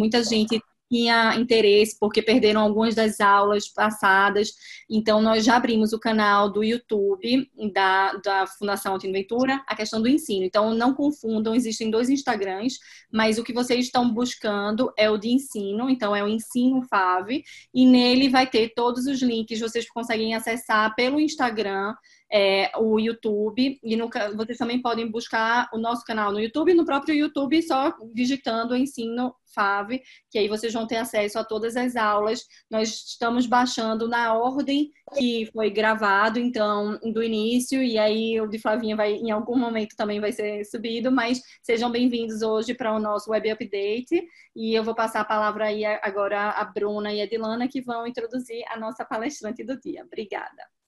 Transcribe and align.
muita 0.00 0.24
gente 0.24 0.60
tinha 0.90 1.36
interesse 1.36 1.96
porque 2.00 2.20
perderam 2.20 2.60
algumas 2.60 2.96
das 2.96 3.20
aulas 3.20 3.68
passadas. 3.68 4.52
Então, 4.90 5.22
nós 5.22 5.44
já 5.44 5.56
abrimos 5.56 5.92
o 5.92 6.00
canal 6.00 6.50
do 6.50 6.64
YouTube 6.64 7.48
da, 7.72 8.14
da 8.14 8.46
Fundação 8.46 8.98
Ventura, 8.98 9.62
a 9.68 9.76
questão 9.76 10.02
do 10.02 10.08
ensino. 10.08 10.44
Então, 10.44 10.74
não 10.74 10.92
confundam, 10.92 11.54
existem 11.54 11.90
dois 11.90 12.10
Instagrams, 12.10 12.78
mas 13.12 13.38
o 13.38 13.44
que 13.44 13.52
vocês 13.52 13.84
estão 13.86 14.12
buscando 14.12 14.92
é 14.96 15.08
o 15.08 15.16
de 15.16 15.28
ensino, 15.28 15.88
então 15.88 16.14
é 16.14 16.24
o 16.24 16.28
Ensino 16.28 16.82
Fave, 16.82 17.44
e 17.72 17.86
nele 17.86 18.28
vai 18.28 18.48
ter 18.48 18.72
todos 18.74 19.06
os 19.06 19.22
links, 19.22 19.60
vocês 19.60 19.88
conseguem 19.88 20.34
acessar 20.34 20.92
pelo 20.96 21.20
Instagram 21.20 21.94
é, 22.32 22.70
o 22.78 22.98
YouTube 22.98 23.78
e 23.82 23.96
no, 23.96 24.08
vocês 24.36 24.58
também 24.58 24.80
podem 24.80 25.10
buscar 25.10 25.68
o 25.72 25.78
nosso 25.78 26.04
canal 26.04 26.32
no 26.32 26.40
YouTube, 26.40 26.74
no 26.74 26.84
próprio 26.84 27.14
YouTube, 27.14 27.60
só 27.62 27.92
digitando 28.14 28.76
Ensino 28.76 29.34
FAV, 29.52 30.00
que 30.30 30.38
aí 30.38 30.48
vocês 30.48 30.72
vão 30.72 30.86
ter 30.86 30.96
acesso 30.96 31.38
a 31.38 31.44
todas 31.44 31.76
as 31.76 31.96
aulas. 31.96 32.46
Nós 32.70 32.88
estamos 32.88 33.46
baixando 33.46 34.08
na 34.08 34.34
ordem 34.34 34.90
que 35.16 35.48
foi 35.52 35.70
gravado, 35.70 36.38
então, 36.38 36.98
do 37.12 37.22
início, 37.22 37.82
e 37.82 37.98
aí 37.98 38.40
o 38.40 38.46
de 38.46 38.60
Flavinha 38.60 38.94
vai, 38.94 39.14
em 39.14 39.32
algum 39.32 39.58
momento 39.58 39.96
também 39.96 40.20
vai 40.20 40.30
ser 40.30 40.64
subido, 40.64 41.10
mas 41.10 41.42
sejam 41.62 41.90
bem-vindos 41.90 42.42
hoje 42.42 42.74
para 42.74 42.94
o 42.94 43.00
nosso 43.00 43.30
web 43.30 43.50
update, 43.50 44.24
e 44.54 44.72
eu 44.72 44.84
vou 44.84 44.94
passar 44.94 45.20
a 45.20 45.24
palavra 45.24 45.66
aí 45.66 45.84
agora 45.84 46.50
a 46.50 46.64
Bruna 46.64 47.12
e 47.12 47.20
a 47.20 47.26
Dilana, 47.26 47.66
que 47.66 47.80
vão 47.80 48.06
introduzir 48.06 48.62
a 48.68 48.78
nossa 48.78 49.04
palestrante 49.04 49.64
do 49.64 49.78
dia. 49.80 50.04
Obrigada. 50.04 50.79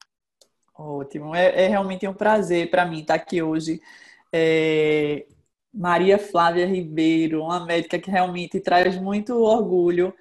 Ótimo, 0.75 1.35
é, 1.35 1.65
é 1.65 1.69
realmente 1.69 2.07
um 2.09 2.15
prazer 2.15 2.71
para 2.71 2.87
mim 2.87 3.01
estar 3.01 3.15
aqui 3.15 3.43
hoje. 3.43 3.81
É, 4.33 5.27
Maria 5.73 6.19
Flávia 6.19 6.67
Ribeiro, 6.67 7.43
uma 7.43 7.65
médica 7.65 7.99
que 7.99 8.11
realmente 8.11 8.61
traz 8.61 8.97
muito 9.01 9.35
orgulho, 9.35 10.15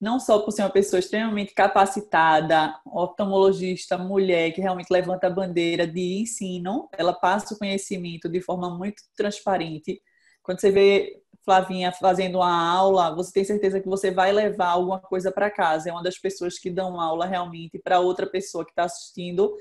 não 0.00 0.20
só 0.20 0.40
por 0.40 0.50
ser 0.52 0.62
uma 0.62 0.70
pessoa 0.70 1.00
extremamente 1.00 1.54
capacitada, 1.54 2.74
oftalmologista, 2.86 3.96
mulher, 3.96 4.52
que 4.52 4.60
realmente 4.60 4.90
levanta 4.90 5.26
a 5.26 5.30
bandeira 5.30 5.86
de 5.86 6.20
ensino, 6.20 6.88
ela 6.92 7.12
passa 7.12 7.54
o 7.54 7.58
conhecimento 7.58 8.28
de 8.28 8.40
forma 8.40 8.70
muito 8.76 9.02
transparente. 9.16 10.02
Quando 10.42 10.60
você 10.60 10.70
vê 10.70 11.22
Flavinha 11.44 11.92
fazendo 11.92 12.36
uma 12.36 12.70
aula, 12.70 13.14
você 13.14 13.32
tem 13.32 13.44
certeza 13.44 13.80
que 13.80 13.88
você 13.88 14.10
vai 14.10 14.32
levar 14.32 14.68
alguma 14.68 15.00
coisa 15.00 15.32
para 15.32 15.50
casa. 15.50 15.88
É 15.88 15.92
uma 15.92 16.02
das 16.02 16.18
pessoas 16.18 16.58
que 16.58 16.70
dão 16.70 17.00
aula 17.00 17.26
realmente 17.26 17.78
para 17.78 18.00
outra 18.00 18.26
pessoa 18.26 18.64
que 18.64 18.70
está 18.72 18.84
assistindo 18.84 19.54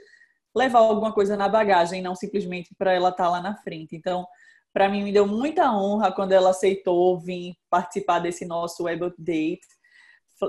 levar 0.56 0.80
alguma 0.80 1.12
coisa 1.12 1.36
na 1.36 1.50
bagagem, 1.50 2.02
não 2.02 2.16
simplesmente 2.16 2.74
para 2.78 2.94
ela 2.94 3.10
estar 3.10 3.26
tá 3.26 3.30
lá 3.30 3.42
na 3.42 3.56
frente. 3.56 3.96
Então, 3.96 4.26
para 4.74 4.90
mim, 4.90 5.04
me 5.04 5.12
deu 5.12 5.28
muita 5.28 5.72
honra 5.72 6.12
quando 6.12 6.32
ela 6.32 6.50
aceitou 6.50 7.20
vir 7.20 7.56
participar 7.70 8.20
desse 8.20 8.46
nosso 8.46 8.84
web 8.84 9.06
update. 9.06 9.62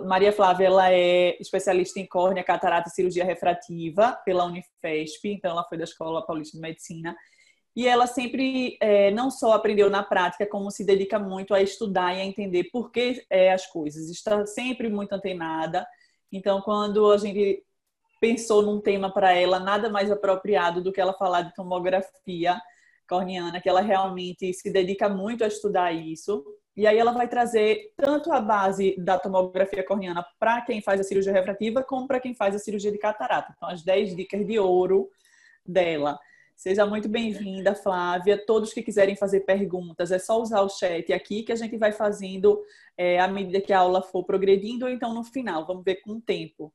Maria 0.06 0.32
Flávia 0.32 0.66
ela 0.66 0.91
é 0.91 1.36
especialista 1.41 2.00
em 2.00 2.06
córnea, 2.06 2.42
catarata 2.42 2.88
e 2.88 2.92
cirurgia 2.92 3.25
refrativa 3.25 4.19
pela 4.25 4.44
Unifesp, 4.44 5.28
então 5.28 5.50
ela 5.50 5.64
foi 5.64 5.78
da 5.78 5.84
Escola 5.84 6.25
Paulista 6.25 6.56
de 6.56 6.62
Medicina. 6.62 7.14
E 7.77 7.88
ela 7.88 8.06
sempre 8.06 8.77
é, 8.80 9.10
não 9.10 9.30
só 9.30 9.52
aprendeu 9.52 9.91
na 9.91 10.02
prática, 10.02 10.47
como 10.47 10.70
se 10.70 10.84
dedica 10.84 11.19
muito 11.19 11.52
a 11.52 11.60
estudar 11.60 12.14
e 12.14 12.20
a 12.20 12.25
entender 12.25 12.64
por 12.72 12.91
que 12.91 13.25
é, 13.28 13.52
as 13.52 13.66
coisas. 13.66 14.08
Está 14.08 14.47
sempre 14.47 14.88
muito 14.88 15.12
antenada. 15.12 15.86
Então, 16.32 16.60
quando 16.62 17.10
a 17.10 17.19
gente 17.19 17.62
pensou 18.25 18.62
num 18.62 18.80
tema 18.80 19.12
para 19.12 19.34
ela 19.34 19.61
nada 19.61 19.91
mais 19.91 20.11
apropriado 20.11 20.83
do 20.83 20.91
que 20.91 20.98
ela 20.98 21.12
falar 21.12 21.42
de 21.42 21.55
tomografia 21.55 22.58
corneana, 23.06 23.60
que 23.60 23.69
ela 23.69 23.82
realmente 23.82 24.50
se 24.54 24.72
dedica 24.72 25.10
muito 25.10 25.44
a 25.44 25.47
estudar 25.47 25.93
isso. 25.93 26.43
E 26.75 26.87
aí 26.87 26.97
ela 26.97 27.12
vai 27.12 27.28
trazer 27.28 27.93
tanto 27.94 28.32
a 28.32 28.41
base 28.41 28.97
da 28.99 29.19
tomografia 29.19 29.84
corneana 29.84 30.25
para 30.41 30.62
quem 30.62 30.81
faz 30.81 31.00
a 31.00 31.04
cirurgia 31.04 31.34
refrativa, 31.34 31.84
como 31.84 32.09
para 32.09 32.19
quem 32.19 32.34
faz 32.34 32.54
a 32.54 32.59
cirurgia 32.59 32.91
de 32.91 32.97
catarata. 32.97 33.53
Então, 33.54 33.69
as 33.69 33.84
10 33.84 34.16
dicas 34.16 34.47
de 34.47 34.59
ouro 34.59 35.10
dela. 35.65 36.19
Seja 36.56 36.87
muito 36.87 37.10
bem-vinda, 37.10 37.75
Flávia. 37.75 38.43
Todos 38.47 38.72
que 38.72 38.82
quiserem 38.82 39.16
fazer 39.16 39.41
perguntas, 39.41 40.10
é 40.10 40.19
só 40.19 40.41
usar 40.41 40.62
o 40.62 40.70
chat 40.70 41.12
aqui 41.12 41.43
que 41.43 41.53
a 41.53 41.56
gente 41.56 41.76
vai 41.76 41.93
fazendo 41.93 42.62
é, 42.97 43.20
à 43.20 43.28
medida 43.28 43.60
que 43.60 43.72
a 43.72 43.81
aula 43.81 44.00
for 44.00 44.25
progredindo, 44.25 44.87
ou 44.87 44.91
então 44.91 45.12
no 45.12 45.25
final, 45.25 45.66
vamos 45.66 45.84
ver 45.84 45.97
com 45.97 46.12
o 46.12 46.20
tempo 46.22 46.72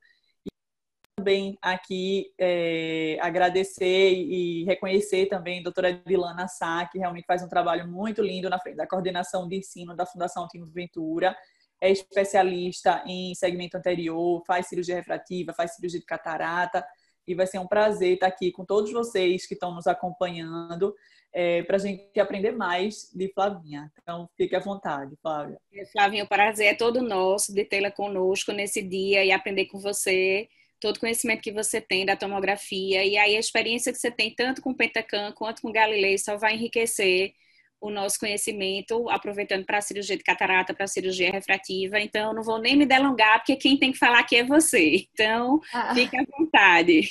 também 1.20 1.58
aqui 1.60 2.32
é, 2.38 3.18
agradecer 3.20 4.12
e 4.12 4.64
reconhecer 4.64 5.26
também 5.26 5.60
a 5.60 5.62
doutora 5.62 5.92
Dilana 5.92 6.48
Sá, 6.48 6.88
que 6.90 6.98
realmente 6.98 7.26
faz 7.26 7.42
um 7.42 7.48
trabalho 7.48 7.86
muito 7.86 8.22
lindo 8.22 8.48
na 8.48 8.58
frente 8.58 8.76
da 8.76 8.86
coordenação 8.86 9.46
de 9.46 9.56
ensino 9.56 9.94
da 9.94 10.06
Fundação 10.06 10.48
Tino 10.48 10.66
Ventura. 10.66 11.36
É 11.78 11.90
especialista 11.90 13.02
em 13.06 13.34
segmento 13.34 13.76
anterior, 13.76 14.42
faz 14.46 14.66
cirurgia 14.66 14.94
refrativa, 14.94 15.52
faz 15.52 15.74
cirurgia 15.74 16.00
de 16.00 16.06
catarata. 16.06 16.84
E 17.26 17.34
vai 17.34 17.46
ser 17.46 17.58
um 17.58 17.66
prazer 17.66 18.14
estar 18.14 18.26
aqui 18.26 18.50
com 18.50 18.64
todos 18.64 18.90
vocês 18.90 19.46
que 19.46 19.54
estão 19.54 19.74
nos 19.74 19.86
acompanhando 19.86 20.94
é, 21.32 21.62
para 21.62 21.76
a 21.76 21.78
gente 21.78 22.18
aprender 22.18 22.52
mais 22.52 23.10
de 23.14 23.30
Flavinha. 23.32 23.92
Então, 24.02 24.28
fique 24.36 24.56
à 24.56 24.58
vontade, 24.58 25.14
Flávia. 25.20 25.60
Flavinha, 25.92 26.24
o 26.24 26.28
prazer 26.28 26.68
é 26.68 26.74
todo 26.74 27.02
nosso 27.02 27.54
de 27.54 27.64
tê-la 27.64 27.90
conosco 27.90 28.52
nesse 28.52 28.82
dia 28.82 29.22
e 29.22 29.30
aprender 29.30 29.66
com 29.66 29.78
você 29.78 30.48
todo 30.80 30.96
o 30.96 31.00
conhecimento 31.00 31.42
que 31.42 31.52
você 31.52 31.80
tem 31.80 32.06
da 32.06 32.16
tomografia, 32.16 33.04
e 33.04 33.16
aí 33.16 33.36
a 33.36 33.38
experiência 33.38 33.92
que 33.92 33.98
você 33.98 34.10
tem 34.10 34.34
tanto 34.34 34.62
com 34.62 34.70
o 34.70 34.74
Pentacam 34.74 35.32
quanto 35.32 35.62
com 35.62 35.68
o 35.68 35.72
Galilei 35.72 36.16
só 36.18 36.36
vai 36.36 36.54
enriquecer 36.54 37.34
o 37.80 37.90
nosso 37.90 38.18
conhecimento, 38.18 39.08
aproveitando 39.08 39.64
para 39.64 39.78
a 39.78 39.82
cirurgia 39.82 40.16
de 40.16 40.22
catarata, 40.22 40.74
para 40.74 40.84
a 40.84 40.88
cirurgia 40.88 41.30
refrativa. 41.30 41.98
Então, 41.98 42.34
não 42.34 42.42
vou 42.42 42.58
nem 42.58 42.76
me 42.76 42.84
delongar, 42.84 43.38
porque 43.38 43.56
quem 43.56 43.78
tem 43.78 43.90
que 43.92 43.98
falar 43.98 44.20
aqui 44.20 44.36
é 44.36 44.44
você. 44.44 45.06
Então, 45.12 45.60
ah. 45.72 45.94
fique 45.94 46.16
à 46.16 46.24
vontade. 46.36 47.02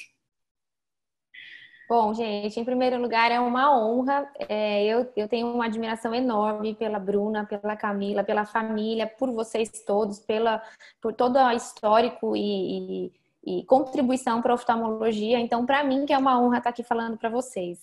Bom, 1.90 2.14
gente, 2.14 2.60
em 2.60 2.64
primeiro 2.64 3.02
lugar, 3.02 3.32
é 3.32 3.40
uma 3.40 3.76
honra. 3.76 4.32
É, 4.48 4.86
eu, 4.86 5.12
eu 5.16 5.28
tenho 5.28 5.48
uma 5.52 5.66
admiração 5.66 6.14
enorme 6.14 6.76
pela 6.76 7.00
Bruna, 7.00 7.48
pela 7.48 7.76
Camila, 7.76 8.24
pela 8.24 8.46
família, 8.46 9.08
por 9.08 9.32
vocês 9.32 9.72
todos, 9.84 10.20
pela, 10.20 10.62
por 11.02 11.14
todo 11.14 11.40
o 11.40 11.52
histórico 11.52 12.36
e, 12.36 13.08
e 13.08 13.19
e 13.46 13.64
contribuição 13.66 14.42
para 14.42 14.52
a 14.52 14.56
oftalmologia. 14.56 15.40
Então, 15.40 15.66
para 15.66 15.84
mim, 15.84 16.06
que 16.06 16.14
é 16.14 16.18
uma 16.18 16.40
honra 16.42 16.58
estar 16.58 16.70
aqui 16.70 16.84
falando 16.84 17.18
para 17.18 17.30
vocês. 17.30 17.80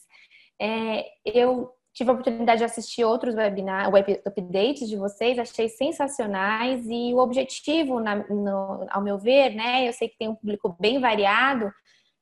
É, 0.61 1.05
eu 1.25 1.73
tive 1.97 2.11
a 2.11 2.13
oportunidade 2.13 2.59
de 2.59 2.65
assistir 2.65 3.05
outros 3.05 3.35
webinars, 3.35 3.91
web 3.91 4.21
updates 4.27 4.87
de 4.87 4.97
vocês, 4.97 5.39
achei 5.39 5.67
sensacionais 5.67 6.85
e 6.87 7.15
o 7.15 7.19
objetivo, 7.19 8.01
na, 8.01 8.17
no, 8.29 8.87
ao 8.91 9.03
meu 9.03 9.19
ver, 9.19 9.55
né, 9.55 9.89
eu 9.89 9.95
sei 9.95 10.11
que 10.11 10.19
tem 10.19 10.29
um 10.29 10.35
público 10.35 10.77
bem 10.79 11.01
variado, 11.01 11.73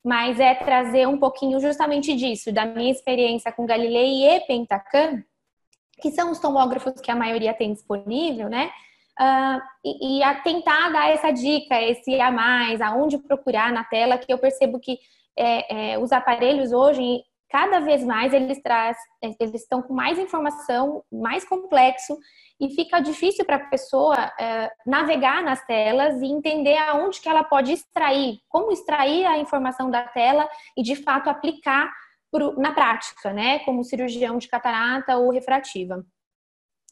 mas 0.05 0.39
é 0.39 0.55
trazer 0.55 1.09
um 1.09 1.19
pouquinho 1.19 1.59
justamente 1.59 2.15
disso, 2.15 2.53
da 2.53 2.65
minha 2.65 2.93
experiência 2.93 3.51
com 3.51 3.67
Galilei 3.67 4.25
e 4.25 4.41
Pentacam, 4.47 5.25
que 6.01 6.13
são 6.13 6.31
os 6.31 6.39
tomógrafos 6.39 7.01
que 7.01 7.11
a 7.11 7.17
maioria 7.17 7.53
tem 7.53 7.73
disponível, 7.73 8.49
né? 8.49 8.71
Uh, 9.21 9.61
e, 9.85 10.19
e, 10.19 10.23
a 10.25 10.35
tentar 10.41 10.91
dar 10.91 11.09
essa 11.09 11.31
dica, 11.31 11.81
esse 11.81 12.21
a 12.21 12.33
mais, 12.33 12.81
aonde 12.81 13.19
procurar 13.19 13.73
na 13.73 13.85
tela, 13.85 14.19
que 14.19 14.33
eu 14.33 14.39
percebo 14.39 14.81
que 14.81 14.99
é, 15.39 15.93
é, 15.93 15.99
os 15.99 16.11
aparelhos 16.11 16.73
hoje, 16.73 17.23
cada 17.49 17.79
vez 17.79 18.03
mais 18.05 18.33
eles 18.33 18.61
traz, 18.61 18.97
eles 19.23 19.55
estão 19.55 19.81
com 19.83 19.95
mais 19.95 20.19
informação, 20.19 21.05
mais 21.13 21.45
complexo, 21.45 22.19
e 22.61 22.71
fica 22.71 23.01
difícil 23.01 23.45
para 23.45 23.57
a 23.57 23.67
pessoa 23.69 24.17
é, 24.39 24.71
navegar 24.87 25.43
nas 25.43 25.65
telas 25.65 26.21
e 26.21 26.27
entender 26.27 26.77
aonde 26.77 27.21
que 27.21 27.29
ela 27.29 27.45
pode 27.45 27.73
extrair, 27.73 28.39
como 28.49 28.73
extrair 28.73 29.27
a 29.27 29.39
informação 29.39 29.91
da 29.91 30.03
tela 30.03 30.49
e 30.77 30.83
de 30.83 30.97
fato 30.97 31.29
aplicar 31.31 31.93
na 32.57 32.73
prática, 32.73 33.33
né? 33.33 33.61
Como 33.61 33.85
cirurgião 33.85 34.39
de 34.39 34.49
catarata 34.49 35.17
ou 35.17 35.31
refrativa. 35.31 36.05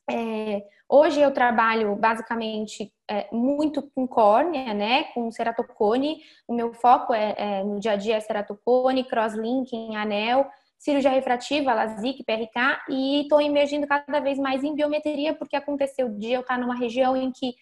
É, 0.09 0.63
hoje 0.93 1.23
eu 1.23 1.31
trabalho 1.31 1.97
basicamente 1.97 2.93
é, 3.11 3.27
muito 3.33 3.81
com 3.95 4.07
córnea, 4.07 4.75
né, 4.75 5.05
com 5.15 5.31
ceratocone. 5.31 6.19
O 6.47 6.55
meu 6.55 6.75
foco 6.75 7.15
é, 7.15 7.35
é 7.39 7.65
no 7.65 7.81
dia 7.81 7.93
a 7.93 7.97
dia 7.97 8.17
é 8.17 8.21
ceratocone, 8.21 9.05
crosslinking, 9.05 9.97
anel, 9.97 10.47
cirurgia 10.79 11.11
refrativa, 11.11 11.73
LASIK, 11.73 12.23
PRK 12.25 12.83
e 12.91 13.23
estou 13.23 13.41
emergindo 13.41 13.87
cada 13.87 14.21
vez 14.21 14.39
mais 14.39 14.63
em 14.63 14.75
biometria 14.75 15.33
porque 15.33 15.57
aconteceu 15.57 16.09
o 16.09 16.19
dia 16.19 16.37
eu 16.37 16.43
estar 16.43 16.59
numa 16.59 16.75
região 16.75 17.17
em 17.17 17.33
que 17.33 17.55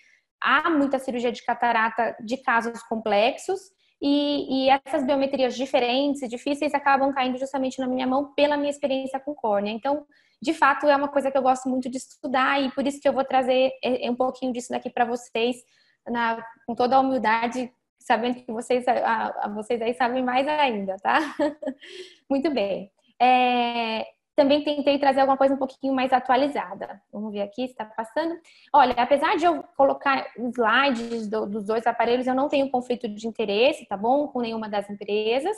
há 0.42 0.68
muita 0.68 0.98
cirurgia 0.98 1.30
de 1.30 1.44
catarata 1.44 2.16
de 2.24 2.36
casos 2.38 2.82
complexos 2.82 3.60
e, 4.00 4.66
e, 4.66 4.70
essas 4.70 5.04
biometrias 5.04 5.54
diferentes 5.54 6.28
difíceis 6.28 6.72
acabam 6.72 7.12
caindo 7.12 7.38
justamente 7.38 7.78
na 7.78 7.86
minha 7.86 8.06
mão 8.06 8.32
pela 8.34 8.56
minha 8.56 8.70
experiência 8.70 9.20
com 9.20 9.34
córnea. 9.34 9.70
Então, 9.70 10.06
de 10.40 10.54
fato, 10.54 10.86
é 10.86 10.96
uma 10.96 11.08
coisa 11.08 11.30
que 11.30 11.36
eu 11.36 11.42
gosto 11.42 11.68
muito 11.68 11.90
de 11.90 11.98
estudar 11.98 12.60
e 12.62 12.70
por 12.70 12.86
isso 12.86 13.00
que 13.00 13.08
eu 13.08 13.12
vou 13.12 13.24
trazer 13.24 13.72
é, 13.84 14.06
é 14.06 14.10
um 14.10 14.16
pouquinho 14.16 14.52
disso 14.52 14.70
daqui 14.70 14.88
para 14.88 15.04
vocês, 15.04 15.56
na, 16.08 16.42
com 16.66 16.74
toda 16.74 16.96
a 16.96 17.00
humildade, 17.00 17.70
sabendo 17.98 18.36
que 18.42 18.50
vocês, 18.50 18.88
a, 18.88 19.26
a 19.42 19.48
vocês 19.48 19.82
aí 19.82 19.92
sabem 19.92 20.22
mais 20.24 20.48
ainda, 20.48 20.96
tá? 20.96 21.18
muito 22.28 22.50
bem. 22.50 22.90
É, 23.20 24.06
também 24.40 24.64
tentei 24.64 24.98
trazer 24.98 25.20
alguma 25.20 25.36
coisa 25.36 25.52
um 25.52 25.58
pouquinho 25.58 25.92
mais 25.94 26.14
atualizada. 26.14 26.98
Vamos 27.12 27.30
ver 27.30 27.42
aqui 27.42 27.66
se 27.66 27.72
está 27.72 27.84
passando. 27.84 28.34
Olha, 28.72 28.94
apesar 28.96 29.36
de 29.36 29.44
eu 29.44 29.62
colocar 29.76 30.26
slides 30.34 31.28
do, 31.28 31.44
dos 31.44 31.66
dois 31.66 31.86
aparelhos, 31.86 32.26
eu 32.26 32.34
não 32.34 32.48
tenho 32.48 32.70
conflito 32.70 33.06
de 33.06 33.28
interesse, 33.28 33.86
tá 33.86 33.98
bom? 33.98 34.28
Com 34.28 34.40
nenhuma 34.40 34.66
das 34.66 34.88
empresas. 34.88 35.54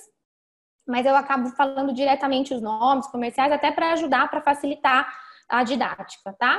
Mas 0.84 1.06
eu 1.06 1.14
acabo 1.14 1.50
falando 1.50 1.94
diretamente 1.94 2.52
os 2.52 2.60
nomes 2.60 3.06
comerciais, 3.06 3.52
até 3.52 3.70
para 3.70 3.92
ajudar, 3.92 4.28
para 4.28 4.42
facilitar 4.42 5.06
a 5.48 5.62
didática, 5.62 6.34
tá? 6.36 6.58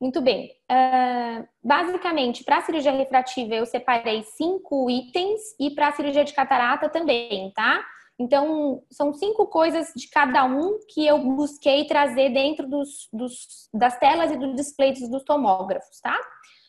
Muito 0.00 0.20
bem. 0.20 0.52
Uh, 0.70 1.48
basicamente, 1.64 2.44
para 2.44 2.58
a 2.58 2.62
cirurgia 2.62 2.92
refrativa, 2.92 3.56
eu 3.56 3.66
separei 3.66 4.22
cinco 4.22 4.88
itens 4.88 5.40
e 5.58 5.70
para 5.70 5.88
a 5.88 5.92
cirurgia 5.92 6.22
de 6.22 6.32
catarata 6.32 6.88
também, 6.88 7.50
tá? 7.56 7.84
Então, 8.18 8.82
são 8.90 9.12
cinco 9.12 9.46
coisas 9.46 9.92
de 9.94 10.08
cada 10.08 10.44
um 10.44 10.78
que 10.88 11.06
eu 11.06 11.18
busquei 11.18 11.86
trazer 11.86 12.30
dentro 12.30 12.66
dos, 12.66 13.08
dos, 13.12 13.68
das 13.74 13.98
telas 13.98 14.30
e 14.30 14.36
dos 14.36 14.54
displays 14.54 15.08
dos 15.10 15.22
tomógrafos, 15.22 16.00
tá? 16.00 16.18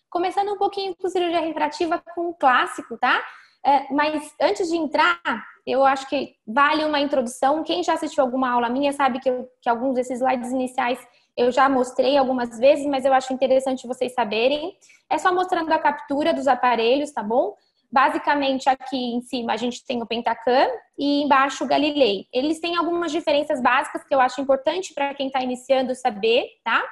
Começando 0.10 0.54
um 0.54 0.58
pouquinho 0.58 0.96
com 0.96 1.08
cirurgia 1.10 1.40
refrativa 1.40 2.04
com 2.14 2.30
o 2.30 2.34
clássico, 2.34 2.98
tá? 2.98 3.24
É, 3.66 3.92
mas 3.94 4.34
antes 4.42 4.70
de 4.70 4.76
entrar, 4.76 5.22
eu 5.66 5.86
acho 5.86 6.08
que 6.10 6.36
vale 6.46 6.84
uma 6.86 7.00
introdução. 7.00 7.64
Quem 7.64 7.84
já 7.84 7.94
assistiu 7.94 8.24
alguma 8.24 8.50
aula 8.50 8.70
minha 8.70 8.92
sabe 8.94 9.20
que, 9.20 9.32
que 9.62 9.70
alguns 9.70 9.96
desses 9.96 10.20
slides 10.20 10.52
iniciais 10.52 11.00
eu 11.36 11.52
já 11.52 11.70
mostrei 11.70 12.18
algumas 12.18 12.58
vezes, 12.58 12.86
mas 12.88 13.06
eu 13.06 13.14
acho 13.14 13.32
interessante 13.32 13.88
vocês 13.88 14.14
saberem. 14.14 14.76
É 15.10 15.18
só 15.18 15.34
mostrando 15.34 15.72
a 15.72 15.78
captura 15.78 16.34
dos 16.34 16.48
aparelhos, 16.48 17.12
tá 17.12 17.22
bom? 17.22 17.56
Basicamente, 17.92 18.68
aqui 18.68 18.98
em 18.98 19.22
cima 19.22 19.54
a 19.54 19.58
gente 19.58 19.86
tem 19.86 20.02
o 20.02 20.06
Pentacam 20.06 20.68
e 20.98 21.24
embaixo 21.24 21.64
o 21.64 21.68
Galilei. 21.68 22.28
Eles 22.34 22.60
têm 22.60 22.76
algumas 22.76 23.12
diferenças 23.12 23.62
básicas 23.62 24.04
que 24.04 24.14
eu 24.14 24.20
acho 24.20 24.42
importante 24.42 24.94
para 24.94 25.14
quem 25.14 25.28
está 25.28 25.42
iniciando 25.42 25.96
saber, 25.96 26.46
tá? 26.64 26.84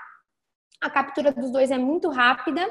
A 0.81 0.89
captura 0.89 1.31
dos 1.31 1.51
dois 1.51 1.69
é 1.69 1.77
muito 1.77 2.09
rápida. 2.09 2.65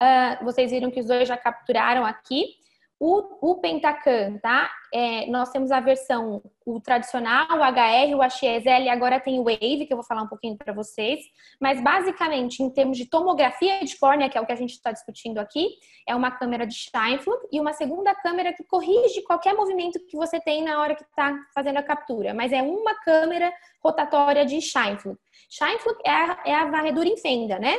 Uh, 0.00 0.44
vocês 0.44 0.70
viram 0.70 0.90
que 0.90 1.00
os 1.00 1.06
dois 1.06 1.28
já 1.28 1.36
capturaram 1.36 2.06
aqui. 2.06 2.54
O, 3.00 3.52
o 3.52 3.60
Pentacam, 3.60 4.38
tá? 4.40 4.68
É, 4.92 5.26
nós 5.26 5.50
temos 5.50 5.70
a 5.70 5.78
versão 5.78 6.42
o 6.66 6.80
tradicional, 6.80 7.46
o 7.46 7.62
HR, 7.62 8.14
o 8.16 8.22
HXL, 8.22 8.82
e 8.82 8.88
agora 8.88 9.20
tem 9.20 9.38
o 9.38 9.44
Wave, 9.44 9.86
que 9.86 9.92
eu 9.92 9.96
vou 9.96 10.04
falar 10.04 10.22
um 10.22 10.28
pouquinho 10.28 10.56
para 10.56 10.72
vocês. 10.72 11.20
Mas 11.60 11.80
basicamente, 11.80 12.60
em 12.60 12.68
termos 12.68 12.98
de 12.98 13.06
tomografia 13.06 13.84
de 13.84 13.96
córnea, 13.96 14.28
que 14.28 14.36
é 14.36 14.40
o 14.40 14.46
que 14.46 14.52
a 14.52 14.56
gente 14.56 14.72
está 14.72 14.90
discutindo 14.90 15.38
aqui, 15.38 15.68
é 16.08 16.14
uma 16.14 16.32
câmera 16.32 16.66
de 16.66 16.74
Scheinflug 16.74 17.46
e 17.52 17.60
uma 17.60 17.72
segunda 17.72 18.12
câmera 18.16 18.52
que 18.52 18.64
corrige 18.64 19.22
qualquer 19.22 19.54
movimento 19.54 20.00
que 20.08 20.16
você 20.16 20.40
tem 20.40 20.64
na 20.64 20.80
hora 20.80 20.96
que 20.96 21.04
está 21.04 21.38
fazendo 21.54 21.76
a 21.76 21.82
captura. 21.84 22.34
Mas 22.34 22.52
é 22.52 22.62
uma 22.62 22.94
câmera 22.96 23.52
rotatória 23.80 24.44
de 24.44 24.60
Scheinflug. 24.60 25.16
Scheinflug 25.48 25.98
é 26.04 26.10
a, 26.10 26.42
é 26.44 26.54
a 26.54 26.64
varredura 26.64 27.08
em 27.08 27.16
fenda, 27.16 27.60
né? 27.60 27.78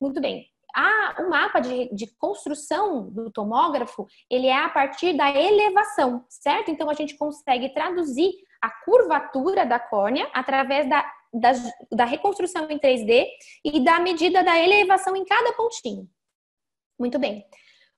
Muito 0.00 0.20
bem 0.20 0.51
a, 0.74 1.16
o 1.20 1.28
mapa 1.30 1.60
de, 1.60 1.94
de, 1.94 2.06
construção 2.16 3.10
do 3.10 3.30
tomógrafo, 3.30 4.06
ele 4.30 4.46
é 4.46 4.56
a 4.56 4.68
partir 4.68 5.16
da 5.16 5.30
elevação, 5.30 6.24
certo? 6.28 6.70
Então, 6.70 6.88
a 6.88 6.94
gente 6.94 7.16
consegue 7.16 7.68
traduzir 7.74 8.32
a 8.60 8.70
curvatura 8.84 9.66
da 9.66 9.78
córnea 9.78 10.28
através 10.32 10.88
da, 10.88 11.04
da, 11.32 11.52
da 11.90 12.04
reconstrução 12.04 12.70
em 12.70 12.78
3D 12.78 13.26
e 13.64 13.84
da 13.84 14.00
medida 14.00 14.42
da 14.42 14.58
elevação 14.58 15.14
em 15.16 15.24
cada 15.24 15.52
pontinho. 15.52 16.08
Muito 16.98 17.18
bem. 17.18 17.44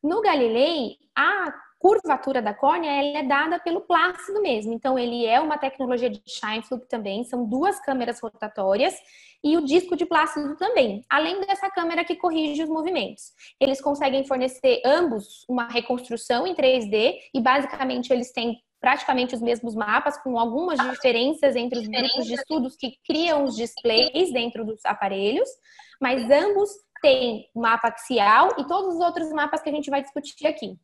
No 0.02 0.20
Galilei, 0.20 0.96
a 1.16 1.54
curvatura 1.84 2.40
da 2.40 2.54
córnea 2.54 2.90
ela 2.90 3.18
é 3.18 3.22
dada 3.22 3.58
pelo 3.58 3.82
plácido 3.82 4.40
mesmo. 4.40 4.72
Então, 4.72 4.98
ele 4.98 5.26
é 5.26 5.38
uma 5.38 5.58
tecnologia 5.58 6.08
de 6.08 6.18
Scheinflug 6.26 6.86
também, 6.88 7.24
são 7.24 7.44
duas 7.44 7.78
câmeras 7.78 8.18
rotatórias 8.22 8.94
e 9.44 9.54
o 9.54 9.62
disco 9.62 9.94
de 9.94 10.06
plácido 10.06 10.56
também, 10.56 11.04
além 11.10 11.42
dessa 11.42 11.70
câmera 11.70 12.02
que 12.02 12.16
corrige 12.16 12.62
os 12.62 12.70
movimentos. 12.70 13.32
Eles 13.60 13.82
conseguem 13.82 14.24
fornecer 14.24 14.80
ambos 14.82 15.44
uma 15.46 15.68
reconstrução 15.68 16.46
em 16.46 16.54
3D 16.54 17.16
e 17.34 17.38
basicamente 17.38 18.10
eles 18.10 18.32
têm 18.32 18.62
praticamente 18.80 19.34
os 19.34 19.42
mesmos 19.42 19.74
mapas, 19.74 20.16
com 20.22 20.38
algumas 20.38 20.78
diferenças 20.90 21.54
entre 21.54 21.80
os 21.80 21.86
grupos 21.86 22.26
de 22.26 22.32
estudos 22.32 22.76
que 22.76 22.96
criam 23.06 23.44
os 23.44 23.56
displays 23.56 24.32
dentro 24.32 24.64
dos 24.64 24.82
aparelhos, 24.86 25.50
mas 26.00 26.30
ambos 26.30 26.70
têm 27.02 27.46
mapa 27.54 27.88
axial 27.88 28.54
e 28.56 28.64
todos 28.66 28.94
os 28.94 29.00
outros 29.02 29.30
mapas 29.32 29.60
que 29.60 29.68
a 29.68 29.72
gente 29.72 29.90
vai 29.90 30.00
discutir 30.00 30.46
aqui. 30.46 30.78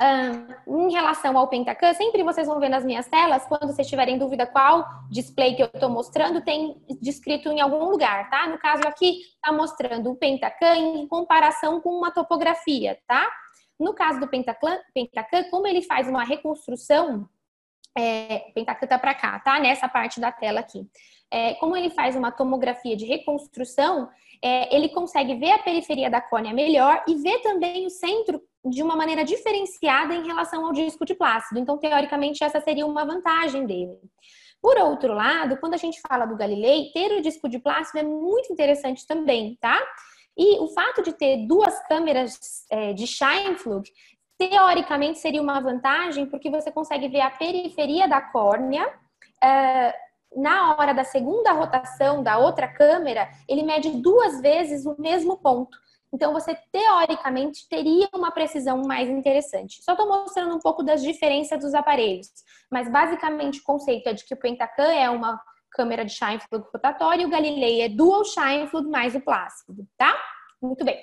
Um, 0.00 0.88
em 0.88 0.92
relação 0.92 1.38
ao 1.38 1.46
Pentacam, 1.46 1.94
sempre 1.94 2.24
vocês 2.24 2.48
vão 2.48 2.58
ver 2.58 2.68
nas 2.68 2.84
minhas 2.84 3.06
telas, 3.06 3.46
quando 3.46 3.66
vocês 3.66 3.86
tiverem 3.86 4.18
dúvida 4.18 4.44
qual 4.44 4.84
display 5.08 5.54
que 5.54 5.62
eu 5.62 5.66
estou 5.66 5.88
mostrando, 5.88 6.40
tem 6.40 6.76
descrito 7.00 7.48
em 7.48 7.60
algum 7.60 7.88
lugar, 7.88 8.28
tá? 8.28 8.48
No 8.48 8.58
caso 8.58 8.82
aqui, 8.88 9.20
está 9.20 9.52
mostrando 9.52 10.10
o 10.10 10.16
Pentacam 10.16 10.74
em 10.74 11.06
comparação 11.06 11.80
com 11.80 11.90
uma 11.90 12.10
topografia, 12.10 12.98
tá? 13.06 13.30
No 13.78 13.94
caso 13.94 14.18
do 14.18 14.28
Pentacam 14.28 14.80
como 15.48 15.66
ele 15.68 15.82
faz 15.82 16.08
uma 16.08 16.24
reconstrução, 16.24 17.28
é, 17.96 18.50
Pentacam 18.52 18.88
tá 18.88 18.98
para 18.98 19.14
cá, 19.14 19.38
tá? 19.38 19.60
Nessa 19.60 19.88
parte 19.88 20.18
da 20.18 20.32
tela 20.32 20.58
aqui. 20.58 20.88
É, 21.30 21.54
como 21.54 21.76
ele 21.76 21.90
faz 21.90 22.16
uma 22.16 22.32
tomografia 22.32 22.96
de 22.96 23.04
reconstrução, 23.04 24.08
é, 24.42 24.74
ele 24.74 24.88
consegue 24.88 25.36
ver 25.36 25.52
a 25.52 25.58
periferia 25.60 26.10
da 26.10 26.20
córnea 26.20 26.52
melhor 26.52 27.04
e 27.06 27.14
ver 27.14 27.38
também 27.42 27.86
o 27.86 27.90
centro 27.90 28.42
de 28.64 28.82
uma 28.82 28.96
maneira 28.96 29.24
diferenciada 29.24 30.14
em 30.14 30.26
relação 30.26 30.64
ao 30.64 30.72
disco 30.72 31.04
de 31.04 31.14
plácido. 31.14 31.60
Então, 31.60 31.78
teoricamente, 31.78 32.42
essa 32.42 32.60
seria 32.60 32.86
uma 32.86 33.04
vantagem 33.04 33.66
dele. 33.66 33.98
Por 34.60 34.78
outro 34.78 35.12
lado, 35.12 35.58
quando 35.58 35.74
a 35.74 35.78
gente 35.78 36.00
fala 36.08 36.24
do 36.24 36.36
Galilei, 36.36 36.90
ter 36.92 37.12
o 37.12 37.20
disco 37.20 37.48
de 37.48 37.58
plácido 37.58 37.98
é 37.98 38.02
muito 38.02 38.50
interessante 38.50 39.06
também, 39.06 39.58
tá? 39.60 39.78
E 40.36 40.58
o 40.58 40.68
fato 40.68 41.02
de 41.02 41.12
ter 41.12 41.46
duas 41.46 41.78
câmeras 41.86 42.38
é, 42.70 42.92
de 42.94 43.06
Scheinflug, 43.06 43.88
teoricamente 44.38 45.18
seria 45.18 45.42
uma 45.42 45.60
vantagem, 45.60 46.26
porque 46.26 46.50
você 46.50 46.72
consegue 46.72 47.08
ver 47.08 47.20
a 47.20 47.30
periferia 47.30 48.08
da 48.08 48.20
córnea. 48.20 48.90
É, 49.42 49.94
na 50.34 50.74
hora 50.74 50.92
da 50.92 51.04
segunda 51.04 51.52
rotação 51.52 52.22
da 52.22 52.38
outra 52.38 52.66
câmera, 52.66 53.28
ele 53.48 53.62
mede 53.62 53.90
duas 54.00 54.40
vezes 54.40 54.84
o 54.84 54.96
mesmo 54.98 55.36
ponto. 55.36 55.78
Então, 56.14 56.32
você 56.32 56.56
teoricamente 56.70 57.68
teria 57.68 58.08
uma 58.14 58.30
precisão 58.30 58.80
mais 58.86 59.08
interessante. 59.08 59.82
Só 59.82 59.94
estou 59.94 60.06
mostrando 60.06 60.54
um 60.54 60.60
pouco 60.60 60.84
das 60.84 61.02
diferenças 61.02 61.58
dos 61.58 61.74
aparelhos, 61.74 62.28
mas 62.70 62.88
basicamente 62.88 63.58
o 63.58 63.64
conceito 63.64 64.08
é 64.08 64.12
de 64.12 64.24
que 64.24 64.32
o 64.32 64.36
Pentacam 64.36 64.84
é 64.84 65.10
uma 65.10 65.42
câmera 65.72 66.04
de 66.04 66.12
Scheinflug 66.12 66.66
rotatória 66.72 67.24
e 67.24 67.26
o 67.26 67.28
Galilei 67.28 67.82
é 67.82 67.88
dual 67.88 68.24
Scheinflug 68.24 68.88
mais 68.88 69.16
o 69.16 69.20
plácido, 69.20 69.84
tá? 69.98 70.16
Muito 70.62 70.84
bem. 70.84 71.02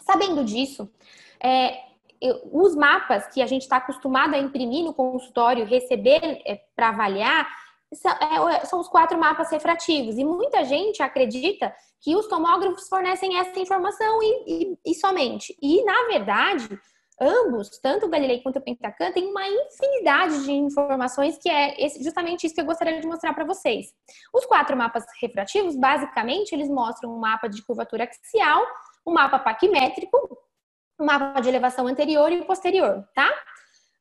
Sabendo 0.00 0.44
disso, 0.44 0.92
é, 1.42 1.78
os 2.52 2.76
mapas 2.76 3.28
que 3.28 3.40
a 3.40 3.46
gente 3.46 3.62
está 3.62 3.78
acostumado 3.78 4.34
a 4.34 4.38
imprimir 4.38 4.84
no 4.84 4.92
consultório, 4.92 5.64
receber 5.64 6.20
é, 6.44 6.60
para 6.76 6.90
avaliar, 6.90 7.48
são 8.64 8.80
os 8.80 8.88
quatro 8.88 9.18
mapas 9.18 9.50
refrativos. 9.50 10.18
E 10.18 10.24
muita 10.24 10.64
gente 10.64 11.02
acredita 11.02 11.74
que 12.00 12.14
os 12.14 12.26
tomógrafos 12.26 12.88
fornecem 12.88 13.38
essa 13.38 13.58
informação 13.58 14.22
e, 14.22 14.44
e, 14.46 14.78
e 14.92 14.94
somente. 14.94 15.56
E, 15.60 15.82
na 15.84 16.06
verdade, 16.06 16.68
ambos, 17.20 17.78
tanto 17.80 18.06
o 18.06 18.08
Galilei 18.08 18.40
quanto 18.40 18.58
o 18.58 18.62
Pentacam, 18.62 19.12
têm 19.12 19.26
uma 19.26 19.46
infinidade 19.48 20.44
de 20.44 20.52
informações 20.52 21.36
que 21.38 21.50
é 21.50 21.74
justamente 22.00 22.46
isso 22.46 22.54
que 22.54 22.60
eu 22.60 22.66
gostaria 22.66 23.00
de 23.00 23.06
mostrar 23.06 23.34
para 23.34 23.44
vocês. 23.44 23.86
Os 24.32 24.46
quatro 24.46 24.76
mapas 24.76 25.04
refrativos, 25.20 25.76
basicamente, 25.76 26.52
eles 26.52 26.68
mostram 26.68 27.12
um 27.12 27.18
mapa 27.18 27.48
de 27.48 27.64
curvatura 27.64 28.04
axial, 28.04 28.62
um 29.04 29.12
mapa 29.12 29.38
paquimétrico, 29.38 30.16
um 31.00 31.04
mapa 31.04 31.40
de 31.40 31.48
elevação 31.48 31.86
anterior 31.86 32.30
e 32.30 32.44
posterior, 32.44 33.04
tá? 33.14 33.28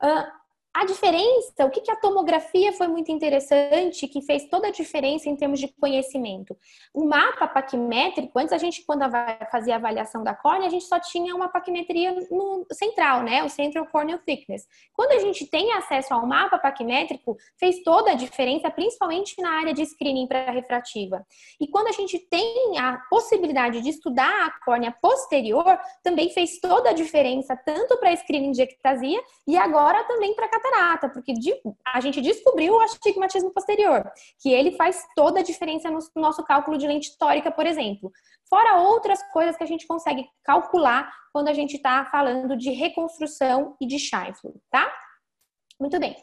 Uh, 0.03 0.46
a 0.77 0.86
diferença, 0.86 1.65
o 1.65 1.72
que, 1.72 1.81
que 1.81 1.89
a 1.89 1.96
tomografia 1.96 2.72
foi 2.72 2.88
muito 2.88 3.12
interessante, 3.12 4.07
que 4.07 4.22
fez 4.22 4.48
toda 4.48 4.67
a 4.67 4.72
diferença 4.72 5.27
em 5.27 5.36
termos 5.36 5.60
de 5.60 5.67
conhecimento. 5.69 6.55
O 6.93 7.03
mapa 7.03 7.48
paquimétrico, 7.48 8.38
antes 8.38 8.53
a 8.53 8.60
gente, 8.60 8.86
quando 8.86 9.01
fazia 9.51 9.74
a 9.74 9.77
avaliação 9.77 10.24
da 10.24 10.36
córnea, 10.36 10.67
a 10.67 10.69
gente 10.69 10.86
só 10.86 11.00
tinha 11.00 11.36
uma 11.36 11.50
paquimetria 11.50 12.13
no 12.29 12.63
central, 12.72 13.24
né? 13.24 13.43
O 13.43 13.50
Central 13.50 13.88
Corneal 13.88 14.19
Thickness. 14.19 14.67
Quando 14.93 15.13
a 15.13 15.19
gente 15.19 15.48
tem 15.48 15.72
acesso 15.74 16.13
ao 16.13 16.27
mapa 16.27 16.60
paquimétrico, 16.60 17.36
fez 17.60 17.81
toda 17.81 18.12
a 18.12 18.13
diferença, 18.13 18.69
principalmente 18.69 19.41
na 19.41 19.50
área 19.57 19.74
de 19.74 19.84
screening 19.84 20.27
para 20.27 20.51
refrativa. 20.51 21.25
E 21.60 21.67
quando 21.67 21.88
a 21.88 21.91
gente 21.91 22.19
tem 22.19 22.77
a 22.77 22.98
possibilidade 23.10 23.81
de 23.81 23.89
estudar 23.89 24.46
a 24.46 24.63
córnea 24.63 24.96
posterior, 25.01 25.79
também 26.03 26.29
fez 26.29 26.60
toda 26.60 26.91
a 26.91 26.93
diferença, 26.93 27.60
tanto 27.65 27.98
para 27.98 28.15
screening 28.15 28.51
de 28.51 28.62
ectasia 28.62 29.19
e 29.48 29.57
agora 29.57 30.03
também 30.03 30.36
para 30.36 30.48
catarata 30.48 30.66
catarata, 30.67 31.09
porque 31.09 31.33
a 31.86 32.00
gente 32.00 32.21
descobriu 32.21 32.75
o 32.75 32.79
astigmatismo 32.79 33.51
posterior, 33.51 34.09
que 34.41 34.51
ele 34.51 34.71
faz 34.71 35.05
toda 35.15 35.39
a 35.39 35.43
diferença 35.43 35.89
no 35.89 36.00
nosso 36.15 36.43
cálculo 36.43 36.77
de 36.77 36.88
lente 36.88 37.17
tórica, 37.17 37.51
por 37.51 37.65
exemplo. 37.65 38.12
Fora 38.50 38.81
outras 38.81 39.21
coisas 39.31 39.57
que 39.57 39.63
a 39.63 39.67
gente 39.67 39.88
consegue 39.88 40.27
calcular 40.43 41.12
quando 41.33 41.50
a 41.50 41.53
gente 41.53 41.75
está 41.75 42.05
falando 42.05 42.55
de 42.55 42.71
reconstrução 42.71 43.75
e 43.81 43.86
de 43.86 44.00
Scheinflug, 44.00 44.59
tá? 44.69 44.91
Muito 45.79 46.00
bem. 46.00 46.15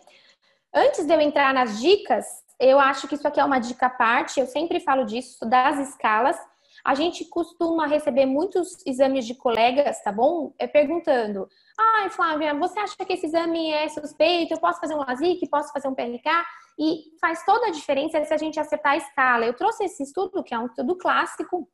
Antes 0.75 1.07
de 1.07 1.15
eu 1.15 1.21
entrar 1.21 1.55
nas 1.55 1.81
dicas 1.81 2.45
eu 2.61 2.79
acho 2.79 3.09
que 3.09 3.15
isso 3.15 3.27
aqui 3.27 3.41
é 3.41 3.45
uma 3.45 3.59
dica 3.59 3.87
à 3.87 3.91
parte, 3.91 4.39
eu 4.39 4.47
sempre 4.47 4.81
falo 4.81 5.05
disso, 5.05 5.45
das 5.45 5.89
escalas. 5.89 6.37
A 6.85 6.95
gente 6.95 7.25
costuma 7.25 7.87
receber 7.87 8.27
muitos 8.27 8.85
exames 8.85 9.27
de 9.27 9.35
colegas, 9.35 10.03
tá 10.03 10.13
bom? 10.13 10.53
É 10.59 10.67
perguntando: 10.67 11.49
ai, 11.79 12.11
Flávia, 12.11 12.53
você 12.55 12.79
acha 12.79 12.97
que 12.97 13.13
esse 13.15 13.27
exame 13.27 13.71
é 13.71 13.89
suspeito? 13.89 14.53
Eu 14.53 14.61
posso 14.61 14.81
fazer 14.81 14.95
um 14.95 14.99
LASIK? 14.99 15.49
Posso 15.49 15.73
fazer 15.73 15.89
um 15.89 15.95
PRK? 15.95 16.31
E 16.79 17.17
faz 17.21 17.45
toda 17.45 17.69
a 17.69 17.71
diferença 17.71 18.23
se 18.23 18.35
a 18.35 18.37
gente 18.37 18.61
acertar 18.61 18.93
a 18.93 18.97
escala. 18.99 19.47
Eu 19.47 19.55
trouxe 19.55 19.85
esse 19.85 20.03
estudo, 20.03 20.45
que 20.45 20.53
é 20.53 20.59
um 20.59 20.67
estudo 20.67 20.95
clássico, 20.97 21.67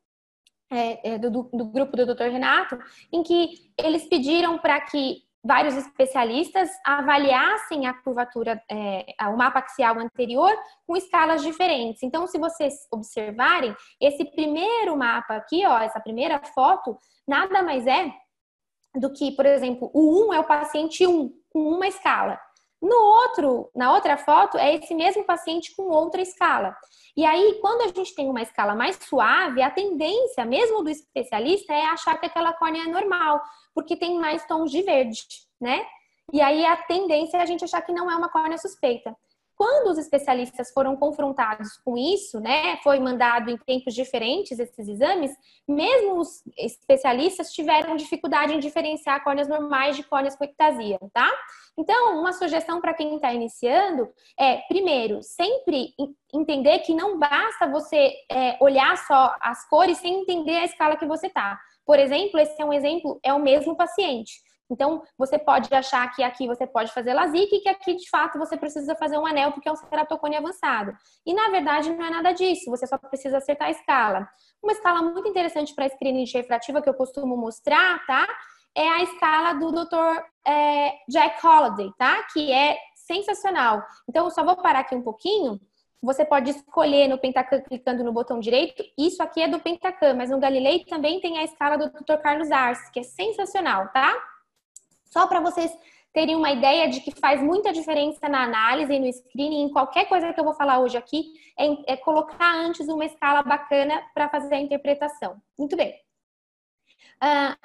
é, 0.71 1.15
é, 1.15 1.17
do, 1.17 1.29
do, 1.29 1.65
grupo 1.65 1.97
do 1.97 2.05
Dr. 2.05 2.29
Renato, 2.31 2.79
em 3.11 3.21
que 3.21 3.69
eles 3.77 4.05
pediram 4.05 4.57
para 4.57 4.79
que 4.79 5.23
vários 5.43 5.75
especialistas 5.75 6.69
avaliassem 6.85 7.87
a 7.87 7.93
curvatura, 7.93 8.61
é, 8.69 9.05
o 9.27 9.37
mapa 9.37 9.59
axial 9.59 9.97
anterior 9.99 10.51
com 10.85 10.95
escalas 10.95 11.41
diferentes. 11.41 12.03
Então, 12.03 12.27
se 12.27 12.37
vocês 12.37 12.73
observarem, 12.91 13.75
esse 13.99 14.23
primeiro 14.25 14.95
mapa 14.95 15.35
aqui, 15.35 15.65
ó, 15.65 15.79
essa 15.79 15.99
primeira 15.99 16.39
foto, 16.53 16.97
nada 17.27 17.63
mais 17.63 17.87
é 17.87 18.11
do 18.95 19.11
que, 19.11 19.31
por 19.31 19.45
exemplo, 19.45 19.89
o 19.93 20.29
1 20.29 20.33
é 20.33 20.39
o 20.39 20.43
paciente 20.43 21.07
1, 21.07 21.31
com 21.49 21.59
uma 21.59 21.87
escala. 21.87 22.39
No 22.81 22.95
outro, 22.95 23.69
na 23.75 23.93
outra 23.93 24.17
foto, 24.17 24.57
é 24.57 24.75
esse 24.75 24.95
mesmo 24.95 25.23
paciente 25.23 25.75
com 25.75 25.83
outra 25.83 26.21
escala. 26.21 26.75
E 27.15 27.25
aí, 27.25 27.59
quando 27.61 27.81
a 27.81 27.87
gente 27.87 28.15
tem 28.15 28.29
uma 28.29 28.41
escala 28.41 28.73
mais 28.73 28.95
suave, 28.95 29.61
a 29.61 29.69
tendência, 29.69 30.43
mesmo 30.45 30.83
do 30.83 30.89
especialista, 30.89 31.73
é 31.73 31.85
achar 31.85 32.19
que 32.19 32.25
aquela 32.25 32.53
córnea 32.53 32.83
é 32.83 32.87
normal, 32.87 33.41
porque 33.75 33.95
tem 33.95 34.17
mais 34.17 34.45
tons 34.47 34.71
de 34.71 34.81
verde, 34.81 35.21
né? 35.59 35.85
E 36.33 36.41
aí 36.41 36.65
a 36.65 36.77
tendência 36.77 37.37
é 37.37 37.41
a 37.41 37.45
gente 37.45 37.63
achar 37.63 37.81
que 37.81 37.91
não 37.91 38.09
é 38.09 38.15
uma 38.15 38.29
córnea 38.29 38.57
suspeita. 38.57 39.15
Quando 39.61 39.91
os 39.91 39.99
especialistas 39.99 40.71
foram 40.73 40.95
confrontados 40.95 41.77
com 41.85 41.95
isso, 41.95 42.39
né, 42.39 42.77
foi 42.77 42.99
mandado 42.99 43.51
em 43.51 43.57
tempos 43.57 43.93
diferentes 43.93 44.57
esses 44.57 44.87
exames, 44.87 45.31
mesmo 45.67 46.19
os 46.19 46.41
especialistas 46.57 47.53
tiveram 47.53 47.95
dificuldade 47.95 48.55
em 48.55 48.59
diferenciar 48.59 49.23
córneas 49.23 49.47
normais 49.47 49.95
de 49.95 50.01
córneas 50.01 50.35
com 50.35 50.45
ectasia, 50.45 50.97
tá? 51.13 51.31
Então, 51.77 52.19
uma 52.19 52.33
sugestão 52.33 52.81
para 52.81 52.95
quem 52.95 53.13
está 53.13 53.31
iniciando 53.35 54.09
é, 54.35 54.57
primeiro, 54.67 55.21
sempre 55.21 55.93
entender 56.33 56.79
que 56.79 56.95
não 56.95 57.19
basta 57.19 57.67
você 57.67 58.15
é, 58.31 58.57
olhar 58.59 58.97
só 58.97 59.35
as 59.39 59.69
cores 59.69 59.99
sem 59.99 60.21
entender 60.21 60.57
a 60.57 60.65
escala 60.65 60.97
que 60.97 61.05
você 61.05 61.29
tá. 61.29 61.59
Por 61.85 61.99
exemplo, 61.99 62.39
esse 62.39 62.59
é 62.59 62.65
um 62.65 62.73
exemplo, 62.73 63.19
é 63.21 63.31
o 63.31 63.39
mesmo 63.39 63.77
paciente. 63.77 64.41
Então, 64.71 65.03
você 65.17 65.37
pode 65.37 65.67
achar 65.75 66.09
que 66.15 66.23
aqui 66.23 66.47
você 66.47 66.65
pode 66.65 66.93
fazer 66.93 67.13
LASIK 67.13 67.57
e 67.57 67.59
que 67.59 67.67
aqui, 67.67 67.93
de 67.93 68.09
fato, 68.09 68.39
você 68.39 68.55
precisa 68.55 68.95
fazer 68.95 69.17
um 69.17 69.25
anel 69.25 69.51
porque 69.51 69.67
é 69.67 69.71
um 69.71 69.75
ceratocone 69.75 70.37
avançado. 70.37 70.93
E, 71.25 71.33
na 71.33 71.49
verdade, 71.49 71.89
não 71.91 72.05
é 72.05 72.09
nada 72.09 72.31
disso. 72.31 72.71
Você 72.71 72.87
só 72.87 72.97
precisa 72.97 73.37
acertar 73.37 73.67
a 73.67 73.71
escala. 73.71 74.29
Uma 74.63 74.71
escala 74.71 75.01
muito 75.01 75.27
interessante 75.27 75.75
para 75.75 75.89
screening 75.89 76.23
de 76.23 76.37
refrativa 76.37 76.81
que 76.81 76.87
eu 76.87 76.93
costumo 76.93 77.35
mostrar, 77.35 78.05
tá? 78.05 78.25
É 78.73 78.87
a 78.87 79.03
escala 79.03 79.53
do 79.55 79.71
Dr. 79.73 80.23
É, 80.47 80.93
Jack 81.09 81.45
Holliday, 81.45 81.91
tá? 81.97 82.23
Que 82.31 82.49
é 82.53 82.77
sensacional. 82.95 83.83
Então, 84.07 84.23
eu 84.23 84.31
só 84.31 84.41
vou 84.41 84.55
parar 84.55 84.79
aqui 84.79 84.95
um 84.95 85.01
pouquinho. 85.01 85.59
Você 86.01 86.23
pode 86.23 86.49
escolher 86.49 87.09
no 87.09 87.17
Pentacam 87.19 87.61
clicando 87.61 88.05
no 88.05 88.13
botão 88.13 88.39
direito. 88.39 88.83
Isso 88.97 89.21
aqui 89.21 89.41
é 89.41 89.49
do 89.49 89.59
Pentacam, 89.59 90.15
mas 90.15 90.29
no 90.29 90.39
Galilei 90.39 90.85
também 90.85 91.19
tem 91.19 91.37
a 91.37 91.43
escala 91.43 91.77
do 91.77 91.91
Dr. 91.91 92.17
Carlos 92.23 92.49
Arce, 92.49 92.89
que 92.91 93.01
é 93.01 93.03
sensacional, 93.03 93.89
tá? 93.89 94.30
Só 95.11 95.27
para 95.27 95.41
vocês 95.41 95.71
terem 96.13 96.35
uma 96.35 96.51
ideia 96.51 96.89
de 96.89 97.01
que 97.01 97.11
faz 97.11 97.41
muita 97.41 97.71
diferença 97.71 98.27
na 98.27 98.43
análise 98.43 98.97
no 98.97 99.11
screening, 99.11 99.63
em 99.63 99.69
qualquer 99.69 100.05
coisa 100.05 100.33
que 100.33 100.39
eu 100.39 100.43
vou 100.43 100.53
falar 100.53 100.79
hoje 100.79 100.97
aqui, 100.97 101.33
é, 101.57 101.93
é 101.93 101.97
colocar 101.97 102.53
antes 102.55 102.87
uma 102.87 103.05
escala 103.05 103.43
bacana 103.43 104.01
para 104.13 104.29
fazer 104.29 104.55
a 104.55 104.59
interpretação. 104.59 105.41
Muito 105.57 105.75
bem. 105.75 105.93
Uh, 107.23 107.55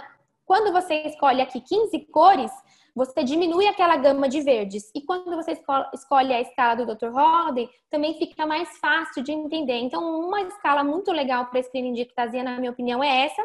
quando 0.44 0.72
você 0.72 1.02
escolhe 1.02 1.40
aqui 1.40 1.60
15 1.60 1.98
cores, 2.06 2.52
você 2.94 3.22
diminui 3.22 3.66
aquela 3.66 3.96
gama 3.96 4.28
de 4.28 4.40
verdes. 4.40 4.90
E 4.94 5.02
quando 5.02 5.34
você 5.36 5.60
escolhe 5.92 6.32
a 6.32 6.40
escala 6.40 6.76
do 6.76 6.94
Dr. 6.94 7.14
Holiday, 7.14 7.68
também 7.90 8.14
fica 8.14 8.46
mais 8.46 8.78
fácil 8.78 9.22
de 9.22 9.32
entender. 9.32 9.78
Então, 9.78 10.02
uma 10.20 10.40
escala 10.42 10.82
muito 10.82 11.12
legal 11.12 11.46
para 11.46 11.62
screening 11.62 11.92
de 11.92 12.02
ectasia, 12.02 12.42
na 12.42 12.58
minha 12.58 12.70
opinião, 12.70 13.02
é 13.02 13.26
essa. 13.26 13.42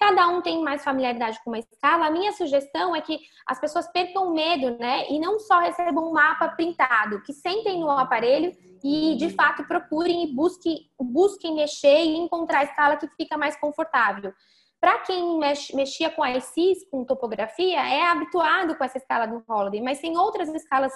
Cada 0.00 0.28
um 0.28 0.40
tem 0.40 0.62
mais 0.62 0.82
familiaridade 0.82 1.38
com 1.44 1.50
uma 1.50 1.58
escala. 1.58 2.06
A 2.06 2.10
minha 2.10 2.32
sugestão 2.32 2.96
é 2.96 3.02
que 3.02 3.20
as 3.46 3.60
pessoas 3.60 3.86
percam 3.92 4.32
medo, 4.32 4.78
né? 4.78 5.06
E 5.10 5.20
não 5.20 5.38
só 5.38 5.58
recebam 5.58 6.08
um 6.08 6.12
mapa 6.12 6.48
printado, 6.48 7.20
que 7.22 7.34
sentem 7.34 7.78
no 7.78 7.90
aparelho 7.90 8.50
e 8.82 9.14
de 9.16 9.28
fato 9.28 9.62
procurem 9.64 10.24
e 10.24 10.34
busquem, 10.34 10.90
busquem 10.98 11.54
mexer 11.54 12.02
e 12.02 12.16
encontrar 12.16 12.60
a 12.60 12.64
escala 12.64 12.96
que 12.96 13.06
fica 13.08 13.36
mais 13.36 13.60
confortável. 13.60 14.32
Para 14.80 15.00
quem 15.00 15.38
mexia 15.38 16.08
com 16.08 16.24
ICs, 16.24 16.88
com 16.90 17.04
topografia, 17.04 17.80
é 17.86 18.06
habituado 18.06 18.74
com 18.76 18.82
essa 18.82 18.96
escala 18.96 19.26
do 19.26 19.44
Holiday, 19.46 19.82
mas 19.82 20.00
tem 20.00 20.16
outras 20.16 20.48
escalas 20.48 20.94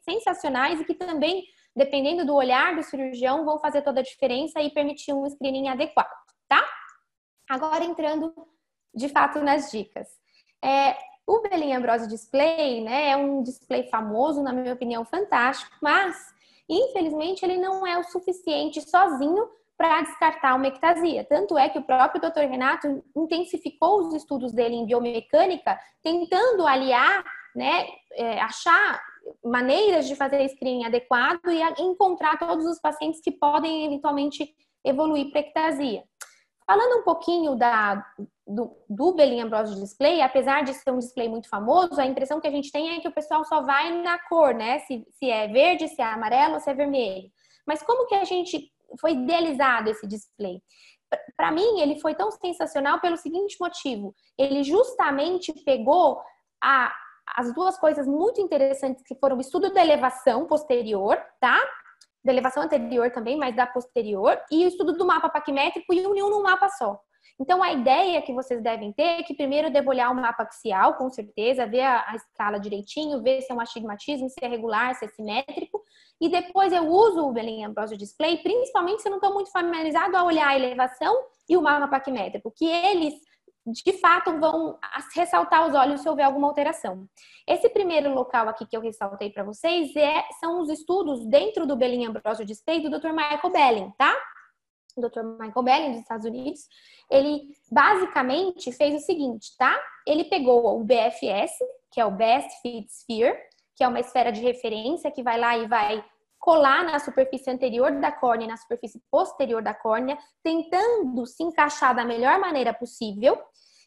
sensacionais 0.00 0.80
e 0.80 0.84
que 0.86 0.94
também, 0.94 1.44
dependendo 1.76 2.24
do 2.24 2.34
olhar 2.34 2.74
do 2.74 2.82
cirurgião, 2.82 3.44
vão 3.44 3.58
fazer 3.58 3.82
toda 3.82 4.00
a 4.00 4.02
diferença 4.02 4.62
e 4.62 4.70
permitir 4.70 5.12
um 5.12 5.28
screening 5.28 5.68
adequado, 5.68 6.08
tá? 6.48 6.66
Agora 7.50 7.84
entrando 7.84 8.32
de 8.94 9.08
fato 9.08 9.40
nas 9.40 9.72
dicas. 9.72 10.06
É, 10.62 10.96
o 11.26 11.40
Belém 11.40 11.74
Ambrose 11.74 12.06
Display 12.06 12.80
né, 12.80 13.10
é 13.10 13.16
um 13.16 13.42
display 13.42 13.88
famoso, 13.88 14.40
na 14.40 14.52
minha 14.52 14.72
opinião, 14.72 15.04
fantástico, 15.04 15.76
mas 15.82 16.16
infelizmente 16.68 17.44
ele 17.44 17.56
não 17.56 17.84
é 17.84 17.98
o 17.98 18.04
suficiente 18.04 18.80
sozinho 18.80 19.48
para 19.76 20.00
descartar 20.02 20.54
uma 20.54 20.68
ectasia. 20.68 21.24
Tanto 21.24 21.58
é 21.58 21.68
que 21.68 21.80
o 21.80 21.82
próprio 21.82 22.20
Dr. 22.20 22.48
Renato 22.48 23.02
intensificou 23.16 23.98
os 23.98 24.14
estudos 24.14 24.52
dele 24.52 24.76
em 24.76 24.86
biomecânica, 24.86 25.76
tentando 26.04 26.64
aliar, 26.64 27.24
né, 27.56 27.88
é, 28.12 28.40
achar 28.40 29.02
maneiras 29.44 30.06
de 30.06 30.14
fazer 30.14 30.48
screening 30.50 30.84
adequado 30.84 31.40
e 31.48 31.82
encontrar 31.82 32.38
todos 32.38 32.64
os 32.64 32.78
pacientes 32.80 33.20
que 33.20 33.32
podem 33.32 33.86
eventualmente 33.86 34.54
evoluir 34.84 35.32
para 35.32 35.40
ectasia. 35.40 36.04
Falando 36.70 37.00
um 37.00 37.02
pouquinho 37.02 37.56
da, 37.56 37.96
do, 38.46 38.70
do 38.88 39.16
Ambrose 39.42 39.74
Display, 39.74 40.22
apesar 40.22 40.62
de 40.62 40.72
ser 40.72 40.92
um 40.92 40.98
display 40.98 41.28
muito 41.28 41.48
famoso, 41.48 42.00
a 42.00 42.06
impressão 42.06 42.40
que 42.40 42.46
a 42.46 42.50
gente 42.50 42.70
tem 42.70 42.94
é 42.94 43.00
que 43.00 43.08
o 43.08 43.12
pessoal 43.12 43.44
só 43.44 43.60
vai 43.60 44.00
na 44.00 44.20
cor, 44.28 44.54
né? 44.54 44.78
Se, 44.78 45.04
se 45.18 45.28
é 45.28 45.48
verde, 45.48 45.88
se 45.88 46.00
é 46.00 46.04
amarelo, 46.04 46.60
se 46.60 46.70
é 46.70 46.74
vermelho. 46.74 47.28
Mas 47.66 47.82
como 47.82 48.06
que 48.06 48.14
a 48.14 48.22
gente 48.22 48.72
foi 49.00 49.14
idealizado 49.14 49.90
esse 49.90 50.06
display? 50.06 50.62
Para 51.36 51.50
mim, 51.50 51.80
ele 51.80 51.98
foi 51.98 52.14
tão 52.14 52.30
sensacional 52.30 53.00
pelo 53.00 53.16
seguinte 53.16 53.56
motivo: 53.60 54.14
ele 54.38 54.62
justamente 54.62 55.52
pegou 55.64 56.20
a, 56.62 56.94
as 57.34 57.52
duas 57.52 57.76
coisas 57.80 58.06
muito 58.06 58.40
interessantes 58.40 59.02
que 59.04 59.16
foram 59.16 59.38
o 59.38 59.40
estudo 59.40 59.72
da 59.72 59.82
elevação 59.82 60.46
posterior, 60.46 61.20
tá? 61.40 61.58
Da 62.24 62.32
elevação 62.32 62.62
anterior 62.62 63.10
também, 63.10 63.36
mas 63.36 63.54
da 63.56 63.66
posterior, 63.66 64.38
e 64.50 64.64
o 64.64 64.68
estudo 64.68 64.92
do 64.92 65.06
mapa 65.06 65.28
paquimétrico 65.28 65.92
e 65.92 66.06
uniu 66.06 66.28
num 66.28 66.42
mapa 66.42 66.68
só. 66.68 66.98
Então, 67.40 67.62
a 67.62 67.72
ideia 67.72 68.20
que 68.20 68.34
vocês 68.34 68.62
devem 68.62 68.92
ter 68.92 69.20
é 69.20 69.22
que 69.22 69.34
primeiro 69.34 69.68
eu 69.68 69.72
devo 69.72 69.88
olhar 69.88 70.10
o 70.10 70.14
mapa 70.14 70.42
axial, 70.42 70.94
com 70.94 71.08
certeza, 71.08 71.66
ver 71.66 71.80
a, 71.80 72.04
a, 72.10 72.14
escala 72.14 72.60
direitinho, 72.60 73.22
ver 73.22 73.40
se 73.40 73.50
é 73.50 73.54
um 73.54 73.60
astigmatismo, 73.60 74.28
se 74.28 74.36
é 74.42 74.46
regular, 74.46 74.94
se 74.94 75.06
é 75.06 75.08
simétrico, 75.08 75.82
e 76.20 76.28
depois 76.28 76.70
eu 76.70 76.86
uso 76.86 77.26
o 77.26 77.32
Belém 77.32 77.64
Ambrosio 77.64 77.96
Display, 77.96 78.42
principalmente 78.42 79.00
se 79.00 79.08
eu 79.08 79.10
não 79.10 79.18
estou 79.18 79.32
muito 79.32 79.50
familiarizado 79.50 80.14
a 80.18 80.22
olhar 80.22 80.48
a 80.48 80.56
elevação 80.56 81.16
e 81.48 81.56
o 81.56 81.62
mapa 81.62 81.88
paquimétrico, 81.88 82.52
que 82.54 82.66
eles 82.66 83.14
de 83.66 83.92
fato 83.94 84.38
vão 84.38 84.78
ressaltar 85.14 85.66
os 85.68 85.74
olhos 85.74 86.00
se 86.00 86.08
houver 86.08 86.24
alguma 86.24 86.48
alteração. 86.48 87.06
Esse 87.46 87.68
primeiro 87.68 88.12
local 88.14 88.48
aqui 88.48 88.66
que 88.66 88.76
eu 88.76 88.80
ressaltei 88.80 89.30
para 89.30 89.44
vocês 89.44 89.94
é, 89.96 90.24
são 90.40 90.60
os 90.60 90.70
estudos 90.70 91.26
dentro 91.26 91.66
do 91.66 91.76
Belling 91.76 92.06
Ambrosio 92.06 92.44
Display 92.44 92.80
do 92.80 92.90
Dr. 92.90 93.10
Michael 93.10 93.50
Belling, 93.50 93.92
tá? 93.98 94.16
O 94.96 95.00
Dr. 95.02 95.22
Michael 95.22 95.62
Belling 95.62 95.90
dos 95.92 96.00
Estados 96.00 96.26
Unidos, 96.26 96.66
ele 97.10 97.48
basicamente 97.70 98.72
fez 98.72 98.94
o 98.94 99.04
seguinte, 99.04 99.56
tá? 99.56 99.78
Ele 100.06 100.24
pegou 100.24 100.80
o 100.80 100.84
BFS, 100.84 101.52
que 101.92 102.00
é 102.00 102.04
o 102.04 102.10
Best 102.10 102.50
Fit 102.62 102.88
Sphere, 102.90 103.36
que 103.76 103.84
é 103.84 103.88
uma 103.88 104.00
esfera 104.00 104.32
de 104.32 104.40
referência 104.40 105.10
que 105.10 105.22
vai 105.22 105.38
lá 105.38 105.56
e 105.56 105.66
vai 105.68 106.04
colar 106.40 106.84
na 106.84 106.98
superfície 106.98 107.50
anterior 107.50 107.92
da 108.00 108.10
córnea 108.10 108.46
e 108.46 108.48
na 108.48 108.56
superfície 108.56 109.00
posterior 109.10 109.62
da 109.62 109.74
córnea, 109.74 110.18
tentando 110.42 111.26
se 111.26 111.42
encaixar 111.42 111.94
da 111.94 112.04
melhor 112.04 112.40
maneira 112.40 112.72
possível 112.72 113.38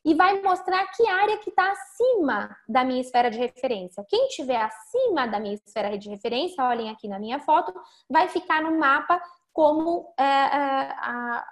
e 0.05 0.13
vai 0.13 0.41
mostrar 0.41 0.85
que 0.87 1.07
área 1.07 1.37
que 1.37 1.49
está 1.49 1.71
acima 1.71 2.55
da 2.67 2.83
minha 2.83 3.01
esfera 3.01 3.31
de 3.31 3.37
referência. 3.37 4.05
Quem 4.07 4.27
estiver 4.27 4.61
acima 4.61 5.27
da 5.27 5.39
minha 5.39 5.55
esfera 5.55 5.97
de 5.97 6.09
referência, 6.09 6.63
olhem 6.63 6.89
aqui 6.89 7.07
na 7.07 7.19
minha 7.19 7.39
foto, 7.39 7.73
vai 8.09 8.27
ficar 8.27 8.61
no 8.61 8.77
mapa 8.77 9.21
como 9.53 10.13
é, 10.19 10.23
é, 10.23 11.43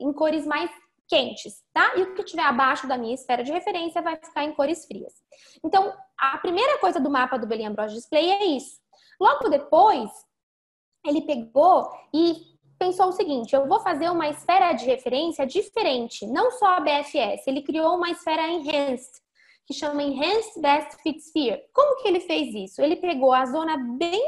em 0.00 0.12
cores 0.12 0.46
mais 0.46 0.70
quentes, 1.08 1.62
tá? 1.72 1.96
E 1.96 2.02
o 2.02 2.14
que 2.14 2.22
estiver 2.22 2.44
abaixo 2.44 2.86
da 2.86 2.96
minha 2.96 3.14
esfera 3.14 3.42
de 3.42 3.52
referência 3.52 4.00
vai 4.00 4.16
ficar 4.16 4.44
em 4.44 4.54
cores 4.54 4.86
frias. 4.86 5.12
Então, 5.64 5.92
a 6.18 6.38
primeira 6.38 6.78
coisa 6.78 7.00
do 7.00 7.10
mapa 7.10 7.36
do 7.36 7.46
Belém 7.46 7.66
Ambrose 7.66 7.94
Display 7.94 8.30
é 8.30 8.44
isso. 8.44 8.80
Logo 9.20 9.48
depois, 9.48 10.10
ele 11.04 11.22
pegou 11.22 11.90
e 12.14 12.50
pensou 12.80 13.08
o 13.08 13.12
seguinte: 13.12 13.54
eu 13.54 13.68
vou 13.68 13.78
fazer 13.80 14.10
uma 14.10 14.28
esfera 14.28 14.72
de 14.72 14.86
referência 14.86 15.46
diferente, 15.46 16.26
não 16.26 16.50
só 16.52 16.78
a 16.78 16.80
BFS, 16.80 17.46
ele 17.46 17.62
criou 17.62 17.94
uma 17.96 18.10
esfera 18.10 18.48
enhanced, 18.48 19.12
que 19.66 19.74
chama 19.74 20.02
Enhanced 20.02 20.60
Best 20.60 21.00
Fit 21.02 21.20
Sphere. 21.20 21.62
Como 21.72 22.02
que 22.02 22.08
ele 22.08 22.20
fez 22.20 22.52
isso? 22.54 22.82
Ele 22.82 22.96
pegou 22.96 23.32
a 23.32 23.46
zona 23.46 23.76
bem 23.98 24.20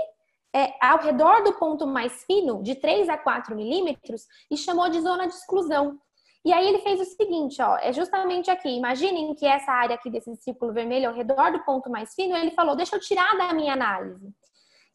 é, 0.55 0.73
ao 0.81 0.99
redor 0.99 1.43
do 1.43 1.55
ponto 1.55 1.87
mais 1.87 2.23
fino, 2.25 2.63
de 2.63 2.75
3 2.75 3.09
a 3.09 3.17
4 3.17 3.57
milímetros, 3.57 4.27
e 4.51 4.57
chamou 4.57 4.89
de 4.89 5.01
zona 5.01 5.27
de 5.27 5.35
exclusão. 5.35 5.99
E 6.45 6.53
aí 6.53 6.69
ele 6.69 6.81
fez 6.81 7.01
o 7.01 7.05
seguinte, 7.05 7.63
ó, 7.63 7.77
é 7.79 7.93
justamente 7.93 8.51
aqui. 8.51 8.69
Imaginem 8.69 9.35
que 9.35 9.47
essa 9.47 9.73
área 9.73 9.95
aqui 9.95 10.11
desse 10.11 10.35
círculo 10.37 10.73
vermelho 10.73 11.09
ao 11.09 11.15
redor 11.15 11.53
do 11.53 11.65
ponto 11.65 11.89
mais 11.89 12.15
fino, 12.15 12.37
ele 12.37 12.51
falou, 12.51 12.77
deixa 12.77 12.97
eu 12.97 13.01
tirar 13.01 13.37
da 13.39 13.55
minha 13.55 13.73
análise. 13.73 14.29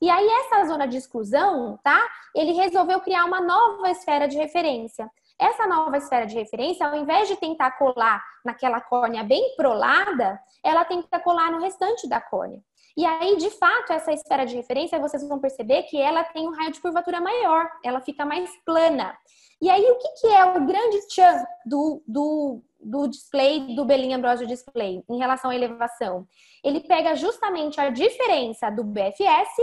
E 0.01 0.09
aí 0.09 0.27
essa 0.27 0.65
zona 0.65 0.87
de 0.87 0.97
exclusão, 0.97 1.79
tá? 1.83 1.99
Ele 2.35 2.51
resolveu 2.51 2.99
criar 2.99 3.25
uma 3.25 3.41
nova 3.41 3.89
esfera 3.89 4.27
de 4.27 4.37
referência. 4.37 5.09
Essa 5.39 5.67
nova 5.67 5.97
esfera 5.97 6.25
de 6.25 6.35
referência, 6.35 6.85
ao 6.85 6.95
invés 6.95 7.27
de 7.27 7.35
tentar 7.35 7.71
colar 7.71 8.23
naquela 8.43 8.81
córnea 8.81 9.23
bem 9.23 9.55
prolada, 9.55 10.39
ela 10.63 10.83
tenta 10.83 11.19
colar 11.19 11.51
no 11.51 11.59
restante 11.59 12.07
da 12.07 12.19
córnea. 12.19 12.61
E 12.95 13.05
aí, 13.05 13.37
de 13.37 13.51
fato, 13.51 13.93
essa 13.93 14.11
esfera 14.11 14.45
de 14.45 14.55
referência, 14.55 14.99
vocês 14.99 15.27
vão 15.27 15.39
perceber 15.39 15.83
que 15.83 16.01
ela 16.01 16.23
tem 16.23 16.47
um 16.47 16.55
raio 16.55 16.71
de 16.71 16.81
curvatura 16.81 17.21
maior, 17.21 17.69
ela 17.83 18.01
fica 18.01 18.25
mais 18.25 18.49
plana. 18.65 19.15
E 19.61 19.69
aí, 19.69 19.83
o 19.83 19.97
que, 19.97 20.09
que 20.21 20.27
é 20.27 20.45
o 20.45 20.65
grande 20.65 21.07
tchan 21.07 21.43
do, 21.63 22.03
do, 22.07 22.63
do 22.79 23.07
display, 23.07 23.75
do 23.75 23.85
Belin 23.85 24.13
Ambrosio 24.13 24.47
Display, 24.47 25.03
em 25.07 25.17
relação 25.19 25.51
à 25.51 25.55
elevação? 25.55 26.27
Ele 26.63 26.79
pega 26.79 27.15
justamente 27.15 27.79
a 27.79 27.91
diferença 27.91 28.71
do 28.71 28.83
BFS 28.83 29.61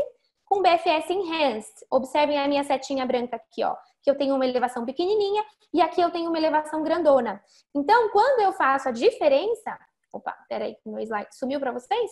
com 0.54 0.62
BFS 0.62 1.10
Enhanced. 1.10 1.74
Observem 1.90 2.38
a 2.38 2.46
minha 2.46 2.62
setinha 2.62 3.04
branca 3.04 3.36
aqui, 3.36 3.64
ó, 3.64 3.76
que 4.02 4.08
eu 4.08 4.16
tenho 4.16 4.36
uma 4.36 4.46
elevação 4.46 4.84
pequenininha 4.84 5.44
e 5.72 5.82
aqui 5.82 6.00
eu 6.00 6.10
tenho 6.12 6.28
uma 6.28 6.38
elevação 6.38 6.82
grandona. 6.82 7.42
Então, 7.74 8.08
quando 8.10 8.40
eu 8.40 8.52
faço 8.52 8.88
a 8.88 8.92
diferença... 8.92 9.76
Opa, 10.12 10.32
peraí, 10.48 10.76
meu 10.86 11.00
slide 11.00 11.34
sumiu 11.34 11.58
para 11.58 11.72
vocês? 11.72 12.10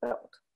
Pronto. 0.00 0.46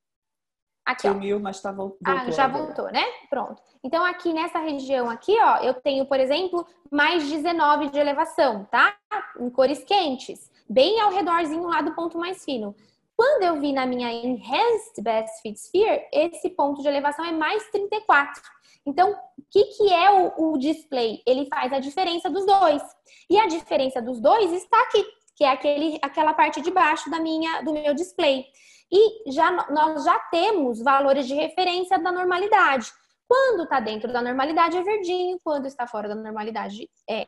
Aqui, 0.85 1.03
Sumiu, 1.03 1.37
ó. 1.37 1.41
mas 1.41 1.63
tá 1.63 1.71
voltou. 1.71 1.99
Ah, 2.05 2.29
já 2.33 2.47
agora. 2.47 2.65
voltou, 2.65 2.91
né? 2.91 3.05
Pronto. 3.29 3.63
Então, 3.85 4.05
aqui 4.05 4.33
nessa 4.33 4.59
região 4.59 5.09
aqui, 5.09 5.39
ó, 5.41 5.59
eu 5.59 5.75
tenho, 5.75 6.05
por 6.07 6.19
exemplo, 6.19 6.67
mais 6.91 7.31
19 7.31 7.91
de 7.91 8.01
elevação, 8.01 8.65
tá? 8.65 8.97
Em 9.39 9.49
cores 9.49 9.85
quentes. 9.85 10.51
Bem 10.69 11.01
ao 11.01 11.13
redorzinho 11.13 11.69
lá 11.69 11.81
do 11.81 11.95
ponto 11.95 12.19
mais 12.19 12.45
fino. 12.45 12.75
Quando 13.21 13.43
eu 13.43 13.61
vi 13.61 13.71
na 13.71 13.85
minha 13.85 14.11
Enhanced 14.11 15.03
Best 15.03 15.43
Fit 15.43 15.59
Sphere, 15.59 16.09
esse 16.11 16.49
ponto 16.49 16.81
de 16.81 16.89
elevação 16.89 17.23
é 17.23 17.31
mais 17.31 17.69
34. 17.69 18.43
Então, 18.87 19.13
o 19.13 19.43
que, 19.51 19.63
que 19.77 19.93
é 19.93 20.11
o, 20.11 20.53
o 20.55 20.57
display? 20.57 21.23
Ele 21.27 21.45
faz 21.45 21.71
a 21.71 21.81
diferença 21.81 22.31
dos 22.31 22.47
dois. 22.47 22.83
E 23.29 23.39
a 23.39 23.47
diferença 23.47 24.01
dos 24.01 24.23
dois 24.23 24.51
está 24.55 24.81
aqui, 24.85 25.05
que 25.37 25.45
é 25.45 25.51
aquele, 25.51 25.99
aquela 26.01 26.33
parte 26.33 26.63
de 26.63 26.71
baixo 26.71 27.11
da 27.11 27.21
minha, 27.21 27.61
do 27.61 27.75
meu 27.75 27.93
display 27.93 28.47
e 28.91 29.31
já 29.31 29.51
nós 29.71 30.03
já 30.03 30.19
temos 30.31 30.81
valores 30.81 31.27
de 31.27 31.35
referência 31.35 31.99
da 31.99 32.11
normalidade. 32.11 32.91
Quando 33.29 33.65
está 33.65 33.81
dentro 33.81 34.11
da 34.11 34.23
normalidade 34.23 34.79
é 34.79 34.83
verdinho, 34.83 35.39
quando 35.45 35.67
está 35.67 35.87
fora 35.87 36.09
da 36.09 36.15
normalidade 36.15 36.89
é 37.07 37.27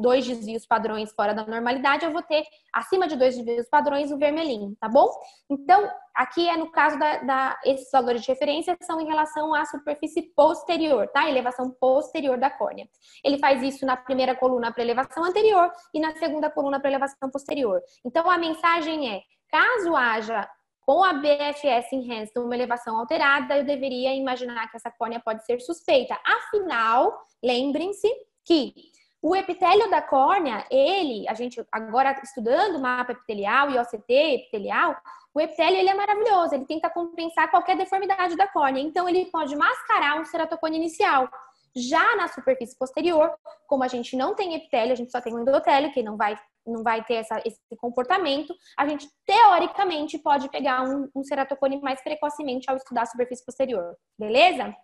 dois 0.00 0.26
desvios 0.26 0.66
padrões 0.66 1.12
fora 1.12 1.34
da 1.34 1.46
normalidade, 1.46 2.04
eu 2.04 2.10
vou 2.10 2.22
ter 2.22 2.44
acima 2.72 3.06
de 3.06 3.16
dois 3.16 3.36
desvios 3.36 3.68
padrões 3.68 4.10
o 4.10 4.18
vermelhinho, 4.18 4.76
tá 4.80 4.88
bom? 4.88 5.08
Então, 5.50 5.90
aqui 6.14 6.48
é 6.48 6.56
no 6.56 6.70
caso 6.70 6.98
da, 6.98 7.18
da 7.18 7.60
esses 7.64 7.90
valores 7.90 8.22
de 8.22 8.28
referência 8.28 8.76
são 8.82 9.00
em 9.00 9.06
relação 9.06 9.54
à 9.54 9.64
superfície 9.64 10.22
posterior, 10.34 11.08
tá? 11.08 11.28
Elevação 11.28 11.70
posterior 11.70 12.38
da 12.38 12.50
córnea. 12.50 12.88
Ele 13.22 13.38
faz 13.38 13.62
isso 13.62 13.84
na 13.84 13.96
primeira 13.96 14.34
coluna 14.34 14.72
para 14.72 14.82
elevação 14.82 15.24
anterior 15.24 15.70
e 15.92 16.00
na 16.00 16.14
segunda 16.16 16.50
coluna 16.50 16.80
para 16.80 16.90
elevação 16.90 17.30
posterior. 17.30 17.82
Então, 18.04 18.30
a 18.30 18.38
mensagem 18.38 19.14
é: 19.14 19.22
caso 19.50 19.94
haja 19.94 20.48
com 20.88 21.04
a 21.04 21.12
BFS 21.12 21.92
Enhanced, 21.92 22.32
uma 22.38 22.54
elevação 22.54 22.98
alterada, 22.98 23.58
eu 23.58 23.62
deveria 23.62 24.14
imaginar 24.14 24.70
que 24.70 24.76
essa 24.78 24.90
córnea 24.90 25.20
pode 25.20 25.44
ser 25.44 25.60
suspeita. 25.60 26.18
Afinal, 26.24 27.14
lembrem-se 27.44 28.08
que 28.42 28.72
o 29.20 29.34
epitélio 29.34 29.90
da 29.90 30.00
córnea, 30.00 30.64
ele, 30.70 31.28
a 31.28 31.34
gente 31.34 31.64
agora 31.72 32.18
estudando 32.22 32.78
mapa 32.78 33.12
epitelial 33.12 33.70
e 33.70 33.78
OCT 33.78 34.12
epitelial, 34.12 34.96
o 35.34 35.40
epitélio 35.40 35.78
ele 35.78 35.88
é 35.88 35.94
maravilhoso, 35.94 36.54
ele 36.54 36.66
tenta 36.66 36.88
compensar 36.88 37.50
qualquer 37.50 37.76
deformidade 37.76 38.36
da 38.36 38.46
córnea, 38.46 38.80
então 38.80 39.08
ele 39.08 39.26
pode 39.26 39.56
mascarar 39.56 40.20
um 40.20 40.24
ceratocone 40.24 40.76
inicial. 40.76 41.28
Já 41.76 42.16
na 42.16 42.28
superfície 42.28 42.76
posterior, 42.78 43.32
como 43.66 43.84
a 43.84 43.88
gente 43.88 44.16
não 44.16 44.34
tem 44.34 44.54
epitélio, 44.54 44.92
a 44.92 44.96
gente 44.96 45.10
só 45.10 45.20
tem 45.20 45.34
um 45.34 45.40
endotélio, 45.40 45.92
que 45.92 46.02
não 46.02 46.16
vai, 46.16 46.38
não 46.66 46.82
vai 46.82 47.04
ter 47.04 47.14
essa, 47.14 47.40
esse 47.44 47.60
comportamento, 47.76 48.54
a 48.76 48.86
gente 48.86 49.08
teoricamente 49.26 50.18
pode 50.18 50.48
pegar 50.48 50.82
um, 50.82 51.08
um 51.14 51.24
ceratocone 51.24 51.80
mais 51.80 52.00
precocemente 52.02 52.70
ao 52.70 52.76
estudar 52.76 53.02
a 53.02 53.06
superfície 53.06 53.44
posterior. 53.44 53.96
Beleza? 54.18 54.74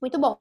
Muito 0.00 0.18
bom. 0.18 0.36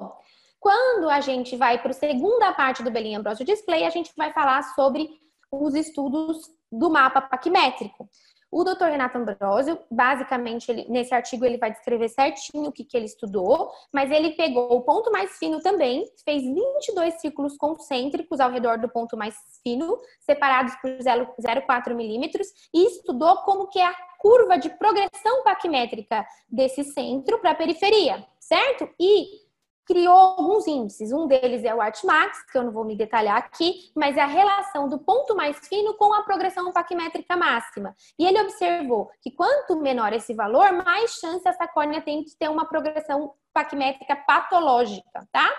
Quando 0.60 1.10
a 1.10 1.22
gente 1.22 1.56
vai 1.56 1.82
para 1.82 1.92
a 1.92 1.94
segunda 1.94 2.54
parte 2.54 2.84
do 2.84 2.92
Belin 2.92 3.16
Ambrosio 3.16 3.46
Display, 3.46 3.84
a 3.84 3.90
gente 3.90 4.12
vai 4.18 4.34
falar 4.34 4.62
sobre 4.74 5.10
os 5.52 5.76
estudos 5.76 6.38
do 6.72 6.90
mapa 6.90 7.22
paquimétrico. 7.22 8.10
O 8.52 8.64
Dr. 8.64 8.86
Renato 8.86 9.18
Ambrosio, 9.18 9.78
basicamente, 9.92 10.72
ele, 10.72 10.86
nesse 10.88 11.14
artigo 11.14 11.44
ele 11.44 11.58
vai 11.58 11.72
descrever 11.72 12.08
certinho 12.08 12.70
o 12.70 12.72
que, 12.72 12.86
que 12.86 12.96
ele 12.96 13.06
estudou, 13.06 13.70
mas 13.92 14.10
ele 14.10 14.32
pegou 14.32 14.72
o 14.72 14.82
ponto 14.82 15.12
mais 15.12 15.38
fino 15.38 15.60
também, 15.60 16.06
fez 16.24 16.42
22 16.42 17.16
círculos 17.20 17.58
concêntricos 17.58 18.40
ao 18.40 18.50
redor 18.50 18.78
do 18.78 18.88
ponto 18.88 19.18
mais 19.18 19.36
fino, 19.62 20.00
separados 20.22 20.74
por 20.76 20.90
0,4 20.90 21.94
milímetros, 21.94 22.48
e 22.74 22.86
estudou 22.88 23.36
como 23.40 23.68
que 23.68 23.78
é 23.78 23.88
a 23.88 23.96
curva 24.20 24.58
de 24.58 24.70
progressão 24.70 25.44
paquimétrica 25.44 26.26
desse 26.48 26.84
centro 26.86 27.40
para 27.40 27.52
a 27.52 27.56
periferia, 27.56 28.26
certo? 28.40 28.88
E 28.98 29.45
criou 29.86 30.14
alguns 30.14 30.68
índices. 30.68 31.12
Um 31.12 31.28
deles 31.28 31.64
é 31.64 31.74
o 31.74 31.82
Artmax, 31.82 32.44
que 32.52 32.58
eu 32.58 32.64
não 32.64 32.72
vou 32.72 32.84
me 32.84 32.96
detalhar 32.96 33.38
aqui, 33.38 33.92
mas 33.96 34.18
é 34.18 34.22
a 34.22 34.28
relação 34.28 34.90
do 34.90 35.00
ponto 35.00 35.36
mais 35.36 35.58
fino 35.68 35.94
com 35.94 36.14
a 36.14 36.24
progressão 36.24 36.72
paquimétrica 36.72 37.38
máxima. 37.38 37.96
E 38.18 38.26
ele 38.26 38.42
observou 38.42 39.10
que 39.22 39.32
quanto 39.32 39.80
menor 39.80 40.12
esse 40.14 40.34
valor, 40.34 40.72
mais 40.74 41.12
chance 41.12 41.48
essa 41.48 41.68
córnea 41.68 42.02
tem 42.02 42.24
de 42.24 42.36
ter 42.36 42.50
uma 42.50 42.66
progressão 42.66 43.34
paquimétrica 43.54 44.16
patológica, 44.16 45.28
tá? 45.32 45.50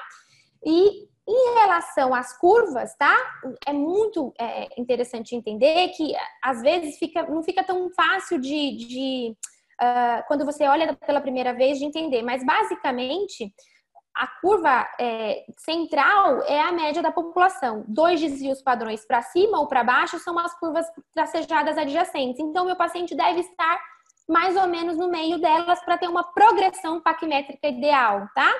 E 0.64 1.08
em 1.28 1.54
relação 1.58 2.14
às 2.14 2.36
curvas, 2.38 2.94
tá? 2.96 3.16
É 3.66 3.72
muito 3.72 4.32
é, 4.38 4.68
interessante 4.80 5.34
entender 5.34 5.88
que 5.88 6.14
às 6.42 6.62
vezes 6.62 6.98
fica, 6.98 7.24
não 7.24 7.42
fica 7.42 7.64
tão 7.64 7.90
fácil 7.90 8.40
de, 8.40 8.76
de 8.76 9.36
uh, 9.80 10.22
quando 10.28 10.44
você 10.44 10.66
olha 10.68 10.94
pela 10.94 11.20
primeira 11.20 11.52
vez 11.52 11.78
de 11.78 11.84
entender, 11.84 12.22
mas 12.22 12.44
basicamente 12.44 13.52
a 14.16 14.26
curva 14.40 14.88
é, 14.98 15.44
central 15.58 16.42
é 16.44 16.58
a 16.60 16.72
média 16.72 17.02
da 17.02 17.12
população. 17.12 17.84
Dois 17.86 18.18
desvios 18.18 18.62
padrões 18.62 19.04
para 19.06 19.20
cima 19.20 19.60
ou 19.60 19.68
para 19.68 19.84
baixo 19.84 20.18
são 20.18 20.38
as 20.38 20.58
curvas 20.58 20.86
tracejadas 21.12 21.76
adjacentes. 21.76 22.40
Então, 22.40 22.64
meu 22.64 22.76
paciente 22.76 23.14
deve 23.14 23.40
estar 23.40 23.78
mais 24.26 24.56
ou 24.56 24.66
menos 24.66 24.96
no 24.96 25.10
meio 25.10 25.38
delas 25.38 25.80
para 25.84 25.98
ter 25.98 26.08
uma 26.08 26.24
progressão 26.32 26.98
paquimétrica 27.00 27.68
ideal, 27.68 28.26
tá? 28.34 28.50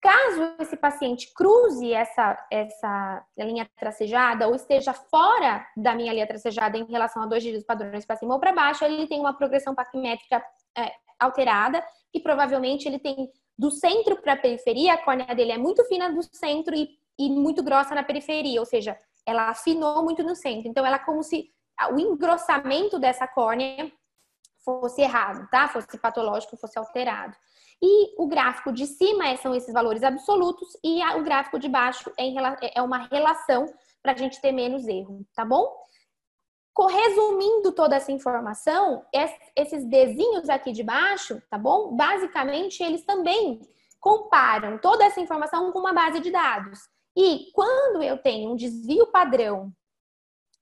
Caso 0.00 0.54
esse 0.60 0.76
paciente 0.76 1.32
cruze 1.34 1.92
essa, 1.92 2.46
essa 2.50 3.24
linha 3.36 3.68
tracejada 3.76 4.46
ou 4.48 4.54
esteja 4.54 4.94
fora 4.94 5.66
da 5.76 5.94
minha 5.94 6.12
linha 6.12 6.26
tracejada 6.26 6.78
em 6.78 6.84
relação 6.84 7.22
a 7.22 7.26
dois 7.26 7.42
desvios 7.42 7.64
padrões 7.64 8.06
para 8.06 8.16
cima 8.16 8.32
ou 8.32 8.40
para 8.40 8.52
baixo, 8.52 8.84
ele 8.84 9.06
tem 9.06 9.20
uma 9.20 9.36
progressão 9.36 9.74
paquimétrica 9.74 10.42
é, 10.76 10.92
alterada 11.18 11.84
e 12.14 12.20
provavelmente 12.20 12.86
ele 12.86 12.98
tem 12.98 13.28
do 13.58 13.70
centro 13.70 14.16
para 14.16 14.34
a 14.34 14.36
periferia, 14.36 14.94
a 14.94 15.04
córnea 15.04 15.34
dele 15.34 15.52
é 15.52 15.58
muito 15.58 15.84
fina 15.84 16.10
do 16.10 16.22
centro 16.22 16.74
e, 16.74 16.88
e 17.18 17.28
muito 17.28 17.62
grossa 17.62 17.94
na 17.94 18.04
periferia, 18.04 18.60
ou 18.60 18.66
seja, 18.66 18.96
ela 19.26 19.48
afinou 19.48 20.02
muito 20.04 20.22
no 20.22 20.36
centro. 20.36 20.68
Então, 20.68 20.86
ela 20.86 20.96
é 20.96 21.00
como 21.00 21.22
se 21.22 21.50
o 21.92 21.98
engrossamento 21.98 22.98
dessa 22.98 23.26
córnea 23.26 23.90
fosse 24.64 25.02
errado, 25.02 25.48
tá? 25.50 25.68
Fosse 25.68 25.98
patológico, 25.98 26.56
fosse 26.56 26.78
alterado. 26.78 27.34
E 27.80 28.20
o 28.20 28.26
gráfico 28.26 28.72
de 28.72 28.86
cima 28.86 29.36
são 29.36 29.54
esses 29.54 29.72
valores 29.72 30.02
absolutos 30.02 30.76
e 30.82 31.00
o 31.16 31.22
gráfico 31.22 31.58
de 31.58 31.68
baixo 31.68 32.12
é, 32.18 32.78
é 32.78 32.82
uma 32.82 33.06
relação 33.06 33.72
para 34.02 34.12
a 34.12 34.16
gente 34.16 34.40
ter 34.40 34.52
menos 34.52 34.86
erro, 34.88 35.24
tá 35.34 35.44
bom? 35.44 35.72
Resumindo 36.86 37.72
toda 37.72 37.96
essa 37.96 38.12
informação, 38.12 39.04
esses 39.56 39.84
desenhos 39.84 40.48
aqui 40.48 40.70
de 40.72 40.82
baixo, 40.82 41.42
tá 41.50 41.58
bom? 41.58 41.96
Basicamente, 41.96 42.82
eles 42.82 43.04
também 43.04 43.60
comparam 44.00 44.78
toda 44.78 45.04
essa 45.04 45.20
informação 45.20 45.72
com 45.72 45.80
uma 45.80 45.92
base 45.92 46.20
de 46.20 46.30
dados. 46.30 46.78
E 47.16 47.50
quando 47.52 48.02
eu 48.02 48.16
tenho 48.18 48.52
um 48.52 48.56
desvio 48.56 49.08
padrão, 49.08 49.72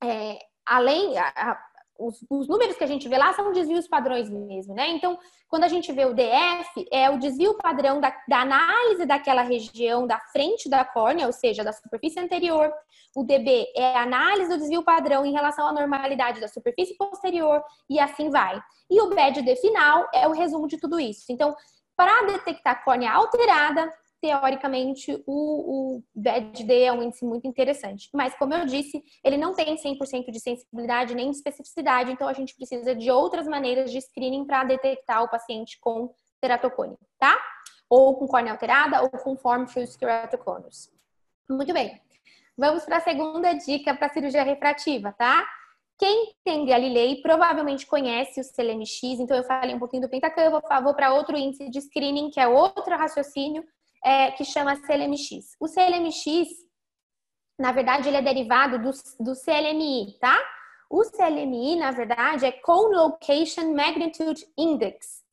é, 0.02 0.38
além, 0.64 1.18
a, 1.18 1.58
os, 1.98 2.24
os, 2.30 2.48
números 2.48 2.76
que 2.76 2.84
a 2.84 2.86
gente 2.86 3.08
vê 3.08 3.18
lá 3.18 3.32
são 3.34 3.52
desvios 3.52 3.86
padrões 3.86 4.30
mesmo, 4.30 4.74
né? 4.74 4.88
Então, 4.88 5.18
quando 5.48 5.64
a 5.64 5.68
gente 5.68 5.92
vê 5.92 6.04
o 6.04 6.14
DF, 6.14 6.88
é 6.90 7.08
o 7.08 7.18
desvio 7.18 7.54
padrão 7.54 8.00
da, 8.00 8.14
da, 8.28 8.40
análise 8.40 9.06
daquela 9.06 9.42
região 9.42 10.06
da 10.06 10.18
frente 10.18 10.68
da 10.68 10.84
córnea, 10.84 11.26
ou 11.26 11.32
seja, 11.32 11.62
da 11.62 11.72
superfície 11.72 12.18
anterior. 12.18 12.72
O 13.14 13.22
DB 13.22 13.66
é 13.76 13.96
a 13.96 14.02
análise 14.02 14.48
do 14.50 14.58
desvio 14.58 14.82
padrão 14.82 15.24
em 15.24 15.32
relação 15.32 15.66
à 15.68 15.72
normalidade 15.72 16.40
da 16.40 16.48
superfície 16.48 16.96
posterior, 16.96 17.62
e 17.88 18.00
assim 18.00 18.28
vai. 18.28 18.60
E 18.90 19.00
o 19.00 19.08
BED-D 19.08 19.56
final 19.56 20.08
é 20.12 20.26
o 20.26 20.32
resumo 20.32 20.66
de 20.66 20.78
tudo 20.78 20.98
isso. 20.98 21.26
Então, 21.30 21.54
para 21.96 22.26
detectar 22.26 22.84
córnea 22.84 23.12
alterada, 23.12 23.90
teoricamente, 24.20 25.12
o, 25.26 25.96
o 25.96 26.02
BAD-D 26.14 26.82
é 26.82 26.92
um 26.92 27.02
índice 27.02 27.24
muito 27.24 27.46
interessante. 27.46 28.08
Mas, 28.12 28.34
como 28.36 28.54
eu 28.54 28.64
disse, 28.66 29.02
ele 29.22 29.36
não 29.36 29.54
tem 29.54 29.76
100% 29.76 30.30
de 30.30 30.40
sensibilidade 30.40 31.14
nem 31.14 31.30
de 31.30 31.36
especificidade, 31.36 32.12
então 32.12 32.28
a 32.28 32.32
gente 32.32 32.54
precisa 32.54 32.94
de 32.94 33.10
outras 33.10 33.46
maneiras 33.46 33.90
de 33.90 34.00
screening 34.00 34.44
para 34.44 34.64
detectar 34.64 35.22
o 35.22 35.28
paciente 35.28 35.78
com 35.80 36.12
teratocone, 36.40 36.96
tá? 37.18 37.38
Ou 37.88 38.16
com 38.16 38.26
córnea 38.26 38.52
alterada 38.52 39.02
ou 39.02 39.10
com 39.10 39.36
form 39.36 39.66
fused 39.66 39.98
keratoconus. 39.98 40.90
Muito 41.48 41.72
bem. 41.72 42.00
Vamos 42.58 42.84
para 42.84 42.96
a 42.96 43.00
segunda 43.00 43.52
dica 43.52 43.94
para 43.94 44.08
cirurgia 44.08 44.42
refrativa, 44.42 45.12
tá? 45.12 45.46
Quem 45.98 46.34
tem 46.44 46.66
Galilei 46.66 47.22
provavelmente 47.22 47.86
conhece 47.86 48.40
o 48.40 48.44
CLMX, 48.44 49.20
então 49.20 49.36
eu 49.36 49.44
falei 49.44 49.74
um 49.74 49.78
pouquinho 49.78 50.02
do 50.02 50.08
Pentacam, 50.08 50.50
vou 50.82 50.94
para 50.94 51.14
outro 51.14 51.36
índice 51.36 51.70
de 51.70 51.80
screening, 51.80 52.30
que 52.30 52.38
é 52.38 52.46
outro 52.46 52.96
raciocínio, 52.96 53.64
é, 54.06 54.30
que 54.30 54.44
chama 54.44 54.76
CLMX. 54.76 55.56
O 55.58 55.66
CLMX, 55.66 56.48
na 57.58 57.72
verdade, 57.72 58.08
ele 58.08 58.18
é 58.18 58.22
derivado 58.22 58.78
do, 58.78 58.92
do 59.18 59.34
CLMI, 59.34 60.16
tá? 60.20 60.40
O 60.88 61.02
CLMI, 61.02 61.74
na 61.74 61.90
verdade, 61.90 62.46
é 62.46 62.52
Cone 62.52 62.94
Location 62.94 63.74
Magnitude 63.74 64.46
Index. 64.56 65.24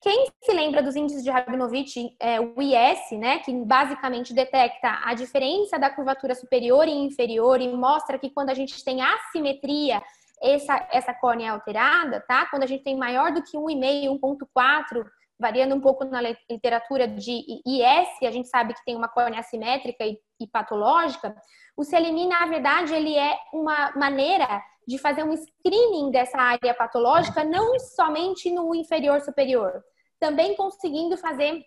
Quem 0.00 0.28
se 0.42 0.52
lembra 0.52 0.82
dos 0.82 0.96
índices 0.96 1.22
de 1.22 1.30
Rabinovich, 1.30 2.16
é, 2.18 2.40
o 2.40 2.54
IS, 2.62 3.18
né, 3.18 3.40
que 3.40 3.52
basicamente 3.52 4.32
detecta 4.32 5.00
a 5.04 5.12
diferença 5.12 5.78
da 5.78 5.90
curvatura 5.90 6.34
superior 6.34 6.88
e 6.88 6.92
inferior 6.92 7.60
e 7.60 7.68
mostra 7.68 8.18
que 8.18 8.30
quando 8.30 8.48
a 8.48 8.54
gente 8.54 8.82
tem 8.82 9.02
assimetria, 9.02 10.00
essa, 10.40 10.88
essa 10.92 11.12
córnea 11.12 11.48
é 11.48 11.50
alterada, 11.50 12.20
tá? 12.20 12.46
Quando 12.46 12.62
a 12.62 12.66
gente 12.66 12.84
tem 12.84 12.96
maior 12.96 13.32
do 13.32 13.42
que 13.42 13.58
1,5, 13.58 14.18
1,4 14.20 15.04
variando 15.38 15.74
um 15.74 15.80
pouco 15.80 16.04
na 16.04 16.20
literatura 16.50 17.06
de 17.06 17.44
IS, 17.64 18.08
a 18.22 18.30
gente 18.30 18.48
sabe 18.48 18.74
que 18.74 18.84
tem 18.84 18.96
uma 18.96 19.08
córnea 19.08 19.40
assimétrica 19.40 20.04
e, 20.04 20.18
e 20.40 20.46
patológica, 20.46 21.34
o 21.76 21.84
CLMI, 21.84 22.26
na 22.26 22.46
verdade, 22.46 22.92
ele 22.92 23.16
é 23.16 23.38
uma 23.52 23.92
maneira 23.94 24.60
de 24.86 24.98
fazer 24.98 25.22
um 25.22 25.36
screening 25.36 26.10
dessa 26.10 26.36
área 26.36 26.74
patológica, 26.74 27.44
não 27.44 27.78
somente 27.78 28.50
no 28.50 28.74
inferior 28.74 29.20
superior, 29.20 29.84
também 30.18 30.56
conseguindo 30.56 31.16
fazer 31.16 31.62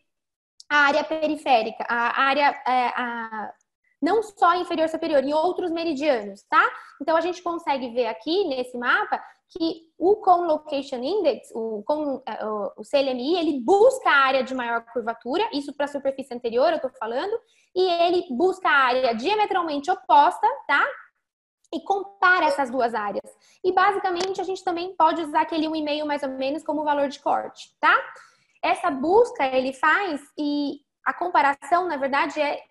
a 0.69 0.77
área 0.77 1.03
periférica, 1.03 1.85
a 1.87 2.21
área, 2.21 2.61
é, 2.67 2.87
a, 2.87 3.53
não 4.01 4.21
só 4.23 4.55
inferior 4.55 4.89
superior, 4.89 5.23
em 5.23 5.33
outros 5.33 5.71
meridianos, 5.71 6.43
tá? 6.49 6.67
Então 7.01 7.15
a 7.15 7.21
gente 7.21 7.41
consegue 7.41 7.89
ver 7.91 8.07
aqui 8.07 8.45
nesse 8.45 8.77
mapa 8.77 9.21
que 9.51 9.83
o 9.97 10.15
Cone 10.15 10.47
Location 10.47 11.03
Index, 11.03 11.51
o, 11.53 11.83
é, 12.25 12.45
o 12.45 12.83
CLMI, 12.89 13.35
ele 13.35 13.59
busca 13.59 14.09
a 14.09 14.25
área 14.25 14.43
de 14.43 14.55
maior 14.55 14.83
curvatura, 14.93 15.47
isso 15.53 15.73
para 15.73 15.85
a 15.85 15.89
superfície 15.89 16.33
anterior, 16.33 16.69
eu 16.69 16.77
estou 16.77 16.91
falando, 16.91 17.37
e 17.75 17.81
ele 18.03 18.25
busca 18.31 18.69
a 18.69 18.85
área 18.85 19.13
diametralmente 19.13 19.91
oposta, 19.91 20.47
tá? 20.65 20.87
E 21.73 21.81
compara 21.83 22.45
essas 22.45 22.69
duas 22.69 22.93
áreas. 22.93 23.29
E 23.63 23.73
basicamente 23.73 24.39
a 24.39 24.43
gente 24.43 24.63
também 24.63 24.95
pode 24.95 25.21
usar 25.21 25.41
aquele 25.41 25.67
1,5 25.67 26.05
mais 26.05 26.23
ou 26.23 26.29
menos 26.29 26.63
como 26.63 26.83
valor 26.83 27.09
de 27.09 27.19
corte, 27.19 27.75
tá? 27.79 27.95
Essa 28.63 28.89
busca 28.89 29.45
ele 29.45 29.73
faz 29.73 30.21
e 30.37 30.79
a 31.05 31.13
comparação, 31.13 31.87
na 31.87 31.97
verdade, 31.97 32.39
é 32.39 32.63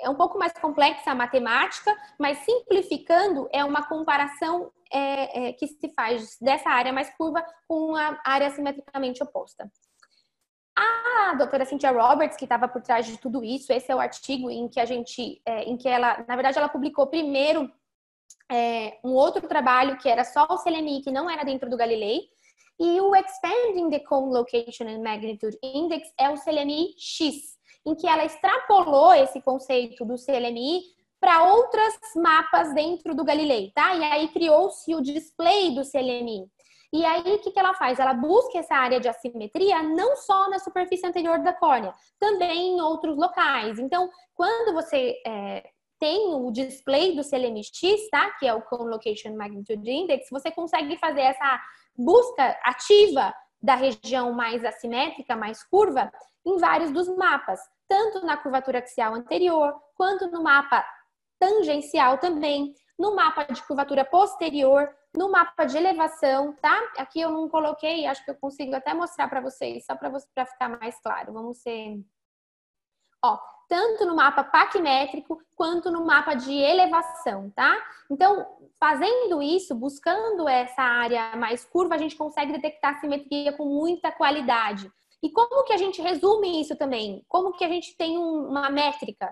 é 0.00 0.10
um 0.10 0.14
pouco 0.14 0.38
mais 0.38 0.52
complexa 0.52 1.10
a 1.10 1.14
matemática, 1.14 1.96
mas 2.18 2.38
simplificando, 2.38 3.48
é 3.52 3.64
uma 3.64 3.86
comparação 3.86 4.70
é, 4.94 5.48
é, 5.48 5.52
que 5.52 5.66
se 5.66 5.92
faz 5.94 6.36
dessa 6.40 6.70
área 6.70 6.92
mais 6.92 7.10
curva 7.16 7.44
com 7.66 7.96
a 7.96 8.20
área 8.24 8.50
simetricamente 8.50 9.22
oposta. 9.22 9.68
A 10.76 11.34
doutora 11.34 11.64
Cynthia 11.64 11.90
Roberts, 11.90 12.36
que 12.36 12.44
estava 12.44 12.68
por 12.68 12.80
trás 12.80 13.06
de 13.06 13.18
tudo 13.18 13.44
isso, 13.44 13.72
esse 13.72 13.90
é 13.90 13.94
o 13.94 14.00
artigo 14.00 14.50
em 14.50 14.68
que 14.68 14.78
a 14.78 14.84
gente, 14.84 15.40
é, 15.44 15.64
em 15.64 15.76
que 15.76 15.88
ela, 15.88 16.24
na 16.28 16.34
verdade, 16.34 16.58
ela 16.58 16.68
publicou 16.68 17.06
primeiro 17.08 17.70
é, 18.50 18.98
um 19.04 19.10
outro 19.10 19.46
trabalho 19.48 19.98
que 19.98 20.08
era 20.08 20.24
só 20.24 20.44
o 20.44 20.58
CLMI, 20.58 21.02
que 21.02 21.10
não 21.10 21.28
era 21.28 21.44
dentro 21.44 21.68
do 21.68 21.76
Galilei, 21.76 22.28
e 22.78 23.00
o 23.00 23.14
Expanding 23.14 23.90
the 23.90 24.00
Cone 24.00 24.32
Location 24.32 24.88
and 24.88 25.00
Magnitude 25.00 25.58
Index 25.62 26.12
é 26.18 26.28
o 26.28 26.38
CLMI 26.38 26.94
X, 26.98 27.56
em 27.86 27.94
que 27.94 28.06
ela 28.06 28.24
extrapolou 28.24 29.12
esse 29.14 29.40
conceito 29.40 30.04
do 30.04 30.16
CLMI 30.16 30.82
para 31.24 31.42
outros 31.42 31.94
mapas 32.16 32.74
dentro 32.74 33.14
do 33.14 33.24
Galilei, 33.24 33.72
tá? 33.74 33.94
E 33.94 34.04
aí 34.04 34.28
criou-se 34.28 34.94
o 34.94 35.00
display 35.00 35.74
do 35.74 35.82
CLMI. 35.82 36.46
E 36.92 37.02
aí, 37.02 37.36
o 37.36 37.38
que, 37.38 37.58
ela 37.58 37.72
faz? 37.72 37.98
Ela 37.98 38.12
busca 38.12 38.58
essa 38.58 38.74
área 38.74 39.00
de 39.00 39.08
assimetria 39.08 39.82
não 39.82 40.16
só 40.16 40.50
na 40.50 40.58
superfície 40.58 41.06
anterior 41.06 41.38
da 41.38 41.54
córnea, 41.54 41.94
também 42.20 42.76
em 42.76 42.80
outros 42.82 43.16
locais. 43.16 43.78
Então, 43.78 44.10
quando 44.34 44.74
você 44.74 45.14
é, 45.26 45.66
tem 45.98 46.34
o 46.34 46.50
display 46.50 47.16
do 47.16 47.24
CLMX, 47.24 48.10
tá? 48.10 48.30
Que 48.32 48.46
é 48.46 48.52
o 48.52 48.60
Cone 48.60 48.90
Location 48.90 49.34
Magnitude 49.34 49.90
Index, 49.90 50.28
você 50.30 50.50
consegue 50.50 50.98
fazer 50.98 51.22
essa 51.22 51.58
busca 51.96 52.54
ativa 52.62 53.34
da 53.62 53.76
região 53.76 54.30
mais 54.34 54.62
assimétrica, 54.62 55.34
mais 55.34 55.64
curva, 55.64 56.12
em 56.44 56.58
vários 56.58 56.92
dos 56.92 57.08
mapas 57.16 57.60
tanto 57.88 58.24
na 58.24 58.36
curvatura 58.36 58.78
axial 58.78 59.14
anterior, 59.14 59.74
quanto 59.96 60.30
no 60.30 60.42
mapa 60.42 60.84
tangencial 61.44 62.16
também, 62.16 62.74
no 62.98 63.14
mapa 63.14 63.44
de 63.44 63.62
curvatura 63.66 64.02
posterior, 64.02 64.88
no 65.14 65.30
mapa 65.30 65.66
de 65.66 65.76
elevação, 65.76 66.54
tá? 66.54 66.80
Aqui 66.96 67.20
eu 67.20 67.30
não 67.30 67.50
coloquei, 67.50 68.06
acho 68.06 68.24
que 68.24 68.30
eu 68.30 68.34
consigo 68.36 68.74
até 68.74 68.94
mostrar 68.94 69.28
para 69.28 69.42
vocês, 69.42 69.84
só 69.84 69.94
para 69.94 70.10
ficar 70.46 70.70
mais 70.80 70.98
claro. 71.02 71.34
Vamos 71.34 71.58
ser. 71.58 72.00
Ó, 73.22 73.38
tanto 73.68 74.06
no 74.06 74.16
mapa 74.16 74.42
paquimétrico 74.42 75.38
quanto 75.54 75.90
no 75.90 76.06
mapa 76.06 76.34
de 76.34 76.54
elevação, 76.54 77.50
tá? 77.50 77.76
Então, 78.10 78.46
fazendo 78.80 79.42
isso, 79.42 79.74
buscando 79.74 80.48
essa 80.48 80.82
área 80.82 81.36
mais 81.36 81.64
curva, 81.64 81.94
a 81.94 81.98
gente 81.98 82.16
consegue 82.16 82.52
detectar 82.52 82.98
simetria 83.00 83.52
com 83.52 83.66
muita 83.66 84.10
qualidade. 84.10 84.90
E 85.22 85.30
como 85.30 85.64
que 85.64 85.72
a 85.72 85.78
gente 85.78 86.00
resume 86.00 86.60
isso 86.60 86.76
também? 86.76 87.22
Como 87.28 87.52
que 87.52 87.64
a 87.64 87.68
gente 87.68 87.96
tem 87.96 88.16
uma 88.16 88.70
métrica? 88.70 89.30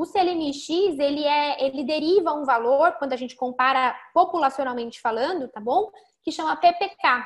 O 0.00 0.06
CLMX, 0.06 0.98
ele 0.98 1.26
é, 1.26 1.62
ele 1.62 1.84
deriva 1.84 2.32
um 2.32 2.46
valor 2.46 2.94
quando 2.94 3.12
a 3.12 3.16
gente 3.16 3.36
compara 3.36 3.94
populacionalmente 4.14 4.98
falando, 4.98 5.46
tá 5.46 5.60
bom? 5.60 5.90
Que 6.22 6.32
chama 6.32 6.56
PPK, 6.56 7.22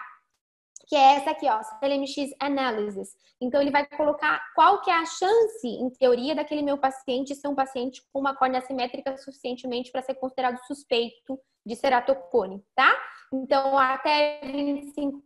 que 0.88 0.96
é 0.96 1.14
essa 1.14 1.30
aqui, 1.30 1.48
ó, 1.48 1.62
CLMX 1.62 2.34
Analysis. 2.40 3.10
Então 3.40 3.62
ele 3.62 3.70
vai 3.70 3.86
colocar 3.86 4.42
qual 4.56 4.82
que 4.82 4.90
é 4.90 4.94
a 4.94 5.06
chance, 5.06 5.68
em 5.68 5.88
teoria, 5.90 6.34
daquele 6.34 6.62
meu 6.62 6.76
paciente 6.76 7.36
ser 7.36 7.46
um 7.46 7.54
paciente 7.54 8.02
com 8.12 8.18
uma 8.18 8.34
córnea 8.34 8.58
assimétrica 8.58 9.16
suficientemente 9.18 9.92
para 9.92 10.02
ser 10.02 10.14
considerado 10.14 10.58
suspeito 10.66 11.38
de 11.64 11.76
ceratocone, 11.76 12.60
tá? 12.74 12.92
Então, 13.32 13.78
até 13.78 14.40
25% 14.42 15.22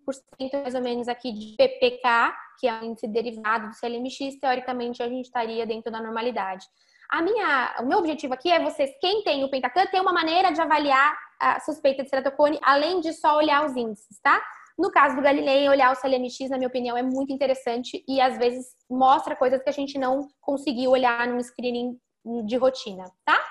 mais 0.63 0.75
ou 0.75 0.83
menos 0.83 1.09
aqui 1.09 1.33
de 1.33 1.57
PPK, 1.57 2.35
que 2.61 2.69
é 2.69 2.79
o 2.79 2.85
índice 2.85 3.09
derivado 3.09 3.69
do 3.69 3.75
CLMX, 3.75 4.39
teoricamente 4.39 5.03
a 5.03 5.09
gente 5.09 5.25
estaria 5.25 5.65
dentro 5.65 5.91
da 5.91 6.03
normalidade. 6.03 6.67
A 7.09 7.23
minha, 7.23 7.77
o 7.81 7.87
meu 7.87 7.99
objetivo 7.99 8.35
aqui 8.35 8.51
é 8.51 8.63
vocês, 8.63 8.91
quem 9.01 9.23
tem 9.23 9.43
o 9.43 9.51
Pentacan, 9.51 9.87
ter 9.87 10.01
uma 10.01 10.13
maneira 10.13 10.53
de 10.53 10.61
avaliar 10.61 11.19
a 11.41 11.59
suspeita 11.61 12.03
de 12.03 12.09
ceratocone, 12.11 12.59
além 12.63 13.01
de 13.01 13.13
só 13.15 13.37
olhar 13.37 13.65
os 13.65 13.75
índices, 13.77 14.19
tá? 14.23 14.43
No 14.79 14.91
caso 14.91 15.17
do 15.17 15.23
Galilei, 15.23 15.69
olhar 15.69 15.93
o 15.93 15.97
CLMX, 15.97 16.51
na 16.51 16.59
minha 16.59 16.69
opinião, 16.69 16.97
é 16.97 17.03
muito 17.03 17.33
interessante 17.33 18.05
e 18.07 18.21
às 18.21 18.37
vezes 18.37 18.67
mostra 18.89 19.35
coisas 19.35 19.63
que 19.63 19.69
a 19.69 19.73
gente 19.73 19.99
não 19.99 20.29
conseguiu 20.41 20.91
olhar 20.91 21.27
num 21.27 21.43
screening 21.43 21.99
de 22.45 22.57
rotina, 22.57 23.05
tá? 23.25 23.43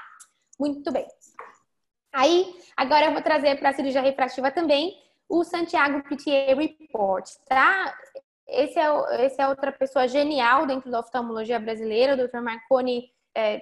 Muito 0.60 0.92
bem. 0.92 1.08
Aí, 2.14 2.56
agora 2.76 3.08
eu 3.08 3.12
vou 3.12 3.22
trazer 3.22 3.60
para 3.60 3.70
a 3.70 3.74
cirurgia 3.74 4.02
refrativa 4.02 4.52
também 4.52 4.96
o 5.28 5.44
Santiago 5.44 6.02
PTA 6.04 6.56
Report, 6.56 7.28
tá? 7.48 7.94
Esse 8.48 8.80
é, 8.80 9.26
esse 9.26 9.42
é 9.42 9.48
outra 9.48 9.72
pessoa 9.72 10.08
genial 10.08 10.66
dentro 10.66 10.90
da 10.90 11.00
oftalmologia 11.00 11.60
brasileira, 11.60 12.14
o 12.14 12.28
Dr. 12.28 12.40
Marconi 12.40 13.12
é, 13.38 13.62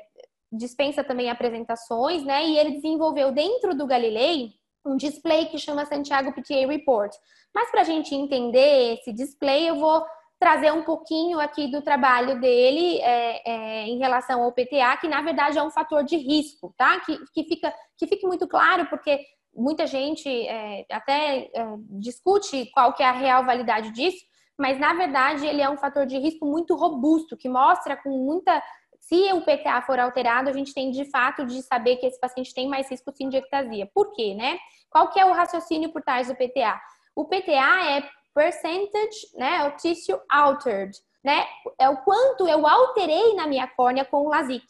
dispensa 0.51 1.03
também 1.03 1.29
apresentações, 1.29 2.23
né? 2.23 2.45
E 2.45 2.57
ele 2.57 2.71
desenvolveu 2.71 3.31
dentro 3.31 3.75
do 3.75 3.85
Galilei 3.85 4.51
um 4.85 4.95
display 4.95 5.47
que 5.47 5.57
chama 5.57 5.85
Santiago 5.85 6.31
PTA 6.31 6.67
Report. 6.67 7.11
Mas 7.53 7.71
para 7.71 7.81
a 7.81 7.85
gente 7.85 8.13
entender 8.13 8.93
esse 8.93 9.11
display, 9.11 9.69
eu 9.69 9.75
vou 9.75 10.05
trazer 10.39 10.71
um 10.71 10.83
pouquinho 10.83 11.39
aqui 11.39 11.67
do 11.71 11.81
trabalho 11.81 12.39
dele 12.39 12.99
é, 12.99 13.49
é, 13.49 13.87
em 13.87 13.97
relação 13.97 14.43
ao 14.43 14.51
PTA, 14.51 14.97
que 14.99 15.07
na 15.07 15.21
verdade 15.21 15.57
é 15.57 15.63
um 15.63 15.71
fator 15.71 16.03
de 16.03 16.17
risco, 16.17 16.73
tá? 16.77 16.99
Que, 16.99 17.17
que, 17.33 17.43
fica, 17.45 17.73
que 17.97 18.05
fique 18.05 18.27
muito 18.27 18.47
claro, 18.47 18.85
porque 18.87 19.19
muita 19.55 19.87
gente 19.87 20.29
é, 20.29 20.85
até 20.91 21.49
é, 21.53 21.65
discute 21.99 22.69
qual 22.73 22.93
que 22.93 23.01
é 23.01 23.07
a 23.07 23.13
real 23.13 23.45
validade 23.45 23.91
disso, 23.91 24.23
mas 24.57 24.79
na 24.79 24.93
verdade 24.93 25.45
ele 25.47 25.61
é 25.61 25.69
um 25.69 25.77
fator 25.77 26.05
de 26.05 26.17
risco 26.17 26.45
muito 26.45 26.75
robusto, 26.75 27.37
que 27.37 27.49
mostra 27.49 27.95
com 27.97 28.09
muita. 28.09 28.61
Se 29.05 29.31
o 29.33 29.41
PTA 29.41 29.83
for 29.83 29.99
alterado, 29.99 30.49
a 30.49 30.51
gente 30.51 30.73
tem 30.73 30.89
de 30.89 31.05
fato 31.05 31.45
de 31.45 31.61
saber 31.61 31.97
que 31.97 32.07
esse 32.07 32.19
paciente 32.19 32.55
tem 32.55 32.67
mais 32.67 32.89
risco 32.89 33.11
sim 33.15 33.29
de 33.29 33.37
ectasia. 33.37 33.87
Por 33.93 34.11
quê, 34.13 34.33
né? 34.33 34.57
Qual 34.89 35.11
que 35.11 35.19
é 35.19 35.25
o 35.25 35.31
raciocínio 35.31 35.93
por 35.93 36.01
trás 36.01 36.27
do 36.27 36.33
PTA? 36.33 36.81
O 37.15 37.25
PTA 37.25 37.91
é 37.97 38.09
percentage, 38.33 39.29
né? 39.35 39.63
O 39.67 39.77
tissue 39.77 40.19
altered, 40.27 40.91
né? 41.23 41.45
É 41.77 41.87
o 41.87 41.97
quanto 41.97 42.47
eu 42.47 42.65
alterei 42.65 43.35
na 43.35 43.45
minha 43.45 43.67
córnea 43.67 44.05
com 44.05 44.25
o 44.25 44.29
LASIK. 44.29 44.65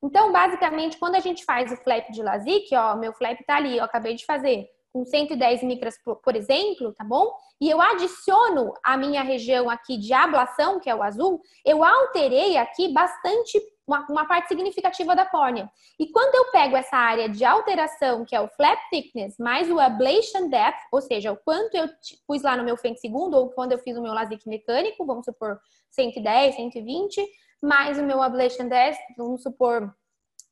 Então, 0.00 0.30
basicamente, 0.30 0.96
quando 0.96 1.16
a 1.16 1.20
gente 1.20 1.44
faz 1.44 1.72
o 1.72 1.76
flap 1.76 2.10
de 2.12 2.22
LASIK, 2.22 2.76
ó, 2.76 2.94
meu 2.94 3.12
flap 3.12 3.40
tá 3.44 3.56
ali, 3.56 3.76
eu 3.76 3.84
acabei 3.84 4.14
de 4.14 4.24
fazer 4.24 4.68
com 4.92 5.04
110 5.04 5.62
micras, 5.62 5.96
por 6.02 6.36
exemplo, 6.36 6.92
tá 6.92 7.04
bom? 7.04 7.32
E 7.60 7.68
eu 7.68 7.80
adiciono 7.80 8.72
a 8.82 8.96
minha 8.96 9.22
região 9.22 9.68
aqui 9.68 9.96
de 9.96 10.12
ablação, 10.12 10.80
que 10.80 10.90
é 10.90 10.94
o 10.94 11.02
azul, 11.02 11.40
eu 11.64 11.84
alterei 11.84 12.56
aqui 12.56 12.92
bastante 12.92 13.60
uma, 13.90 14.06
uma, 14.08 14.24
parte 14.24 14.46
significativa 14.46 15.16
da 15.16 15.26
córnea. 15.26 15.68
E 15.98 16.06
quando 16.12 16.32
eu 16.36 16.52
pego 16.52 16.76
essa 16.76 16.96
área 16.96 17.28
de 17.28 17.44
alteração, 17.44 18.24
que 18.24 18.36
é 18.36 18.40
o 18.40 18.48
flap 18.48 18.78
thickness, 18.88 19.36
mais 19.36 19.68
o 19.68 19.80
ablation 19.80 20.48
depth, 20.48 20.78
ou 20.92 21.00
seja, 21.00 21.32
o 21.32 21.36
quanto 21.36 21.74
eu 21.74 21.88
pus 22.26 22.42
lá 22.42 22.56
no 22.56 22.62
meu 22.62 22.76
segundo 22.96 23.34
ou 23.34 23.50
quando 23.50 23.72
eu 23.72 23.78
fiz 23.80 23.96
o 23.96 24.02
meu 24.02 24.14
LASIK 24.14 24.48
mecânico, 24.48 25.04
vamos 25.04 25.24
supor 25.24 25.58
110, 25.90 26.54
120, 26.54 27.26
mais 27.60 27.98
o 27.98 28.02
meu 28.04 28.22
ablation 28.22 28.68
depth, 28.68 29.00
vamos 29.18 29.42
supor 29.42 29.92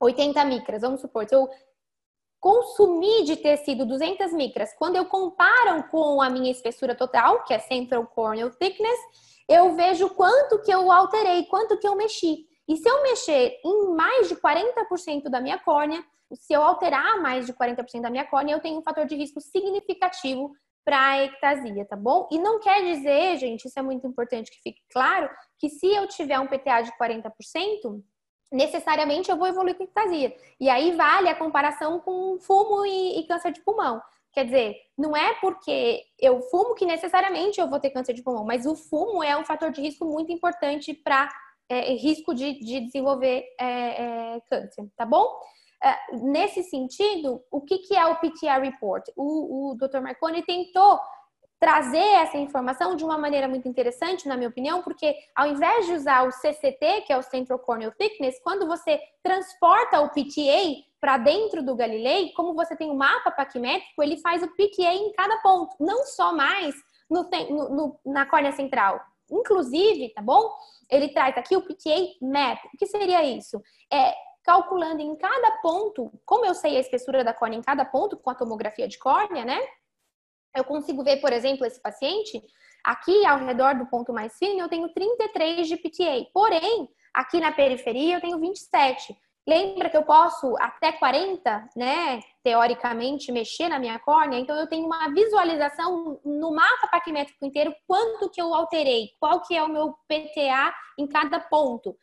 80 0.00 0.44
micras, 0.44 0.82
vamos 0.82 1.00
supor, 1.00 1.28
se 1.28 1.34
eu 1.34 1.48
consumir 2.40 3.24
de 3.24 3.36
tecido 3.36 3.86
200 3.86 4.32
micras, 4.32 4.74
quando 4.76 4.96
eu 4.96 5.06
comparo 5.06 5.84
com 5.90 6.20
a 6.20 6.28
minha 6.28 6.50
espessura 6.50 6.94
total, 6.94 7.44
que 7.44 7.54
é 7.54 7.58
Central 7.58 8.06
Corneal 8.06 8.50
Thickness, 8.50 8.98
eu 9.48 9.74
vejo 9.74 10.10
quanto 10.10 10.60
que 10.62 10.70
eu 10.70 10.92
alterei, 10.92 11.44
quanto 11.46 11.78
que 11.78 11.88
eu 11.88 11.96
mexi. 11.96 12.47
E 12.68 12.76
se 12.76 12.88
eu 12.88 13.02
mexer 13.02 13.58
em 13.64 13.94
mais 13.94 14.28
de 14.28 14.36
40% 14.36 15.30
da 15.30 15.40
minha 15.40 15.58
córnea, 15.58 16.04
se 16.34 16.52
eu 16.52 16.62
alterar 16.62 17.20
mais 17.22 17.46
de 17.46 17.54
40% 17.54 18.02
da 18.02 18.10
minha 18.10 18.26
córnea, 18.26 18.54
eu 18.54 18.60
tenho 18.60 18.78
um 18.78 18.82
fator 18.82 19.06
de 19.06 19.16
risco 19.16 19.40
significativo 19.40 20.52
para 20.84 21.24
ectasia, 21.24 21.84
tá 21.84 21.96
bom? 21.96 22.28
E 22.30 22.38
não 22.38 22.60
quer 22.60 22.82
dizer, 22.82 23.36
gente, 23.38 23.66
isso 23.66 23.78
é 23.78 23.82
muito 23.82 24.06
importante 24.06 24.50
que 24.50 24.60
fique 24.62 24.80
claro, 24.90 25.28
que 25.58 25.68
se 25.68 25.86
eu 25.86 26.06
tiver 26.06 26.38
um 26.38 26.46
PTA 26.46 26.82
de 26.82 26.92
40%, 26.92 28.02
necessariamente 28.50 29.30
eu 29.30 29.36
vou 29.36 29.46
evoluir 29.46 29.76
com 29.76 29.84
ectasia. 29.84 30.34
E 30.60 30.68
aí 30.68 30.92
vale 30.92 31.28
a 31.28 31.34
comparação 31.34 32.00
com 32.00 32.38
fumo 32.40 32.84
e, 32.86 33.20
e, 33.20 33.26
câncer 33.26 33.52
de 33.52 33.60
pulmão. 33.60 34.00
Quer 34.32 34.44
dizer, 34.44 34.76
não 34.96 35.16
é 35.16 35.34
porque 35.40 36.04
eu 36.18 36.40
fumo 36.42 36.74
que 36.74 36.86
necessariamente 36.86 37.60
eu 37.60 37.68
vou 37.68 37.80
ter 37.80 37.90
câncer 37.90 38.12
de 38.12 38.22
pulmão, 38.22 38.44
mas 38.44 38.66
o 38.66 38.74
fumo 38.74 39.22
é 39.22 39.36
um 39.36 39.44
fator 39.44 39.70
de 39.70 39.80
risco 39.80 40.04
muito 40.04 40.32
importante 40.32 40.94
para 40.94 41.28
é, 41.68 41.92
risco 41.94 42.34
de, 42.34 42.58
de 42.60 42.80
desenvolver 42.80 43.44
é, 43.58 44.36
é, 44.36 44.40
câncer, 44.48 44.88
tá 44.96 45.04
bom? 45.04 45.38
É, 45.82 46.16
nesse 46.16 46.62
sentido, 46.64 47.42
o 47.50 47.60
que, 47.60 47.78
que 47.78 47.96
é 47.96 48.06
o 48.06 48.16
PTR 48.16 48.60
Report? 48.62 49.04
O, 49.16 49.70
o 49.70 49.74
Dr. 49.76 50.00
Marconi 50.00 50.42
tentou 50.42 50.98
trazer 51.60 51.98
essa 51.98 52.36
informação 52.36 52.94
de 52.94 53.04
uma 53.04 53.18
maneira 53.18 53.48
muito 53.48 53.68
interessante, 53.68 54.28
na 54.28 54.36
minha 54.36 54.48
opinião, 54.48 54.82
porque 54.82 55.14
ao 55.34 55.46
invés 55.46 55.86
de 55.86 55.92
usar 55.92 56.26
o 56.26 56.30
CCT, 56.30 57.02
que 57.02 57.12
é 57.12 57.18
o 57.18 57.22
Central 57.22 57.58
Corneal 57.58 57.92
Thickness, 57.92 58.40
quando 58.42 58.66
você 58.66 59.00
transporta 59.22 60.00
o 60.00 60.08
PTA 60.08 60.84
para 61.00 61.18
dentro 61.18 61.62
do 61.62 61.74
Galilei, 61.74 62.32
como 62.32 62.54
você 62.54 62.76
tem 62.76 62.90
o 62.90 62.94
um 62.94 62.96
mapa 62.96 63.30
paquimétrico, 63.30 64.02
ele 64.02 64.18
faz 64.18 64.42
o 64.42 64.48
PTA 64.48 64.94
em 64.94 65.12
cada 65.12 65.36
ponto, 65.38 65.76
não 65.80 66.04
só 66.04 66.32
mais 66.32 66.74
no, 67.10 67.28
no, 67.50 68.00
na 68.06 68.24
córnea 68.26 68.52
central. 68.52 69.00
Inclusive, 69.30 70.10
tá 70.10 70.22
bom? 70.22 70.50
Ele 70.90 71.08
traz 71.08 71.36
aqui 71.36 71.56
o 71.56 71.62
PTA 71.62 72.16
Map. 72.22 72.64
O 72.66 72.78
que 72.78 72.86
seria 72.86 73.22
isso? 73.24 73.60
É 73.92 74.14
calculando 74.48 75.02
em 75.02 75.14
cada 75.14 75.50
ponto, 75.60 76.10
como 76.24 76.46
eu 76.46 76.54
sei 76.54 76.78
a 76.78 76.80
espessura 76.80 77.22
da 77.22 77.34
córnea 77.34 77.58
em 77.58 77.62
cada 77.62 77.84
ponto 77.84 78.16
com 78.16 78.30
a 78.30 78.34
tomografia 78.34 78.88
de 78.88 78.98
córnea, 78.98 79.44
né? 79.44 79.60
Eu 80.56 80.64
consigo 80.64 81.04
ver, 81.04 81.18
por 81.18 81.32
exemplo, 81.34 81.66
esse 81.66 81.80
paciente, 81.82 82.42
aqui 82.82 83.26
ao 83.26 83.44
redor 83.44 83.74
do 83.74 83.84
ponto 83.86 84.10
mais 84.10 84.38
fino, 84.38 84.60
eu 84.60 84.68
tenho 84.68 84.88
33 84.88 85.68
de 85.68 85.76
PTA. 85.76 86.30
Porém, 86.32 86.88
aqui 87.12 87.40
na 87.40 87.52
periferia 87.52 88.16
eu 88.16 88.20
tenho 88.22 88.38
27. 88.38 89.14
Lembra 89.48 89.88
que 89.88 89.96
eu 89.96 90.02
posso 90.02 90.54
até 90.58 90.92
40, 90.92 91.70
né, 91.74 92.20
teoricamente, 92.44 93.32
mexer 93.32 93.70
na 93.70 93.78
minha 93.78 93.98
córnea? 93.98 94.38
Então, 94.38 94.54
eu 94.54 94.66
tenho 94.66 94.84
uma 94.84 95.08
visualização 95.08 96.20
no 96.22 96.54
mapa 96.54 96.86
paquimétrico 96.88 97.46
inteiro, 97.46 97.74
quanto 97.86 98.28
que 98.28 98.42
eu 98.42 98.52
alterei, 98.54 99.08
qual 99.18 99.40
que 99.40 99.56
é 99.56 99.62
o 99.62 99.68
meu 99.68 99.94
PTA 100.06 100.74
em 100.98 101.06
cada 101.06 101.40
ponto. 101.40 101.96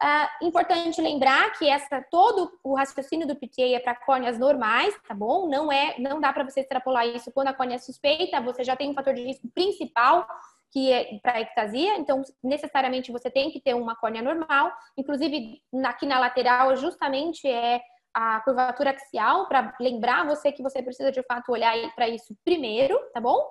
Uh, 0.00 0.46
importante 0.46 1.00
lembrar 1.02 1.50
que 1.58 1.68
essa 1.68 2.00
todo 2.08 2.52
o 2.62 2.76
raciocínio 2.76 3.26
do 3.26 3.34
PTA 3.34 3.74
é 3.74 3.80
para 3.80 3.96
córneas 3.96 4.38
normais, 4.38 4.96
tá 5.08 5.14
bom? 5.14 5.48
Não 5.48 5.72
é, 5.72 5.96
não 5.98 6.20
dá 6.20 6.32
para 6.32 6.44
você 6.44 6.60
extrapolar 6.60 7.08
isso 7.08 7.32
quando 7.32 7.48
a 7.48 7.54
córnea 7.54 7.74
é 7.74 7.78
suspeita, 7.78 8.40
você 8.40 8.62
já 8.62 8.76
tem 8.76 8.90
um 8.90 8.94
fator 8.94 9.14
de 9.14 9.24
risco 9.24 9.48
principal 9.52 10.28
que 10.74 10.90
é 10.90 11.20
para 11.22 11.40
ectasia, 11.40 11.96
então 11.98 12.20
necessariamente 12.42 13.12
você 13.12 13.30
tem 13.30 13.48
que 13.52 13.60
ter 13.60 13.74
uma 13.74 13.94
córnea 13.94 14.20
normal. 14.20 14.72
Inclusive 14.98 15.62
aqui 15.84 16.04
na 16.04 16.18
lateral 16.18 16.74
justamente 16.74 17.46
é 17.46 17.80
a 18.12 18.40
curvatura 18.40 18.90
axial 18.90 19.46
para 19.46 19.72
lembrar 19.80 20.26
você 20.26 20.50
que 20.50 20.64
você 20.64 20.82
precisa 20.82 21.12
de 21.12 21.22
fato 21.22 21.52
olhar 21.52 21.76
para 21.94 22.08
isso 22.08 22.36
primeiro, 22.44 22.98
tá 23.12 23.20
bom? 23.20 23.48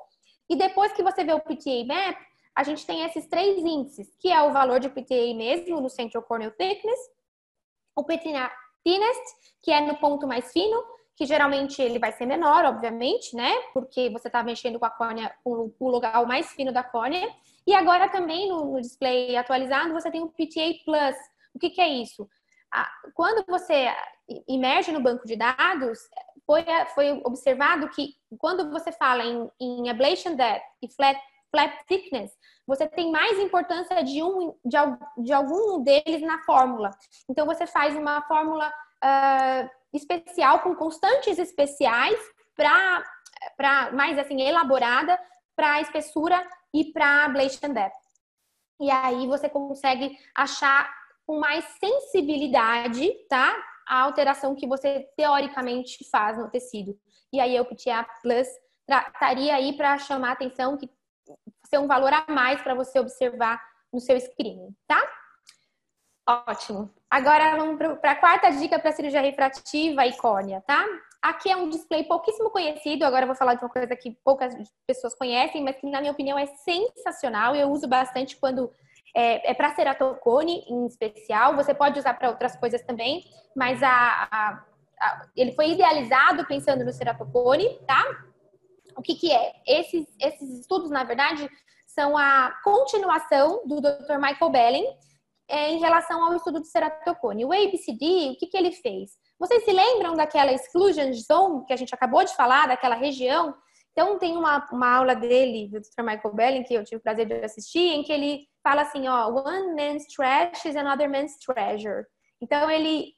E 0.49 0.57
depois 0.57 0.91
que 0.91 1.01
você 1.01 1.23
vê 1.23 1.31
o 1.31 1.39
PTA 1.39 1.85
map, 1.87 2.17
a 2.53 2.63
gente 2.63 2.85
tem 2.85 3.05
esses 3.05 3.25
três 3.27 3.57
índices, 3.57 4.13
que 4.19 4.29
é 4.29 4.41
o 4.41 4.51
valor 4.51 4.81
de 4.81 4.89
PTA 4.89 5.33
mesmo 5.33 5.79
no 5.79 5.89
Central 5.89 6.23
Corneal 6.23 6.51
Thickness, 6.51 6.99
o 7.95 8.03
PTA 8.03 8.51
Thinnest, 8.83 9.23
que 9.61 9.71
é 9.71 9.79
no 9.79 9.95
ponto 9.95 10.27
mais 10.27 10.51
fino, 10.51 10.83
que 11.15 11.25
geralmente 11.25 11.81
ele 11.81 11.99
vai 11.99 12.11
ser 12.11 12.25
menor, 12.25 12.65
obviamente, 12.65 13.35
né? 13.35 13.51
Porque 13.73 14.09
você 14.09 14.27
está 14.27 14.43
mexendo 14.43 14.79
com 14.79 14.85
a 14.85 14.89
córnea, 14.89 15.33
com 15.43 15.71
o 15.79 15.89
lugar 15.89 16.25
mais 16.25 16.51
fino 16.53 16.71
da 16.71 16.83
córnea. 16.83 17.29
E 17.65 17.73
agora 17.73 18.09
também 18.09 18.49
no, 18.49 18.73
no 18.73 18.81
display 18.81 19.35
atualizado 19.35 19.93
você 19.93 20.09
tem 20.09 20.21
o 20.21 20.29
PTA 20.29 20.73
Plus. 20.83 21.15
O 21.53 21.59
que, 21.59 21.69
que 21.69 21.81
é 21.81 21.87
isso? 21.87 22.27
Quando 23.13 23.45
você 23.47 23.93
emerge 24.47 24.91
no 24.91 25.01
banco 25.01 25.27
de 25.27 25.35
dados, 25.35 25.99
foi, 26.45 26.65
foi 26.95 27.21
observado 27.23 27.89
que 27.89 28.15
quando 28.39 28.71
você 28.71 28.91
fala 28.91 29.23
em, 29.23 29.49
em 29.59 29.89
ablation 29.89 30.35
depth 30.35 30.63
e 30.81 30.91
flat 30.91 31.19
flap 31.51 31.85
thickness, 31.87 32.31
você 32.65 32.87
tem 32.87 33.11
mais 33.11 33.37
importância 33.37 34.03
de 34.03 34.23
um 34.23 34.55
de, 34.65 34.77
de 35.19 35.31
algum 35.31 35.83
deles 35.83 36.21
na 36.23 36.41
fórmula. 36.43 36.89
Então 37.29 37.45
você 37.45 37.67
faz 37.67 37.95
uma 37.95 38.23
fórmula 38.23 38.67
uh, 38.67 39.69
especial 39.93 40.59
com 40.59 40.75
constantes 40.75 41.37
especiais 41.37 42.19
para 42.55 43.03
para 43.57 43.91
mais 43.91 44.17
assim 44.17 44.41
elaborada 44.41 45.19
para 45.55 45.81
espessura 45.81 46.41
e 46.73 46.91
para 46.91 47.25
ablation 47.25 47.73
depth. 47.73 47.93
E 48.79 48.89
aí 48.89 49.27
você 49.27 49.49
consegue 49.49 50.17
achar 50.35 50.89
com 51.25 51.39
mais 51.39 51.65
sensibilidade, 51.79 53.11
tá? 53.29 53.55
A 53.87 54.01
alteração 54.01 54.55
que 54.55 54.67
você 54.67 55.07
teoricamente 55.15 56.07
faz 56.09 56.37
no 56.37 56.49
tecido. 56.49 56.97
E 57.31 57.39
aí 57.39 57.59
o 57.59 57.65
PTA 57.65 58.05
Plus 58.21 58.47
estaria 58.87 59.55
aí 59.55 59.75
para 59.75 59.97
chamar 59.97 60.29
a 60.29 60.33
atenção 60.33 60.77
que 60.77 60.89
ser 61.65 61.79
um 61.79 61.87
valor 61.87 62.11
a 62.13 62.25
mais 62.29 62.61
para 62.61 62.75
você 62.75 62.99
observar 62.99 63.61
no 63.91 63.99
seu 63.99 64.19
screening, 64.19 64.75
tá? 64.87 65.01
Ótimo. 66.25 66.89
Agora 67.09 67.57
vamos 67.57 67.77
para 67.99 68.11
a 68.11 68.15
quarta 68.15 68.49
dica 68.49 68.79
para 68.79 68.93
cirurgia 68.93 69.21
refrativa 69.21 70.05
e 70.05 70.15
córnea, 70.15 70.63
tá? 70.65 70.85
Aqui 71.21 71.51
é 71.51 71.55
um 71.55 71.69
display 71.69 72.03
pouquíssimo 72.03 72.49
conhecido, 72.49 73.03
agora 73.03 73.23
eu 73.23 73.27
vou 73.27 73.35
falar 73.35 73.55
de 73.55 73.63
uma 73.63 73.69
coisa 73.69 73.93
que 73.95 74.11
poucas 74.23 74.53
pessoas 74.87 75.13
conhecem, 75.13 75.63
mas 75.63 75.75
que 75.75 75.89
na 75.89 75.99
minha 75.99 76.13
opinião 76.13 76.39
é 76.39 76.45
sensacional. 76.45 77.55
Eu 77.55 77.69
uso 77.71 77.87
bastante 77.87 78.37
quando 78.37 78.71
é, 79.13 79.51
é 79.51 79.53
para 79.53 79.75
ceratocone 79.75 80.63
em 80.67 80.85
especial. 80.85 81.55
Você 81.55 81.73
pode 81.73 81.99
usar 81.99 82.13
para 82.13 82.29
outras 82.29 82.55
coisas 82.55 82.81
também, 82.83 83.25
mas 83.55 83.83
a, 83.83 84.27
a, 84.31 84.63
a, 84.99 85.27
ele 85.35 85.51
foi 85.51 85.71
idealizado 85.71 86.45
pensando 86.45 86.85
no 86.85 86.93
ceratocone, 86.93 87.79
tá? 87.85 88.03
O 88.95 89.01
que, 89.01 89.15
que 89.15 89.31
é? 89.31 89.53
Esses, 89.67 90.05
esses 90.21 90.59
estudos, 90.59 90.89
na 90.89 91.03
verdade, 91.03 91.49
são 91.85 92.17
a 92.17 92.53
continuação 92.63 93.61
do 93.65 93.81
Dr. 93.81 94.17
Michael 94.19 94.51
Bellen 94.51 94.97
é, 95.47 95.71
em 95.71 95.79
relação 95.79 96.23
ao 96.23 96.35
estudo 96.35 96.59
do 96.59 96.65
ceratocone. 96.65 97.45
O 97.45 97.51
ABCD, 97.51 98.31
o 98.31 98.37
que, 98.37 98.47
que 98.47 98.57
ele 98.57 98.71
fez? 98.71 99.11
Vocês 99.39 99.63
se 99.63 99.71
lembram 99.71 100.13
daquela 100.13 100.51
exclusion 100.51 101.11
zone 101.13 101.65
que 101.65 101.73
a 101.73 101.75
gente 101.75 101.93
acabou 101.93 102.23
de 102.23 102.35
falar, 102.35 102.67
daquela 102.67 102.95
região? 102.95 103.53
Então, 103.91 104.17
tem 104.17 104.35
uma, 104.35 104.67
uma 104.71 104.97
aula 104.97 105.15
dele, 105.15 105.69
do 105.69 105.79
Dr. 105.79 106.03
Michael 106.03 106.33
Belling, 106.33 106.63
que 106.63 106.73
eu 106.73 106.83
tive 106.83 106.97
o 106.97 107.03
prazer 107.03 107.27
de 107.27 107.33
assistir, 107.45 107.93
em 107.93 108.03
que 108.03 108.11
ele 108.11 108.47
fala 108.63 108.81
assim, 108.81 109.07
ó, 109.07 109.27
one 109.29 109.75
man's 109.75 110.07
trash 110.07 110.65
is 110.65 110.75
another 110.75 111.09
man's 111.09 111.37
treasure. 111.37 112.05
Então, 112.41 112.69
ele 112.69 113.13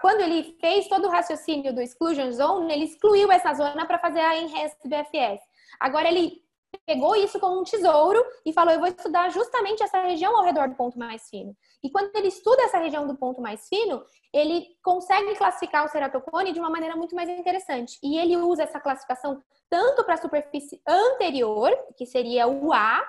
quando 0.00 0.20
ele 0.20 0.56
fez 0.60 0.88
todo 0.88 1.06
o 1.06 1.10
raciocínio 1.10 1.74
do 1.74 1.80
exclusion 1.80 2.30
zone, 2.32 2.72
ele 2.72 2.84
excluiu 2.84 3.30
essa 3.30 3.54
zona 3.54 3.86
para 3.86 3.98
fazer 3.98 4.20
a 4.20 4.36
enhanced 4.36 4.78
BFS. 4.84 5.40
Agora 5.80 6.08
ele 6.08 6.42
pegou 6.86 7.14
isso 7.16 7.38
como 7.38 7.60
um 7.60 7.64
tesouro 7.64 8.22
e 8.44 8.52
falou: 8.52 8.72
eu 8.72 8.80
vou 8.80 8.88
estudar 8.88 9.30
justamente 9.30 9.82
essa 9.82 10.02
região 10.02 10.36
ao 10.36 10.44
redor 10.44 10.68
do 10.68 10.74
ponto 10.74 10.98
mais 10.98 11.28
fino. 11.28 11.56
E 11.82 11.90
quando 11.90 12.14
ele 12.14 12.28
estuda 12.28 12.62
essa 12.62 12.78
região 12.78 13.06
do 13.06 13.16
ponto 13.16 13.40
mais 13.40 13.68
fino, 13.68 14.02
ele 14.32 14.66
consegue 14.82 15.34
classificar 15.36 15.84
o 15.84 15.88
ceratocone 15.88 16.52
de 16.52 16.60
uma 16.60 16.70
maneira 16.70 16.96
muito 16.96 17.14
mais 17.14 17.28
interessante. 17.28 17.98
E 18.02 18.18
ele 18.18 18.36
usa 18.36 18.62
essa 18.62 18.80
classificação 18.80 19.42
tanto 19.68 20.04
para 20.04 20.14
a 20.14 20.18
superfície 20.18 20.80
anterior, 20.86 21.72
que 21.96 22.06
seria 22.06 22.46
o 22.46 22.72
A, 22.72 23.02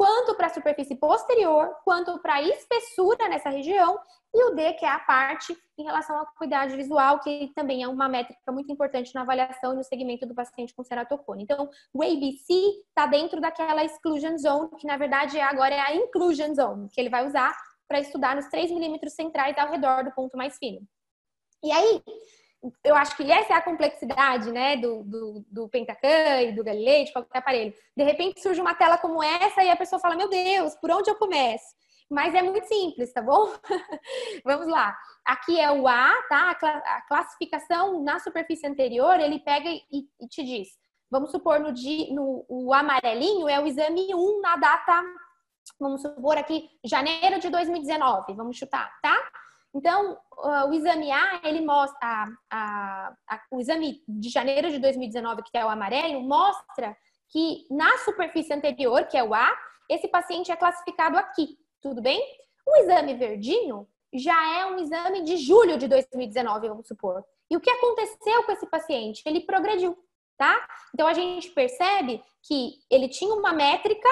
quanto 0.00 0.34
para 0.34 0.46
a 0.46 0.54
superfície 0.54 0.96
posterior, 0.96 1.76
quanto 1.84 2.18
para 2.20 2.36
a 2.36 2.42
espessura 2.42 3.28
nessa 3.28 3.50
região, 3.50 4.00
e 4.32 4.44
o 4.44 4.54
D, 4.54 4.72
que 4.72 4.86
é 4.86 4.88
a 4.88 4.98
parte 4.98 5.54
em 5.76 5.84
relação 5.84 6.16
à 6.16 6.22
acuidade 6.22 6.74
visual, 6.74 7.20
que 7.20 7.52
também 7.54 7.82
é 7.82 7.88
uma 7.88 8.08
métrica 8.08 8.50
muito 8.50 8.72
importante 8.72 9.14
na 9.14 9.20
avaliação 9.20 9.74
e 9.74 9.76
no 9.76 9.84
segmento 9.84 10.24
do 10.24 10.34
paciente 10.34 10.74
com 10.74 10.82
ceratocone. 10.82 11.42
Então, 11.42 11.68
o 11.92 12.02
ABC 12.02 12.50
está 12.88 13.04
dentro 13.04 13.42
daquela 13.42 13.84
exclusion 13.84 14.38
zone, 14.38 14.70
que 14.78 14.86
na 14.86 14.96
verdade 14.96 15.38
agora 15.38 15.74
é 15.74 15.80
a 15.80 15.94
inclusion 15.94 16.54
zone, 16.54 16.88
que 16.88 16.98
ele 16.98 17.10
vai 17.10 17.26
usar 17.26 17.54
para 17.86 18.00
estudar 18.00 18.34
nos 18.34 18.46
3 18.46 18.70
milímetros 18.70 19.12
centrais 19.12 19.58
ao 19.58 19.70
redor 19.70 20.02
do 20.02 20.12
ponto 20.12 20.34
mais 20.34 20.56
fino. 20.56 20.80
E 21.62 21.70
aí, 21.70 22.02
eu 22.84 22.94
acho 22.94 23.16
que 23.16 23.30
essa 23.30 23.54
é 23.54 23.56
a 23.56 23.62
complexidade, 23.62 24.52
né, 24.52 24.76
do, 24.76 25.02
do, 25.02 25.44
do 25.50 25.68
Pentacan 25.68 26.42
e 26.42 26.52
do 26.52 26.64
Galilei, 26.64 27.04
de 27.04 27.12
qualquer 27.12 27.38
aparelho. 27.38 27.74
De 27.96 28.04
repente 28.04 28.40
surge 28.40 28.60
uma 28.60 28.74
tela 28.74 28.98
como 28.98 29.22
essa 29.22 29.62
e 29.62 29.70
a 29.70 29.76
pessoa 29.76 30.00
fala, 30.00 30.16
meu 30.16 30.28
Deus, 30.28 30.74
por 30.76 30.90
onde 30.90 31.10
eu 31.10 31.16
começo? 31.16 31.64
Mas 32.10 32.34
é 32.34 32.42
muito 32.42 32.66
simples, 32.66 33.12
tá 33.12 33.22
bom? 33.22 33.52
Vamos 34.44 34.66
lá. 34.66 34.96
Aqui 35.24 35.60
é 35.60 35.70
o 35.70 35.86
A, 35.86 36.12
tá? 36.28 36.50
A 36.50 37.02
classificação 37.06 38.02
na 38.02 38.18
superfície 38.18 38.66
anterior, 38.66 39.18
ele 39.20 39.38
pega 39.38 39.70
e, 39.70 40.08
e 40.20 40.26
te 40.28 40.42
diz. 40.42 40.68
Vamos 41.10 41.30
supor 41.30 41.60
no, 41.60 41.72
no 42.12 42.46
o 42.48 42.74
amarelinho 42.74 43.48
é 43.48 43.60
o 43.60 43.66
exame 43.66 44.14
1 44.14 44.40
na 44.40 44.56
data, 44.56 45.02
vamos 45.78 46.02
supor 46.02 46.36
aqui, 46.36 46.68
janeiro 46.84 47.40
de 47.40 47.48
2019, 47.48 48.34
vamos 48.34 48.56
chutar, 48.56 48.92
tá? 49.02 49.16
Então, 49.74 50.18
uh, 50.38 50.68
o 50.68 50.74
exame 50.74 51.10
A, 51.12 51.40
ele 51.44 51.60
mostra, 51.60 51.98
a, 52.02 52.28
a, 52.50 53.12
a, 53.28 53.40
o 53.52 53.60
exame 53.60 54.02
de 54.08 54.28
janeiro 54.28 54.70
de 54.70 54.78
2019, 54.78 55.42
que 55.42 55.56
é 55.56 55.64
o 55.64 55.68
amarelo, 55.68 56.20
mostra 56.22 56.96
que 57.28 57.66
na 57.70 57.98
superfície 57.98 58.52
anterior, 58.52 59.06
que 59.06 59.16
é 59.16 59.22
o 59.22 59.32
A, 59.32 59.56
esse 59.88 60.08
paciente 60.08 60.50
é 60.50 60.56
classificado 60.56 61.16
aqui, 61.16 61.56
tudo 61.80 62.02
bem? 62.02 62.20
O 62.66 62.76
exame 62.78 63.14
verdinho 63.14 63.86
já 64.12 64.58
é 64.58 64.66
um 64.66 64.78
exame 64.78 65.22
de 65.22 65.36
julho 65.36 65.78
de 65.78 65.86
2019, 65.86 66.68
vamos 66.68 66.88
supor. 66.88 67.24
E 67.48 67.56
o 67.56 67.60
que 67.60 67.70
aconteceu 67.70 68.44
com 68.44 68.52
esse 68.52 68.66
paciente? 68.66 69.22
Ele 69.24 69.40
progrediu, 69.40 69.96
tá? 70.36 70.66
Então 70.92 71.06
a 71.06 71.14
gente 71.14 71.50
percebe 71.50 72.22
que 72.42 72.74
ele 72.90 73.08
tinha 73.08 73.34
uma 73.34 73.52
métrica 73.52 74.08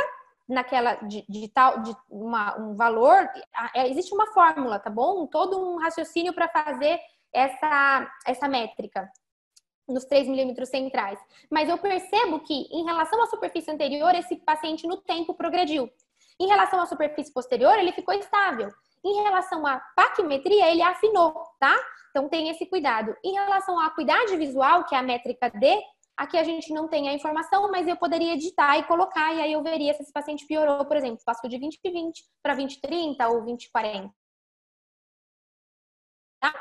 naquela 0.48 0.94
de, 0.94 1.24
de 1.28 1.48
tal 1.48 1.82
de 1.82 1.94
uma, 2.08 2.58
um 2.58 2.74
valor, 2.74 3.28
é, 3.74 3.88
existe 3.88 4.14
uma 4.14 4.26
fórmula, 4.32 4.78
tá 4.78 4.88
bom? 4.88 5.26
Todo 5.26 5.58
um 5.58 5.76
raciocínio 5.78 6.32
para 6.32 6.48
fazer 6.48 6.98
essa 7.32 8.10
essa 8.26 8.48
métrica 8.48 9.10
nos 9.88 10.04
3 10.04 10.28
milímetros 10.28 10.68
centrais. 10.68 11.18
Mas 11.50 11.68
eu 11.68 11.78
percebo 11.78 12.40
que 12.40 12.68
em 12.70 12.84
relação 12.84 13.22
à 13.22 13.26
superfície 13.26 13.70
anterior, 13.70 14.14
esse 14.14 14.36
paciente 14.36 14.86
no 14.86 14.98
tempo 14.98 15.34
progrediu. 15.34 15.90
Em 16.38 16.46
relação 16.46 16.80
à 16.80 16.86
superfície 16.86 17.32
posterior, 17.32 17.76
ele 17.78 17.92
ficou 17.92 18.14
estável. 18.14 18.70
Em 19.04 19.22
relação 19.22 19.66
à 19.66 19.78
paquimetria, 19.96 20.70
ele 20.70 20.82
afinou, 20.82 21.32
tá? 21.58 21.74
Então 22.10 22.28
tem 22.28 22.48
esse 22.48 22.66
cuidado. 22.66 23.16
Em 23.24 23.32
relação 23.32 23.78
à 23.78 23.86
acuidade 23.86 24.36
visual, 24.36 24.84
que 24.84 24.94
é 24.94 24.98
a 24.98 25.02
métrica 25.02 25.50
D, 25.50 25.80
Aqui 26.18 26.36
a 26.36 26.42
gente 26.42 26.72
não 26.72 26.88
tem 26.88 27.08
a 27.08 27.12
informação, 27.12 27.70
mas 27.70 27.86
eu 27.86 27.96
poderia 27.96 28.34
editar 28.34 28.76
e 28.76 28.82
colocar, 28.82 29.32
e 29.34 29.40
aí 29.40 29.52
eu 29.52 29.62
veria 29.62 29.94
se 29.94 30.02
esse 30.02 30.12
paciente 30.12 30.44
piorou, 30.48 30.84
por 30.84 30.96
exemplo, 30.96 31.22
passou 31.24 31.48
de 31.48 31.56
2020 31.60 32.24
para 32.42 32.56
2030 32.56 33.28
ou 33.28 33.34
2040. 33.44 34.12
Tá? 36.40 36.52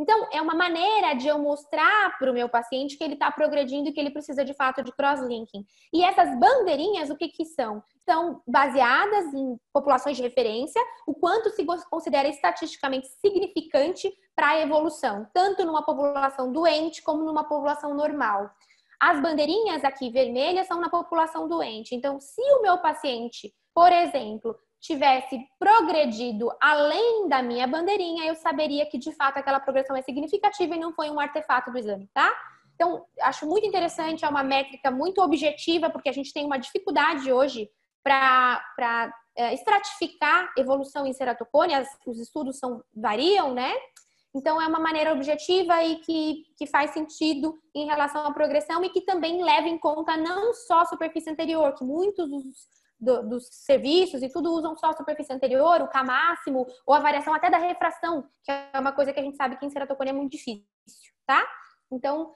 Então, 0.00 0.28
é 0.32 0.40
uma 0.40 0.54
maneira 0.54 1.12
de 1.12 1.28
eu 1.28 1.38
mostrar 1.38 2.18
para 2.18 2.30
o 2.30 2.32
meu 2.32 2.48
paciente 2.48 2.96
que 2.96 3.04
ele 3.04 3.12
está 3.12 3.30
progredindo 3.30 3.90
e 3.90 3.92
que 3.92 4.00
ele 4.00 4.10
precisa 4.10 4.42
de 4.42 4.54
fato 4.54 4.82
de 4.82 4.90
cross-linking. 4.92 5.62
E 5.92 6.02
essas 6.02 6.34
bandeirinhas, 6.40 7.10
o 7.10 7.16
que, 7.16 7.28
que 7.28 7.44
são? 7.44 7.82
São 8.08 8.40
baseadas 8.48 9.26
em 9.34 9.58
populações 9.74 10.16
de 10.16 10.22
referência, 10.22 10.82
o 11.06 11.14
quanto 11.14 11.50
se 11.50 11.66
considera 11.90 12.28
estatisticamente 12.28 13.08
significante 13.20 14.10
para 14.34 14.48
a 14.48 14.60
evolução, 14.60 15.28
tanto 15.34 15.66
numa 15.66 15.84
população 15.84 16.50
doente 16.50 17.02
como 17.02 17.22
numa 17.22 17.44
população 17.44 17.94
normal. 17.94 18.50
As 19.02 19.20
bandeirinhas 19.20 19.82
aqui 19.82 20.10
vermelhas 20.10 20.68
são 20.68 20.80
na 20.80 20.88
população 20.88 21.48
doente. 21.48 21.92
Então, 21.92 22.20
se 22.20 22.40
o 22.40 22.62
meu 22.62 22.78
paciente, 22.78 23.52
por 23.74 23.90
exemplo, 23.90 24.56
tivesse 24.80 25.44
progredido 25.58 26.48
além 26.60 27.28
da 27.28 27.42
minha 27.42 27.66
bandeirinha, 27.66 28.24
eu 28.26 28.36
saberia 28.36 28.86
que 28.86 28.96
de 28.96 29.10
fato 29.10 29.38
aquela 29.38 29.58
progressão 29.58 29.96
é 29.96 30.02
significativa 30.02 30.76
e 30.76 30.78
não 30.78 30.92
foi 30.92 31.10
um 31.10 31.18
artefato 31.18 31.72
do 31.72 31.78
exame, 31.78 32.08
tá? 32.14 32.32
Então, 32.76 33.04
acho 33.22 33.44
muito 33.44 33.66
interessante, 33.66 34.24
é 34.24 34.28
uma 34.28 34.44
métrica 34.44 34.88
muito 34.88 35.20
objetiva, 35.20 35.90
porque 35.90 36.08
a 36.08 36.12
gente 36.12 36.32
tem 36.32 36.46
uma 36.46 36.56
dificuldade 36.56 37.32
hoje 37.32 37.68
para 38.04 39.12
é, 39.36 39.52
estratificar 39.52 40.52
evolução 40.56 41.04
em 41.06 41.12
ceratocone, 41.12 41.74
os 42.06 42.20
estudos 42.20 42.56
são, 42.56 42.84
variam, 42.94 43.52
né? 43.52 43.72
Então, 44.34 44.60
é 44.60 44.66
uma 44.66 44.80
maneira 44.80 45.12
objetiva 45.12 45.82
e 45.82 45.96
que, 45.96 46.44
que 46.56 46.66
faz 46.66 46.92
sentido 46.92 47.60
em 47.74 47.86
relação 47.86 48.26
à 48.26 48.32
progressão 48.32 48.82
e 48.82 48.88
que 48.88 49.02
também 49.02 49.44
leva 49.44 49.68
em 49.68 49.78
conta 49.78 50.16
não 50.16 50.54
só 50.54 50.80
a 50.80 50.86
superfície 50.86 51.28
anterior, 51.28 51.74
que 51.74 51.84
muitos 51.84 52.30
dos, 52.30 52.44
do, 52.98 53.28
dos 53.28 53.46
serviços 53.50 54.22
e 54.22 54.30
tudo 54.30 54.50
usam 54.52 54.74
só 54.76 54.86
a 54.86 54.96
superfície 54.96 55.32
anterior, 55.32 55.82
o 55.82 55.88
K 55.88 56.02
máximo, 56.02 56.66
ou 56.86 56.94
a 56.94 57.00
variação 57.00 57.34
até 57.34 57.50
da 57.50 57.58
refração, 57.58 58.24
que 58.42 58.50
é 58.50 58.78
uma 58.78 58.92
coisa 58.92 59.12
que 59.12 59.20
a 59.20 59.22
gente 59.22 59.36
sabe 59.36 59.56
que 59.56 59.66
em 59.66 59.70
ceratocone 59.70 60.10
é 60.10 60.14
muito 60.14 60.32
difícil, 60.32 60.64
tá? 61.26 61.46
Então, 61.90 62.32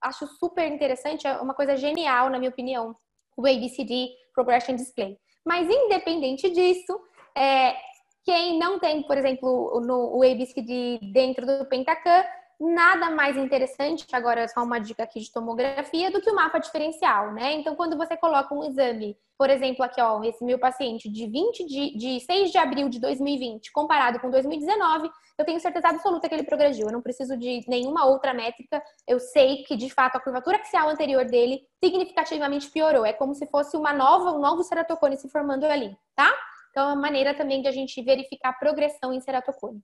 acho 0.00 0.26
super 0.38 0.66
interessante, 0.66 1.26
é 1.26 1.36
uma 1.38 1.52
coisa 1.52 1.76
genial, 1.76 2.30
na 2.30 2.38
minha 2.38 2.50
opinião, 2.50 2.96
o 3.36 3.46
ABCD 3.46 4.08
Progression 4.32 4.76
Display. 4.76 5.18
Mas, 5.44 5.68
independente 5.68 6.48
disso, 6.48 6.98
é, 7.36 7.76
quem 8.24 8.58
não 8.58 8.78
tem, 8.78 9.02
por 9.02 9.18
exemplo, 9.18 9.80
no, 9.80 10.16
o 10.16 10.22
ABCD 10.22 11.00
dentro 11.12 11.46
do 11.46 11.66
Pentacan, 11.66 12.24
nada 12.58 13.10
mais 13.10 13.36
interessante, 13.36 14.06
agora 14.12 14.48
só 14.48 14.62
uma 14.62 14.78
dica 14.78 15.02
aqui 15.02 15.20
de 15.20 15.32
tomografia, 15.32 16.10
do 16.10 16.20
que 16.20 16.30
o 16.30 16.34
mapa 16.34 16.58
diferencial, 16.58 17.32
né? 17.32 17.52
Então, 17.52 17.74
quando 17.74 17.96
você 17.96 18.16
coloca 18.16 18.54
um 18.54 18.64
exame, 18.64 19.16
por 19.36 19.50
exemplo, 19.50 19.84
aqui, 19.84 20.00
ó, 20.00 20.22
esse 20.22 20.44
meu 20.44 20.58
paciente 20.58 21.08
de 21.08 21.26
20 21.26 21.66
de, 21.66 21.98
de 21.98 22.20
6 22.20 22.50
de 22.50 22.58
abril 22.58 22.88
de 22.88 23.00
2020, 23.00 23.72
comparado 23.72 24.20
com 24.20 24.30
2019, 24.30 25.10
eu 25.36 25.44
tenho 25.44 25.58
certeza 25.58 25.88
absoluta 25.88 26.28
que 26.28 26.34
ele 26.34 26.44
progrediu. 26.44 26.86
Eu 26.86 26.92
não 26.92 27.02
preciso 27.02 27.36
de 27.36 27.64
nenhuma 27.68 28.06
outra 28.06 28.32
métrica. 28.32 28.80
Eu 29.06 29.18
sei 29.18 29.64
que, 29.64 29.76
de 29.76 29.90
fato, 29.90 30.16
a 30.16 30.20
curvatura 30.20 30.58
axial 30.58 30.88
anterior 30.88 31.24
dele 31.24 31.60
significativamente 31.82 32.70
piorou. 32.70 33.04
É 33.04 33.12
como 33.12 33.34
se 33.34 33.46
fosse 33.48 33.76
uma 33.76 33.92
nova, 33.92 34.30
um 34.30 34.40
novo 34.40 34.62
ceratocone 34.62 35.16
se 35.16 35.28
formando 35.28 35.64
ali, 35.64 35.96
tá? 36.14 36.32
Então, 36.74 36.90
é 36.90 36.92
uma 36.92 37.00
maneira 37.00 37.32
também 37.32 37.62
de 37.62 37.68
a 37.68 37.70
gente 37.70 38.02
verificar 38.02 38.48
a 38.48 38.52
progressão 38.52 39.12
em 39.12 39.20
ceratocone. 39.20 39.80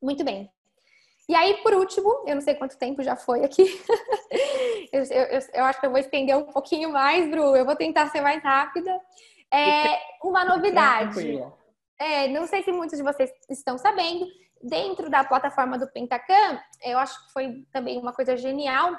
Muito 0.00 0.22
bem. 0.22 0.48
E 1.28 1.34
aí, 1.34 1.54
por 1.56 1.74
último, 1.74 2.22
eu 2.24 2.36
não 2.36 2.40
sei 2.40 2.54
quanto 2.54 2.78
tempo 2.78 3.02
já 3.02 3.16
foi 3.16 3.44
aqui. 3.44 3.64
eu, 4.92 5.02
eu, 5.02 5.40
eu, 5.54 5.64
acho 5.64 5.80
que 5.80 5.86
eu 5.86 5.90
vou 5.90 5.98
estender 5.98 6.36
um 6.36 6.44
pouquinho 6.44 6.92
mais, 6.92 7.28
Bru. 7.28 7.56
Eu 7.56 7.64
vou 7.64 7.74
tentar 7.74 8.06
ser 8.10 8.20
mais 8.20 8.40
rápida. 8.40 8.96
É 9.52 9.98
uma 10.22 10.44
novidade. 10.44 11.44
É, 11.98 12.28
não 12.28 12.46
sei 12.46 12.62
se 12.62 12.70
muitos 12.70 12.96
de 12.96 13.02
vocês 13.02 13.32
estão 13.50 13.76
sabendo. 13.76 14.24
Dentro 14.62 15.10
da 15.10 15.24
plataforma 15.24 15.76
do 15.76 15.90
Pentacan, 15.90 16.60
eu 16.84 16.96
acho 16.98 17.26
que 17.26 17.32
foi 17.32 17.66
também 17.72 17.98
uma 17.98 18.12
coisa 18.12 18.36
genial. 18.36 18.96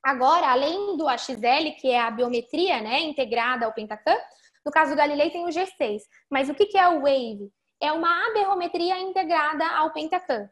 Agora, 0.00 0.46
além 0.46 0.96
do 0.96 1.08
AXL, 1.08 1.74
que 1.80 1.90
é 1.90 2.00
a 2.00 2.10
biometria 2.10 2.80
né, 2.80 3.00
integrada 3.00 3.66
ao 3.66 3.72
Pentacan, 3.72 4.16
no 4.64 4.72
caso 4.72 4.92
do 4.92 4.96
Galilei 4.96 5.30
tem 5.30 5.44
o 5.44 5.50
G6. 5.50 6.02
Mas 6.30 6.48
o 6.48 6.54
que 6.54 6.76
é 6.76 6.88
o 6.88 7.02
WAVE? 7.02 7.52
É 7.80 7.92
uma 7.92 8.28
aberrometria 8.28 8.98
integrada 8.98 9.66
ao 9.76 9.92
Pentacan. 9.92 10.48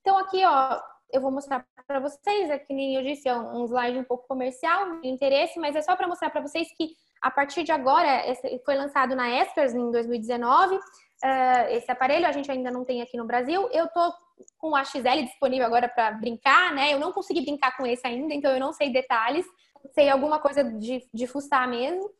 Então 0.00 0.18
aqui, 0.18 0.44
ó, 0.44 0.80
eu 1.12 1.20
vou 1.20 1.30
mostrar 1.30 1.64
para 1.86 2.00
vocês, 2.00 2.50
é 2.50 2.58
que 2.58 2.74
nem 2.74 2.96
eu 2.96 3.02
disse, 3.02 3.28
é 3.28 3.36
um 3.36 3.64
slide 3.66 3.98
um 3.98 4.04
pouco 4.04 4.26
comercial, 4.26 5.00
de 5.00 5.08
interesse, 5.08 5.58
mas 5.58 5.76
é 5.76 5.82
só 5.82 5.94
para 5.94 6.08
mostrar 6.08 6.30
para 6.30 6.40
vocês 6.40 6.68
que 6.76 6.96
a 7.22 7.30
partir 7.30 7.62
de 7.62 7.72
agora, 7.72 8.22
foi 8.66 8.74
lançado 8.74 9.16
na 9.16 9.30
Espers 9.40 9.72
em 9.72 9.90
2019, 9.90 10.78
eh, 11.22 11.76
esse 11.76 11.90
aparelho 11.90 12.26
a 12.26 12.32
gente 12.32 12.50
ainda 12.50 12.70
não 12.70 12.84
tem 12.84 13.00
aqui 13.00 13.16
no 13.16 13.24
Brasil. 13.24 13.66
Eu 13.72 13.88
tô 13.88 14.12
com 14.58 14.72
o 14.72 14.76
AXL 14.76 15.22
disponível 15.24 15.64
agora 15.64 15.88
para 15.88 16.10
brincar, 16.10 16.74
né? 16.74 16.92
Eu 16.92 16.98
não 16.98 17.12
consegui 17.12 17.40
brincar 17.40 17.74
com 17.78 17.86
esse 17.86 18.06
ainda, 18.06 18.34
então 18.34 18.50
eu 18.50 18.60
não 18.60 18.74
sei 18.74 18.92
detalhes, 18.92 19.46
sei 19.94 20.10
alguma 20.10 20.38
coisa 20.38 20.62
de, 20.62 21.08
de 21.14 21.26
fuçar 21.26 21.66
mesmo. 21.66 22.10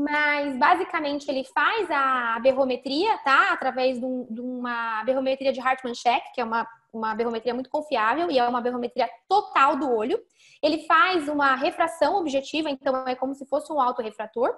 Mas 0.00 0.56
basicamente 0.56 1.30
ele 1.30 1.44
faz 1.44 1.90
a 1.90 2.38
berrometria, 2.40 3.18
tá? 3.18 3.52
Através 3.52 3.98
de, 3.98 4.04
um, 4.06 4.26
de 4.30 4.40
uma 4.40 5.04
berrometria 5.04 5.52
de 5.52 5.60
Hartmann-Check, 5.60 6.32
que 6.32 6.40
é 6.40 6.44
uma, 6.44 6.66
uma 6.90 7.14
berrometria 7.14 7.52
muito 7.52 7.68
confiável 7.68 8.30
e 8.30 8.38
é 8.38 8.48
uma 8.48 8.62
berrometria 8.62 9.10
total 9.28 9.76
do 9.76 9.94
olho. 9.94 10.18
Ele 10.62 10.86
faz 10.86 11.28
uma 11.28 11.54
refração 11.54 12.16
objetiva, 12.16 12.70
então 12.70 13.06
é 13.06 13.14
como 13.14 13.34
se 13.34 13.44
fosse 13.44 13.70
um 13.70 13.78
autorrefrator. 13.78 14.56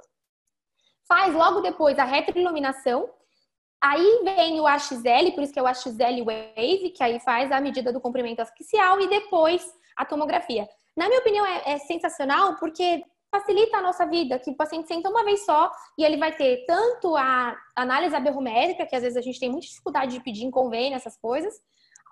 Faz 1.08 1.34
logo 1.34 1.60
depois 1.60 1.98
a 1.98 2.04
retroiluminação. 2.04 3.10
Aí 3.80 4.22
vem 4.22 4.60
o 4.60 4.66
AXL, 4.68 5.32
por 5.34 5.42
isso 5.42 5.52
que 5.52 5.58
é 5.58 5.62
o 5.62 5.66
AXL 5.66 6.24
Wave, 6.24 6.90
que 6.90 7.02
aí 7.02 7.18
faz 7.18 7.50
a 7.50 7.60
medida 7.60 7.92
do 7.92 8.00
comprimento 8.00 8.40
axial 8.40 9.00
e 9.00 9.08
depois 9.08 9.68
a 9.96 10.04
tomografia. 10.04 10.68
Na 10.96 11.08
minha 11.08 11.18
opinião, 11.18 11.44
é, 11.44 11.72
é 11.72 11.78
sensacional 11.78 12.54
porque 12.60 13.02
facilita 13.32 13.78
a 13.78 13.82
nossa 13.82 14.04
vida, 14.04 14.38
que 14.38 14.50
o 14.50 14.54
paciente 14.54 14.86
senta 14.86 15.08
uma 15.08 15.24
vez 15.24 15.44
só 15.46 15.72
e 15.96 16.04
ele 16.04 16.18
vai 16.18 16.36
ter 16.36 16.66
tanto 16.66 17.16
a 17.16 17.56
análise 17.74 18.14
aberrométrica, 18.14 18.86
que 18.86 18.94
às 18.94 19.02
vezes 19.02 19.16
a 19.16 19.22
gente 19.22 19.40
tem 19.40 19.50
muita 19.50 19.66
dificuldade 19.66 20.12
de 20.12 20.22
pedir 20.22 20.44
em 20.44 20.50
convênio, 20.50 20.96
essas 20.96 21.16
coisas, 21.16 21.54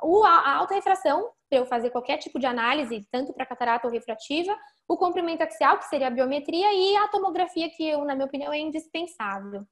o, 0.02 0.24
a 0.24 0.56
alta 0.56 0.74
refração, 0.74 1.30
para 1.48 1.58
eu 1.58 1.66
fazer 1.66 1.90
qualquer 1.90 2.16
tipo 2.16 2.38
de 2.38 2.46
análise, 2.46 3.06
tanto 3.12 3.34
para 3.34 3.44
catarata 3.44 3.86
ou 3.86 3.92
refrativa, 3.92 4.56
o 4.88 4.96
comprimento 4.96 5.42
axial, 5.42 5.78
que 5.78 5.88
seria 5.88 6.06
a 6.06 6.10
biometria, 6.10 6.72
e 6.72 6.96
a 6.96 7.08
tomografia, 7.08 7.68
que 7.68 7.86
eu, 7.86 8.02
na 8.04 8.14
minha 8.14 8.26
opinião, 8.26 8.52
é 8.52 8.58
indispensável. 8.58 9.64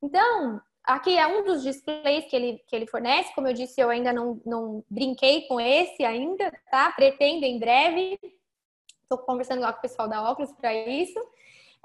Então, 0.00 0.60
aqui 0.84 1.18
é 1.18 1.26
um 1.26 1.42
dos 1.42 1.64
displays 1.64 2.26
que 2.26 2.36
ele, 2.36 2.62
que 2.68 2.76
ele 2.76 2.86
fornece, 2.86 3.34
como 3.34 3.48
eu 3.48 3.54
disse, 3.54 3.80
eu 3.80 3.90
ainda 3.90 4.12
não, 4.12 4.40
não 4.46 4.84
brinquei 4.88 5.48
com 5.48 5.60
esse 5.60 6.04
ainda, 6.04 6.52
tá? 6.70 6.92
Pretendo 6.92 7.44
em 7.44 7.58
breve, 7.58 8.18
estou 9.14 9.26
conversando 9.26 9.60
lá 9.60 9.72
com 9.72 9.78
o 9.78 9.82
pessoal 9.82 10.08
da 10.08 10.22
óculos 10.30 10.52
para 10.52 10.72
isso. 10.74 11.18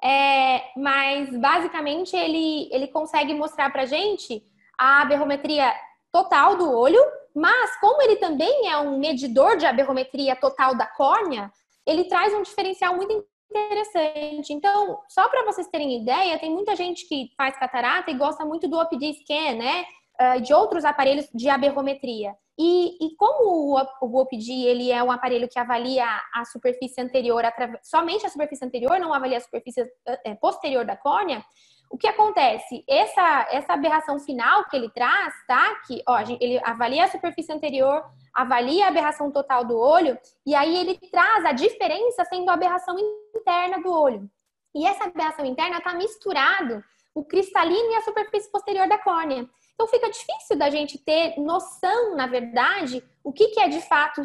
É, 0.04 0.64
mas 0.78 1.30
basicamente 1.38 2.16
ele, 2.16 2.70
ele 2.72 2.88
consegue 2.88 3.34
mostrar 3.34 3.72
para 3.72 3.86
gente 3.86 4.44
a 4.78 5.02
aberrometria 5.02 5.74
total 6.12 6.56
do 6.56 6.72
olho, 6.72 7.04
mas 7.36 7.80
como 7.80 8.02
ele 8.02 8.18
também 8.18 8.70
é 8.70 8.78
um 8.78 9.00
medidor 9.00 9.58
de 9.58 9.66
aberrometria 9.66 10.36
total 10.36 10.76
da 10.76 10.86
córnea, 10.86 11.52
ele 11.86 12.06
traz 12.06 12.34
um 12.34 12.44
diferencial 12.44 12.96
muito 12.96 13.26
interessante. 13.50 14.54
Então, 14.54 15.00
só 15.08 15.28
para 15.30 15.46
vocês 15.46 15.68
terem 15.68 16.02
ideia, 16.02 16.38
tem 16.38 16.52
muita 16.52 16.76
gente 16.76 17.08
que 17.08 17.32
faz 17.36 17.58
catarata 17.58 18.12
e 18.12 18.18
gosta 18.18 18.46
muito 18.46 18.68
do 18.68 18.78
OPD 18.78 19.14
scan, 19.22 19.56
né? 19.56 19.86
Uh, 20.20 20.42
de 20.42 20.52
outros 20.52 20.84
aparelhos 20.84 21.30
de 21.32 21.48
aberrometria. 21.48 22.36
E, 22.58 22.98
e 23.06 23.16
como 23.18 23.78
o, 23.78 23.88
o 24.02 24.20
OPD 24.20 24.52
ele 24.64 24.92
é 24.92 25.04
um 25.04 25.12
aparelho 25.12 25.48
que 25.48 25.60
avalia 25.60 26.08
a 26.34 26.44
superfície 26.44 27.00
anterior, 27.00 27.44
somente 27.84 28.26
a 28.26 28.30
superfície 28.30 28.66
anterior, 28.66 29.00
não 29.00 29.14
avalia 29.14 29.38
a 29.38 29.42
superfície 29.42 29.86
é, 30.26 30.34
posterior 30.34 30.84
da 30.84 30.98
córnea, 30.98 31.44
o 31.90 31.98
que 31.98 32.08
acontece? 32.08 32.84
Essa, 32.88 33.48
essa 33.52 33.74
aberração 33.74 34.20
final 34.20 34.66
que 34.66 34.76
ele 34.76 34.90
traz, 34.90 35.34
tá? 35.48 35.76
Que 35.88 36.02
ó, 36.08 36.20
ele 36.20 36.60
avalia 36.64 37.06
a 37.06 37.08
superfície 37.08 37.54
anterior, 37.54 38.04
avalia 38.34 38.86
a 38.86 38.90
aberração 38.90 39.32
total 39.32 39.64
do 39.64 39.78
olho, 39.78 40.18
e 40.46 40.54
aí 40.54 40.76
ele 40.76 40.98
traz 41.12 41.46
a 41.46 41.54
diferença 41.54 42.26
sendo 42.26 42.50
a 42.50 42.56
aberração 42.56 42.96
interna 43.36 43.82
do 43.82 43.92
olho. 43.92 44.30
E 44.76 44.86
essa 44.86 45.06
aberração 45.06 45.46
interna 45.46 45.78
está 45.78 45.94
misturado 45.94 46.84
o 47.16 47.24
cristalino 47.24 47.92
e 47.92 47.96
a 47.96 48.02
superfície 48.02 48.52
posterior 48.52 48.88
da 48.88 48.98
córnea. 48.98 49.48
Então 49.78 49.88
fica 49.88 50.10
difícil 50.10 50.58
da 50.58 50.72
gente 50.72 50.98
ter 50.98 51.40
noção, 51.40 52.16
na 52.16 52.26
verdade, 52.26 53.04
o 53.24 53.32
que, 53.32 53.50
que 53.50 53.60
é 53.60 53.68
de 53.68 53.80
fato. 53.80 54.24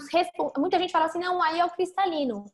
Muita 0.56 0.78
gente 0.78 0.90
fala 0.90 1.04
assim, 1.04 1.18
não, 1.18 1.42
aí 1.42 1.60
é 1.60 1.64
o 1.64 1.70
cristalino. 1.70 2.46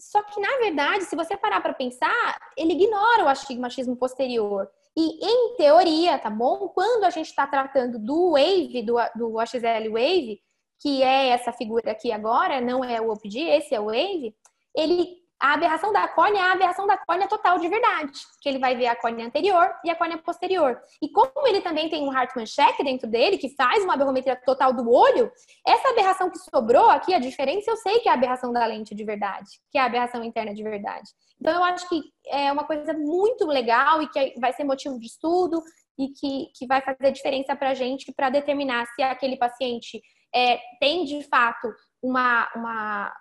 Só 0.00 0.20
que, 0.24 0.40
na 0.40 0.56
verdade, 0.58 1.04
se 1.04 1.14
você 1.14 1.36
parar 1.36 1.60
para 1.60 1.72
pensar, 1.72 2.36
ele 2.56 2.72
ignora 2.72 3.22
o 3.22 3.28
astigmatismo 3.28 3.96
posterior. 3.96 4.68
E, 4.96 5.24
em 5.24 5.56
teoria, 5.56 6.18
tá 6.18 6.28
bom? 6.28 6.68
Quando 6.70 7.04
a 7.04 7.10
gente 7.10 7.28
está 7.28 7.46
tratando 7.46 8.00
do 8.00 8.32
wave, 8.32 8.82
do, 8.82 8.96
do 9.14 9.38
AXL 9.38 9.92
wave, 9.92 10.40
que 10.80 11.04
é 11.04 11.28
essa 11.28 11.52
figura 11.52 11.92
aqui 11.92 12.10
agora, 12.10 12.60
não 12.60 12.84
é 12.84 13.00
o 13.00 13.10
OPD, 13.10 13.38
esse 13.42 13.76
é 13.76 13.80
o 13.80 13.86
wave, 13.86 14.34
ele 14.74 15.23
a 15.40 15.54
aberração 15.54 15.92
da 15.92 16.08
córnea 16.08 16.38
é 16.38 16.42
a 16.42 16.52
aberração 16.52 16.86
da 16.86 16.96
córnea 16.96 17.28
total 17.28 17.58
de 17.58 17.68
verdade, 17.68 18.12
que 18.40 18.48
ele 18.48 18.58
vai 18.58 18.76
ver 18.76 18.86
a 18.86 18.96
córnea 18.96 19.26
anterior 19.26 19.74
e 19.84 19.90
a 19.90 19.96
córnea 19.96 20.16
posterior. 20.18 20.80
E 21.02 21.10
como 21.10 21.46
ele 21.46 21.60
também 21.60 21.88
tem 21.88 22.02
um 22.02 22.10
Hartmann 22.10 22.46
check 22.46 22.76
dentro 22.82 23.08
dele, 23.08 23.36
que 23.36 23.54
faz 23.54 23.84
uma 23.84 23.94
aberrometria 23.94 24.36
total 24.36 24.72
do 24.72 24.90
olho, 24.90 25.30
essa 25.66 25.88
aberração 25.90 26.30
que 26.30 26.38
sobrou 26.38 26.88
aqui, 26.88 27.12
a 27.12 27.18
diferença, 27.18 27.70
eu 27.70 27.76
sei 27.76 28.00
que 28.00 28.08
é 28.08 28.12
a 28.12 28.14
aberração 28.14 28.52
da 28.52 28.64
lente 28.64 28.94
de 28.94 29.04
verdade, 29.04 29.50
que 29.70 29.76
é 29.76 29.80
a 29.80 29.86
aberração 29.86 30.24
interna 30.24 30.54
de 30.54 30.62
verdade. 30.62 31.10
Então, 31.40 31.52
eu 31.52 31.64
acho 31.64 31.88
que 31.88 32.00
é 32.28 32.50
uma 32.50 32.64
coisa 32.64 32.94
muito 32.94 33.46
legal 33.46 34.00
e 34.00 34.08
que 34.08 34.34
vai 34.40 34.52
ser 34.52 34.64
motivo 34.64 34.98
de 34.98 35.06
estudo 35.06 35.62
e 35.98 36.08
que, 36.08 36.46
que 36.56 36.66
vai 36.66 36.80
fazer 36.80 37.12
diferença 37.12 37.54
para 37.54 37.70
a 37.70 37.74
gente 37.74 38.12
para 38.14 38.30
determinar 38.30 38.86
se 38.94 39.02
aquele 39.02 39.36
paciente 39.36 40.00
é, 40.34 40.58
tem 40.80 41.04
de 41.04 41.22
fato 41.24 41.72
uma, 42.02 42.48
uma, 42.56 43.12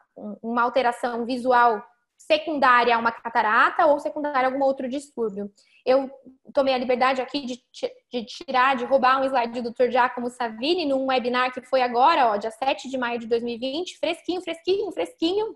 uma 0.41 0.61
alteração 0.61 1.25
visual 1.25 1.83
secundária 2.25 2.95
a 2.95 2.99
uma 2.99 3.11
catarata 3.11 3.85
ou 3.85 3.99
secundária 3.99 4.47
a 4.47 4.51
algum 4.51 4.63
outro 4.63 4.87
distúrbio. 4.87 5.51
Eu 5.85 6.09
tomei 6.53 6.73
a 6.73 6.77
liberdade 6.77 7.21
aqui 7.21 7.45
de, 7.45 7.63
de 8.11 8.25
tirar, 8.25 8.75
de 8.75 8.85
roubar 8.85 9.21
um 9.21 9.25
slide 9.25 9.61
do 9.61 9.71
Dr. 9.71 9.89
Giacomo 9.89 10.29
Savini 10.29 10.85
num 10.85 11.07
webinar 11.07 11.53
que 11.53 11.61
foi 11.61 11.81
agora, 11.81 12.27
ó, 12.27 12.37
dia 12.37 12.51
7 12.51 12.89
de 12.89 12.97
maio 12.97 13.19
de 13.19 13.27
2020, 13.27 13.97
fresquinho, 13.97 14.41
fresquinho, 14.41 14.91
fresquinho, 14.91 15.55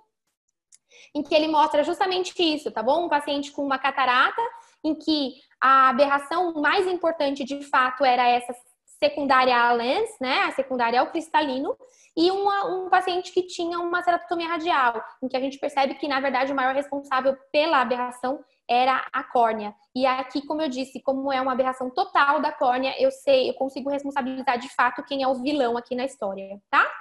em 1.16 1.24
que 1.24 1.34
ele 1.34 1.48
mostra 1.48 1.84
justamente 1.84 2.34
isso, 2.38 2.72
tá 2.72 2.84
bom? 2.84 3.06
Um 3.06 3.10
paciente 3.10 3.52
com 3.52 3.64
uma 3.64 3.80
catarata, 3.80 4.42
em 4.84 4.94
que 4.94 5.36
a 5.62 5.90
aberração 5.90 6.54
mais 6.56 6.86
importante 6.88 7.44
de 7.44 7.64
fato 7.64 8.04
era 8.04 8.28
essa 8.28 8.54
secundária 9.00 9.56
à 9.56 9.72
lens, 9.72 10.10
né? 10.20 10.42
A 10.42 10.52
secundária 10.52 11.00
ao 11.00 11.08
cristalino, 11.08 11.78
e 12.16 12.32
uma, 12.32 12.66
um 12.66 12.90
paciente 12.90 13.32
que 13.32 13.44
tinha 13.44 13.80
uma 13.80 14.02
ceratotomia 14.02 14.48
radial, 14.48 15.04
em 15.22 15.28
que 15.28 15.38
a 15.38 15.40
gente 15.40 15.60
percebe 15.60 15.96
que, 15.96 16.08
na 16.08 16.20
verdade, 16.20 16.52
o 16.52 16.56
maior 16.56 16.74
responsável 16.74 17.38
pela 17.52 17.80
aberração 17.80 18.44
era 18.68 19.06
a 19.14 19.24
córnea. 19.24 19.74
E 19.96 20.06
aqui, 20.06 20.46
como 20.46 20.62
eu 20.62 20.68
disse, 20.68 21.02
como 21.02 21.32
é 21.32 21.40
uma 21.40 21.54
aberração 21.54 21.90
total 21.90 22.42
da 22.42 22.52
córnea, 22.52 22.96
eu 23.00 23.12
sei, 23.12 23.50
eu 23.50 23.54
consigo 23.54 23.90
responsabilizar 23.90 24.58
de 24.58 24.70
fato 24.74 25.04
quem 25.04 25.22
é 25.22 25.28
o 25.28 25.36
vilão 25.36 25.78
aqui 25.78 25.96
na 25.96 26.06
história, 26.06 26.60
tá? 26.70 26.92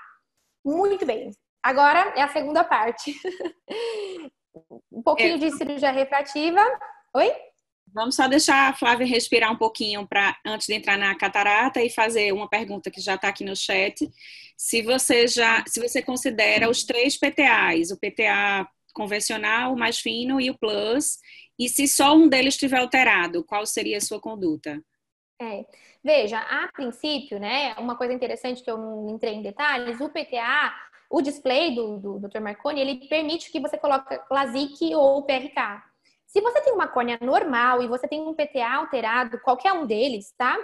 Muito 0.65 1.07
bem. 1.07 1.31
Agora 1.63 2.13
é 2.15 2.23
a 2.23 2.29
segunda 2.29 2.63
parte. 2.63 3.15
um 4.93 5.03
pouquinho 5.03 5.37
é. 5.37 5.39
de 5.39 5.51
cirurgia 5.53 5.91
refrativa. 5.91 6.61
Oi? 7.15 7.33
Vamos 7.93 8.17
só 8.17 8.29
deixar 8.29 8.69
a 8.69 8.75
Flávia 8.75 9.07
respirar 9.07 9.51
um 9.51 9.57
pouquinho 9.57 10.07
para 10.07 10.37
antes 10.45 10.67
de 10.67 10.75
entrar 10.75 10.99
na 10.99 11.15
catarata 11.15 11.83
e 11.83 11.89
fazer 11.89 12.33
uma 12.33 12.49
pergunta 12.49 12.91
que 12.91 13.01
já 13.01 13.15
está 13.15 13.29
aqui 13.29 13.45
no 13.45 13.57
chat. 13.57 14.11
Se 14.57 14.83
você 14.83 15.27
já, 15.27 15.65
se 15.67 15.81
você 15.81 16.03
considera 16.03 16.69
os 16.69 16.85
três 16.85 17.17
PTAs, 17.17 17.91
o 17.91 17.99
PTA 17.99 18.69
convencional, 18.93 19.73
o 19.73 19.79
mais 19.79 19.99
fino 19.99 20.41
e 20.41 20.51
o 20.51 20.59
plus, 20.59 21.19
e 21.59 21.69
se 21.69 21.87
só 21.87 22.15
um 22.15 22.29
deles 22.29 22.55
estiver 22.55 22.79
alterado, 22.79 23.45
qual 23.45 23.65
seria 23.65 23.99
a 23.99 24.01
sua 24.01 24.21
conduta? 24.21 24.83
É. 25.41 25.65
Veja, 26.03 26.39
a 26.39 26.69
princípio, 26.73 27.39
né, 27.39 27.75
uma 27.75 27.97
coisa 27.97 28.13
interessante 28.13 28.63
que 28.63 28.71
eu 28.71 28.79
não 28.79 29.11
entrei 29.11 29.35
em 29.35 29.43
detalhes, 29.43 30.01
o 30.01 30.09
PTA, 30.09 30.73
o 31.11 31.21
display 31.21 31.75
do, 31.75 31.99
do 31.99 32.19
Dr. 32.21 32.41
Marconi, 32.41 32.81
ele 32.81 33.09
permite 33.09 33.51
que 33.51 33.61
você 33.61 33.77
coloque 33.77 34.19
LASIK 34.31 34.95
ou 34.95 35.23
PRK. 35.25 35.83
Se 36.37 36.43
você 36.43 36.61
tem 36.61 36.75
uma 36.75 36.87
córnea 36.87 37.19
normal 37.23 37.83
e 37.83 37.89
você 37.89 38.07
tem 38.07 38.21
um 38.21 38.35
PTA 38.35 38.77
alterado, 38.77 39.41
qualquer 39.41 39.73
um 39.73 39.87
deles, 39.87 40.35
tá? 40.37 40.55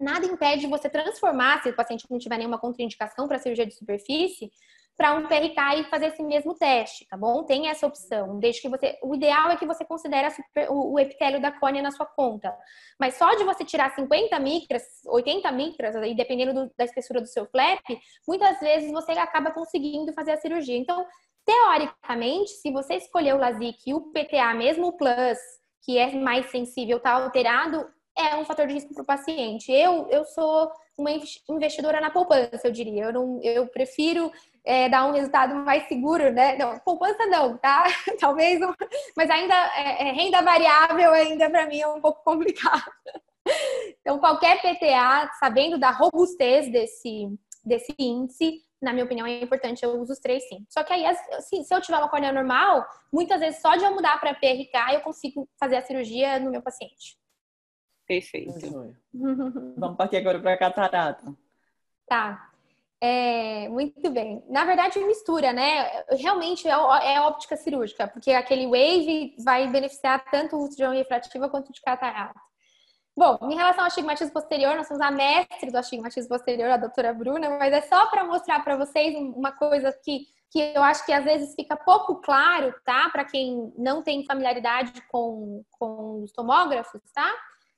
Nada 0.00 0.24
impede 0.24 0.66
você 0.66 0.88
transformar, 0.88 1.62
se 1.62 1.68
o 1.68 1.76
paciente 1.76 2.06
não 2.08 2.18
tiver 2.18 2.38
nenhuma 2.38 2.58
contraindicação 2.58 3.28
para 3.28 3.38
cirurgia 3.38 3.66
de 3.66 3.74
superfície, 3.74 4.50
para 4.96 5.12
um 5.12 5.26
PRK 5.26 5.80
e 5.80 5.84
fazer 5.90 6.06
esse 6.06 6.22
mesmo 6.22 6.54
teste, 6.54 7.06
tá 7.10 7.14
bom? 7.14 7.44
Tem 7.44 7.68
essa 7.68 7.86
opção. 7.86 8.38
Desde 8.38 8.62
que 8.62 8.70
você, 8.70 8.98
o 9.02 9.14
ideal 9.14 9.50
é 9.50 9.56
que 9.56 9.66
você 9.66 9.84
considere 9.84 10.30
super, 10.30 10.70
o, 10.70 10.98
epitélio 10.98 11.42
da 11.42 11.52
córnea 11.52 11.82
na 11.82 11.90
sua 11.90 12.06
conta. 12.06 12.56
Mas 12.98 13.16
só 13.16 13.34
de 13.34 13.44
você 13.44 13.66
tirar 13.66 13.94
50 13.94 14.38
micras, 14.40 14.82
80 15.04 15.52
micras, 15.52 15.94
dependendo 16.16 16.54
do, 16.54 16.72
da 16.74 16.86
espessura 16.86 17.20
do 17.20 17.26
seu 17.26 17.44
flap, 17.44 17.84
muitas 18.26 18.58
vezes 18.60 18.90
você 18.90 19.12
acaba 19.12 19.50
conseguindo 19.50 20.14
fazer 20.14 20.32
a 20.32 20.38
cirurgia. 20.38 20.78
Então, 20.78 21.04
Teoricamente, 21.46 22.50
se 22.50 22.72
você 22.72 22.96
escolher 22.96 23.34
o 23.34 23.38
LASIK 23.38 23.78
e 23.86 23.94
o 23.94 24.00
PTA, 24.12 24.52
mesmo 24.52 24.88
o 24.88 24.92
Plus, 24.92 25.38
que 25.82 25.96
é 25.96 26.12
mais 26.12 26.50
sensível, 26.50 26.96
está 26.96 27.12
alterado, 27.12 27.88
é 28.18 28.34
um 28.34 28.44
fator 28.44 28.66
de 28.66 28.74
risco 28.74 28.92
para 28.92 29.02
o 29.02 29.06
paciente. 29.06 29.70
Eu, 29.70 30.08
eu 30.08 30.24
sou 30.24 30.70
uma 30.98 31.10
investidora 31.48 32.00
na 32.00 32.10
poupança, 32.10 32.60
eu 32.64 32.72
diria. 32.72 33.04
Eu, 33.04 33.12
não, 33.12 33.40
eu 33.42 33.68
prefiro 33.68 34.32
é, 34.64 34.88
dar 34.88 35.06
um 35.06 35.12
resultado 35.12 35.54
mais 35.54 35.86
seguro, 35.86 36.32
né? 36.32 36.56
Não, 36.56 36.78
poupança 36.80 37.24
não, 37.26 37.56
tá? 37.58 37.84
Talvez, 38.18 38.58
mas 39.16 39.30
ainda 39.30 39.54
é, 39.76 40.08
é, 40.08 40.12
renda 40.12 40.42
variável 40.42 41.12
ainda 41.12 41.48
para 41.48 41.66
mim 41.66 41.80
é 41.80 41.86
um 41.86 42.00
pouco 42.00 42.24
complicado. 42.24 42.90
Então, 44.00 44.18
qualquer 44.18 44.60
PTA, 44.60 45.30
sabendo 45.38 45.78
da 45.78 45.90
robustez 45.90 46.70
desse, 46.72 47.28
desse 47.64 47.94
índice, 47.96 48.65
na 48.86 48.92
minha 48.92 49.04
opinião, 49.04 49.26
é 49.26 49.42
importante, 49.42 49.84
eu 49.84 50.00
uso 50.00 50.12
os 50.12 50.20
três 50.20 50.48
sim. 50.48 50.64
Só 50.70 50.84
que 50.84 50.92
aí, 50.92 51.04
assim, 51.04 51.64
se 51.64 51.74
eu 51.74 51.80
tiver 51.80 51.98
uma 51.98 52.08
córnea 52.08 52.32
normal, 52.32 52.86
muitas 53.12 53.40
vezes 53.40 53.60
só 53.60 53.74
de 53.74 53.84
eu 53.84 53.92
mudar 53.92 54.20
para 54.20 54.32
PRK, 54.32 54.94
eu 54.94 55.00
consigo 55.00 55.48
fazer 55.58 55.76
a 55.76 55.82
cirurgia 55.82 56.38
no 56.38 56.52
meu 56.52 56.62
paciente. 56.62 57.18
Perfeito. 58.06 58.94
Vamos 59.76 59.96
partir 59.96 60.18
agora 60.18 60.38
para 60.38 60.52
a 60.52 60.56
catarata. 60.56 61.36
Tá. 62.06 62.52
É, 63.00 63.68
muito 63.68 64.08
bem. 64.10 64.42
Na 64.48 64.64
verdade, 64.64 65.00
mistura, 65.00 65.52
né? 65.52 66.04
Realmente 66.10 66.68
é, 66.68 66.70
é 66.70 67.20
óptica 67.20 67.56
cirúrgica, 67.56 68.06
porque 68.06 68.30
aquele 68.30 68.66
wave 68.66 69.34
vai 69.44 69.66
beneficiar 69.66 70.24
tanto 70.30 70.56
o 70.56 70.60
uso 70.60 70.76
de 70.76 70.86
refrativa 70.86 71.48
quanto 71.48 71.72
de 71.72 71.82
catarata. 71.82 72.40
Bom, 73.16 73.38
em 73.50 73.54
relação 73.54 73.80
ao 73.80 73.86
astigmatismo 73.86 74.34
posterior, 74.34 74.76
nós 74.76 74.88
temos 74.88 75.02
a 75.02 75.10
mestre 75.10 75.70
do 75.70 75.78
astigmatismo 75.78 76.28
posterior, 76.28 76.68
a 76.68 76.76
doutora 76.76 77.14
Bruna, 77.14 77.48
mas 77.58 77.72
é 77.72 77.80
só 77.80 78.06
para 78.08 78.24
mostrar 78.24 78.62
para 78.62 78.76
vocês 78.76 79.16
uma 79.16 79.52
coisa 79.52 79.90
que, 80.04 80.26
que 80.50 80.60
eu 80.74 80.82
acho 80.82 81.04
que 81.06 81.14
às 81.14 81.24
vezes 81.24 81.54
fica 81.54 81.74
pouco 81.76 82.16
claro, 82.16 82.74
tá? 82.84 83.08
Para 83.08 83.24
quem 83.24 83.72
não 83.78 84.02
tem 84.02 84.26
familiaridade 84.26 85.00
com, 85.08 85.64
com 85.78 86.24
os 86.24 86.32
tomógrafos, 86.32 87.00
tá? 87.14 87.34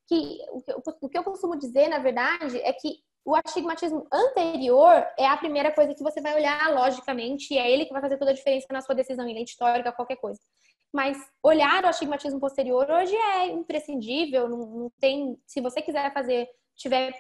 Que 0.09 0.39
o, 0.51 0.61
que 0.61 0.73
o 1.03 1.09
que 1.09 1.19
eu 1.19 1.23
costumo 1.23 1.57
dizer, 1.57 1.87
na 1.87 2.01
verdade, 2.01 2.59
é 2.59 2.73
que 2.73 2.97
o 3.25 3.37
astigmatismo 3.37 4.09
anterior 4.13 5.07
é 5.17 5.27
a 5.29 5.37
primeira 5.37 5.71
coisa 5.71 5.95
que 5.95 6.03
você 6.03 6.21
vai 6.21 6.35
olhar 6.35 6.75
logicamente 6.75 7.55
e 7.55 7.59
é 7.59 7.71
ele 7.71 7.85
que 7.85 7.93
vai 7.93 8.03
fazer 8.03 8.17
toda 8.17 8.33
a 8.33 8.35
diferença 8.35 8.67
na 8.73 8.81
sua 8.81 8.95
decisão 8.95 9.29
histórica, 9.29 9.93
qualquer 9.93 10.17
coisa. 10.17 10.41
Mas 10.93 11.19
olhar 11.43 11.85
o 11.85 11.89
astigmatismo 11.89 12.41
posterior 12.41 12.91
hoje 12.91 13.15
é 13.15 13.47
imprescindível, 13.47 14.49
não, 14.49 14.59
não 14.59 14.93
tem, 14.99 15.39
se 15.47 15.61
você 15.61 15.83
quiser 15.83 16.13
fazer, 16.13 16.49
tiver 16.75 17.13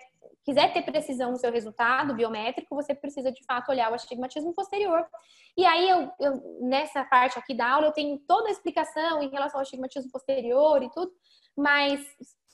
quiser 0.44 0.72
ter 0.72 0.80
precisão 0.80 1.30
no 1.30 1.36
seu 1.36 1.52
resultado 1.52 2.14
biométrico, 2.14 2.74
você 2.74 2.94
precisa 2.94 3.30
de 3.30 3.44
fato 3.44 3.70
olhar 3.70 3.92
o 3.92 3.94
astigmatismo 3.94 4.54
posterior. 4.54 5.06
E 5.54 5.66
aí, 5.66 5.86
eu, 5.86 6.10
eu, 6.18 6.58
nessa 6.62 7.04
parte 7.04 7.38
aqui 7.38 7.52
da 7.52 7.68
aula, 7.68 7.88
eu 7.88 7.92
tenho 7.92 8.18
toda 8.26 8.48
a 8.48 8.52
explicação 8.52 9.22
em 9.22 9.28
relação 9.28 9.58
ao 9.58 9.62
astigmatismo 9.62 10.10
posterior 10.10 10.82
e 10.82 10.90
tudo, 10.90 11.12
mas 11.54 12.00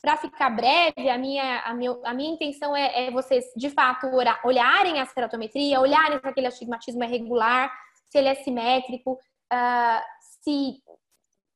para 0.02 0.16
ficar 0.16 0.50
breve, 0.50 1.08
a 1.08 1.16
minha, 1.16 1.60
a 1.60 1.72
minha, 1.72 1.96
a 2.04 2.12
minha 2.12 2.34
intenção 2.34 2.76
é, 2.76 3.06
é 3.06 3.10
vocês, 3.12 3.44
de 3.56 3.70
fato, 3.70 4.08
olharem 4.44 5.00
a 5.00 5.06
ceratometria, 5.06 5.80
olharem 5.80 6.18
se 6.18 6.26
aquele 6.26 6.48
astigmatismo 6.48 7.04
é 7.04 7.06
regular, 7.06 7.72
se 8.10 8.18
ele 8.18 8.28
é 8.28 8.34
simétrico, 8.34 9.12
uh, 9.12 10.02
se 10.42 10.82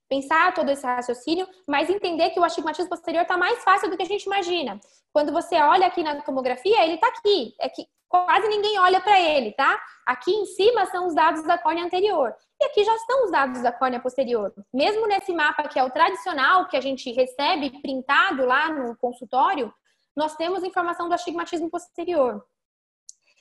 pensar 0.09 0.55
todo 0.55 0.71
esse 0.71 0.87
raciocínio, 0.87 1.47
mas 1.67 1.91
entender 1.91 2.31
que 2.31 2.41
o 2.41 2.45
astigmatismo 2.45 2.89
posterior 2.89 3.23
está 3.23 3.37
mais 3.37 3.63
fácil 3.63 3.91
do 3.91 3.97
que 3.97 4.03
a 4.03 4.07
gente 4.07 4.25
imagina. 4.25 4.81
Quando 5.13 5.33
você 5.33 5.57
olha 5.57 5.87
aqui 5.87 6.03
na 6.03 6.21
tomografia, 6.23 6.83
ele 6.85 6.95
está 6.95 7.09
aqui. 7.09 7.55
É 7.61 7.69
que 7.69 7.87
quase 8.09 8.49
ninguém 8.49 8.79
olha 8.79 9.01
para 9.01 9.21
ele, 9.21 9.53
tá? 9.53 9.79
Aqui 10.07 10.31
em 10.31 10.47
cima 10.47 10.87
são 10.87 11.07
os 11.07 11.15
dados 11.15 11.43
da 11.45 11.59
córnea 11.59 11.85
anterior. 11.85 12.35
E 12.61 12.65
aqui 12.65 12.83
já 12.83 12.95
estão 12.95 13.25
os 13.25 13.31
dados 13.31 13.63
da 13.63 13.71
córnea 13.71 14.01
posterior. 14.01 14.53
Mesmo 14.73 15.07
nesse 15.07 15.33
mapa 15.33 15.69
que 15.69 15.79
é 15.79 15.85
o 15.85 15.91
tradicional, 15.91 16.67
que 16.67 16.77
a 16.77 16.81
gente 16.81 17.13
recebe 17.13 17.81
printado 17.83 18.47
lá 18.47 18.71
no 18.71 18.97
consultório, 18.97 19.73
nós 20.17 20.35
temos 20.35 20.65
informação 20.65 21.09
do 21.09 21.15
astigmatismo 21.15 21.71
posterior. 21.71 22.45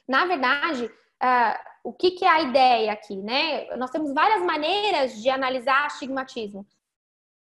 Na 0.08 0.26
verdade, 0.26 0.86
uh, 0.86 1.60
o 1.88 1.94
que, 1.94 2.12
que, 2.12 2.26
é 2.26 2.28
a 2.28 2.42
ideia 2.42 2.92
aqui, 2.92 3.16
né? 3.16 3.74
Nós 3.78 3.90
temos 3.90 4.14
várias 4.14 4.44
maneiras 4.44 5.22
de 5.22 5.30
analisar 5.30 5.86
astigmatismo. 5.86 6.68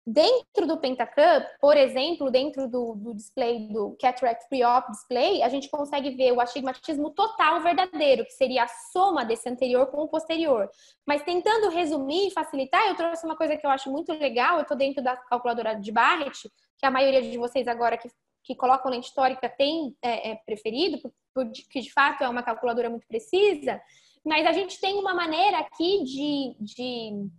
Dentro 0.06 0.66
do 0.66 0.78
Pentacam, 0.78 1.46
por 1.60 1.76
exemplo, 1.76 2.32
dentro 2.32 2.66
do, 2.66 2.96
do 2.96 3.14
display 3.14 3.68
do 3.68 3.98
Cataract 4.00 4.48
Pre-Op 4.48 4.90
Display, 4.90 5.44
a 5.44 5.50
gente 5.50 5.70
consegue 5.70 6.12
ver 6.12 6.32
o 6.32 6.40
astigmatismo 6.40 7.10
total 7.10 7.60
verdadeiro, 7.60 8.24
que 8.24 8.32
seria 8.32 8.64
a 8.64 8.70
soma 8.70 9.26
desse 9.26 9.50
anterior 9.50 9.88
com 9.88 9.98
o 9.98 10.08
posterior. 10.08 10.70
Mas 11.06 11.24
tentando 11.24 11.68
resumir 11.68 12.30
e 12.30 12.32
facilitar, 12.32 12.88
eu 12.88 12.96
trouxe 12.96 13.26
uma 13.26 13.36
coisa 13.36 13.58
que 13.58 13.66
eu 13.66 13.70
acho 13.70 13.92
muito 13.92 14.14
legal, 14.14 14.56
eu 14.56 14.62
estou 14.62 14.78
dentro 14.78 15.04
da 15.04 15.18
calculadora 15.18 15.76
de 15.76 15.92
Barrett, 15.92 16.50
que 16.78 16.86
a 16.86 16.92
maioria 16.92 17.22
de 17.22 17.38
vocês 17.38 17.68
agora 17.68 17.98
que, 17.98 18.10
que 18.46 18.56
colocam 18.56 18.90
lente 18.90 19.10
histórica 19.10 19.50
tem 19.50 19.94
é, 20.02 20.32
é, 20.32 20.36
preferido, 20.46 21.12
porque 21.34 21.82
de 21.82 21.92
fato 21.92 22.24
é 22.24 22.30
uma 22.30 22.44
calculadora 22.44 22.90
muito 22.90 23.06
precisa, 23.06 23.82
mas 24.26 24.46
a 24.46 24.52
gente 24.52 24.80
tem 24.80 25.00
uma 25.00 25.14
maneira 25.14 25.60
aqui 25.60 26.04
de, 26.04 26.56
de 26.60 27.30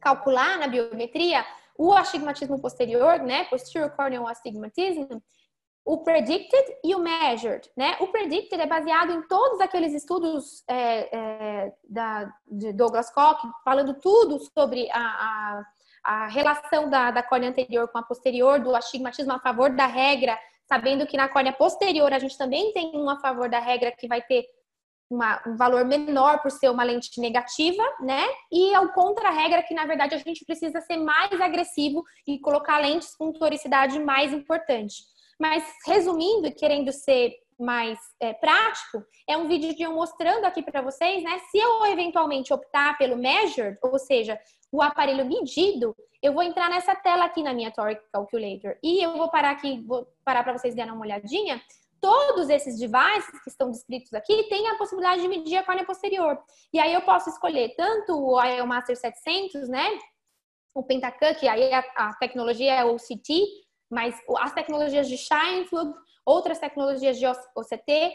calcular 0.00 0.58
na 0.58 0.68
biometria 0.68 1.44
o 1.76 1.92
astigmatismo 1.92 2.60
posterior, 2.60 3.18
né? 3.20 3.44
Posterior 3.44 3.90
corneal 3.90 4.26
astigmatism, 4.26 5.06
o 5.84 5.98
predicted 5.98 6.64
e 6.84 6.94
o 6.94 7.00
measured, 7.00 7.68
né? 7.76 7.96
O 8.00 8.08
predicted 8.08 8.60
é 8.60 8.66
baseado 8.66 9.12
em 9.12 9.22
todos 9.22 9.60
aqueles 9.60 9.92
estudos 9.92 10.62
é, 10.68 11.16
é, 11.16 11.72
da, 11.88 12.32
de 12.46 12.72
Douglas 12.72 13.12
Koch, 13.12 13.40
falando 13.64 13.94
tudo 13.94 14.38
sobre 14.56 14.88
a, 14.92 15.00
a, 15.00 15.64
a 16.04 16.26
relação 16.28 16.88
da, 16.88 17.10
da 17.10 17.22
córnea 17.22 17.50
anterior 17.50 17.88
com 17.88 17.98
a 17.98 18.02
posterior, 18.02 18.60
do 18.60 18.76
astigmatismo 18.76 19.32
a 19.32 19.40
favor 19.40 19.70
da 19.70 19.86
regra, 19.86 20.38
sabendo 20.66 21.06
que 21.06 21.16
na 21.16 21.28
córnea 21.28 21.52
posterior 21.52 22.12
a 22.12 22.18
gente 22.18 22.38
também 22.38 22.72
tem 22.72 22.92
um 22.94 23.10
a 23.10 23.18
favor 23.18 23.48
da 23.48 23.58
regra 23.58 23.90
que 23.90 24.06
vai 24.06 24.22
ter 24.22 24.46
uma, 25.10 25.42
um 25.46 25.56
valor 25.56 25.84
menor 25.84 26.40
por 26.40 26.50
ser 26.50 26.70
uma 26.70 26.84
lente 26.84 27.20
negativa, 27.20 27.82
né? 28.00 28.24
E 28.50 28.74
ao 28.74 28.92
contra-regra 28.92 29.62
que, 29.62 29.74
na 29.74 29.84
verdade, 29.84 30.14
a 30.14 30.18
gente 30.18 30.44
precisa 30.44 30.80
ser 30.80 30.96
mais 30.96 31.40
agressivo 31.40 32.02
e 32.26 32.38
colocar 32.38 32.78
lentes 32.78 33.14
com 33.14 33.32
toricidade 33.32 33.98
mais 33.98 34.32
importante. 34.32 35.04
Mas, 35.38 35.64
resumindo 35.86 36.46
e 36.46 36.52
querendo 36.52 36.92
ser 36.92 37.32
mais 37.58 37.98
é, 38.20 38.32
prático, 38.32 39.04
é 39.28 39.36
um 39.36 39.46
vídeo 39.48 39.74
de 39.74 39.82
eu 39.82 39.92
mostrando 39.92 40.44
aqui 40.44 40.62
para 40.62 40.82
vocês, 40.82 41.22
né? 41.22 41.38
Se 41.50 41.58
eu 41.58 41.86
eventualmente 41.86 42.52
optar 42.52 42.96
pelo 42.98 43.16
measured, 43.16 43.78
ou 43.82 43.98
seja, 43.98 44.38
o 44.70 44.80
aparelho 44.80 45.26
medido, 45.26 45.94
eu 46.22 46.32
vou 46.32 46.42
entrar 46.42 46.70
nessa 46.70 46.94
tela 46.94 47.24
aqui 47.24 47.42
na 47.42 47.52
minha 47.52 47.70
Toric 47.70 48.00
Calculator 48.12 48.76
e 48.82 49.04
eu 49.04 49.16
vou 49.16 49.30
parar 49.30 49.50
aqui, 49.50 49.82
vou 49.86 50.06
parar 50.24 50.42
para 50.42 50.56
vocês 50.56 50.74
darem 50.74 50.92
uma 50.92 51.04
olhadinha 51.04 51.60
todos 52.02 52.50
esses 52.50 52.80
devices 52.80 53.40
que 53.44 53.48
estão 53.48 53.70
descritos 53.70 54.12
aqui 54.12 54.42
têm 54.48 54.66
a 54.68 54.74
possibilidade 54.74 55.22
de 55.22 55.28
medir 55.28 55.56
a 55.56 55.62
córnea 55.62 55.86
posterior. 55.86 56.36
E 56.72 56.80
aí 56.80 56.92
eu 56.92 57.02
posso 57.02 57.30
escolher 57.30 57.76
tanto 57.76 58.12
o 58.18 58.42
IOMaster 58.42 58.96
700, 58.96 59.68
né? 59.68 59.88
O 60.74 60.82
Pentacam, 60.82 61.32
que 61.36 61.46
aí 61.46 61.72
a, 61.72 61.78
a 61.96 62.14
tecnologia 62.14 62.74
é 62.74 62.84
o 62.84 62.96
mas 63.88 64.18
as 64.38 64.52
tecnologias 64.52 65.08
de 65.08 65.16
Scheinflug, 65.16 65.94
outras 66.26 66.58
tecnologias 66.58 67.18
de 67.18 67.26
OCT, 67.26 68.12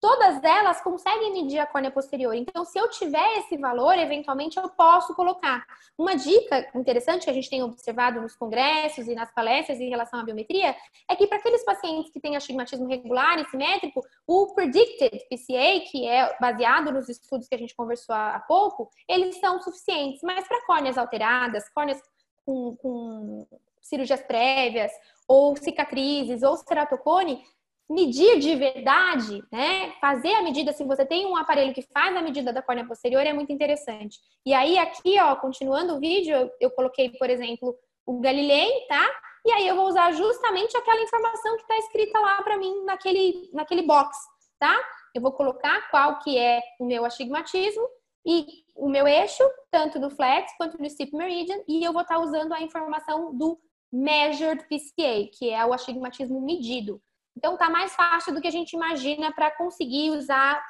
todas 0.00 0.42
elas 0.42 0.80
conseguem 0.80 1.32
medir 1.32 1.58
a 1.58 1.66
córnea 1.66 1.90
posterior. 1.90 2.34
Então, 2.34 2.64
se 2.64 2.78
eu 2.78 2.88
tiver 2.88 3.38
esse 3.38 3.56
valor, 3.58 3.98
eventualmente 3.98 4.58
eu 4.58 4.68
posso 4.70 5.14
colocar. 5.14 5.66
Uma 5.96 6.16
dica 6.16 6.68
interessante 6.74 7.24
que 7.24 7.30
a 7.30 7.34
gente 7.34 7.50
tem 7.50 7.62
observado 7.62 8.20
nos 8.20 8.34
congressos 8.34 9.06
e 9.06 9.14
nas 9.14 9.30
palestras 9.32 9.78
em 9.78 9.90
relação 9.90 10.18
à 10.18 10.24
biometria 10.24 10.74
é 11.08 11.14
que 11.14 11.26
para 11.26 11.38
aqueles 11.38 11.64
pacientes 11.64 12.10
que 12.10 12.20
têm 12.20 12.34
astigmatismo 12.34 12.88
regular 12.88 13.38
e 13.38 13.44
simétrico, 13.50 14.00
o 14.26 14.54
predicted 14.54 15.10
PCA, 15.28 15.80
que 15.90 16.08
é 16.08 16.34
baseado 16.40 16.90
nos 16.90 17.08
estudos 17.08 17.46
que 17.46 17.54
a 17.54 17.58
gente 17.58 17.76
conversou 17.76 18.14
há 18.14 18.42
pouco, 18.48 18.90
eles 19.06 19.36
são 19.36 19.60
suficientes. 19.60 20.22
Mas 20.22 20.48
para 20.48 20.64
córneas 20.64 20.96
alteradas, 20.96 21.68
córneas 21.68 22.00
com, 22.46 22.74
com 22.76 23.46
cirurgias 23.82 24.22
prévias, 24.22 24.90
ou 25.28 25.56
cicatrizes, 25.56 26.42
ou 26.42 26.56
ceratocone, 26.56 27.44
medir 27.90 28.38
de 28.38 28.54
verdade, 28.54 29.42
né? 29.50 29.90
Fazer 30.00 30.32
a 30.34 30.42
medida, 30.42 30.72
se 30.72 30.84
você 30.84 31.04
tem 31.04 31.26
um 31.26 31.36
aparelho 31.36 31.74
que 31.74 31.82
faz 31.82 32.16
a 32.16 32.22
medida 32.22 32.52
da 32.52 32.62
córnea 32.62 32.86
posterior, 32.86 33.26
é 33.26 33.32
muito 33.32 33.52
interessante. 33.52 34.16
E 34.46 34.54
aí, 34.54 34.78
aqui, 34.78 35.18
ó, 35.18 35.34
continuando 35.34 35.96
o 35.96 36.00
vídeo, 36.00 36.36
eu, 36.36 36.50
eu 36.60 36.70
coloquei, 36.70 37.10
por 37.10 37.28
exemplo, 37.28 37.76
o 38.06 38.20
Galilei, 38.20 38.70
tá? 38.88 39.04
E 39.44 39.50
aí 39.50 39.66
eu 39.66 39.74
vou 39.74 39.88
usar 39.88 40.12
justamente 40.12 40.76
aquela 40.76 41.02
informação 41.02 41.56
que 41.56 41.62
está 41.62 41.78
escrita 41.78 42.20
lá 42.20 42.40
para 42.42 42.56
mim 42.56 42.84
naquele, 42.84 43.50
naquele 43.52 43.82
box, 43.82 44.16
tá? 44.58 44.76
Eu 45.12 45.20
vou 45.20 45.32
colocar 45.32 45.90
qual 45.90 46.20
que 46.20 46.38
é 46.38 46.62
o 46.78 46.86
meu 46.86 47.04
astigmatismo 47.04 47.82
e 48.24 48.46
o 48.76 48.88
meu 48.88 49.08
eixo, 49.08 49.42
tanto 49.70 49.98
do 49.98 50.10
flex 50.10 50.52
quanto 50.56 50.78
do 50.78 50.88
steep 50.88 51.12
meridian, 51.16 51.60
e 51.66 51.82
eu 51.82 51.92
vou 51.92 52.02
estar 52.02 52.16
tá 52.16 52.20
usando 52.20 52.52
a 52.52 52.62
informação 52.62 53.34
do 53.34 53.58
measured 53.92 54.62
PCA, 54.68 55.28
que 55.32 55.50
é 55.50 55.64
o 55.66 55.72
astigmatismo 55.72 56.40
medido. 56.40 57.02
Então 57.36 57.56
tá 57.56 57.70
mais 57.70 57.94
fácil 57.94 58.34
do 58.34 58.40
que 58.40 58.48
a 58.48 58.52
gente 58.52 58.72
imagina 58.72 59.32
para 59.32 59.50
conseguir 59.50 60.10
usar 60.10 60.62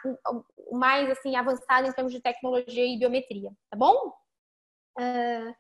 o 0.57 0.77
mais 0.77 1.11
assim 1.11 1.35
avançado 1.37 1.89
em 1.89 1.93
termos 1.93 2.13
de 2.13 2.21
tecnologia 2.21 2.87
e 2.87 2.99
biometria, 2.99 3.51
tá 3.71 3.77
bom? 3.77 4.13
Uh, 4.99 5.55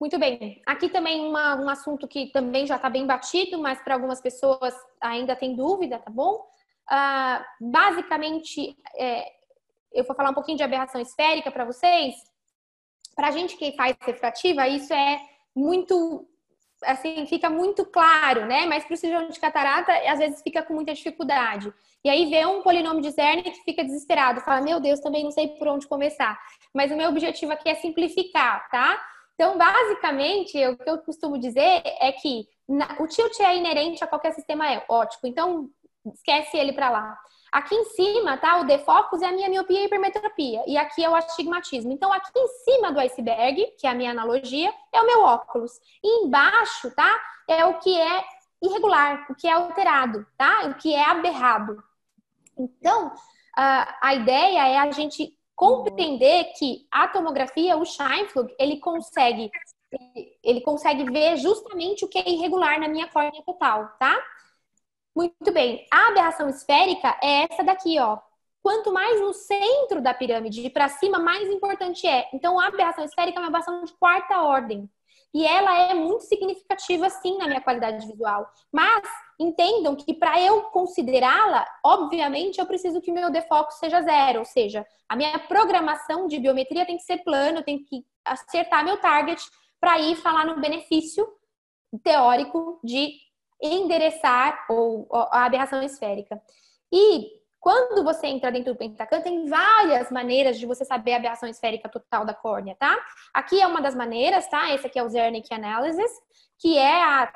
muito 0.00 0.18
bem. 0.18 0.62
Aqui 0.66 0.88
também 0.88 1.20
uma, 1.20 1.56
um 1.56 1.68
assunto 1.68 2.06
que 2.06 2.30
também 2.30 2.66
já 2.66 2.76
está 2.76 2.90
bem 2.90 3.06
batido, 3.06 3.58
mas 3.58 3.80
para 3.82 3.94
algumas 3.94 4.20
pessoas 4.20 4.74
ainda 5.00 5.36
tem 5.36 5.56
dúvida, 5.56 5.98
tá 5.98 6.10
bom? 6.10 6.46
Uh, 6.90 7.70
basicamente, 7.70 8.76
é, 8.96 9.32
eu 9.92 10.04
vou 10.04 10.14
falar 10.14 10.30
um 10.30 10.34
pouquinho 10.34 10.58
de 10.58 10.64
aberração 10.64 11.00
esférica 11.00 11.50
para 11.50 11.64
vocês. 11.64 12.14
Para 13.14 13.28
a 13.28 13.30
gente 13.30 13.56
que 13.56 13.72
faz 13.72 13.96
refrativa, 14.00 14.68
isso 14.68 14.92
é 14.92 15.20
muito 15.54 16.28
assim, 16.86 17.26
fica 17.26 17.50
muito 17.50 17.84
claro, 17.84 18.46
né? 18.46 18.66
Mas 18.66 18.84
para 18.84 18.94
o 18.94 18.96
cirurgião 18.96 19.30
de 19.30 19.40
catarata, 19.40 19.92
às 20.08 20.18
vezes 20.18 20.42
fica 20.42 20.62
com 20.62 20.74
muita 20.74 20.94
dificuldade. 20.94 21.72
E 22.04 22.10
aí 22.10 22.28
vê 22.28 22.44
um 22.44 22.62
polinômio 22.62 23.02
de 23.02 23.10
Zerne 23.10 23.42
que 23.42 23.64
fica 23.64 23.84
desesperado, 23.84 24.40
fala: 24.40 24.60
Meu 24.60 24.80
Deus, 24.80 25.00
também 25.00 25.24
não 25.24 25.30
sei 25.30 25.48
por 25.48 25.68
onde 25.68 25.88
começar. 25.88 26.38
Mas 26.72 26.90
o 26.90 26.96
meu 26.96 27.08
objetivo 27.08 27.52
aqui 27.52 27.68
é 27.68 27.74
simplificar, 27.74 28.68
tá? 28.70 29.00
Então, 29.34 29.58
basicamente, 29.58 30.56
o 30.66 30.76
que 30.76 30.88
eu 30.88 30.98
costumo 30.98 31.38
dizer 31.38 31.82
é 32.00 32.12
que 32.12 32.46
o 33.00 33.06
tilt 33.06 33.40
é 33.40 33.56
inerente 33.56 34.02
a 34.02 34.06
qualquer 34.06 34.32
sistema 34.32 34.64
óptico, 34.88 35.26
então 35.26 35.68
esquece 36.12 36.56
ele 36.56 36.72
para 36.72 36.90
lá. 36.90 37.18
Aqui 37.54 37.72
em 37.72 37.84
cima, 37.84 38.36
tá? 38.36 38.58
O 38.58 38.64
defocus 38.64 39.22
é 39.22 39.26
a 39.26 39.32
minha 39.32 39.48
miopia 39.48 39.80
e 39.80 39.84
hipermetropia. 39.84 40.64
E 40.66 40.76
aqui 40.76 41.04
é 41.04 41.08
o 41.08 41.14
astigmatismo. 41.14 41.92
Então, 41.92 42.12
aqui 42.12 42.36
em 42.36 42.48
cima 42.48 42.90
do 42.90 42.98
iceberg, 42.98 43.64
que 43.78 43.86
é 43.86 43.90
a 43.90 43.94
minha 43.94 44.10
analogia, 44.10 44.74
é 44.92 45.00
o 45.00 45.06
meu 45.06 45.22
óculos. 45.22 45.70
E 46.02 46.24
embaixo, 46.24 46.90
tá? 46.96 47.08
É 47.46 47.64
o 47.64 47.78
que 47.78 47.96
é 47.96 48.24
irregular, 48.60 49.24
o 49.30 49.36
que 49.36 49.46
é 49.46 49.52
alterado, 49.52 50.26
tá? 50.36 50.66
O 50.66 50.74
que 50.74 50.92
é 50.92 51.04
aberrado. 51.04 51.80
Então, 52.58 53.12
a 53.54 54.14
ideia 54.16 54.66
é 54.70 54.78
a 54.78 54.90
gente 54.90 55.38
compreender 55.54 56.52
que 56.58 56.88
a 56.90 57.06
tomografia, 57.06 57.76
o 57.76 57.84
Scheinflug, 57.84 58.52
ele 58.58 58.80
consegue 58.80 59.48
ele 60.42 60.60
consegue 60.60 61.04
ver 61.04 61.36
justamente 61.36 62.04
o 62.04 62.08
que 62.08 62.18
é 62.18 62.28
irregular 62.28 62.80
na 62.80 62.88
minha 62.88 63.06
córnea 63.06 63.40
total, 63.46 63.92
tá? 63.96 64.20
Muito 65.14 65.52
bem. 65.52 65.86
A 65.92 66.08
aberração 66.08 66.48
esférica 66.48 67.16
é 67.22 67.46
essa 67.50 67.62
daqui, 67.62 67.98
ó. 68.00 68.18
Quanto 68.62 68.92
mais 68.92 69.20
no 69.20 69.32
centro 69.32 70.00
da 70.00 70.14
pirâmide 70.14 70.68
para 70.70 70.88
cima, 70.88 71.18
mais 71.18 71.48
importante 71.50 72.06
é. 72.06 72.28
Então, 72.32 72.58
a 72.58 72.66
aberração 72.66 73.04
esférica 73.04 73.38
é 73.38 73.40
uma 73.40 73.48
aberração 73.48 73.84
de 73.84 73.92
quarta 73.92 74.42
ordem. 74.42 74.90
E 75.32 75.44
ela 75.44 75.76
é 75.90 75.94
muito 75.94 76.24
significativa, 76.24 77.10
sim, 77.10 77.36
na 77.38 77.46
minha 77.46 77.60
qualidade 77.60 78.06
visual. 78.06 78.48
Mas 78.72 79.02
entendam 79.38 79.94
que 79.94 80.14
para 80.14 80.40
eu 80.40 80.62
considerá-la, 80.70 81.66
obviamente, 81.84 82.58
eu 82.58 82.66
preciso 82.66 83.00
que 83.00 83.12
meu 83.12 83.30
defoco 83.30 83.72
seja 83.72 84.00
zero. 84.00 84.40
Ou 84.40 84.44
seja, 84.44 84.86
a 85.08 85.14
minha 85.16 85.38
programação 85.40 86.26
de 86.26 86.38
biometria 86.38 86.86
tem 86.86 86.96
que 86.96 87.02
ser 87.02 87.18
plano, 87.18 87.58
eu 87.58 87.64
tenho 87.64 87.84
que 87.84 88.04
acertar 88.24 88.84
meu 88.84 88.96
target 88.96 89.42
para 89.80 89.98
ir 89.98 90.16
falar 90.16 90.46
no 90.46 90.60
benefício 90.60 91.28
teórico 92.02 92.80
de 92.82 93.12
endereçar 93.64 94.66
ou, 94.68 95.08
a 95.32 95.44
aberração 95.44 95.82
esférica. 95.82 96.40
E 96.92 97.30
quando 97.58 98.04
você 98.04 98.26
entra 98.26 98.52
dentro 98.52 98.74
do 98.74 98.78
Pentacan, 98.78 99.22
tem 99.22 99.46
várias 99.46 100.10
maneiras 100.10 100.58
de 100.58 100.66
você 100.66 100.84
saber 100.84 101.14
a 101.14 101.16
aberração 101.16 101.48
esférica 101.48 101.88
total 101.88 102.26
da 102.26 102.34
córnea, 102.34 102.76
tá? 102.78 102.94
Aqui 103.32 103.58
é 103.58 103.66
uma 103.66 103.80
das 103.80 103.94
maneiras, 103.94 104.46
tá? 104.48 104.70
Esse 104.74 104.86
aqui 104.86 104.98
é 104.98 105.02
o 105.02 105.08
Zernick 105.08 105.52
Analysis, 105.52 106.10
que 106.58 106.76
é 106.76 107.02
a 107.02 107.32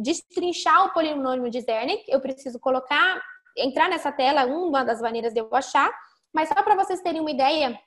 destrinchar 0.00 0.86
o 0.86 0.92
polinômio 0.94 1.50
de 1.50 1.60
Zernick. 1.60 2.10
Eu 2.10 2.20
preciso 2.20 2.58
colocar, 2.58 3.22
entrar 3.54 3.90
nessa 3.90 4.10
tela, 4.10 4.46
uma 4.46 4.82
das 4.82 5.02
maneiras 5.02 5.34
de 5.34 5.40
eu 5.40 5.54
achar. 5.54 5.92
Mas 6.32 6.48
só 6.48 6.62
para 6.62 6.74
vocês 6.74 7.02
terem 7.02 7.20
uma 7.20 7.30
ideia, 7.30 7.78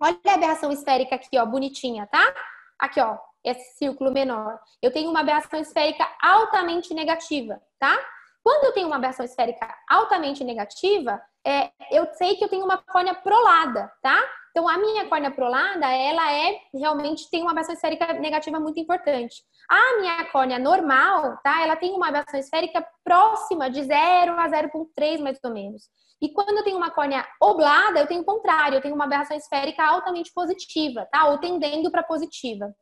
olha 0.00 0.18
a 0.26 0.34
aberração 0.34 0.72
esférica 0.72 1.16
aqui, 1.16 1.38
ó, 1.38 1.44
bonitinha, 1.44 2.06
tá? 2.06 2.34
Aqui, 2.78 2.98
ó, 3.00 3.18
esse 3.44 3.76
círculo 3.76 4.12
menor. 4.12 4.58
Eu 4.80 4.92
tenho 4.92 5.10
uma 5.10 5.20
aberração 5.20 5.60
esférica 5.60 6.06
altamente 6.22 6.94
negativa, 6.94 7.60
tá? 7.78 7.98
Quando 8.42 8.64
eu 8.64 8.72
tenho 8.72 8.88
uma 8.88 8.96
aberração 8.96 9.24
esférica 9.24 9.72
altamente 9.88 10.42
negativa, 10.42 11.20
é, 11.46 11.70
eu 11.90 12.06
sei 12.14 12.36
que 12.36 12.44
eu 12.44 12.48
tenho 12.48 12.64
uma 12.64 12.78
córnea 12.78 13.14
prolada, 13.14 13.90
tá? 14.02 14.18
Então, 14.50 14.68
a 14.68 14.76
minha 14.76 15.08
córnea 15.08 15.30
prolada, 15.30 15.86
ela 15.90 16.30
é 16.30 16.58
realmente 16.74 17.30
tem 17.30 17.40
uma 17.40 17.52
aberração 17.52 17.74
esférica 17.74 18.12
negativa 18.12 18.60
muito 18.60 18.78
importante. 18.78 19.42
A 19.68 19.98
minha 19.98 20.24
córnea 20.26 20.58
normal, 20.58 21.38
tá? 21.42 21.62
Ela 21.62 21.76
tem 21.76 21.92
uma 21.92 22.08
aberração 22.08 22.38
esférica 22.38 22.86
próxima 23.02 23.70
de 23.70 23.82
0 23.82 24.38
a 24.38 24.48
0,3 24.48 25.20
mais 25.20 25.38
ou 25.42 25.52
menos. 25.52 25.84
E 26.20 26.28
quando 26.32 26.58
eu 26.58 26.64
tenho 26.64 26.76
uma 26.76 26.90
córnea 26.90 27.26
oblada, 27.40 27.98
eu 27.98 28.06
tenho 28.06 28.20
o 28.20 28.24
contrário, 28.24 28.76
eu 28.76 28.82
tenho 28.82 28.94
uma 28.94 29.06
aberração 29.06 29.36
esférica 29.36 29.84
altamente 29.84 30.30
positiva, 30.34 31.08
tá? 31.10 31.28
Ou 31.28 31.38
tendendo 31.38 31.90
para 31.90 32.02
positiva. 32.02 32.72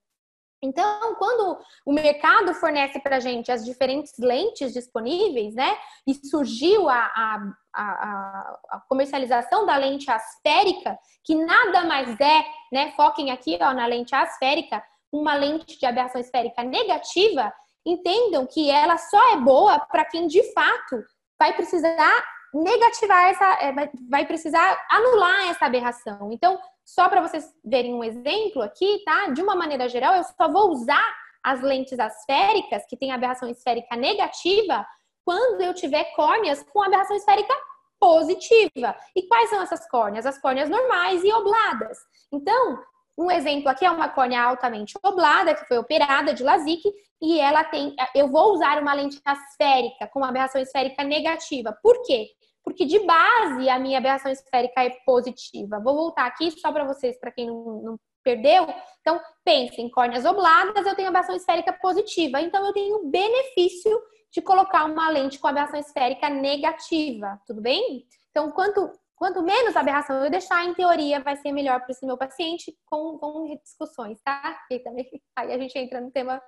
Então, 0.62 1.14
quando 1.14 1.58
o 1.86 1.92
mercado 1.92 2.52
fornece 2.54 3.00
para 3.00 3.16
a 3.16 3.20
gente 3.20 3.50
as 3.50 3.64
diferentes 3.64 4.12
lentes 4.18 4.74
disponíveis, 4.74 5.54
né, 5.54 5.76
e 6.06 6.14
surgiu 6.26 6.88
a, 6.88 6.96
a, 6.96 7.52
a, 7.74 8.58
a, 8.70 8.82
comercialização 8.88 9.64
da 9.64 9.76
lente 9.76 10.10
asférica, 10.10 10.98
que 11.24 11.34
nada 11.34 11.84
mais 11.84 12.08
é, 12.20 12.44
né, 12.70 12.92
foquem 12.94 13.30
aqui 13.30 13.58
ó, 13.60 13.72
na 13.72 13.86
lente 13.86 14.14
asférica, 14.14 14.82
uma 15.10 15.34
lente 15.34 15.78
de 15.78 15.86
aberração 15.86 16.20
esférica 16.20 16.62
negativa, 16.62 17.52
entendam 17.84 18.46
que 18.46 18.70
ela 18.70 18.98
só 18.98 19.32
é 19.32 19.36
boa 19.38 19.80
para 19.80 20.04
quem 20.04 20.26
de 20.26 20.42
fato 20.52 21.02
vai 21.38 21.54
precisar 21.54 22.22
negativar 22.52 23.28
essa, 23.28 23.52
é, 23.62 23.72
vai 24.08 24.26
precisar 24.26 24.86
anular 24.90 25.48
essa 25.48 25.66
aberração. 25.66 26.30
Então, 26.32 26.58
só 26.94 27.08
para 27.08 27.20
vocês 27.20 27.54
verem 27.64 27.94
um 27.94 28.02
exemplo 28.02 28.60
aqui, 28.62 29.02
tá? 29.04 29.28
De 29.28 29.40
uma 29.40 29.54
maneira 29.54 29.88
geral, 29.88 30.14
eu 30.16 30.24
só 30.24 30.48
vou 30.48 30.70
usar 30.70 31.16
as 31.42 31.62
lentes 31.62 31.98
asféricas, 32.00 32.84
que 32.86 32.96
tem 32.96 33.12
aberração 33.12 33.48
esférica 33.48 33.94
negativa, 33.94 34.84
quando 35.24 35.60
eu 35.60 35.72
tiver 35.72 36.04
córneas 36.16 36.64
com 36.64 36.82
aberração 36.82 37.16
esférica 37.16 37.54
positiva. 38.00 38.96
E 39.14 39.22
quais 39.28 39.48
são 39.50 39.62
essas 39.62 39.88
córneas? 39.88 40.26
As 40.26 40.40
córneas 40.40 40.68
normais 40.68 41.22
e 41.22 41.32
obladas. 41.32 41.96
Então, 42.32 42.82
um 43.16 43.30
exemplo 43.30 43.68
aqui 43.68 43.84
é 43.84 43.90
uma 43.90 44.08
córnea 44.08 44.42
altamente 44.42 44.94
oblada, 45.00 45.54
que 45.54 45.66
foi 45.66 45.78
operada 45.78 46.34
de 46.34 46.42
LASIK, 46.42 46.92
e 47.22 47.38
ela 47.38 47.62
tem. 47.62 47.94
Eu 48.16 48.28
vou 48.28 48.54
usar 48.54 48.82
uma 48.82 48.94
lente 48.94 49.20
asférica 49.24 50.08
com 50.08 50.24
aberração 50.24 50.60
esférica 50.60 51.04
negativa. 51.04 51.72
Por 51.82 52.02
quê? 52.02 52.30
Porque 52.70 52.84
de 52.84 53.00
base 53.00 53.68
a 53.68 53.78
minha 53.78 53.98
aberração 53.98 54.30
esférica 54.30 54.84
é 54.84 54.90
positiva. 55.04 55.80
Vou 55.80 55.94
voltar 55.94 56.26
aqui 56.26 56.50
só 56.52 56.72
para 56.72 56.84
vocês, 56.84 57.18
para 57.18 57.32
quem 57.32 57.46
não, 57.46 57.82
não, 57.82 58.00
perdeu. 58.22 58.66
Então, 59.00 59.20
pensem, 59.44 59.90
córneas 59.90 60.24
obladas, 60.24 60.86
eu 60.86 60.94
tenho 60.94 61.08
aberração 61.08 61.34
esférica 61.34 61.72
positiva. 61.72 62.40
Então, 62.40 62.64
eu 62.64 62.72
tenho 62.72 63.10
benefício 63.10 64.00
de 64.32 64.40
colocar 64.40 64.84
uma 64.84 65.08
lente 65.10 65.38
com 65.38 65.48
aberração 65.48 65.80
esférica 65.80 66.30
negativa, 66.30 67.40
tudo 67.46 67.60
bem? 67.60 68.06
Então, 68.30 68.52
quanto, 68.52 68.92
quanto 69.16 69.42
menos 69.42 69.74
aberração 69.74 70.22
eu 70.22 70.30
deixar, 70.30 70.64
em 70.64 70.74
teoria, 70.74 71.20
vai 71.20 71.36
ser 71.36 71.50
melhor 71.50 71.80
para 71.80 71.90
esse 71.90 72.06
meu 72.06 72.16
paciente, 72.16 72.76
com, 72.86 73.18
com 73.18 73.56
discussões, 73.64 74.20
tá? 74.22 74.60
E 74.70 74.78
também, 74.78 75.10
aí 75.34 75.52
a 75.52 75.58
gente 75.58 75.76
entra 75.76 76.00
no 76.00 76.12
tema 76.12 76.40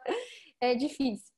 é, 0.61 0.75
difícil. 0.75 1.32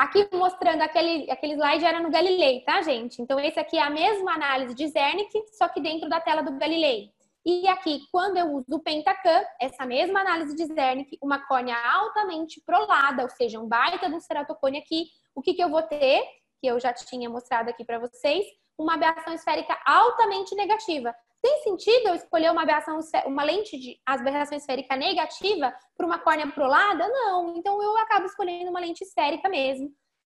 Aqui 0.00 0.26
mostrando 0.32 0.80
aquele, 0.80 1.30
aquele 1.30 1.52
slide 1.52 1.84
era 1.84 2.00
no 2.00 2.10
Galilei, 2.10 2.62
tá, 2.62 2.80
gente? 2.80 3.20
Então, 3.20 3.38
esse 3.38 3.60
aqui 3.60 3.76
é 3.76 3.82
a 3.82 3.90
mesma 3.90 4.32
análise 4.32 4.74
de 4.74 4.88
Zernick, 4.88 5.30
só 5.52 5.68
que 5.68 5.78
dentro 5.78 6.08
da 6.08 6.18
tela 6.18 6.40
do 6.40 6.58
Galilei. 6.58 7.10
E 7.44 7.68
aqui, 7.68 8.00
quando 8.10 8.38
eu 8.38 8.46
uso 8.46 8.64
o 8.70 8.82
Pentacan, 8.82 9.42
essa 9.60 9.84
mesma 9.84 10.20
análise 10.20 10.56
de 10.56 10.64
Zernick, 10.64 11.18
uma 11.20 11.46
córnea 11.46 11.76
altamente 11.76 12.62
prolada, 12.64 13.24
ou 13.24 13.28
seja, 13.28 13.60
um 13.60 13.68
baita 13.68 14.08
de 14.08 14.14
um 14.14 14.20
ceratocone 14.20 14.78
aqui, 14.78 15.08
o 15.34 15.42
que, 15.42 15.52
que 15.52 15.62
eu 15.62 15.68
vou 15.68 15.82
ter? 15.82 16.24
Que 16.62 16.68
eu 16.68 16.80
já 16.80 16.94
tinha 16.94 17.28
mostrado 17.28 17.68
aqui 17.68 17.84
para 17.84 17.98
vocês, 17.98 18.46
uma 18.78 18.94
aberração 18.94 19.34
esférica 19.34 19.78
altamente 19.84 20.54
negativa. 20.54 21.14
Tem 21.42 21.62
sentido 21.62 22.08
eu 22.08 22.14
escolher 22.14 22.50
uma 22.50 22.62
aberração, 22.62 22.98
uma 23.26 23.42
lente 23.42 23.78
de 23.78 23.98
aberração 24.04 24.58
esférica 24.58 24.94
negativa 24.96 25.74
para 25.96 26.06
uma 26.06 26.18
córnea 26.18 26.46
prolada? 26.52 27.08
Não. 27.08 27.54
Então 27.56 27.82
eu 27.82 27.96
acabo 27.98 28.26
escolhendo 28.26 28.70
uma 28.70 28.80
lente 28.80 29.02
esférica 29.02 29.48
mesmo. 29.48 29.90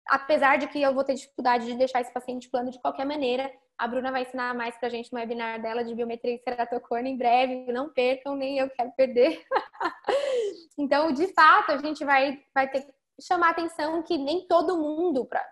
Apesar 0.08 0.58
de 0.58 0.66
que 0.68 0.80
eu 0.80 0.92
vou 0.92 1.04
ter 1.04 1.14
dificuldade 1.14 1.66
de 1.66 1.74
deixar 1.74 2.00
esse 2.00 2.12
paciente 2.12 2.50
plano 2.50 2.70
de 2.70 2.80
qualquer 2.80 3.06
maneira. 3.06 3.50
A 3.78 3.88
Bruna 3.88 4.12
vai 4.12 4.22
ensinar 4.22 4.54
mais 4.54 4.76
pra 4.76 4.90
gente 4.90 5.10
no 5.10 5.18
webinar 5.18 5.62
dela 5.62 5.82
de 5.82 5.94
biometria 5.94 6.34
e 6.34 6.38
ceratocone 6.38 7.10
em 7.10 7.16
breve. 7.16 7.72
Não 7.72 7.90
percam, 7.90 8.36
nem 8.36 8.58
eu 8.58 8.68
quero 8.68 8.92
perder. 8.92 9.42
então, 10.78 11.12
de 11.12 11.32
fato, 11.32 11.72
a 11.72 11.78
gente 11.78 12.04
vai, 12.04 12.42
vai 12.54 12.68
ter 12.70 12.82
que 12.82 12.92
chamar 13.22 13.50
atenção 13.50 14.02
que 14.02 14.18
nem 14.18 14.46
todo 14.46 14.76
mundo. 14.76 15.24
Pra, 15.24 15.42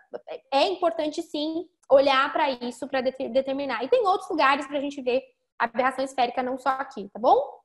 é 0.52 0.66
importante 0.66 1.22
sim 1.22 1.66
olhar 1.90 2.30
para 2.32 2.50
isso 2.50 2.86
para 2.86 3.00
determinar. 3.00 3.82
E 3.82 3.88
tem 3.88 4.06
outros 4.06 4.28
lugares 4.28 4.66
para 4.66 4.76
a 4.76 4.80
gente 4.80 5.00
ver 5.00 5.22
aberração 5.58 6.04
esférica, 6.04 6.42
não 6.42 6.58
só 6.58 6.70
aqui, 6.70 7.08
tá 7.12 7.18
bom? 7.18 7.58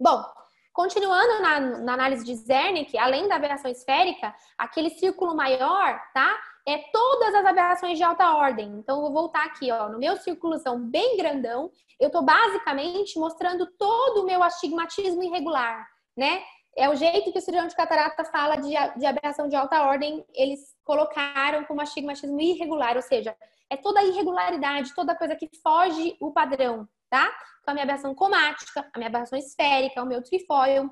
Bom, 0.00 0.24
continuando 0.72 1.42
na, 1.42 1.60
na 1.60 1.92
análise 1.94 2.24
de 2.24 2.34
Zernick, 2.34 2.96
além 2.98 3.28
da 3.28 3.36
aberração 3.36 3.70
esférica, 3.70 4.34
aquele 4.58 4.90
círculo 4.90 5.34
maior, 5.36 6.00
tá? 6.12 6.36
É 6.66 6.78
todas 6.90 7.34
as 7.34 7.44
aberrações 7.44 7.98
de 7.98 8.04
alta 8.04 8.34
ordem. 8.34 8.66
Então, 8.78 8.96
eu 8.96 9.02
vou 9.02 9.12
voltar 9.12 9.44
aqui, 9.44 9.70
ó, 9.70 9.88
no 9.88 9.98
meu 9.98 10.16
círculozão 10.16 10.80
bem 10.80 11.16
grandão, 11.16 11.70
eu 12.00 12.10
tô 12.10 12.22
basicamente 12.22 13.18
mostrando 13.18 13.66
todo 13.78 14.22
o 14.22 14.26
meu 14.26 14.42
astigmatismo 14.42 15.22
irregular, 15.22 15.86
né? 16.16 16.42
É 16.76 16.88
o 16.88 16.94
jeito 16.94 17.32
que 17.32 17.38
o 17.38 17.40
cirurgião 17.40 17.68
de 17.68 17.76
catarata 17.76 18.24
fala 18.24 18.56
de, 18.56 18.70
de 18.98 19.06
aberração 19.06 19.48
de 19.48 19.54
alta 19.54 19.82
ordem, 19.82 20.24
eles 20.34 20.74
colocaram 20.84 21.64
como 21.64 21.80
astigmatismo 21.80 22.40
irregular, 22.40 22.96
ou 22.96 23.02
seja, 23.02 23.36
é 23.70 23.76
toda 23.76 24.02
irregularidade, 24.02 24.94
toda 24.94 25.16
coisa 25.16 25.36
que 25.36 25.48
foge 25.62 26.16
o 26.20 26.32
padrão, 26.32 26.88
tá? 27.08 27.32
Então, 27.60 27.72
a 27.72 27.74
minha 27.74 27.84
aberração 27.84 28.14
comática, 28.14 28.88
a 28.92 28.98
minha 28.98 29.08
aberração 29.08 29.38
esférica, 29.38 30.02
o 30.02 30.06
meu 30.06 30.22
trifoil, 30.22 30.90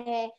é, 0.00 0.30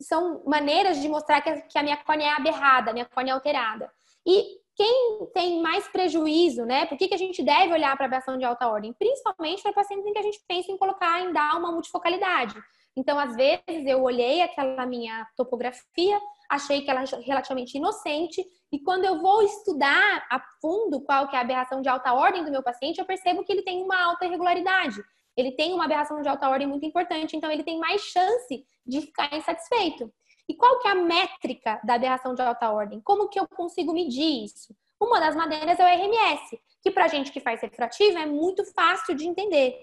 são 0.00 0.42
maneiras 0.46 1.00
de 1.00 1.08
mostrar 1.08 1.40
que 1.40 1.50
a, 1.50 1.60
que 1.60 1.78
a 1.78 1.82
minha 1.82 1.96
córnea 1.96 2.26
é 2.26 2.30
aberrada, 2.30 2.90
a 2.90 2.94
minha 2.94 3.06
córnea 3.06 3.32
é 3.32 3.34
alterada. 3.34 3.90
E 4.26 4.60
quem 4.76 5.28
tem 5.32 5.62
mais 5.62 5.86
prejuízo, 5.88 6.64
né? 6.64 6.86
Por 6.86 6.98
que, 6.98 7.08
que 7.08 7.14
a 7.14 7.18
gente 7.18 7.42
deve 7.42 7.72
olhar 7.72 7.96
para 7.96 8.06
a 8.06 8.08
aberração 8.08 8.36
de 8.36 8.44
alta 8.44 8.68
ordem? 8.68 8.92
Principalmente 8.92 9.62
para 9.62 9.72
pacientes 9.72 10.06
em 10.06 10.12
que 10.12 10.18
a 10.18 10.22
gente 10.22 10.40
pensa 10.48 10.72
em 10.72 10.76
colocar, 10.76 11.20
em 11.20 11.32
dar 11.32 11.56
uma 11.56 11.70
multifocalidade. 11.70 12.54
Então, 12.96 13.18
às 13.18 13.34
vezes, 13.34 13.86
eu 13.86 14.02
olhei 14.02 14.40
aquela 14.40 14.86
minha 14.86 15.26
topografia, 15.36 16.20
achei 16.48 16.82
que 16.82 16.90
ela 16.90 17.02
é 17.02 17.06
relativamente 17.26 17.76
inocente, 17.76 18.44
e 18.72 18.80
quando 18.80 19.04
eu 19.04 19.20
vou 19.20 19.42
estudar 19.42 20.26
a 20.30 20.40
fundo 20.60 21.00
qual 21.02 21.28
que 21.28 21.34
é 21.34 21.38
a 21.38 21.42
aberração 21.42 21.82
de 21.82 21.88
alta 21.88 22.12
ordem 22.12 22.44
do 22.44 22.50
meu 22.50 22.62
paciente, 22.62 22.98
eu 22.98 23.04
percebo 23.04 23.44
que 23.44 23.52
ele 23.52 23.62
tem 23.62 23.82
uma 23.82 24.00
alta 24.00 24.24
irregularidade. 24.26 25.02
Ele 25.36 25.52
tem 25.52 25.72
uma 25.74 25.84
aberração 25.84 26.22
de 26.22 26.28
alta 26.28 26.48
ordem 26.48 26.66
muito 26.68 26.86
importante, 26.86 27.36
então 27.36 27.50
ele 27.50 27.64
tem 27.64 27.78
mais 27.78 28.00
chance 28.02 28.64
de 28.86 29.00
ficar 29.00 29.34
insatisfeito. 29.36 30.12
E 30.48 30.54
qual 30.54 30.78
que 30.78 30.86
é 30.86 30.92
a 30.92 30.94
métrica 30.94 31.80
da 31.84 31.94
aberração 31.94 32.34
de 32.34 32.42
alta 32.42 32.70
ordem? 32.70 33.00
Como 33.00 33.28
que 33.28 33.40
eu 33.40 33.48
consigo 33.48 33.92
medir 33.92 34.44
isso? 34.44 34.74
Uma 35.00 35.18
das 35.18 35.34
maneiras 35.34 35.78
é 35.80 35.84
o 35.84 35.86
RMS, 35.86 36.58
que 36.82 36.90
para 36.90 37.08
gente 37.08 37.32
que 37.32 37.40
faz 37.40 37.60
refrativo 37.60 38.18
é 38.18 38.26
muito 38.26 38.64
fácil 38.72 39.14
de 39.14 39.26
entender. 39.26 39.76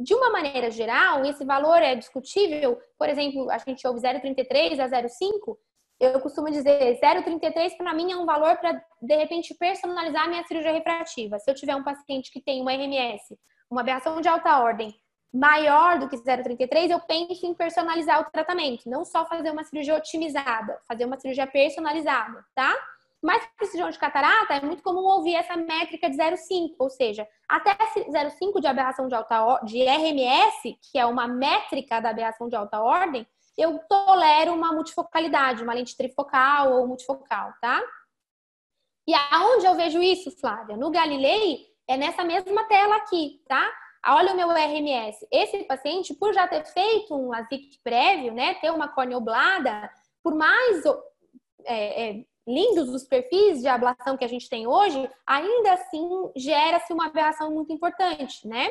De 0.00 0.14
uma 0.14 0.30
maneira 0.30 0.70
geral, 0.70 1.26
esse 1.26 1.44
valor 1.44 1.76
é 1.82 1.94
discutível, 1.94 2.80
por 2.98 3.06
exemplo, 3.06 3.50
a 3.50 3.58
gente 3.58 3.86
ouve 3.86 4.00
0,33 4.00 4.80
a 4.80 4.88
0,5, 4.88 5.58
eu 6.00 6.18
costumo 6.20 6.50
dizer 6.50 6.98
0,33 6.98 7.76
para 7.76 7.92
mim 7.92 8.10
é 8.10 8.16
um 8.16 8.24
valor 8.24 8.56
para, 8.56 8.82
de 9.02 9.14
repente, 9.14 9.54
personalizar 9.54 10.26
minha 10.26 10.42
cirurgia 10.44 10.72
refrativa. 10.72 11.38
Se 11.38 11.50
eu 11.50 11.54
tiver 11.54 11.76
um 11.76 11.84
paciente 11.84 12.32
que 12.32 12.40
tem 12.40 12.62
uma 12.62 12.72
RMS, 12.72 13.38
uma 13.70 13.82
aberração 13.82 14.22
de 14.22 14.28
alta 14.28 14.58
ordem, 14.60 14.94
maior 15.30 15.98
do 15.98 16.08
que 16.08 16.16
0,33, 16.16 16.90
eu 16.90 17.00
penso 17.00 17.44
em 17.44 17.52
personalizar 17.52 18.22
o 18.22 18.30
tratamento, 18.30 18.88
não 18.88 19.04
só 19.04 19.26
fazer 19.26 19.50
uma 19.50 19.64
cirurgia 19.64 19.94
otimizada, 19.94 20.80
fazer 20.88 21.04
uma 21.04 21.20
cirurgia 21.20 21.46
personalizada, 21.46 22.42
tá? 22.54 22.74
Mas 23.22 23.44
para 23.56 23.66
cirurgião 23.66 23.90
de 23.90 23.98
catarata 23.98 24.54
é 24.54 24.60
muito 24.62 24.82
comum 24.82 25.02
ouvir 25.02 25.34
essa 25.34 25.56
métrica 25.56 26.08
de 26.08 26.16
0,5, 26.16 26.74
ou 26.78 26.88
seja, 26.88 27.28
até 27.48 27.76
0,5 27.76 28.60
de 28.60 28.66
aberração 28.66 29.08
de 29.08 29.14
alta 29.14 29.60
de 29.64 29.82
RMS, 29.82 30.78
que 30.90 30.98
é 30.98 31.04
uma 31.04 31.28
métrica 31.28 32.00
da 32.00 32.10
aberração 32.10 32.48
de 32.48 32.56
alta 32.56 32.80
ordem, 32.80 33.26
eu 33.58 33.78
tolero 33.88 34.54
uma 34.54 34.72
multifocalidade, 34.72 35.62
uma 35.62 35.74
lente 35.74 35.96
trifocal 35.96 36.72
ou 36.72 36.86
multifocal, 36.86 37.52
tá? 37.60 37.82
E 39.06 39.14
aonde 39.30 39.66
eu 39.66 39.74
vejo 39.74 40.02
isso, 40.02 40.30
Flávia? 40.40 40.76
No 40.76 40.90
Galilei 40.90 41.66
é 41.86 41.96
nessa 41.96 42.24
mesma 42.24 42.64
tela 42.64 42.96
aqui, 42.96 43.42
tá? 43.46 43.70
Olha 44.06 44.32
o 44.32 44.36
meu 44.36 44.50
RMS. 44.50 45.26
Esse 45.30 45.64
paciente, 45.64 46.14
por 46.14 46.32
já 46.32 46.48
ter 46.48 46.64
feito 46.64 47.14
um 47.14 47.34
ASIC 47.34 47.80
prévio, 47.82 48.32
né, 48.32 48.54
ter 48.54 48.70
uma 48.70 48.88
córnea 48.88 49.18
oblada, 49.18 49.90
por 50.22 50.34
mais 50.34 50.82
é, 51.66 52.10
é, 52.10 52.24
lindos 52.46 52.88
os 52.88 53.04
perfis 53.04 53.60
de 53.60 53.68
ablação 53.68 54.16
que 54.16 54.24
a 54.24 54.28
gente 54.28 54.48
tem 54.48 54.66
hoje, 54.66 55.10
ainda 55.26 55.74
assim 55.74 56.08
gera-se 56.36 56.92
uma 56.92 57.06
aberração 57.06 57.52
muito 57.52 57.72
importante, 57.72 58.46
né? 58.46 58.70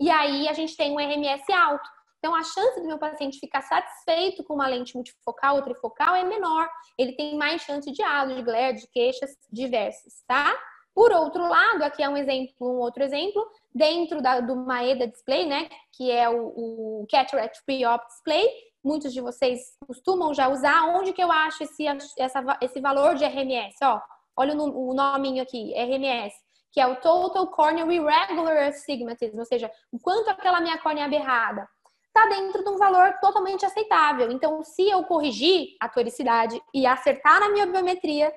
E 0.00 0.10
aí 0.10 0.48
a 0.48 0.52
gente 0.52 0.76
tem 0.76 0.92
um 0.92 0.98
RMS 0.98 1.50
alto. 1.52 1.88
Então, 2.18 2.34
a 2.34 2.42
chance 2.42 2.80
do 2.80 2.86
meu 2.86 2.98
paciente 2.98 3.38
ficar 3.38 3.60
satisfeito 3.60 4.42
com 4.44 4.54
uma 4.54 4.66
lente 4.66 4.94
multifocal 4.94 5.56
ou 5.56 5.62
trifocal 5.62 6.14
é 6.14 6.24
menor. 6.24 6.68
Ele 6.96 7.12
tem 7.12 7.36
mais 7.36 7.60
chance 7.60 7.90
de 7.92 8.02
halo, 8.02 8.34
de 8.34 8.42
glare, 8.42 8.76
de 8.76 8.88
queixas 8.88 9.36
diversas, 9.52 10.24
tá? 10.26 10.58
Por 10.94 11.12
outro 11.12 11.42
lado, 11.46 11.82
aqui 11.82 12.02
é 12.02 12.08
um 12.08 12.16
exemplo, 12.16 12.54
um 12.60 12.78
outro 12.78 13.02
exemplo, 13.02 13.44
dentro 13.74 14.22
da, 14.22 14.40
do 14.40 14.56
Maeda 14.56 15.06
Display, 15.08 15.44
né, 15.44 15.68
que 15.92 16.10
é 16.10 16.28
o, 16.30 17.02
o 17.02 17.06
Cataract 17.10 17.60
Pre-Op 17.66 18.06
Display, 18.06 18.48
muitos 18.84 19.12
de 19.12 19.20
vocês 19.20 19.60
costumam 19.86 20.34
já 20.34 20.48
usar, 20.48 20.94
onde 20.94 21.12
que 21.12 21.22
eu 21.22 21.32
acho 21.32 21.64
esse, 21.64 21.84
essa, 22.18 22.58
esse 22.60 22.80
valor 22.80 23.14
de 23.14 23.24
RMS, 23.24 23.76
ó, 23.82 24.00
olha 24.36 24.54
o, 24.54 24.90
o 24.90 24.94
nominho 24.94 25.42
aqui, 25.42 25.72
RMS, 25.72 26.34
que 26.70 26.80
é 26.80 26.86
o 26.86 26.96
Total 26.96 27.46
Corneal 27.46 27.90
Irregular 27.90 28.68
Astigmatism, 28.68 29.38
ou 29.38 29.44
seja, 29.44 29.70
o 29.92 29.98
quanto 29.98 30.28
aquela 30.28 30.60
minha 30.60 30.76
córnea 30.78 31.02
é 31.02 31.04
aberrada, 31.06 31.68
está 32.08 32.28
dentro 32.28 32.62
de 32.62 32.70
um 32.70 32.76
valor 32.76 33.14
totalmente 33.20 33.64
aceitável. 33.64 34.30
Então, 34.30 34.62
se 34.62 34.88
eu 34.88 35.02
corrigir 35.04 35.76
a 35.80 35.88
toricidade 35.88 36.60
e 36.72 36.86
acertar 36.86 37.40
na 37.40 37.48
minha 37.48 37.66
biometria, 37.66 38.32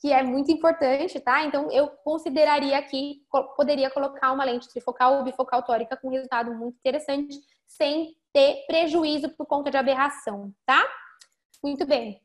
que 0.00 0.12
é 0.12 0.22
muito 0.22 0.50
importante, 0.50 1.20
tá? 1.20 1.44
Então, 1.44 1.70
eu 1.70 1.88
consideraria 2.04 2.82
que 2.82 3.22
poderia 3.56 3.88
colocar 3.88 4.32
uma 4.32 4.44
lente 4.44 4.68
trifocal 4.68 5.18
ou 5.18 5.24
bifocal 5.24 5.62
tórica 5.62 5.96
com 5.96 6.10
resultado 6.10 6.52
muito 6.54 6.76
interessante, 6.78 7.38
sem 7.66 8.14
ter 8.32 8.64
prejuízo 8.66 9.28
por 9.30 9.46
conta 9.46 9.70
de 9.70 9.76
aberração, 9.76 10.52
tá? 10.64 10.84
Muito 11.62 11.86
bem. 11.86 12.20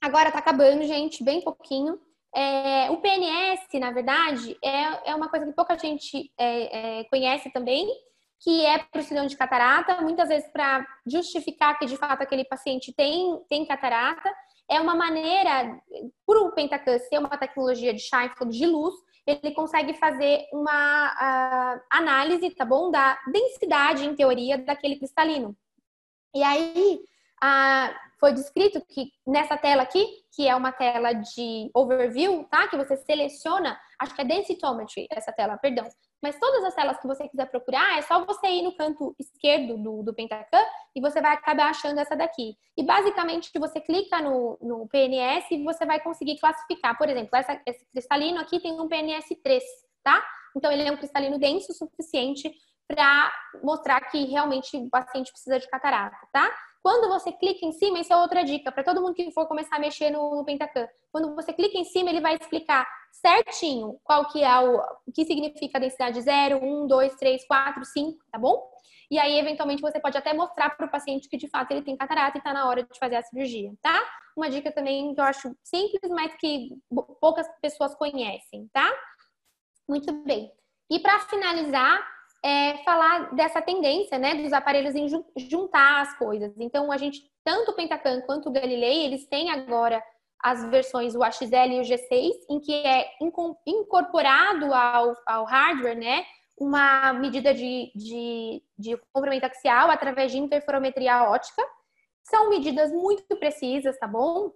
Agora 0.00 0.30
tá 0.30 0.38
acabando, 0.38 0.84
gente, 0.84 1.24
bem 1.24 1.40
pouquinho. 1.40 2.00
É, 2.34 2.90
o 2.90 2.98
PNS, 2.98 3.66
na 3.80 3.90
verdade, 3.90 4.56
é, 4.62 5.10
é 5.10 5.14
uma 5.14 5.28
coisa 5.28 5.46
que 5.46 5.52
pouca 5.52 5.76
gente 5.78 6.32
é, 6.38 7.00
é, 7.00 7.04
conhece 7.04 7.50
também, 7.50 7.88
que 8.40 8.64
é 8.64 8.78
para 8.78 9.00
o 9.00 9.02
cirurgião 9.02 9.26
de 9.26 9.36
catarata, 9.36 10.00
muitas 10.00 10.28
vezes 10.28 10.48
para 10.52 10.86
justificar 11.06 11.78
que 11.78 11.86
de 11.86 11.96
fato 11.96 12.22
aquele 12.22 12.44
paciente 12.44 12.92
tem, 12.92 13.42
tem 13.48 13.66
catarata, 13.66 14.32
é 14.70 14.80
uma 14.80 14.94
maneira, 14.94 15.80
por 16.26 16.36
o 16.36 16.52
Pentacam 16.52 16.98
ser 16.98 17.18
uma 17.18 17.36
tecnologia 17.36 17.92
de 17.92 18.00
Scheinfeld 18.00 18.56
de 18.56 18.66
luz, 18.66 18.94
ele 19.28 19.54
consegue 19.54 19.92
fazer 19.94 20.46
uma 20.52 21.12
uh, 21.12 21.80
análise, 21.90 22.50
tá 22.50 22.64
bom, 22.64 22.90
da 22.90 23.18
densidade, 23.30 24.04
em 24.06 24.14
teoria, 24.14 24.56
daquele 24.56 24.96
cristalino. 24.96 25.54
E 26.34 26.42
aí, 26.42 26.98
uh, 27.44 27.94
foi 28.18 28.32
descrito 28.32 28.80
que 28.86 29.12
nessa 29.26 29.56
tela 29.56 29.82
aqui, 29.82 30.06
que 30.34 30.48
é 30.48 30.56
uma 30.56 30.72
tela 30.72 31.12
de 31.12 31.70
overview, 31.74 32.44
tá? 32.44 32.68
Que 32.68 32.76
você 32.76 32.96
seleciona, 32.96 33.78
acho 33.98 34.14
que 34.14 34.22
é 34.22 34.24
densitometry 34.24 35.06
essa 35.10 35.30
tela, 35.30 35.58
perdão. 35.58 35.86
Mas 36.22 36.38
todas 36.38 36.64
as 36.64 36.74
telas 36.74 36.98
que 36.98 37.06
você 37.06 37.28
quiser 37.28 37.46
procurar, 37.46 37.98
é 37.98 38.02
só 38.02 38.24
você 38.24 38.48
ir 38.48 38.62
no 38.62 38.74
canto 38.74 39.14
esquerdo 39.18 39.76
do, 39.76 40.02
do 40.02 40.14
Pentacam 40.14 40.64
e 40.94 41.00
você 41.00 41.20
vai 41.20 41.32
acabar 41.32 41.70
achando 41.70 41.98
essa 42.00 42.16
daqui. 42.16 42.56
E 42.76 42.82
basicamente 42.82 43.50
você 43.58 43.80
clica 43.80 44.20
no, 44.20 44.58
no 44.60 44.88
PNS 44.88 45.46
e 45.52 45.62
você 45.62 45.86
vai 45.86 46.00
conseguir 46.00 46.38
classificar. 46.38 46.98
Por 46.98 47.08
exemplo, 47.08 47.30
essa, 47.34 47.60
esse 47.64 47.86
cristalino 47.92 48.40
aqui 48.40 48.58
tem 48.60 48.80
um 48.80 48.88
PNS 48.88 49.28
3, 49.42 49.62
tá? 50.02 50.24
Então 50.56 50.72
ele 50.72 50.82
é 50.82 50.90
um 50.90 50.96
cristalino 50.96 51.38
denso 51.38 51.70
o 51.70 51.74
suficiente 51.74 52.52
para 52.88 53.32
mostrar 53.62 54.00
que 54.10 54.24
realmente 54.24 54.76
o 54.76 54.88
paciente 54.88 55.30
precisa 55.30 55.60
de 55.60 55.68
catarata, 55.68 56.16
tá? 56.32 56.50
Quando 56.82 57.08
você 57.08 57.30
clica 57.32 57.66
em 57.66 57.72
cima, 57.72 57.98
isso 57.98 58.12
é 58.12 58.16
outra 58.16 58.42
dica 58.42 58.72
para 58.72 58.82
todo 58.82 59.02
mundo 59.02 59.14
que 59.14 59.30
for 59.32 59.46
começar 59.46 59.76
a 59.76 59.80
mexer 59.80 60.10
no, 60.10 60.36
no 60.36 60.44
Pentacam. 60.44 60.88
Quando 61.12 61.34
você 61.34 61.52
clica 61.52 61.76
em 61.76 61.84
cima, 61.84 62.08
ele 62.08 62.20
vai 62.20 62.34
explicar 62.34 62.88
certinho 63.12 63.98
qual 64.04 64.28
que 64.28 64.42
é 64.42 64.60
o, 64.60 64.78
o 65.06 65.12
que 65.12 65.24
significa 65.24 65.78
a 65.78 65.80
densidade 65.80 66.20
0, 66.20 66.62
1, 66.62 66.86
2, 66.86 67.14
3, 67.16 67.46
4, 67.46 67.84
5, 67.84 68.18
tá 68.30 68.38
bom? 68.38 68.68
E 69.10 69.18
aí, 69.18 69.38
eventualmente, 69.38 69.80
você 69.80 69.98
pode 69.98 70.18
até 70.18 70.34
mostrar 70.34 70.70
para 70.70 70.86
o 70.86 70.90
paciente 70.90 71.28
que 71.28 71.38
de 71.38 71.48
fato 71.48 71.70
ele 71.70 71.82
tem 71.82 71.96
catarata 71.96 72.36
e 72.36 72.40
está 72.40 72.52
na 72.52 72.68
hora 72.68 72.82
de 72.82 72.98
fazer 72.98 73.16
a 73.16 73.22
cirurgia, 73.22 73.72
tá? 73.80 73.98
Uma 74.36 74.50
dica 74.50 74.70
também 74.70 75.14
que 75.14 75.20
eu 75.20 75.24
acho 75.24 75.56
simples, 75.64 76.10
mas 76.10 76.34
que 76.36 76.70
poucas 77.20 77.48
pessoas 77.62 77.94
conhecem, 77.94 78.68
tá? 78.72 78.88
Muito 79.88 80.12
bem. 80.24 80.52
E 80.90 80.98
para 81.00 81.20
finalizar, 81.20 82.06
é, 82.44 82.76
falar 82.84 83.34
dessa 83.34 83.62
tendência, 83.62 84.18
né, 84.18 84.34
dos 84.34 84.52
aparelhos 84.52 84.94
em 84.94 85.08
juntar 85.48 86.02
as 86.02 86.16
coisas. 86.18 86.52
Então, 86.58 86.92
a 86.92 86.98
gente, 86.98 87.30
tanto 87.42 87.70
o 87.70 87.74
Pentacam 87.74 88.20
quanto 88.22 88.48
o 88.48 88.52
Galilei, 88.52 89.04
eles 89.06 89.26
têm 89.26 89.50
agora 89.50 90.02
as 90.42 90.64
versões 90.70 91.14
o 91.14 91.22
AXL 91.22 91.72
e 91.72 91.80
o 91.80 91.84
G6, 91.84 92.32
em 92.48 92.60
que 92.60 92.72
é 92.72 93.10
incorporado 93.66 94.72
ao, 94.72 95.14
ao 95.26 95.44
hardware, 95.44 95.98
né, 95.98 96.24
uma 96.58 97.12
medida 97.12 97.54
de, 97.54 97.92
de, 97.94 98.62
de 98.78 98.96
comprimento 99.12 99.46
axial 99.46 99.90
através 99.90 100.32
de 100.32 100.38
interferometria 100.38 101.30
ótica. 101.30 101.62
São 102.24 102.50
medidas 102.50 102.92
muito 102.92 103.36
precisas, 103.36 103.98
tá 103.98 104.06
bom? 104.06 104.52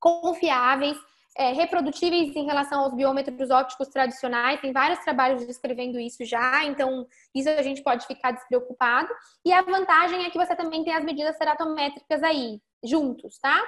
Confiáveis, 0.00 0.96
é, 1.36 1.52
reprodutíveis 1.52 2.34
em 2.34 2.44
relação 2.44 2.80
aos 2.80 2.94
biômetros 2.94 3.50
ópticos 3.50 3.88
tradicionais. 3.88 4.60
Tem 4.60 4.72
vários 4.72 5.00
trabalhos 5.00 5.46
descrevendo 5.46 5.98
isso 5.98 6.24
já, 6.24 6.64
então 6.64 7.06
isso 7.34 7.48
a 7.48 7.62
gente 7.62 7.82
pode 7.82 8.06
ficar 8.06 8.32
despreocupado. 8.32 9.08
E 9.44 9.52
a 9.52 9.62
vantagem 9.62 10.24
é 10.24 10.30
que 10.30 10.38
você 10.38 10.54
também 10.54 10.84
tem 10.84 10.94
as 10.94 11.04
medidas 11.04 11.36
ceratométricas 11.36 12.22
aí, 12.22 12.60
juntos, 12.84 13.38
tá? 13.38 13.62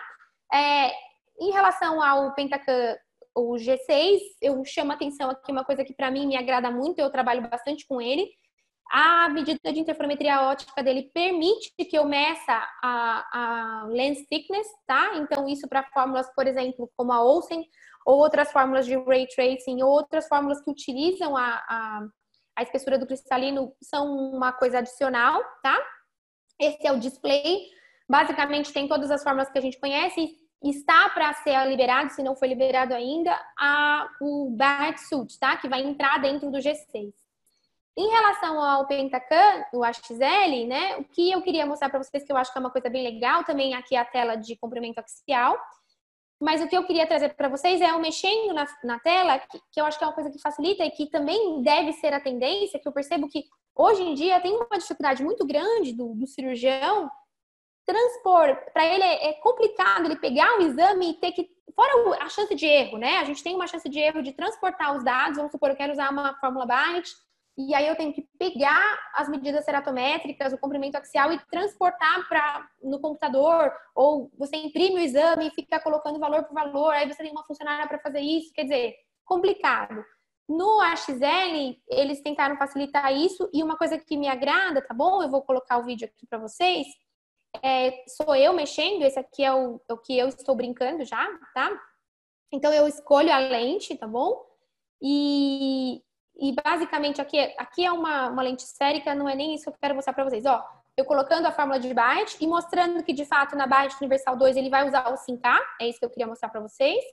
É, 0.52 0.92
em 1.40 1.50
relação 1.50 2.02
ao 2.02 2.34
Pentacam, 2.34 2.96
o 3.36 3.54
G6, 3.54 4.20
eu 4.40 4.64
chamo 4.64 4.92
a 4.92 4.94
atenção 4.94 5.28
aqui 5.30 5.50
uma 5.50 5.64
coisa 5.64 5.84
que 5.84 5.92
para 5.92 6.10
mim 6.10 6.26
me 6.26 6.36
agrada 6.36 6.70
muito, 6.70 7.00
eu 7.00 7.10
trabalho 7.10 7.48
bastante 7.48 7.86
com 7.86 8.00
ele, 8.00 8.30
a 8.90 9.28
medida 9.28 9.72
de 9.72 9.80
interferometria 9.80 10.42
óptica 10.42 10.82
dele 10.82 11.10
permite 11.12 11.72
que 11.76 11.96
eu 11.96 12.04
meça 12.04 12.68
a, 12.82 13.26
a 13.32 13.86
lens 13.86 14.24
thickness, 14.28 14.68
tá? 14.86 15.16
Então, 15.16 15.48
isso 15.48 15.68
para 15.68 15.82
fórmulas, 15.90 16.32
por 16.34 16.46
exemplo, 16.46 16.90
como 16.96 17.12
a 17.12 17.22
Olsen, 17.22 17.64
ou 18.06 18.18
outras 18.18 18.52
fórmulas 18.52 18.86
de 18.86 18.96
ray 18.96 19.26
tracing, 19.26 19.82
ou 19.82 19.90
outras 19.90 20.28
fórmulas 20.28 20.60
que 20.62 20.70
utilizam 20.70 21.36
a, 21.36 21.64
a, 21.68 22.06
a 22.56 22.62
espessura 22.62 22.98
do 22.98 23.06
cristalino, 23.06 23.74
são 23.82 24.06
uma 24.06 24.52
coisa 24.52 24.78
adicional, 24.78 25.42
tá? 25.62 25.76
Esse 26.60 26.86
é 26.86 26.92
o 26.92 27.00
display. 27.00 27.70
Basicamente, 28.08 28.72
tem 28.72 28.86
todas 28.86 29.10
as 29.10 29.22
fórmulas 29.22 29.50
que 29.50 29.58
a 29.58 29.62
gente 29.62 29.80
conhece 29.80 30.36
está 30.70 31.10
para 31.10 31.32
ser 31.34 31.62
liberado, 31.66 32.10
se 32.10 32.22
não 32.22 32.34
foi 32.34 32.48
liberado 32.48 32.94
ainda, 32.94 33.38
a, 33.58 34.08
o 34.20 34.50
Barrett 34.50 35.00
Suit, 35.06 35.38
tá? 35.38 35.56
Que 35.56 35.68
vai 35.68 35.82
entrar 35.82 36.18
dentro 36.20 36.50
do 36.50 36.58
G6. 36.58 37.12
Em 37.96 38.08
relação 38.08 38.60
ao 38.60 38.86
Pentacan, 38.86 39.64
o 39.72 39.84
AXL, 39.84 40.66
né? 40.66 40.96
O 40.96 41.04
que 41.04 41.30
eu 41.30 41.42
queria 41.42 41.66
mostrar 41.66 41.90
para 41.90 42.02
vocês, 42.02 42.24
que 42.24 42.32
eu 42.32 42.36
acho 42.36 42.52
que 42.52 42.58
é 42.58 42.60
uma 42.60 42.70
coisa 42.70 42.88
bem 42.88 43.04
legal, 43.04 43.44
também 43.44 43.74
aqui 43.74 43.94
a 43.94 44.04
tela 44.04 44.36
de 44.36 44.56
comprimento 44.56 44.98
axial. 44.98 45.56
Mas 46.40 46.60
o 46.60 46.66
que 46.66 46.76
eu 46.76 46.84
queria 46.84 47.06
trazer 47.06 47.34
para 47.34 47.48
vocês 47.48 47.80
é 47.80 47.92
o 47.92 48.00
mexendo 48.00 48.52
na, 48.52 48.66
na 48.82 48.98
tela, 48.98 49.38
que, 49.38 49.60
que, 49.70 49.80
eu 49.80 49.84
acho 49.84 49.96
que 49.96 50.04
é 50.04 50.06
uma 50.06 50.12
coisa 50.12 50.30
que 50.30 50.40
facilita 50.40 50.84
e 50.84 50.90
que 50.90 51.06
também 51.06 51.62
deve 51.62 51.92
ser 51.92 52.12
a 52.12 52.20
tendência, 52.20 52.80
que 52.80 52.88
eu 52.88 52.92
percebo 52.92 53.28
que 53.28 53.44
hoje 53.74 54.02
em 54.02 54.14
dia 54.14 54.40
tem 54.40 54.52
uma 54.52 54.78
dificuldade 54.78 55.22
muito 55.22 55.46
grande 55.46 55.92
do, 55.92 56.14
do 56.14 56.26
cirurgião 56.26 57.08
transpor. 57.86 58.56
Para 58.72 58.86
ele 58.86 59.02
é, 59.02 59.30
é 59.30 59.32
complicado 59.34 60.06
ele 60.06 60.16
pegar 60.16 60.58
o 60.58 60.62
exame 60.62 61.10
e 61.10 61.14
ter 61.14 61.32
que. 61.32 61.52
Fora 61.74 62.22
a 62.22 62.28
chance 62.28 62.54
de 62.54 62.66
erro, 62.66 62.98
né? 62.98 63.18
A 63.18 63.24
gente 63.24 63.42
tem 63.42 63.54
uma 63.54 63.66
chance 63.66 63.88
de 63.88 63.98
erro 63.98 64.22
de 64.22 64.32
transportar 64.32 64.96
os 64.96 65.02
dados. 65.02 65.36
Vamos 65.36 65.50
supor, 65.50 65.70
eu 65.70 65.76
quero 65.76 65.92
usar 65.92 66.08
uma 66.10 66.32
fórmula 66.38 66.64
Barrett 66.64 67.10
e 67.56 67.72
aí 67.72 67.86
eu 67.86 67.94
tenho 67.94 68.12
que 68.12 68.22
pegar 68.36 68.98
as 69.14 69.28
medidas 69.28 69.64
ceratométricas, 69.64 70.52
o 70.52 70.58
comprimento 70.58 70.96
axial 70.96 71.32
e 71.32 71.38
transportar 71.46 72.28
para 72.28 72.68
no 72.82 73.00
computador, 73.00 73.72
ou 73.94 74.30
você 74.36 74.56
imprime 74.56 74.96
o 74.96 74.98
exame 74.98 75.46
e 75.46 75.50
fica 75.52 75.78
colocando 75.78 76.18
valor 76.18 76.44
por 76.44 76.54
valor, 76.54 76.92
aí 76.92 77.06
você 77.06 77.22
tem 77.22 77.30
uma 77.30 77.44
funcionária 77.44 77.86
para 77.86 78.00
fazer 78.00 78.20
isso, 78.20 78.52
quer 78.52 78.64
dizer, 78.64 78.94
complicado. 79.24 80.04
No 80.48 80.80
AXL, 80.80 81.80
eles 81.88 82.20
tentaram 82.20 82.56
facilitar 82.56 83.12
isso 83.14 83.48
e 83.52 83.62
uma 83.62 83.78
coisa 83.78 83.96
que 83.98 84.16
me 84.16 84.28
agrada, 84.28 84.82
tá 84.82 84.92
bom? 84.92 85.22
Eu 85.22 85.30
vou 85.30 85.42
colocar 85.42 85.78
o 85.78 85.84
vídeo 85.84 86.06
aqui 86.06 86.26
para 86.26 86.38
vocês. 86.38 86.86
É, 87.62 88.04
sou 88.08 88.34
eu 88.34 88.52
mexendo, 88.52 89.02
esse 89.02 89.18
aqui 89.18 89.44
é 89.44 89.52
o, 89.52 89.80
é 89.88 89.92
o 89.92 89.98
que 89.98 90.18
eu 90.18 90.28
estou 90.28 90.54
brincando 90.54 91.04
já, 91.04 91.26
tá? 91.54 91.70
Então 92.52 92.72
eu 92.72 92.86
escolho 92.86 93.32
a 93.32 93.38
lente, 93.38 93.96
tá 93.96 94.06
bom? 94.06 94.44
E, 95.00 96.02
e 96.36 96.52
basicamente 96.52 97.20
aqui, 97.20 97.38
aqui 97.58 97.84
é 97.84 97.92
uma, 97.92 98.28
uma 98.28 98.42
lente 98.42 98.64
esférica, 98.64 99.14
não 99.14 99.28
é 99.28 99.34
nem 99.34 99.54
isso 99.54 99.64
que 99.64 99.70
eu 99.70 99.76
quero 99.80 99.94
mostrar 99.94 100.12
para 100.12 100.24
vocês. 100.24 100.44
Ó, 100.46 100.64
eu 100.96 101.04
colocando 101.04 101.46
a 101.46 101.52
fórmula 101.52 101.80
de 101.80 101.92
Barrett 101.92 102.36
e 102.40 102.46
mostrando 102.46 103.02
que 103.02 103.12
de 103.12 103.24
fato 103.24 103.56
na 103.56 103.66
Barrett 103.66 103.96
Universal 104.00 104.36
2 104.36 104.56
ele 104.56 104.70
vai 104.70 104.86
usar 104.86 105.08
o 105.12 105.16
5K, 105.16 105.60
é 105.80 105.88
isso 105.88 105.98
que 105.98 106.04
eu 106.04 106.10
queria 106.10 106.26
mostrar 106.26 106.48
para 106.48 106.60
vocês. 106.60 107.04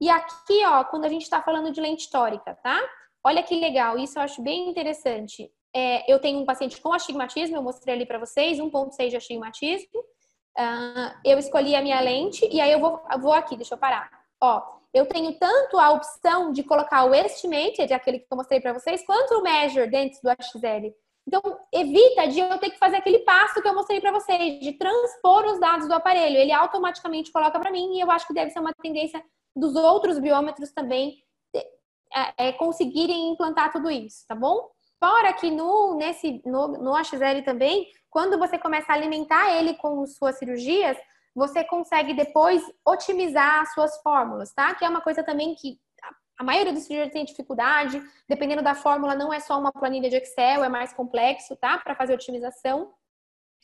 E 0.00 0.10
aqui, 0.10 0.64
ó, 0.66 0.82
quando 0.84 1.04
a 1.04 1.08
gente 1.08 1.22
está 1.22 1.40
falando 1.40 1.70
de 1.70 1.80
lente 1.80 2.10
tórica, 2.10 2.54
tá? 2.56 2.80
Olha 3.24 3.42
que 3.42 3.54
legal, 3.54 3.96
isso 3.96 4.18
eu 4.18 4.22
acho 4.22 4.42
bem 4.42 4.68
interessante. 4.68 5.48
É, 5.74 6.10
eu 6.12 6.18
tenho 6.18 6.38
um 6.38 6.44
paciente 6.44 6.80
com 6.80 6.92
astigmatismo, 6.92 7.56
eu 7.56 7.62
mostrei 7.62 7.94
ali 7.94 8.06
para 8.06 8.18
vocês, 8.18 8.58
1.6 8.58 9.08
de 9.08 9.16
astigmatismo. 9.16 10.00
Uh, 10.58 11.16
eu 11.24 11.38
escolhi 11.38 11.74
a 11.74 11.80
minha 11.80 11.98
lente 12.00 12.46
e 12.52 12.60
aí 12.60 12.70
eu 12.70 12.78
vou, 12.78 13.02
eu 13.10 13.18
vou 13.18 13.32
aqui, 13.32 13.56
deixa 13.56 13.74
eu 13.74 13.78
parar. 13.78 14.10
Ó, 14.40 14.62
eu 14.92 15.06
tenho 15.06 15.38
tanto 15.38 15.78
a 15.78 15.90
opção 15.92 16.52
de 16.52 16.62
colocar 16.62 17.04
o 17.04 17.14
estimated, 17.14 17.92
aquele 17.92 18.18
que 18.18 18.26
eu 18.30 18.36
mostrei 18.36 18.60
para 18.60 18.74
vocês, 18.74 19.04
quanto 19.06 19.34
o 19.34 19.42
measure 19.42 19.90
dentro 19.90 20.20
do 20.22 20.28
HXL. 20.28 20.94
Então, 21.26 21.40
evita 21.72 22.26
de 22.28 22.40
eu 22.40 22.58
ter 22.58 22.70
que 22.70 22.78
fazer 22.78 22.96
aquele 22.96 23.20
passo 23.20 23.62
que 23.62 23.68
eu 23.68 23.74
mostrei 23.74 24.00
para 24.00 24.12
vocês, 24.12 24.60
de 24.60 24.72
transpor 24.72 25.46
os 25.46 25.60
dados 25.60 25.88
do 25.88 25.94
aparelho. 25.94 26.36
Ele 26.36 26.52
automaticamente 26.52 27.32
coloca 27.32 27.58
para 27.58 27.70
mim 27.70 27.96
e 27.96 28.00
eu 28.00 28.10
acho 28.10 28.26
que 28.26 28.34
deve 28.34 28.50
ser 28.50 28.58
uma 28.58 28.74
tendência 28.74 29.24
dos 29.54 29.74
outros 29.76 30.18
biômetros 30.18 30.72
também 30.72 31.22
é, 32.14 32.48
é, 32.48 32.52
conseguirem 32.52 33.30
implantar 33.30 33.72
tudo 33.72 33.90
isso, 33.90 34.26
tá 34.26 34.34
bom? 34.34 34.68
Fora 35.02 35.32
que 35.32 35.50
no, 35.50 35.96
nesse, 35.96 36.40
no, 36.46 36.68
no 36.68 36.94
também, 37.44 37.90
quando 38.08 38.38
você 38.38 38.56
começa 38.56 38.92
a 38.92 38.94
alimentar 38.94 39.50
ele 39.58 39.74
com 39.74 40.06
suas 40.06 40.38
cirurgias, 40.38 40.96
você 41.34 41.64
consegue 41.64 42.14
depois 42.14 42.62
otimizar 42.86 43.62
as 43.62 43.74
suas 43.74 44.00
fórmulas, 44.00 44.52
tá? 44.52 44.72
Que 44.76 44.84
é 44.84 44.88
uma 44.88 45.00
coisa 45.00 45.24
também 45.24 45.56
que 45.56 45.76
a 46.38 46.44
maioria 46.44 46.72
dos 46.72 46.84
cirurgiões 46.84 47.12
tem 47.12 47.24
dificuldade, 47.24 48.00
dependendo 48.28 48.62
da 48.62 48.76
fórmula, 48.76 49.16
não 49.16 49.32
é 49.32 49.40
só 49.40 49.58
uma 49.58 49.72
planilha 49.72 50.08
de 50.08 50.18
Excel, 50.18 50.62
é 50.62 50.68
mais 50.68 50.92
complexo, 50.92 51.56
tá? 51.56 51.78
Para 51.78 51.96
fazer 51.96 52.14
otimização. 52.14 52.94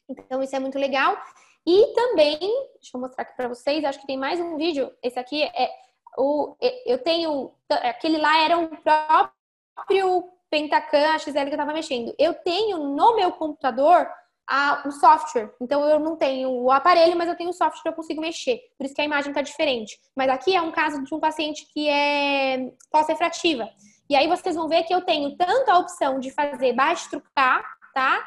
Então, 0.09 0.43
isso 0.43 0.57
é 0.57 0.59
muito 0.59 0.77
legal. 0.77 1.17
E 1.65 1.95
também, 1.95 2.41
deixa 2.41 2.97
eu 2.97 3.01
mostrar 3.01 3.23
aqui 3.23 3.37
para 3.37 3.47
vocês, 3.47 3.85
acho 3.85 4.01
que 4.01 4.09
tem 4.09 4.17
mais 4.17 4.41
um 4.41 4.57
vídeo. 4.57 4.93
Esse 5.01 5.21
aqui 5.21 5.45
é 5.45 5.71
o. 6.17 6.57
Eu 6.85 6.99
tenho. 6.99 7.55
Aquele 7.71 8.19
lá 8.19 8.43
era 8.43 8.59
um 8.59 8.69
próprio 8.69 10.37
Pentacan 10.51 11.19
XL 11.19 11.33
que 11.33 11.39
eu 11.39 11.49
estava 11.51 11.73
mexendo. 11.73 12.15
Eu 12.19 12.35
tenho 12.35 12.79
no 12.79 13.17
meu 13.17 13.33
computador 13.33 14.09
a, 14.49 14.83
o 14.87 14.91
software. 14.91 15.55
Então 15.61 15.85
eu 15.85 16.01
não 16.01 16.17
tenho 16.17 16.51
o 16.51 16.71
aparelho, 16.71 17.17
mas 17.17 17.29
eu 17.29 17.37
tenho 17.37 17.51
o 17.51 17.53
software 17.53 17.83
que 17.83 17.89
eu 17.89 17.93
consigo 17.93 18.21
mexer. 18.21 18.59
Por 18.79 18.87
isso 18.87 18.95
que 18.95 19.03
a 19.03 19.05
imagem 19.05 19.31
está 19.31 19.43
diferente. 19.43 20.01
Mas 20.17 20.31
aqui 20.31 20.57
é 20.57 20.63
um 20.63 20.73
caso 20.73 21.05
de 21.05 21.15
um 21.15 21.21
paciente 21.21 21.67
que 21.73 21.89
é 21.89 22.73
pós-refrativa. 22.91 23.69
E 24.09 24.17
aí 24.17 24.27
vocês 24.27 24.57
vão 24.57 24.69
ver 24.69 24.85
que 24.85 24.95
eu 24.95 25.03
tenho 25.03 25.37
tanto 25.37 25.71
a 25.71 25.79
opção 25.79 26.19
de 26.19 26.31
fazer 26.31 26.73
baixo 26.73 27.11
trucar, 27.11 27.63
tá? 27.95 28.27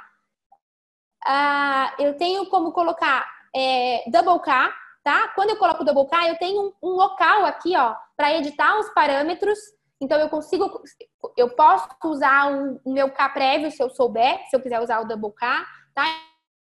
Ah, 1.26 1.96
eu 1.98 2.16
tenho 2.16 2.46
como 2.48 2.72
colocar 2.72 3.28
é, 3.56 4.04
double 4.08 4.40
K, 4.44 4.72
tá? 5.04 5.30
Quando 5.30 5.50
eu 5.50 5.58
coloco 5.58 5.84
double 5.84 6.08
K, 6.08 6.30
eu 6.30 6.38
tenho 6.38 6.62
um, 6.62 6.90
um 6.90 6.92
local 6.92 7.46
aqui, 7.46 7.76
ó, 7.76 7.96
para 8.16 8.34
editar 8.38 8.80
os 8.80 8.90
parâmetros. 8.90 9.58
Então 10.02 10.20
eu 10.20 10.30
consigo, 10.30 10.82
eu 11.38 11.52
posso 11.56 11.88
usar 12.06 12.52
o, 12.52 12.82
meu 12.92 13.12
K 13.12 13.30
prévio 13.30 13.70
se 13.70 13.82
eu 13.82 13.90
souber, 13.90 14.40
se 14.50 14.56
eu 14.56 14.62
quiser 14.62 14.82
usar 14.82 15.00
o 15.00 15.08
double 15.08 15.32
K 15.32 15.66
tá? 15.94 16.06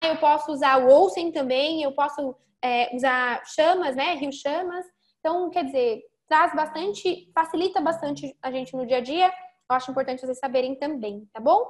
Eu 0.02 0.16
posso 0.16 0.52
usar 0.52 0.82
o 0.82 0.88
Olsen 0.88 1.30
também, 1.30 1.82
eu 1.82 1.92
posso 1.92 2.34
é, 2.62 2.94
usar 2.94 3.42
chamas, 3.46 3.94
né? 3.96 4.14
Rio 4.14 4.32
chamas. 4.32 4.84
Então, 5.18 5.50
quer 5.50 5.64
dizer, 5.64 6.02
traz 6.28 6.54
bastante, 6.54 7.30
facilita 7.34 7.80
bastante 7.80 8.36
a 8.42 8.50
gente 8.50 8.74
no 8.74 8.86
dia 8.86 8.98
a 8.98 9.02
dia. 9.02 9.26
Eu 9.26 9.76
acho 9.76 9.90
importante 9.90 10.20
vocês 10.20 10.38
saberem 10.38 10.74
também, 10.74 11.28
tá 11.32 11.40
bom? 11.40 11.66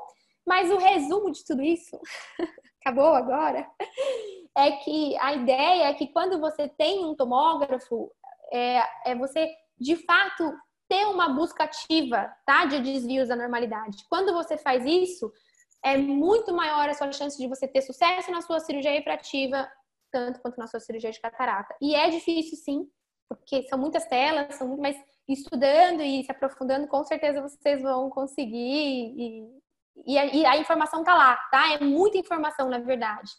Mas 0.47 0.71
o 0.71 0.79
resumo 0.79 1.31
de 1.31 1.45
tudo 1.45 1.63
isso, 1.63 2.01
acabou 2.81 3.15
agora, 3.15 3.69
é 4.57 4.73
que 4.73 5.17
a 5.19 5.35
ideia 5.35 5.85
é 5.85 5.95
que 5.95 6.09
quando 6.09 6.41
você 6.41 6.69
tem 6.69 7.05
um 7.05 7.15
tomógrafo, 7.15 8.11
é, 8.53 8.83
é 9.07 9.15
você 9.15 9.49
de 9.79 9.97
fato 9.97 10.53
ter 10.91 11.07
uma 11.07 11.29
busca 11.29 11.63
ativa, 11.63 12.35
tá? 12.45 12.65
De 12.65 12.81
desvios 12.81 13.29
da 13.29 13.37
normalidade. 13.37 14.05
Quando 14.11 14.33
você 14.33 14.59
faz 14.59 14.85
isso, 14.85 15.33
é 15.85 15.97
muito 15.97 16.53
maior 16.53 16.89
a 16.89 16.95
sua 16.95 17.13
chance 17.13 17.39
de 17.39 17.47
você 17.47 17.69
ter 17.69 17.81
sucesso 17.81 18.29
na 18.33 18.43
sua 18.43 18.59
cirurgia 18.59 18.91
refrativa, 18.91 19.71
tanto 20.11 20.41
quanto 20.41 20.59
na 20.59 20.67
sua 20.67 20.81
cirurgia 20.81 21.13
de 21.13 21.21
catarata. 21.21 21.73
E 21.81 21.95
é 21.95 22.11
difícil, 22.11 22.59
sim, 22.59 22.91
porque 23.29 23.63
são 23.69 23.79
muitas 23.79 24.05
telas, 24.07 24.57
são 24.57 24.67
muito, 24.67 24.83
mas 24.83 24.97
estudando 25.29 26.03
e 26.03 26.25
se 26.25 26.33
aprofundando, 26.33 26.89
com 26.89 27.05
certeza 27.05 27.41
vocês 27.41 27.81
vão 27.81 28.11
conseguir. 28.11 29.15
E, 29.17 29.49
e, 30.09 30.19
a, 30.19 30.27
e 30.27 30.45
a 30.45 30.57
informação 30.57 31.05
tá 31.05 31.15
lá, 31.15 31.37
tá? 31.53 31.73
É 31.75 31.85
muita 31.85 32.19
informação, 32.19 32.69
na 32.69 32.81
verdade. 32.81 33.31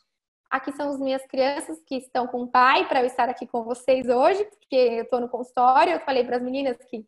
Aqui 0.49 0.72
são 0.72 0.89
as 0.89 0.99
minhas 0.99 1.26
crianças 1.28 1.82
que 1.86 1.95
estão 1.95 2.28
com 2.28 2.43
o 2.43 2.47
pai 2.47 2.88
para 2.88 3.02
eu 3.02 3.06
estar 3.06 3.28
aqui 3.28 3.45
com 3.45 3.64
vocês 3.64 4.08
hoje, 4.08 4.45
porque 4.45 4.76
eu 4.76 5.04
estou 5.04 5.20
no 5.20 5.28
consultório. 5.30 5.93
Eu 5.93 5.99
falei 5.99 6.24
para 6.24 6.38
as 6.38 6.41
meninas 6.41 6.78
que 6.89 7.06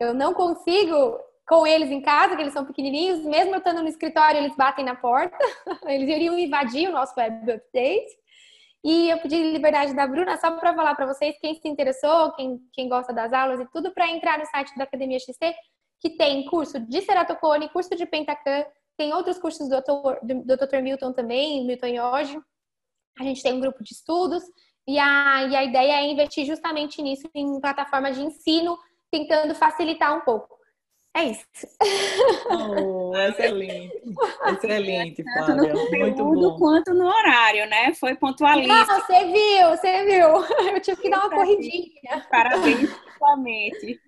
eu 0.00 0.14
não 0.14 0.34
consigo 0.34 1.18
com 1.46 1.66
eles 1.66 1.90
em 1.90 2.00
casa, 2.00 2.36
que 2.36 2.42
eles 2.42 2.52
são 2.52 2.64
pequenininhos, 2.64 3.20
mesmo 3.24 3.54
eu 3.54 3.58
estando 3.58 3.82
no 3.82 3.88
escritório, 3.88 4.38
eles 4.38 4.56
batem 4.56 4.84
na 4.84 4.94
porta, 4.94 5.36
eles 5.86 6.08
iriam 6.08 6.38
invadir 6.38 6.88
o 6.88 6.92
nosso 6.92 7.12
web 7.18 7.52
update. 7.52 8.24
E 8.82 9.08
eu 9.08 9.18
pedi 9.18 9.36
liberdade 9.50 9.94
da 9.94 10.06
Bruna 10.06 10.36
só 10.36 10.50
para 10.50 10.74
falar 10.74 10.94
para 10.94 11.06
vocês, 11.06 11.38
quem 11.40 11.54
se 11.54 11.66
interessou, 11.68 12.32
quem, 12.32 12.60
quem 12.72 12.88
gosta 12.88 13.12
das 13.12 13.32
aulas 13.32 13.60
e 13.60 13.66
tudo, 13.70 13.92
para 13.92 14.10
entrar 14.10 14.38
no 14.38 14.44
site 14.46 14.76
da 14.76 14.84
Academia 14.84 15.18
XT, 15.18 15.54
que 16.00 16.10
tem 16.16 16.44
curso 16.46 16.78
de 16.78 17.00
ceratocone, 17.00 17.70
curso 17.70 17.96
de 17.96 18.04
pentacan, 18.04 18.64
tem 18.96 19.12
outros 19.12 19.38
cursos 19.38 19.68
do 19.68 19.76
Dr. 19.76 20.44
do 20.44 20.56
Dr. 20.56 20.82
Milton 20.82 21.12
também, 21.12 21.66
Milton 21.66 21.98
hoje. 22.12 22.38
A 23.18 23.24
gente 23.24 23.42
tem 23.42 23.54
um 23.54 23.60
grupo 23.60 23.82
de 23.82 23.92
estudos 23.92 24.42
e 24.86 24.98
a, 24.98 25.44
e 25.44 25.56
a 25.56 25.64
ideia 25.64 26.00
é 26.00 26.10
investir 26.10 26.44
justamente 26.44 27.00
nisso, 27.00 27.28
em 27.34 27.60
plataforma 27.60 28.12
de 28.12 28.22
ensino, 28.22 28.78
tentando 29.14 29.54
facilitar 29.54 30.16
um 30.16 30.20
pouco. 30.22 30.54
É 31.16 31.26
isso. 31.26 31.44
Oh, 32.50 33.16
excelente. 33.16 34.02
Excelente, 34.46 35.22
Tanto 35.22 35.54
no 35.54 35.68
conteúdo 35.68 36.50
bom. 36.50 36.58
quanto 36.58 36.92
no 36.92 37.06
horário, 37.06 37.68
né? 37.68 37.94
Foi 37.94 38.16
pontualista. 38.16 38.74
Não, 38.74 38.84
você 38.84 39.24
viu, 39.26 39.68
você 39.70 40.04
viu. 40.04 40.28
Eu 40.74 40.80
tive 40.80 41.00
que 41.00 41.10
dar 41.10 41.20
uma 41.20 41.30
corridinha. 41.30 42.26
Parabéns, 42.28 42.90
principalmente. 42.98 44.00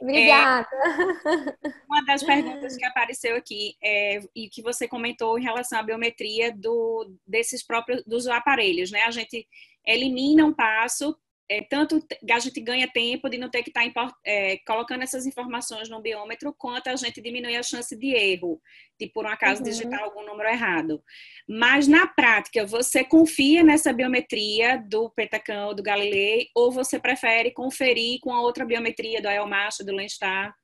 Obrigada. 0.00 0.66
É, 0.72 1.72
uma 1.86 2.02
das 2.06 2.22
perguntas 2.22 2.76
que 2.78 2.84
apareceu 2.86 3.36
aqui 3.36 3.76
é, 3.84 4.20
e 4.34 4.48
que 4.48 4.62
você 4.62 4.88
comentou 4.88 5.38
em 5.38 5.42
relação 5.42 5.78
à 5.78 5.82
biometria 5.82 6.50
do, 6.50 7.14
desses 7.26 7.62
próprios 7.62 8.02
dos 8.04 8.26
aparelhos, 8.26 8.90
né? 8.90 9.02
A 9.02 9.10
gente 9.10 9.46
elimina 9.86 10.46
um 10.46 10.54
passo 10.54 11.14
é, 11.50 11.62
tanto 11.62 12.04
a 12.30 12.38
gente 12.38 12.60
ganha 12.60 12.86
tempo 12.86 13.28
de 13.28 13.38
não 13.38 13.48
ter 13.48 13.62
que 13.62 13.70
estar 13.70 13.90
tá 13.92 14.14
é, 14.24 14.58
colocando 14.66 15.02
essas 15.02 15.26
informações 15.26 15.88
no 15.88 16.00
biômetro, 16.00 16.54
quanto 16.56 16.88
a 16.88 16.96
gente 16.96 17.22
diminui 17.22 17.56
a 17.56 17.62
chance 17.62 17.96
de 17.96 18.14
erro, 18.14 18.60
de 19.00 19.06
por 19.08 19.24
um 19.24 19.28
acaso 19.28 19.62
uhum. 19.62 19.68
digitar 19.68 20.02
algum 20.02 20.24
número 20.24 20.48
errado. 20.48 21.02
Mas 21.48 21.88
na 21.88 22.06
prática, 22.06 22.66
você 22.66 23.02
confia 23.02 23.62
nessa 23.62 23.92
biometria 23.92 24.76
do 24.76 25.10
Petacão 25.10 25.68
ou 25.68 25.74
do 25.74 25.82
Galilei, 25.82 26.48
ou 26.54 26.70
você 26.70 26.98
prefere 26.98 27.50
conferir 27.50 28.20
com 28.20 28.32
a 28.32 28.42
outra 28.42 28.66
biometria 28.66 29.22
do 29.22 29.28
Elmacha, 29.28 29.82
do 29.82 29.92
Lenstar? 29.92 30.54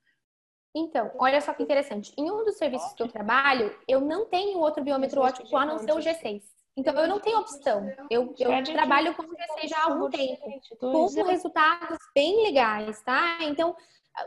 Então, 0.77 1.13
olha 1.19 1.41
só 1.41 1.55
que 1.55 1.63
interessante. 1.63 2.13
Em 2.19 2.31
um 2.31 2.45
dos 2.45 2.57
serviços 2.57 2.93
que 2.95 3.03
eu 3.03 3.09
trabalho, 3.09 3.75
eu 3.87 4.01
não 4.01 4.27
tenho 4.27 4.59
outro 4.59 4.83
biômetro 4.83 5.21
ótico 5.21 5.57
a 5.57 5.65
não 5.65 5.79
ser 5.79 5.93
o 5.93 5.99
G6. 5.99 6.43
Então, 6.77 6.95
eu 6.95 7.07
não 7.07 7.21
tenho 7.21 7.39
opção. 7.39 7.89
Eu, 8.11 8.35
eu 8.39 8.65
trabalho 8.65 9.15
com 9.15 9.23
o 9.23 9.27
G6 9.27 9.69
já 9.69 9.79
há 9.79 9.85
algum 9.85 10.11
tempo, 10.11 10.43
com 10.81 11.23
resultados 11.23 11.99
bem 12.15 12.43
legais, 12.45 13.01
tá? 13.03 13.39
Então, 13.43 13.77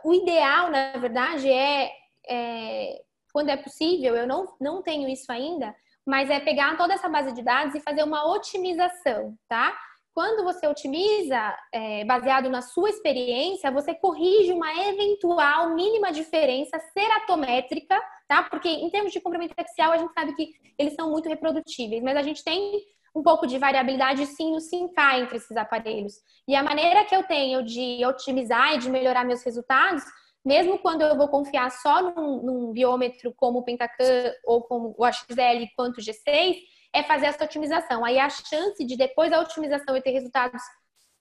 o 0.04 0.14
ideal, 0.14 0.70
na 0.70 0.94
verdade, 0.94 1.52
é, 1.52 1.92
é 2.28 3.02
quando 3.34 3.50
é 3.50 3.58
possível, 3.58 4.16
eu 4.16 4.26
não, 4.26 4.56
não 4.60 4.82
tenho 4.82 5.08
isso 5.08 5.32
ainda, 5.32 5.76
mas 6.06 6.30
é 6.30 6.40
pegar 6.40 6.78
toda 6.78 6.94
essa 6.94 7.10
base 7.10 7.34
de 7.34 7.44
dados 7.44 7.76
e 7.76 7.82
fazer 7.82 8.04
uma 8.04 8.26
otimização, 8.34 9.38
tá? 9.48 9.78
Quando 10.18 10.44
você 10.44 10.66
otimiza, 10.66 11.56
é, 11.72 12.04
baseado 12.04 12.50
na 12.50 12.64
sua 12.64 12.90
experiência, 12.90 13.70
você 13.70 13.94
corrige 13.94 14.52
uma 14.52 14.74
eventual 14.88 15.76
mínima 15.76 16.12
diferença 16.12 16.80
ceratométrica, 16.92 17.96
tá? 18.28 18.42
Porque 18.42 18.68
em 18.68 18.90
termos 18.90 19.14
de 19.14 19.22
comprimento 19.22 19.54
axial, 19.56 19.92
a 19.92 19.98
gente 20.00 20.12
sabe 20.14 20.34
que 20.34 20.56
eles 20.76 20.96
são 20.96 21.12
muito 21.12 21.30
reprodutíveis, 21.30 22.02
mas 22.02 22.18
a 22.18 22.24
gente 22.24 22.44
tem 22.44 22.82
um 23.16 23.22
pouco 23.22 23.46
de 23.46 23.60
variabilidade 23.60 24.26
sim 24.26 24.54
no 24.54 24.60
SINCA 24.60 25.20
entre 25.20 25.38
esses 25.38 25.56
aparelhos. 25.56 26.16
E 26.48 26.56
a 26.56 26.64
maneira 26.64 27.06
que 27.06 27.16
eu 27.16 27.22
tenho 27.22 27.64
de 27.64 28.04
otimizar 28.04 28.74
e 28.74 28.80
de 28.80 28.90
melhorar 28.90 29.24
meus 29.24 29.44
resultados, 29.44 30.02
mesmo 30.44 30.80
quando 30.80 31.04
eu 31.04 31.16
vou 31.16 31.28
confiar 31.28 31.70
só 31.70 32.02
num, 32.02 32.42
num 32.42 32.72
biômetro 32.72 33.32
como 33.38 33.60
o 33.60 33.64
Pentacam 33.64 34.34
ou 34.46 34.64
como 34.64 34.96
o 34.98 35.06
HL 35.06 35.68
quanto 35.76 36.00
o 36.00 36.02
G6, 36.02 36.56
é 36.94 37.04
fazer 37.04 37.28
essa 37.28 37.44
otimização. 37.44 38.04
Aí 38.04 38.20
a 38.20 38.30
chance 38.30 38.84
de 38.84 38.98
depois 38.98 39.32
da 39.32 39.40
otimização 39.40 39.96
e 39.96 40.02
ter 40.02 40.12
resultados 40.12 40.62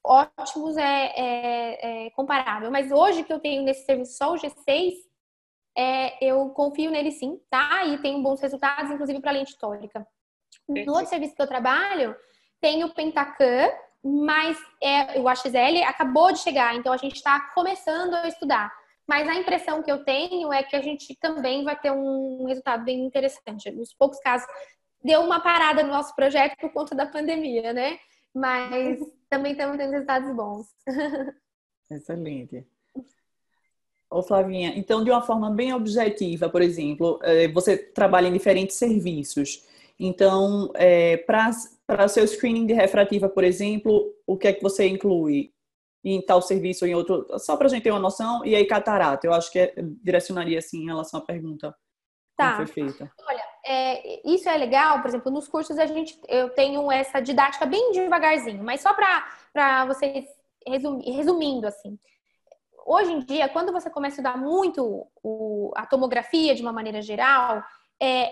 ótimos 0.05 0.77
é, 0.77 1.13
é, 1.17 2.07
é 2.07 2.11
comparável. 2.11 2.71
Mas 2.71 2.91
hoje 2.91 3.25
que 3.25 3.33
eu 3.33 3.41
tenho 3.41 3.63
nesse 3.63 3.85
serviço 3.85 4.17
só 4.17 4.33
o 4.33 4.37
G6, 4.37 4.93
é, 5.77 6.25
eu 6.25 6.49
confio 6.51 6.91
nele 6.91 7.11
sim, 7.11 7.39
tá? 7.51 7.85
E 7.85 7.99
tenho 7.99 8.23
bons 8.23 8.41
resultados, 8.41 8.91
inclusive 8.91 9.21
para 9.21 9.33
lente 9.33 9.59
tórica. 9.59 10.07
No 10.69 10.93
outro 10.95 11.09
serviço 11.09 11.35
que 11.35 11.43
eu 11.43 11.47
trabalho, 11.47 12.17
tem 12.61 12.83
o 12.83 12.95
Pentacam, 12.95 13.71
mas 14.03 14.59
é, 14.83 15.21
o 15.21 15.29
HL 15.29 15.85
acabou 15.87 16.33
de 16.33 16.39
chegar, 16.39 16.75
então 16.75 16.93
a 16.93 16.97
gente 16.97 17.17
está 17.17 17.53
começando 17.55 18.15
a 18.15 18.27
estudar. 18.27 18.73
Mas 19.07 19.29
a 19.29 19.35
impressão 19.35 19.83
que 19.83 19.91
eu 19.91 20.05
tenho 20.05 20.53
é 20.53 20.63
que 20.63 20.75
a 20.75 20.81
gente 20.81 21.15
também 21.21 21.63
vai 21.63 21.79
ter 21.79 21.93
um 21.93 22.45
resultado 22.47 22.85
bem 22.85 23.05
interessante. 23.05 23.71
Nos 23.71 23.95
poucos 23.95 24.19
casos 24.19 24.47
deu 25.07 25.21
uma 25.21 25.41
parada 25.41 25.83
no 25.83 25.91
nosso 25.91 26.15
projeto 26.15 26.57
por 26.61 26.73
conta 26.73 26.95
da 26.95 27.07
pandemia, 27.07 27.73
né? 27.73 27.99
Mas 28.35 28.99
também 29.31 29.53
estamos 29.53 29.77
tendo 29.77 29.93
resultados 29.93 30.35
bons. 30.35 30.67
Excelente. 31.91 32.67
Ô 34.11 34.23
Flavinha, 34.23 34.73
então 34.77 35.03
de 35.03 35.11
uma 35.11 35.23
forma 35.23 35.51
bem 35.51 35.73
objetiva, 35.73 36.49
por 36.49 36.63
exemplo, 36.63 37.19
é, 37.23 37.49
você 37.49 37.77
trabalha 37.77 38.29
em 38.29 38.33
diferentes 38.33 38.77
serviços. 38.77 39.65
Então, 39.99 40.71
é, 40.75 41.17
para 41.17 42.09
seu 42.09 42.27
screening 42.27 42.67
de 42.67 42.75
refrativa, 42.75 43.29
por 43.29 43.45
exemplo, 43.45 44.15
o 44.27 44.37
que 44.37 44.49
é 44.49 44.53
que 44.53 44.63
você 44.63 44.87
inclui 44.87 45.53
em 46.05 46.21
tal 46.21 46.43
serviço 46.43 46.85
ou 46.85 46.91
em 46.91 46.95
outro? 46.95 47.27
Só 47.39 47.57
para 47.57 47.67
a 47.67 47.71
gente 47.71 47.83
ter 47.83 47.91
uma 47.91 47.99
noção. 47.99 48.45
E 48.45 48.55
aí, 48.55 48.67
catarata, 48.67 49.27
eu 49.27 49.33
acho 49.33 49.51
que 49.51 49.59
é, 49.59 49.75
direcionaria 50.03 50.59
assim 50.59 50.83
em 50.83 50.87
relação 50.87 51.21
à 51.21 51.25
pergunta 51.25 51.75
tá. 52.37 52.51
que 52.51 52.57
foi 52.57 52.67
feita. 52.67 53.11
Olha, 53.27 53.43
é, 53.67 54.21
isso 54.25 54.49
é 54.49 54.57
legal, 54.57 55.01
por 55.01 55.09
exemplo, 55.09 55.31
nos 55.31 55.49
cursos 55.49 55.77
a 55.79 55.87
gente, 55.87 56.19
eu 56.29 56.51
tenho 56.51 56.91
essa 56.91 57.21
didática 57.21 57.67
bem 57.67 57.91
devagarzinho, 57.91 58.63
mas 58.63 58.81
só 58.81 58.95
para 58.95 59.85
vocês 59.87 60.25
resumir, 60.65 61.11
resumindo 61.11 61.67
assim. 61.67 61.99
Hoje 62.87 63.13
em 63.13 63.19
dia, 63.19 63.49
quando 63.49 63.73
você 63.73 63.91
começa 63.91 64.15
a 64.15 64.23
estudar 64.23 64.39
muito 64.39 65.07
o, 65.21 65.73
a 65.75 65.85
tomografia 65.85 66.55
de 66.55 66.63
uma 66.63 66.73
maneira 66.73 67.03
geral, 67.03 67.61
é, 68.01 68.31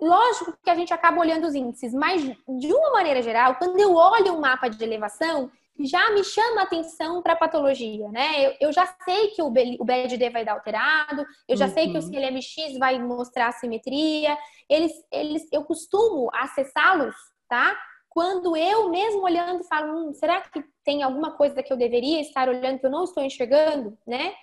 lógico 0.00 0.52
que 0.62 0.68
a 0.68 0.74
gente 0.74 0.92
acaba 0.92 1.18
olhando 1.18 1.46
os 1.46 1.54
índices, 1.54 1.94
mas 1.94 2.22
de 2.22 2.72
uma 2.72 2.92
maneira 2.92 3.22
geral, 3.22 3.54
quando 3.54 3.80
eu 3.80 3.94
olho 3.94 4.34
um 4.34 4.40
mapa 4.40 4.68
de 4.68 4.84
elevação, 4.84 5.50
já 5.86 6.10
me 6.10 6.24
chama 6.24 6.62
atenção 6.62 7.22
para 7.22 7.34
a 7.34 7.36
patologia, 7.36 8.08
né? 8.10 8.46
Eu, 8.46 8.54
eu, 8.60 8.72
já 8.72 8.86
sei 9.04 9.28
que 9.28 9.42
o, 9.42 9.46
o 9.46 9.84
BED 9.84 10.30
vai 10.30 10.44
dar 10.44 10.54
alterado, 10.54 11.24
eu 11.46 11.56
já 11.56 11.66
uhum. 11.66 11.72
sei 11.72 11.92
que 11.92 11.98
o 11.98 12.02
CLMX 12.02 12.78
vai 12.78 12.98
mostrar 12.98 13.48
assimetria. 13.48 14.36
Eles, 14.68 14.92
eles, 15.12 15.46
eu 15.52 15.64
costumo 15.64 16.30
acessá-los, 16.34 17.14
tá? 17.48 17.78
Quando 18.08 18.56
eu 18.56 18.88
mesmo 18.90 19.22
olhando 19.22 19.62
falo, 19.64 20.08
hum, 20.08 20.12
será 20.14 20.40
que 20.40 20.64
tem 20.84 21.02
alguma 21.02 21.36
coisa 21.36 21.62
que 21.62 21.72
eu 21.72 21.76
deveria 21.76 22.20
estar 22.20 22.48
olhando 22.48 22.80
que 22.80 22.86
eu 22.86 22.90
não 22.90 23.04
estou 23.04 23.22
enxergando, 23.22 23.96
né? 24.06 24.34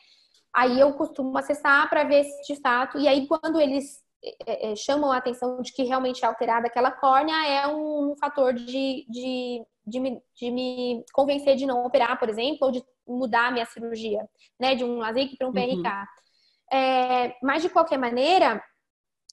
Aí 0.53 0.79
eu 0.79 0.93
costumo 0.93 1.37
acessar 1.37 1.89
para 1.89 2.05
ver 2.05 2.23
se 2.23 2.53
de 2.53 2.61
fato. 2.61 2.97
E 2.97 3.07
aí 3.07 3.27
quando 3.27 3.59
eles 3.59 4.01
é, 4.47 4.71
é, 4.71 4.75
chamam 4.75 5.11
a 5.11 5.17
atenção 5.17 5.61
de 5.61 5.73
que 5.73 5.83
realmente 5.83 6.23
é 6.23 6.27
alterada 6.27 6.67
aquela 6.67 6.91
córnea, 6.91 7.35
é 7.47 7.67
um, 7.67 8.11
um 8.11 8.15
fator 8.15 8.53
de, 8.53 9.05
de 9.09 9.61
de 9.85 9.99
me, 9.99 10.21
de 10.35 10.51
me 10.51 11.03
convencer 11.13 11.55
de 11.55 11.65
não 11.65 11.85
operar, 11.85 12.17
por 12.19 12.29
exemplo, 12.29 12.59
ou 12.61 12.71
de 12.71 12.83
mudar 13.07 13.47
a 13.47 13.51
minha 13.51 13.65
cirurgia, 13.65 14.27
né, 14.59 14.75
de 14.75 14.83
um 14.83 14.97
LASIK 14.97 15.37
para 15.37 15.47
um 15.47 15.53
PRK. 15.53 15.67
Uhum. 15.73 16.77
É, 16.77 17.35
mas, 17.41 17.61
de 17.61 17.69
qualquer 17.69 17.97
maneira, 17.97 18.63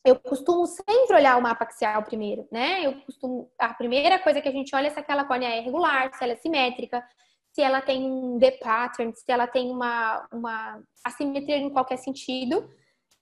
eu 0.05 0.17
costumo 0.17 0.67
sempre 0.67 1.15
olhar 1.15 1.39
o 1.39 1.43
mapa 1.43 1.65
axial 1.65 2.03
primeiro, 2.03 2.47
né? 2.51 2.85
Eu 2.85 3.01
costumo, 3.03 3.51
a 3.59 3.73
primeira 3.73 4.19
coisa 4.19 4.41
que 4.41 4.49
a 4.49 4.53
gente 4.53 4.75
olha 4.75 4.89
é 4.89 4.91
se 4.91 4.99
aquela 4.99 5.25
córnea 5.25 5.49
é 5.49 5.61
regular, 5.61 6.13
se 6.13 6.25
ela 6.25 6.33
é 6.33 6.37
simétrica, 6.37 7.03
se 7.53 7.63
ela 7.63 7.81
tem 7.81 8.11
um 8.11 8.37
D-pattern, 8.37 9.15
se 9.15 9.31
ela 9.31 9.47
tem 9.47 9.71
uma, 9.71 10.27
uma 10.33 10.83
assimetria 11.05 11.57
em 11.57 11.71
qualquer 11.71 11.99
sentido. 11.99 12.69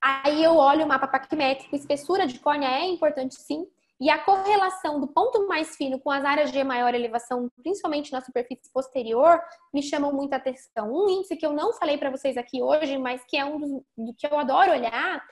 Aí 0.01 0.43
eu 0.43 0.57
olho 0.57 0.85
o 0.85 0.89
mapa 0.89 1.07
paquimétrico, 1.07 1.77
espessura 1.77 2.27
de 2.27 2.39
córnea 2.39 2.69
é 2.69 2.87
importante 2.87 3.35
sim, 3.35 3.67
e 4.01 4.09
a 4.09 4.19
correlação 4.19 4.99
do 4.99 5.07
ponto 5.07 5.47
mais 5.47 5.77
fino 5.77 6.01
com 6.01 6.11
as 6.11 6.25
áreas 6.25 6.51
de 6.51 6.65
maior 6.65 6.95
elevação, 6.95 7.51
principalmente 7.63 8.11
na 8.11 8.23
superfície 8.23 8.73
posterior, 8.73 9.39
me 9.75 9.83
chamam 9.83 10.11
muita 10.11 10.37
atenção. 10.37 10.91
Um 10.91 11.09
índice 11.11 11.37
que 11.37 11.45
eu 11.45 11.53
não 11.53 11.75
falei 11.75 11.99
para 11.99 12.11
vocês 12.11 12.39
aqui 12.39 12.63
hoje, 12.63 12.97
mas 12.97 13.23
que 13.27 13.37
é 13.37 13.45
um 13.45 13.59
dos 13.59 13.71
do 13.71 14.15
que 14.17 14.27
eu 14.27 14.39
adoro 14.39 14.73
olhar, 14.73 15.23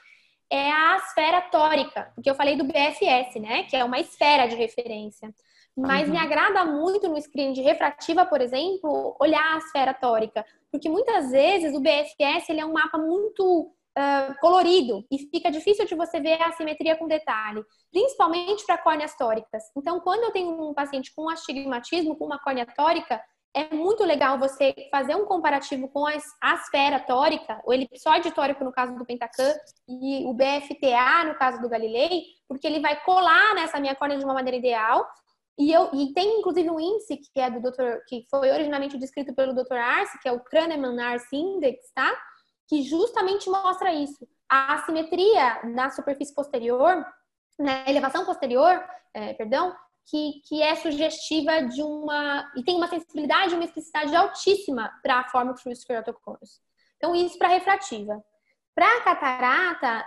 é 0.50 0.70
a 0.70 0.96
esfera 0.96 1.40
tórica, 1.42 2.12
porque 2.14 2.28
eu 2.28 2.34
falei 2.34 2.56
do 2.56 2.64
BFS, 2.64 3.38
né, 3.40 3.64
que 3.64 3.76
é 3.76 3.82
uma 3.82 4.00
esfera 4.00 4.46
de 4.46 4.54
referência. 4.54 5.32
Mas 5.76 6.08
uhum. 6.08 6.14
me 6.14 6.18
agrada 6.18 6.64
muito 6.64 7.08
no 7.08 7.20
screen 7.20 7.52
de 7.52 7.62
refrativa, 7.62 8.26
por 8.26 8.40
exemplo, 8.40 9.16
olhar 9.20 9.54
a 9.54 9.58
esfera 9.58 9.94
tórica, 9.94 10.44
porque 10.70 10.88
muitas 10.88 11.30
vezes 11.30 11.74
o 11.74 11.80
BFS 11.80 12.48
ele 12.48 12.60
é 12.60 12.66
um 12.66 12.72
mapa 12.72 12.98
muito 12.98 13.72
colorido 14.40 15.04
e 15.10 15.18
fica 15.30 15.50
difícil 15.50 15.86
de 15.86 15.94
você 15.94 16.20
ver 16.20 16.40
a 16.40 16.48
assimetria 16.48 16.96
com 16.96 17.06
detalhe, 17.06 17.62
principalmente 17.90 18.64
para 18.64 18.78
córneas 18.78 19.14
tóricas. 19.16 19.62
Então, 19.76 20.00
quando 20.00 20.24
eu 20.24 20.30
tenho 20.30 20.70
um 20.70 20.74
paciente 20.74 21.12
com 21.14 21.28
astigmatismo, 21.28 22.16
com 22.16 22.26
uma 22.26 22.38
córnea 22.38 22.66
tórica, 22.66 23.20
é 23.54 23.74
muito 23.74 24.04
legal 24.04 24.38
você 24.38 24.74
fazer 24.90 25.14
um 25.16 25.24
comparativo 25.24 25.88
com 25.88 26.06
a 26.06 26.14
esfera 26.54 27.00
tórica, 27.00 27.60
o 27.66 27.72
elipsoide 27.72 28.30
tórico 28.30 28.62
no 28.62 28.72
caso 28.72 28.96
do 28.96 29.04
Pentacam 29.04 29.52
e 29.88 30.24
o 30.26 30.34
BFTA 30.34 31.24
no 31.26 31.34
caso 31.34 31.60
do 31.60 31.68
Galilei, 31.68 32.22
porque 32.46 32.66
ele 32.66 32.80
vai 32.80 33.02
colar 33.02 33.54
nessa 33.54 33.80
minha 33.80 33.96
córnea 33.96 34.18
de 34.18 34.24
uma 34.24 34.34
maneira 34.34 34.56
ideal. 34.56 35.06
E, 35.58 35.72
eu, 35.72 35.90
e 35.92 36.12
tem 36.12 36.38
inclusive 36.38 36.70
um 36.70 36.78
índice 36.78 37.16
que 37.16 37.40
é 37.40 37.50
do 37.50 37.60
Dr. 37.60 37.98
que 38.06 38.24
foi 38.30 38.48
originalmente 38.50 38.96
descrito 38.96 39.34
pelo 39.34 39.52
Dr. 39.52 39.74
Arce, 39.74 40.20
que 40.20 40.28
é 40.28 40.32
o 40.32 40.38
Kahneman-Arce 40.38 41.34
Index, 41.34 41.90
tá? 41.92 42.16
Que 42.68 42.82
justamente 42.82 43.48
mostra 43.48 43.92
isso. 43.92 44.28
A 44.48 44.74
assimetria 44.74 45.60
na 45.64 45.90
superfície 45.90 46.34
posterior, 46.34 47.04
na 47.58 47.88
elevação 47.88 48.24
posterior, 48.24 48.84
é, 49.14 49.32
perdão, 49.34 49.74
que, 50.06 50.40
que 50.46 50.62
é 50.62 50.74
sugestiva 50.76 51.62
de 51.62 51.82
uma. 51.82 52.50
e 52.56 52.62
tem 52.62 52.76
uma 52.76 52.88
sensibilidade 52.88 53.52
e 53.52 53.54
uma 53.54 53.64
especificidade 53.64 54.14
altíssima 54.14 54.92
para 55.02 55.20
a 55.20 55.28
forma 55.28 55.54
de 55.54 55.62
fluidos 55.62 55.84
keratoconus. 55.84 56.60
Então, 56.96 57.14
isso 57.14 57.38
para 57.38 57.48
refrativa. 57.48 58.22
Para 58.74 59.00
catarata, 59.02 60.06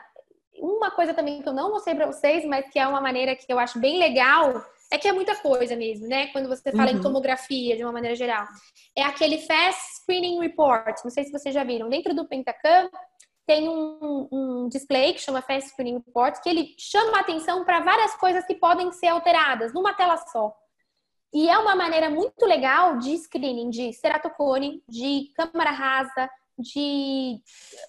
uma 0.56 0.92
coisa 0.92 1.14
também 1.14 1.42
que 1.42 1.50
eu 1.50 1.54
não 1.54 1.72
mostrei 1.72 1.96
para 1.96 2.06
vocês, 2.06 2.46
mas 2.46 2.70
que 2.70 2.80
é 2.80 2.88
uma 2.88 3.02
maneira 3.02 3.36
que 3.36 3.52
eu 3.52 3.60
acho 3.60 3.80
bem 3.80 3.98
legal 3.98 4.66
é 4.92 4.98
que 4.98 5.08
é 5.08 5.14
muita 5.14 5.36
coisa 5.38 5.76
mesmo, 5.76 6.06
né? 6.08 6.28
Quando 6.28 6.50
você 6.50 6.72
fala 6.72 6.92
uhum. 6.92 6.98
em 6.98 7.02
tomografia 7.02 7.78
de 7.78 7.84
uma 7.84 7.94
maneira 7.94 8.16
geral. 8.16 8.46
É 8.96 9.04
aquele 9.04 9.38
Fast 9.38 10.02
Screening 10.02 10.40
Report. 10.40 10.96
Não 11.04 11.10
sei 11.10 11.24
se 11.24 11.32
vocês 11.32 11.56
já 11.56 11.64
viram. 11.64 11.90
Dentro 11.90 12.14
do 12.14 12.28
Pentacam 12.28 12.90
tem 13.48 13.70
um, 13.70 14.28
um 14.32 14.70
display 14.70 15.14
que 15.14 15.22
chama 15.22 15.42
Fast 15.42 15.70
Screening 15.70 16.04
Report, 16.06 16.42
que 16.44 16.50
ele 16.50 16.76
chama 16.78 17.18
a 17.18 17.22
atenção 17.22 17.64
para 17.64 17.80
várias 17.80 18.16
coisas 18.16 18.46
que 18.46 18.56
podem 18.56 18.92
ser 18.92 19.08
alteradas 19.08 19.74
numa 19.74 19.94
tela 19.94 20.18
só. 20.18 20.54
E 21.34 21.50
é 21.50 21.58
uma 21.58 21.76
maneira 21.76 22.10
muito 22.10 22.46
legal 22.46 22.98
de 22.98 23.18
screening 23.18 23.70
de 23.70 23.94
ceratocone, 23.94 24.84
de 24.90 25.32
câmara 25.34 25.72
rasa, 25.72 26.30
de 26.60 27.42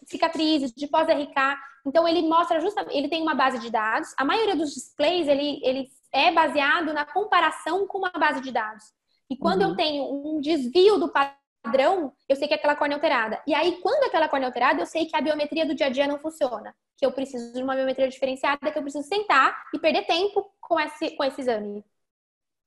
cicatrizes, 0.07 0.73
de 0.73 0.87
pós-RK. 0.87 1.59
Então 1.85 2.07
ele 2.07 2.23
mostra 2.23 2.61
justamente, 2.61 2.97
ele 2.97 3.09
tem 3.09 3.21
uma 3.21 3.35
base 3.35 3.59
de 3.59 3.69
dados. 3.71 4.15
A 4.17 4.25
maioria 4.25 4.55
dos 4.55 4.73
displays 4.73 5.27
ele, 5.27 5.61
ele 5.65 5.91
é 6.13 6.31
baseado 6.31 6.93
na 6.93 7.05
comparação 7.05 7.87
com 7.87 7.99
uma 7.99 8.11
base 8.11 8.41
de 8.41 8.53
dados. 8.53 8.85
E 9.31 9.37
quando 9.37 9.63
uhum. 9.63 9.71
eu 9.71 9.77
tenho 9.77 10.05
um 10.05 10.41
desvio 10.41 10.99
do 10.99 11.09
padrão, 11.09 12.13
eu 12.29 12.37
sei 12.37 12.47
que 12.47 12.55
é 12.55 12.57
aquela 12.57 12.77
córnea 12.77 12.97
alterada. 12.97 13.41
E 13.47 13.55
aí, 13.55 13.79
quando 13.81 14.05
é 14.05 14.07
aquela 14.07 14.29
córnea 14.29 14.49
alterada, 14.49 14.83
eu 14.83 14.87
sei 14.87 15.07
que 15.07 15.17
a 15.17 15.21
biometria 15.21 15.65
do 15.65 15.75
dia 15.75 15.87
a 15.87 15.91
dia 15.91 16.07
não 16.07 16.19
funciona. 16.19 16.75
Que 16.99 17.07
eu 17.07 17.13
preciso 17.13 17.55
de 17.55 17.63
uma 17.63 17.75
biometria 17.75 18.09
diferenciada, 18.09 18.71
que 18.71 18.79
eu 18.79 18.83
preciso 18.83 19.09
sentar 19.09 19.65
e 19.73 19.79
perder 19.79 20.07
tempo 20.07 20.53
com 20.61 20.79
esse, 20.79 21.17
com 21.17 21.25
esse 21.25 21.41
exame. 21.41 21.83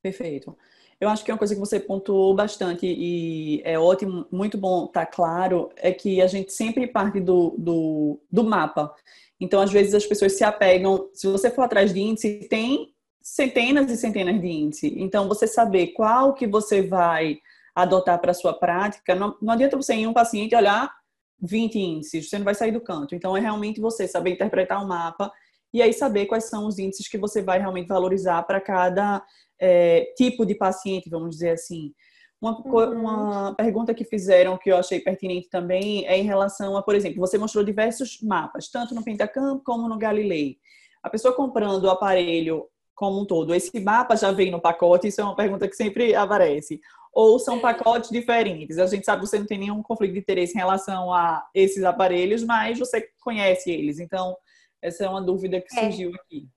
Perfeito. 0.02 0.56
Eu 1.00 1.08
acho 1.08 1.24
que 1.24 1.30
uma 1.30 1.38
coisa 1.38 1.54
que 1.54 1.60
você 1.60 1.78
pontuou 1.78 2.34
bastante 2.34 2.86
e 2.86 3.60
é 3.64 3.78
ótimo, 3.78 4.26
muito 4.32 4.56
bom 4.56 4.86
estar 4.86 5.04
tá 5.04 5.12
claro, 5.12 5.70
é 5.76 5.92
que 5.92 6.22
a 6.22 6.26
gente 6.26 6.52
sempre 6.52 6.86
parte 6.86 7.20
do, 7.20 7.54
do, 7.58 8.20
do 8.32 8.42
mapa. 8.42 8.94
Então, 9.38 9.60
às 9.60 9.70
vezes, 9.70 9.94
as 9.94 10.06
pessoas 10.06 10.32
se 10.32 10.42
apegam. 10.42 11.10
Se 11.12 11.26
você 11.26 11.50
for 11.50 11.62
atrás 11.62 11.92
de 11.92 12.00
índice, 12.00 12.48
tem 12.48 12.95
centenas 13.26 13.90
e 13.90 13.96
centenas 13.96 14.40
de 14.40 14.46
índice. 14.46 14.94
Então, 14.96 15.26
você 15.26 15.48
saber 15.48 15.88
qual 15.88 16.32
que 16.32 16.46
você 16.46 16.80
vai 16.80 17.38
adotar 17.74 18.20
para 18.20 18.30
a 18.30 18.34
sua 18.34 18.54
prática, 18.54 19.16
não, 19.16 19.36
não 19.42 19.52
adianta 19.52 19.76
você 19.76 19.94
em 19.94 20.06
um 20.06 20.12
paciente 20.12 20.54
olhar 20.54 20.94
20 21.42 21.76
índices, 21.76 22.30
você 22.30 22.38
não 22.38 22.44
vai 22.44 22.54
sair 22.54 22.70
do 22.70 22.80
canto. 22.80 23.16
Então, 23.16 23.36
é 23.36 23.40
realmente 23.40 23.80
você 23.80 24.06
saber 24.06 24.30
interpretar 24.30 24.80
o 24.80 24.86
mapa 24.86 25.32
e 25.74 25.82
aí 25.82 25.92
saber 25.92 26.26
quais 26.26 26.44
são 26.44 26.66
os 26.66 26.78
índices 26.78 27.08
que 27.08 27.18
você 27.18 27.42
vai 27.42 27.58
realmente 27.58 27.88
valorizar 27.88 28.44
para 28.44 28.60
cada 28.60 29.20
é, 29.60 30.12
tipo 30.16 30.46
de 30.46 30.54
paciente, 30.54 31.10
vamos 31.10 31.30
dizer 31.30 31.50
assim. 31.50 31.92
Uma, 32.40 32.60
uhum. 32.60 33.00
uma, 33.00 33.54
pergunta 33.56 33.92
que 33.92 34.04
fizeram 34.04 34.56
que 34.56 34.70
eu 34.70 34.76
achei 34.76 35.00
pertinente 35.00 35.48
também 35.50 36.06
é 36.06 36.16
em 36.16 36.22
relação 36.22 36.76
a, 36.76 36.82
por 36.82 36.94
exemplo, 36.94 37.18
você 37.18 37.36
mostrou 37.36 37.64
diversos 37.64 38.20
mapas, 38.22 38.68
tanto 38.68 38.94
no 38.94 39.02
Pentacam 39.02 39.60
como 39.64 39.88
no 39.88 39.98
Galilei. 39.98 40.58
A 41.02 41.10
pessoa 41.10 41.34
comprando 41.34 41.84
o 41.84 41.90
aparelho 41.90 42.68
como 42.96 43.20
um 43.20 43.26
todo, 43.26 43.54
esse 43.54 43.78
mapa 43.78 44.16
já 44.16 44.32
vem 44.32 44.50
no 44.50 44.60
pacote? 44.60 45.06
Isso 45.06 45.20
é 45.20 45.24
uma 45.24 45.36
pergunta 45.36 45.68
que 45.68 45.76
sempre 45.76 46.14
aparece. 46.14 46.80
Ou 47.12 47.38
são 47.38 47.60
pacotes 47.60 48.10
diferentes? 48.10 48.78
A 48.78 48.86
gente 48.86 49.04
sabe 49.04 49.22
que 49.22 49.28
você 49.28 49.38
não 49.38 49.46
tem 49.46 49.58
nenhum 49.58 49.82
conflito 49.82 50.14
de 50.14 50.18
interesse 50.18 50.54
em 50.54 50.58
relação 50.58 51.12
a 51.12 51.46
esses 51.54 51.84
aparelhos, 51.84 52.42
mas 52.42 52.78
você 52.78 53.08
conhece 53.22 53.70
eles. 53.70 54.00
Então, 54.00 54.36
essa 54.82 55.04
é 55.04 55.08
uma 55.08 55.22
dúvida 55.22 55.60
que 55.60 55.78
é. 55.78 55.82
surgiu 55.82 56.10
é. 56.10 56.14
aqui. 56.14 56.48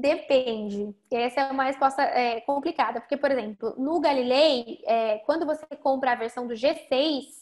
Depende. 0.00 0.94
Essa 1.12 1.42
é 1.42 1.50
uma 1.50 1.64
resposta 1.64 2.02
é, 2.02 2.40
complicada, 2.42 3.00
porque, 3.00 3.16
por 3.16 3.30
exemplo, 3.30 3.74
no 3.76 4.00
Galilei, 4.00 4.80
é, 4.86 5.18
quando 5.26 5.44
você 5.44 5.64
compra 5.76 6.12
a 6.12 6.16
versão 6.16 6.46
do 6.46 6.54
G6, 6.54 7.41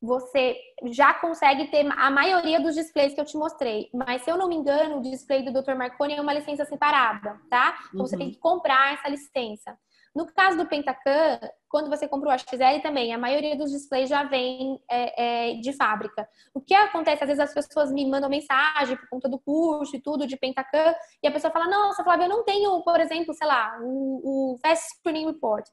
você 0.00 0.56
já 0.86 1.12
consegue 1.14 1.68
ter 1.68 1.86
a 1.86 2.10
maioria 2.10 2.60
dos 2.60 2.74
displays 2.74 3.14
que 3.14 3.20
eu 3.20 3.24
te 3.24 3.36
mostrei. 3.36 3.90
Mas, 3.92 4.22
se 4.22 4.30
eu 4.30 4.38
não 4.38 4.48
me 4.48 4.56
engano, 4.56 4.98
o 4.98 5.02
display 5.02 5.42
do 5.42 5.52
Dr. 5.52 5.74
Marconi 5.74 6.14
é 6.14 6.20
uma 6.20 6.32
licença 6.32 6.64
separada, 6.64 7.38
tá? 7.50 7.78
Então, 7.88 8.00
uhum. 8.00 8.06
você 8.06 8.16
tem 8.16 8.30
que 8.30 8.38
comprar 8.38 8.94
essa 8.94 9.08
licença. 9.08 9.76
No 10.14 10.26
caso 10.26 10.56
do 10.56 10.66
Pentacam, 10.66 11.38
quando 11.68 11.88
você 11.88 12.08
compra 12.08 12.34
o 12.34 12.38
XL 12.38 12.82
também, 12.82 13.14
a 13.14 13.18
maioria 13.18 13.56
dos 13.56 13.70
displays 13.70 14.08
já 14.08 14.24
vem 14.24 14.80
é, 14.90 15.50
é, 15.50 15.54
de 15.60 15.72
fábrica. 15.72 16.28
O 16.52 16.60
que 16.60 16.74
acontece, 16.74 17.22
às 17.22 17.28
vezes 17.28 17.44
as 17.44 17.54
pessoas 17.54 17.92
me 17.92 18.04
mandam 18.10 18.28
mensagem 18.28 18.96
por 18.96 19.08
conta 19.08 19.28
do 19.28 19.38
curso 19.38 19.94
e 19.94 20.02
tudo 20.02 20.26
de 20.26 20.36
Pentacam, 20.36 20.94
e 21.22 21.28
a 21.28 21.30
pessoa 21.30 21.52
fala, 21.52 21.68
nossa, 21.68 22.02
Flávia, 22.02 22.24
eu 22.24 22.28
não 22.28 22.42
tenho, 22.42 22.82
por 22.82 22.98
exemplo, 22.98 23.32
sei 23.34 23.46
lá, 23.46 23.78
o, 23.82 24.54
o 24.54 24.58
Fast 24.58 24.84
Screening 24.96 25.26
Report. 25.26 25.64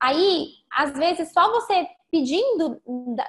Aí, 0.00 0.46
às 0.72 0.92
vezes, 0.92 1.32
só 1.32 1.50
você 1.50 1.88
pedindo 2.10 2.82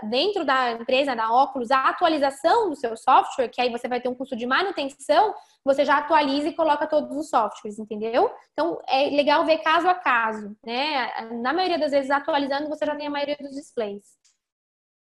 dentro 0.10 0.44
da 0.44 0.72
empresa, 0.72 1.16
da 1.16 1.32
óculos, 1.32 1.70
a 1.70 1.90
atualização 1.90 2.70
do 2.70 2.76
seu 2.76 2.98
software, 2.98 3.50
que 3.50 3.62
aí 3.62 3.70
você 3.70 3.88
vai 3.88 4.02
ter 4.02 4.10
um 4.10 4.16
custo 4.16 4.36
de 4.36 4.46
manutenção, 4.46 5.34
você 5.64 5.86
já 5.86 5.98
atualiza 5.98 6.48
e 6.48 6.56
coloca 6.56 6.88
todos 6.88 7.16
os 7.16 7.30
softwares, 7.30 7.78
entendeu? 7.78 8.34
Então, 8.54 8.82
é 8.88 9.10
legal 9.10 9.46
ver 9.46 9.60
caso 9.60 9.88
a 9.88 9.94
caso, 9.94 10.58
né? 10.66 11.30
Na 11.42 11.54
maioria 11.54 11.78
das 11.78 11.92
vezes, 11.92 12.10
atualizando, 12.10 12.70
você 12.70 12.86
já 12.86 12.96
tem 12.96 13.08
a 13.08 13.12
maioria 13.12 13.38
dos 13.40 13.56
displays. 13.56 14.04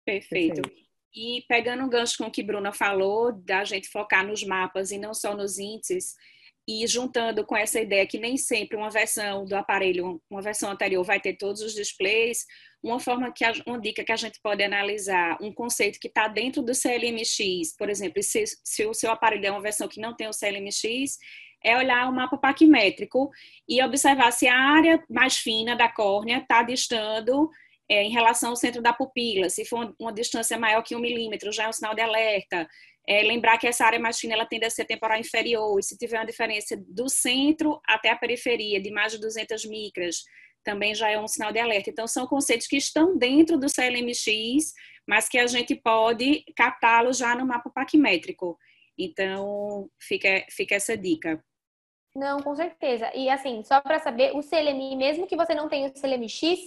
Perfeito. 0.05 0.61
Perfeito. 0.61 0.82
E 1.13 1.43
pegando 1.47 1.84
um 1.84 1.89
gancho 1.89 2.17
com 2.17 2.26
o 2.26 2.32
que 2.32 2.41
Bruna 2.41 2.72
falou, 2.72 3.34
da 3.34 3.63
gente 3.65 3.89
focar 3.89 4.26
nos 4.26 4.43
mapas 4.43 4.91
e 4.91 4.97
não 4.97 5.13
só 5.13 5.36
nos 5.36 5.59
índices, 5.59 6.15
e 6.67 6.86
juntando 6.88 7.45
com 7.45 7.55
essa 7.55 7.80
ideia 7.80 8.07
que 8.07 8.19
nem 8.19 8.38
sempre 8.38 8.78
uma 8.78 8.89
versão 8.89 9.45
do 9.45 9.55
aparelho, 9.55 10.22
uma 10.30 10.41
versão 10.41 10.72
anterior 10.72 11.03
vai 11.03 11.19
ter 11.19 11.36
todos 11.36 11.61
os 11.61 11.74
displays, 11.74 12.45
uma 12.84 12.99
forma 12.99 13.32
que 13.32 13.45
uma 13.67 13.79
dica 13.79 14.03
que 14.03 14.11
a 14.11 14.15
gente 14.15 14.39
pode 14.41 14.63
analisar 14.63 15.38
um 15.41 15.53
conceito 15.53 15.99
que 15.99 16.07
está 16.07 16.27
dentro 16.27 16.63
do 16.63 16.73
CLMX, 16.73 17.75
por 17.77 17.89
exemplo, 17.89 18.23
se, 18.23 18.43
se 18.63 18.86
o 18.86 18.93
seu 18.93 19.11
aparelho 19.11 19.45
é 19.45 19.51
uma 19.51 19.61
versão 19.61 19.88
que 19.88 20.01
não 20.01 20.15
tem 20.15 20.27
o 20.27 20.34
CLMX, 20.34 21.17
é 21.63 21.77
olhar 21.77 22.09
o 22.09 22.13
mapa 22.13 22.38
paquimétrico 22.38 23.29
e 23.69 23.84
observar 23.84 24.32
se 24.32 24.47
a 24.47 24.57
área 24.57 25.03
mais 25.09 25.38
fina 25.38 25.75
da 25.75 25.88
córnea 25.88 26.39
está 26.39 26.63
distando 26.63 27.49
é, 27.89 28.03
em 28.03 28.09
relação 28.09 28.49
ao 28.49 28.55
centro 28.55 28.82
da 28.82 28.93
pupila. 28.93 29.49
Se 29.49 29.63
for 29.65 29.93
uma 29.99 30.11
distância 30.11 30.57
maior 30.57 30.82
que 30.82 30.95
um 30.95 30.99
milímetro, 30.99 31.51
já 31.51 31.65
é 31.65 31.69
um 31.69 31.73
sinal 31.73 31.93
de 31.93 32.01
alerta. 32.01 32.67
É, 33.07 33.21
lembrar 33.21 33.57
que 33.57 33.67
essa 33.67 33.86
área 33.86 33.99
mais 33.99 34.19
fina 34.19 34.34
ela 34.34 34.45
tende 34.45 34.65
a 34.65 34.69
ser 34.69 34.86
temporal 34.86 35.19
inferior, 35.19 35.79
e 35.79 35.84
se 35.84 35.97
tiver 35.97 36.17
uma 36.17 36.25
diferença 36.25 36.75
do 36.88 37.09
centro 37.09 37.79
até 37.88 38.09
a 38.09 38.15
periferia 38.15 38.82
de 38.82 38.91
mais 38.91 39.11
de 39.11 39.19
200 39.19 39.65
micras, 39.65 40.23
também 40.64 40.93
já 40.95 41.09
é 41.09 41.20
um 41.20 41.28
sinal 41.28 41.51
de 41.51 41.59
alerta. 41.59 41.89
Então, 41.89 42.07
são 42.07 42.28
conceitos 42.28 42.68
que 42.68 42.78
estão 42.78 43.18
dentro 43.18 43.57
do 43.57 43.70
CLMX, 43.70 44.74
mas 45.07 45.28
que 45.28 45.38
a 45.38 45.47
gente 45.47 45.76
pode 45.76 46.43
captá-los 46.55 47.18
já 47.18 47.36
no 47.36 47.45
mapa 47.45 47.70
paquimétrico. 47.70 48.57
Então, 48.97 49.89
fica, 49.99 50.45
fica 50.49 50.76
essa 50.76 50.97
dica. 50.97 51.43
Não, 52.16 52.39
com 52.41 52.55
certeza. 52.55 53.09
E 53.16 53.30
assim, 53.30 53.64
só 53.64 53.80
para 53.82 53.99
saber, 53.99 54.36
o 54.36 54.41
CLMI, 54.41 54.95
mesmo 54.95 55.28
que 55.28 55.36
você 55.36 55.55
não 55.55 55.70
tenha 55.70 55.89
o 55.89 55.97
CLMX, 55.97 56.59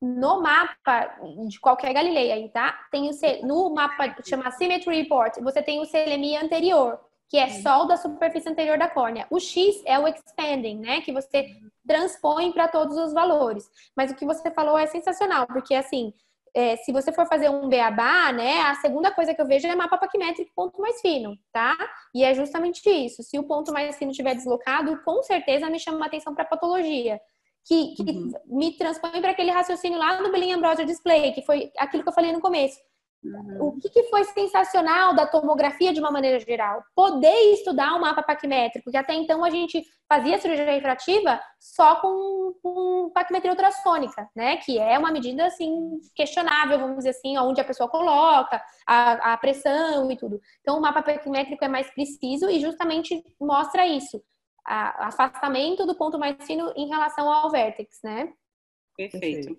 no 0.00 0.40
mapa 0.40 1.18
de 1.48 1.58
qualquer 1.60 1.92
Galileia 1.92 2.48
tá? 2.50 2.86
Tem 2.90 3.10
o, 3.10 3.46
no 3.46 3.74
mapa 3.74 4.16
chama 4.24 4.50
Symmetry 4.52 5.02
Report, 5.02 5.36
você 5.42 5.62
tem 5.62 5.80
o 5.80 5.86
CLMI 5.86 6.36
anterior 6.36 7.07
que 7.28 7.36
é 7.36 7.48
só 7.60 7.82
o 7.82 7.86
da 7.86 7.96
superfície 7.96 8.48
anterior 8.48 8.78
da 8.78 8.88
córnea. 8.88 9.26
O 9.30 9.38
X 9.38 9.82
é 9.84 9.98
o 9.98 10.08
expanding, 10.08 10.78
né? 10.78 11.00
Que 11.02 11.12
você 11.12 11.46
transpõe 11.86 12.52
para 12.52 12.68
todos 12.68 12.96
os 12.96 13.12
valores. 13.12 13.68
Mas 13.96 14.10
o 14.10 14.14
que 14.14 14.24
você 14.24 14.50
falou 14.50 14.78
é 14.78 14.86
sensacional, 14.86 15.46
porque 15.46 15.74
assim, 15.74 16.12
é, 16.54 16.76
se 16.76 16.90
você 16.92 17.12
for 17.12 17.26
fazer 17.26 17.50
um 17.50 17.68
beabá, 17.68 18.32
né, 18.32 18.62
a 18.62 18.74
segunda 18.76 19.10
coisa 19.10 19.34
que 19.34 19.40
eu 19.40 19.46
vejo 19.46 19.66
é 19.66 19.74
mapa 19.74 19.98
paquimétrico 19.98 20.50
ponto 20.54 20.80
mais 20.80 21.00
fino, 21.00 21.36
tá? 21.52 21.76
E 22.14 22.24
é 22.24 22.34
justamente 22.34 22.88
isso. 22.88 23.22
Se 23.22 23.38
o 23.38 23.44
ponto 23.44 23.72
mais 23.72 23.96
fino 23.96 24.10
estiver 24.10 24.34
deslocado, 24.34 25.00
com 25.04 25.22
certeza 25.22 25.68
me 25.68 25.78
chama 25.78 26.04
a 26.04 26.06
atenção 26.06 26.34
para 26.34 26.44
patologia. 26.44 27.20
Que, 27.66 27.94
que 27.94 28.02
uhum. 28.02 28.32
me 28.46 28.72
transpõe 28.78 29.20
para 29.20 29.32
aquele 29.32 29.50
raciocínio 29.50 29.98
lá 29.98 30.22
no 30.22 30.32
Belém 30.32 30.54
Ambrosio 30.54 30.86
Display, 30.86 31.32
que 31.32 31.42
foi 31.42 31.70
aquilo 31.76 32.02
que 32.02 32.08
eu 32.08 32.14
falei 32.14 32.32
no 32.32 32.40
começo. 32.40 32.78
Uhum. 33.22 33.66
O 33.66 33.80
que, 33.80 33.90
que, 33.90 34.04
foi 34.04 34.22
sensacional 34.24 35.12
da 35.12 35.26
tomografia 35.26 35.92
de 35.92 35.98
uma 35.98 36.10
maneira 36.10 36.38
geral? 36.38 36.84
Poder 36.94 37.52
estudar 37.52 37.94
o 37.94 38.00
mapa 38.00 38.22
paquimétrico, 38.22 38.84
porque 38.84 38.96
até 38.96 39.12
então 39.12 39.44
a 39.44 39.50
gente 39.50 39.82
fazia 40.08 40.38
cirurgia 40.38 40.64
refrativa 40.64 41.40
só 41.58 41.96
com, 42.00 42.54
com 42.62 43.10
paquimetria 43.12 43.50
ultrassônica, 43.50 44.28
né? 44.36 44.58
Que 44.58 44.78
é 44.78 44.96
uma 44.96 45.10
medida 45.10 45.46
assim 45.46 45.98
questionável, 46.14 46.78
vamos 46.78 46.98
dizer 46.98 47.10
assim, 47.10 47.36
onde 47.38 47.60
a 47.60 47.64
pessoa 47.64 47.88
coloca 47.88 48.62
a, 48.86 49.32
a 49.32 49.36
pressão 49.36 50.10
e 50.10 50.16
tudo. 50.16 50.40
Então 50.60 50.78
o 50.78 50.80
mapa 50.80 51.02
paquimétrico 51.02 51.64
é 51.64 51.68
mais 51.68 51.90
preciso 51.90 52.48
e 52.48 52.60
justamente 52.60 53.20
mostra 53.40 53.84
isso, 53.84 54.22
a, 54.64 55.08
afastamento 55.08 55.84
do 55.84 55.96
ponto 55.96 56.18
mais 56.18 56.36
fino 56.46 56.72
em 56.76 56.88
relação 56.88 57.30
ao 57.30 57.50
vértex, 57.50 57.98
né? 58.04 58.32
Perfeito. 58.96 59.56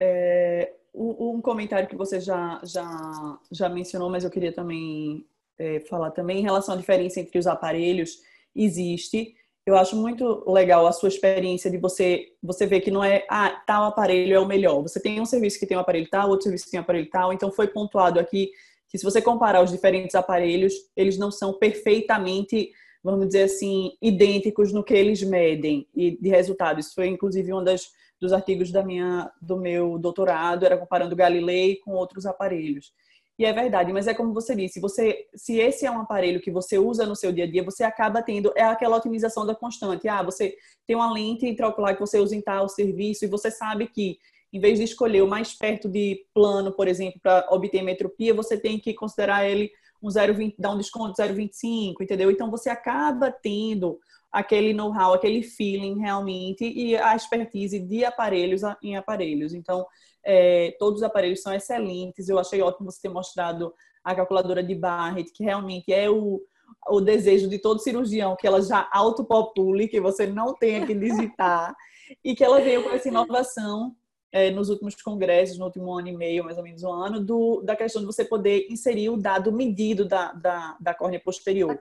É, 0.00 0.79
um 0.94 1.40
comentário 1.40 1.88
que 1.88 1.96
você 1.96 2.20
já, 2.20 2.60
já, 2.64 3.38
já 3.50 3.68
mencionou, 3.68 4.10
mas 4.10 4.24
eu 4.24 4.30
queria 4.30 4.52
também 4.52 5.26
é, 5.58 5.80
falar 5.80 6.10
também 6.10 6.38
em 6.38 6.42
relação 6.42 6.74
à 6.74 6.78
diferença 6.78 7.20
entre 7.20 7.38
os 7.38 7.46
aparelhos, 7.46 8.18
existe. 8.54 9.34
Eu 9.64 9.76
acho 9.76 9.94
muito 9.94 10.42
legal 10.50 10.86
a 10.86 10.92
sua 10.92 11.08
experiência 11.08 11.70
de 11.70 11.76
você 11.76 12.32
você 12.42 12.66
ver 12.66 12.80
que 12.80 12.90
não 12.90 13.04
é 13.04 13.24
ah, 13.28 13.62
tal 13.66 13.84
aparelho 13.84 14.34
é 14.34 14.40
o 14.40 14.46
melhor. 14.46 14.82
Você 14.82 14.98
tem 14.98 15.20
um 15.20 15.26
serviço 15.26 15.58
que 15.58 15.66
tem 15.66 15.76
um 15.76 15.80
aparelho 15.80 16.08
tal, 16.10 16.30
outro 16.30 16.44
serviço 16.44 16.64
que 16.64 16.70
tem 16.70 16.80
um 16.80 16.82
aparelho 16.82 17.10
tal, 17.10 17.32
então 17.32 17.52
foi 17.52 17.68
pontuado 17.68 18.18
aqui 18.18 18.50
que 18.88 18.98
se 18.98 19.04
você 19.04 19.22
comparar 19.22 19.62
os 19.62 19.70
diferentes 19.70 20.16
aparelhos, 20.16 20.74
eles 20.96 21.16
não 21.16 21.30
são 21.30 21.52
perfeitamente, 21.52 22.72
vamos 23.04 23.26
dizer 23.28 23.44
assim, 23.44 23.92
idênticos 24.02 24.72
no 24.72 24.82
que 24.82 24.94
eles 24.94 25.22
medem 25.22 25.86
e 25.94 26.20
de 26.20 26.28
resultado. 26.28 26.80
Isso 26.80 26.94
foi 26.94 27.06
inclusive 27.06 27.52
uma 27.52 27.62
das 27.62 27.92
dos 28.20 28.32
artigos 28.32 28.70
da 28.70 28.82
minha, 28.82 29.30
do 29.40 29.56
meu 29.56 29.98
doutorado, 29.98 30.66
era 30.66 30.76
comparando 30.76 31.16
Galilei 31.16 31.76
com 31.76 31.92
outros 31.92 32.26
aparelhos. 32.26 32.92
E 33.38 33.46
é 33.46 33.52
verdade, 33.54 33.90
mas 33.90 34.06
é 34.06 34.12
como 34.12 34.34
você 34.34 34.54
disse, 34.54 34.78
você, 34.78 35.26
se 35.34 35.56
esse 35.56 35.86
é 35.86 35.90
um 35.90 36.00
aparelho 36.00 36.42
que 36.42 36.50
você 36.50 36.78
usa 36.78 37.06
no 37.06 37.16
seu 37.16 37.32
dia 37.32 37.44
a 37.44 37.50
dia, 37.50 37.64
você 37.64 37.82
acaba 37.82 38.22
tendo 38.22 38.52
é 38.54 38.62
aquela 38.62 38.98
otimização 38.98 39.46
da 39.46 39.54
constante. 39.54 40.06
Ah, 40.06 40.22
você 40.22 40.54
tem 40.86 40.94
uma 40.94 41.10
lente 41.10 41.46
intraocular 41.46 41.94
que 41.94 42.00
você 42.00 42.18
usa 42.18 42.36
em 42.36 42.42
tal 42.42 42.68
serviço 42.68 43.24
e 43.24 43.28
você 43.28 43.50
sabe 43.50 43.86
que 43.86 44.18
em 44.52 44.60
vez 44.60 44.78
de 44.78 44.84
escolher 44.84 45.22
o 45.22 45.28
mais 45.28 45.54
perto 45.54 45.88
de 45.88 46.26
plano, 46.34 46.70
por 46.72 46.86
exemplo, 46.86 47.18
para 47.22 47.46
obter 47.50 47.82
metropia, 47.82 48.34
você 48.34 48.58
tem 48.58 48.78
que 48.78 48.92
considerar 48.92 49.48
ele 49.48 49.70
um 50.02 50.08
0,20, 50.08 50.56
dar 50.58 50.72
um 50.72 50.78
desconto 50.78 51.14
de 51.14 51.22
0,25, 51.22 51.94
entendeu? 52.02 52.30
Então 52.30 52.50
você 52.50 52.68
acaba 52.68 53.30
tendo 53.30 53.98
aquele 54.32 54.72
know-how, 54.72 55.12
aquele 55.12 55.42
feeling 55.42 55.98
realmente 55.98 56.64
e 56.64 56.96
a 56.96 57.16
expertise 57.16 57.78
de 57.78 58.04
aparelhos 58.04 58.62
em 58.82 58.96
aparelhos. 58.96 59.54
Então, 59.54 59.86
é, 60.24 60.76
todos 60.78 61.00
os 61.00 61.02
aparelhos 61.02 61.42
são 61.42 61.52
excelentes. 61.52 62.28
Eu 62.28 62.38
achei 62.38 62.62
ótimo 62.62 62.90
você 62.90 63.00
ter 63.02 63.08
mostrado 63.08 63.74
a 64.04 64.14
calculadora 64.14 64.62
de 64.62 64.74
Barrett, 64.74 65.32
que 65.32 65.44
realmente 65.44 65.92
é 65.92 66.08
o, 66.08 66.40
o 66.88 67.00
desejo 67.00 67.48
de 67.48 67.58
todo 67.58 67.80
cirurgião, 67.80 68.36
que 68.36 68.46
ela 68.46 68.62
já 68.62 68.88
autopopule, 68.92 69.88
que 69.88 70.00
você 70.00 70.26
não 70.26 70.54
tenha 70.54 70.86
que 70.86 70.94
digitar, 70.94 71.74
e 72.24 72.34
que 72.34 72.44
ela 72.44 72.60
veio 72.60 72.82
com 72.82 72.90
essa 72.90 73.08
inovação 73.08 73.94
é, 74.32 74.50
nos 74.50 74.68
últimos 74.68 74.94
congressos, 75.02 75.58
no 75.58 75.66
último 75.66 75.92
ano 75.92 76.08
e 76.08 76.16
meio, 76.16 76.44
mais 76.44 76.56
ou 76.56 76.62
menos 76.64 76.82
um 76.82 76.92
ano, 76.92 77.20
do, 77.20 77.62
da 77.62 77.76
questão 77.76 78.00
de 78.00 78.06
você 78.06 78.24
poder 78.24 78.66
inserir 78.70 79.10
o 79.10 79.16
dado 79.16 79.52
medido 79.52 80.06
da, 80.06 80.32
da, 80.32 80.76
da 80.80 80.94
córnea 80.94 81.20
posterior. 81.20 81.76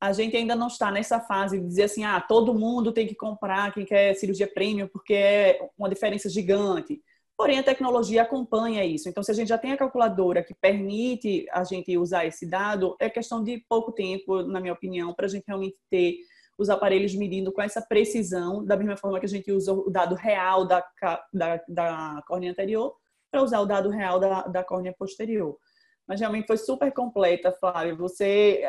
A 0.00 0.12
gente 0.12 0.36
ainda 0.36 0.54
não 0.54 0.66
está 0.66 0.90
nessa 0.90 1.20
fase 1.20 1.58
de 1.58 1.66
dizer 1.66 1.84
assim, 1.84 2.04
ah, 2.04 2.20
todo 2.20 2.54
mundo 2.54 2.92
tem 2.92 3.06
que 3.06 3.14
comprar 3.14 3.72
quem 3.72 3.84
quer 3.84 4.14
cirurgia 4.14 4.46
premium 4.46 4.88
porque 4.88 5.14
é 5.14 5.68
uma 5.78 5.88
diferença 5.88 6.28
gigante. 6.28 7.00
Porém, 7.36 7.58
a 7.58 7.62
tecnologia 7.62 8.22
acompanha 8.22 8.84
isso. 8.84 9.08
Então, 9.08 9.22
se 9.22 9.30
a 9.30 9.34
gente 9.34 9.48
já 9.48 9.58
tem 9.58 9.72
a 9.72 9.76
calculadora 9.76 10.42
que 10.42 10.54
permite 10.54 11.46
a 11.52 11.64
gente 11.64 11.96
usar 11.98 12.24
esse 12.24 12.48
dado, 12.48 12.96
é 12.98 13.10
questão 13.10 13.44
de 13.44 13.62
pouco 13.68 13.92
tempo, 13.92 14.42
na 14.42 14.58
minha 14.58 14.72
opinião, 14.72 15.12
para 15.12 15.26
a 15.26 15.28
gente 15.28 15.44
realmente 15.46 15.76
ter 15.90 16.16
os 16.58 16.70
aparelhos 16.70 17.14
medindo 17.14 17.52
com 17.52 17.60
essa 17.60 17.82
precisão, 17.82 18.64
da 18.64 18.76
mesma 18.76 18.96
forma 18.96 19.20
que 19.20 19.26
a 19.26 19.28
gente 19.28 19.52
usa 19.52 19.72
o 19.72 19.90
dado 19.90 20.14
real 20.14 20.66
da, 20.66 20.82
da, 21.30 21.62
da 21.68 22.22
córnea 22.26 22.50
anterior, 22.50 22.94
para 23.30 23.42
usar 23.42 23.60
o 23.60 23.66
dado 23.66 23.90
real 23.90 24.18
da, 24.18 24.42
da 24.42 24.64
córnea 24.64 24.94
posterior. 24.98 25.58
Mas 26.06 26.20
realmente 26.20 26.46
foi 26.46 26.56
super 26.56 26.92
completa, 26.92 27.50
Flávia. 27.52 27.94
Você 27.96 28.62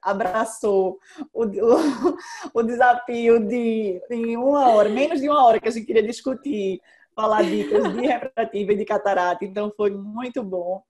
abraçou 0.00 0.98
o, 1.32 1.44
o, 1.44 2.16
o 2.54 2.62
desafio 2.62 3.40
de, 3.40 4.00
em 4.10 4.36
uma 4.36 4.68
hora, 4.68 4.88
menos 4.88 5.20
de 5.20 5.28
uma 5.28 5.44
hora 5.44 5.60
que 5.60 5.68
a 5.68 5.70
gente 5.70 5.86
queria 5.86 6.02
discutir 6.02 6.80
falar 7.14 7.42
dicas 7.42 7.92
de 7.94 8.00
refrativa 8.06 8.72
e 8.72 8.76
de 8.76 8.84
catarata, 8.84 9.44
então 9.44 9.72
foi 9.76 9.90
muito 9.90 10.42
bom. 10.42 10.82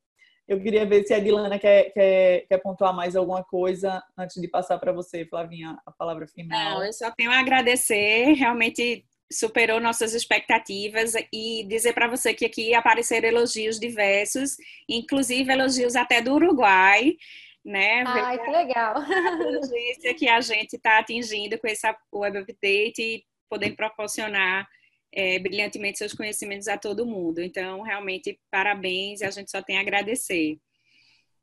Eu 0.47 0.61
queria 0.61 0.85
ver 0.85 1.05
se 1.05 1.15
a 1.15 1.19
Dilana 1.19 1.59
quer, 1.59 1.91
quer, 1.93 2.47
quer 2.47 2.59
pontuar 2.59 2.95
mais 2.95 3.17
alguma 3.17 3.43
coisa 3.43 4.03
antes 4.17 4.41
de 4.41 4.47
passar 4.47 4.79
para 4.79 4.93
você, 4.93 5.25
Flavinha, 5.25 5.79
a 5.87 5.91
palavra 5.91 6.27
final. 6.27 6.59
Não, 6.59 6.85
eu 6.85 6.93
só 6.93 7.11
tenho 7.11 7.31
a 7.31 7.39
agradecer, 7.39 8.35
realmente 8.35 9.07
superou 9.35 9.81
nossas 9.81 10.15
expectativas 10.15 11.15
e 11.32 11.65
dizer 11.69 11.93
para 11.93 12.09
você 12.09 12.32
que 12.32 12.44
aqui 12.44 12.74
apareceram 12.74 13.28
elogios 13.28 13.78
diversos, 13.78 14.56
inclusive 14.89 15.52
elogios 15.52 15.97
até 15.97 16.20
do 16.20 16.35
Uruguai, 16.35 17.16
né? 17.65 18.05
Ai, 18.06 18.39
que 18.39 18.51
legal! 18.51 18.97
A 18.97 20.15
que 20.15 20.28
a 20.28 20.40
gente 20.40 20.77
está 20.77 20.98
atingindo 20.98 21.59
com 21.59 21.66
esse 21.66 21.86
web 22.12 22.39
update 22.39 23.02
e 23.02 23.24
poder 23.48 23.74
proporcionar 23.74 24.69
é, 25.12 25.39
brilhantemente 25.39 25.98
seus 25.98 26.12
conhecimentos 26.12 26.69
a 26.69 26.77
todo 26.77 27.06
mundo. 27.06 27.40
Então, 27.40 27.82
realmente, 27.82 28.39
parabéns 28.51 29.20
e 29.20 29.24
a 29.24 29.31
gente 29.31 29.51
só 29.51 29.62
tem 29.62 29.78
a 29.78 29.81
agradecer. 29.81 30.59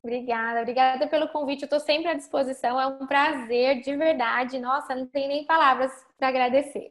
Obrigada, 0.04 0.62
obrigada 0.62 1.08
pelo 1.08 1.28
convite. 1.28 1.62
Eu 1.62 1.68
estou 1.68 1.80
sempre 1.80 2.10
à 2.10 2.16
disposição. 2.16 2.80
É 2.80 2.88
um 2.88 3.06
prazer, 3.06 3.82
de 3.82 3.96
verdade. 3.96 4.58
Nossa, 4.60 4.96
não 4.96 5.06
tem 5.06 5.28
nem 5.28 5.46
palavras 5.46 5.92
para 6.18 6.30
agradecer. 6.30 6.90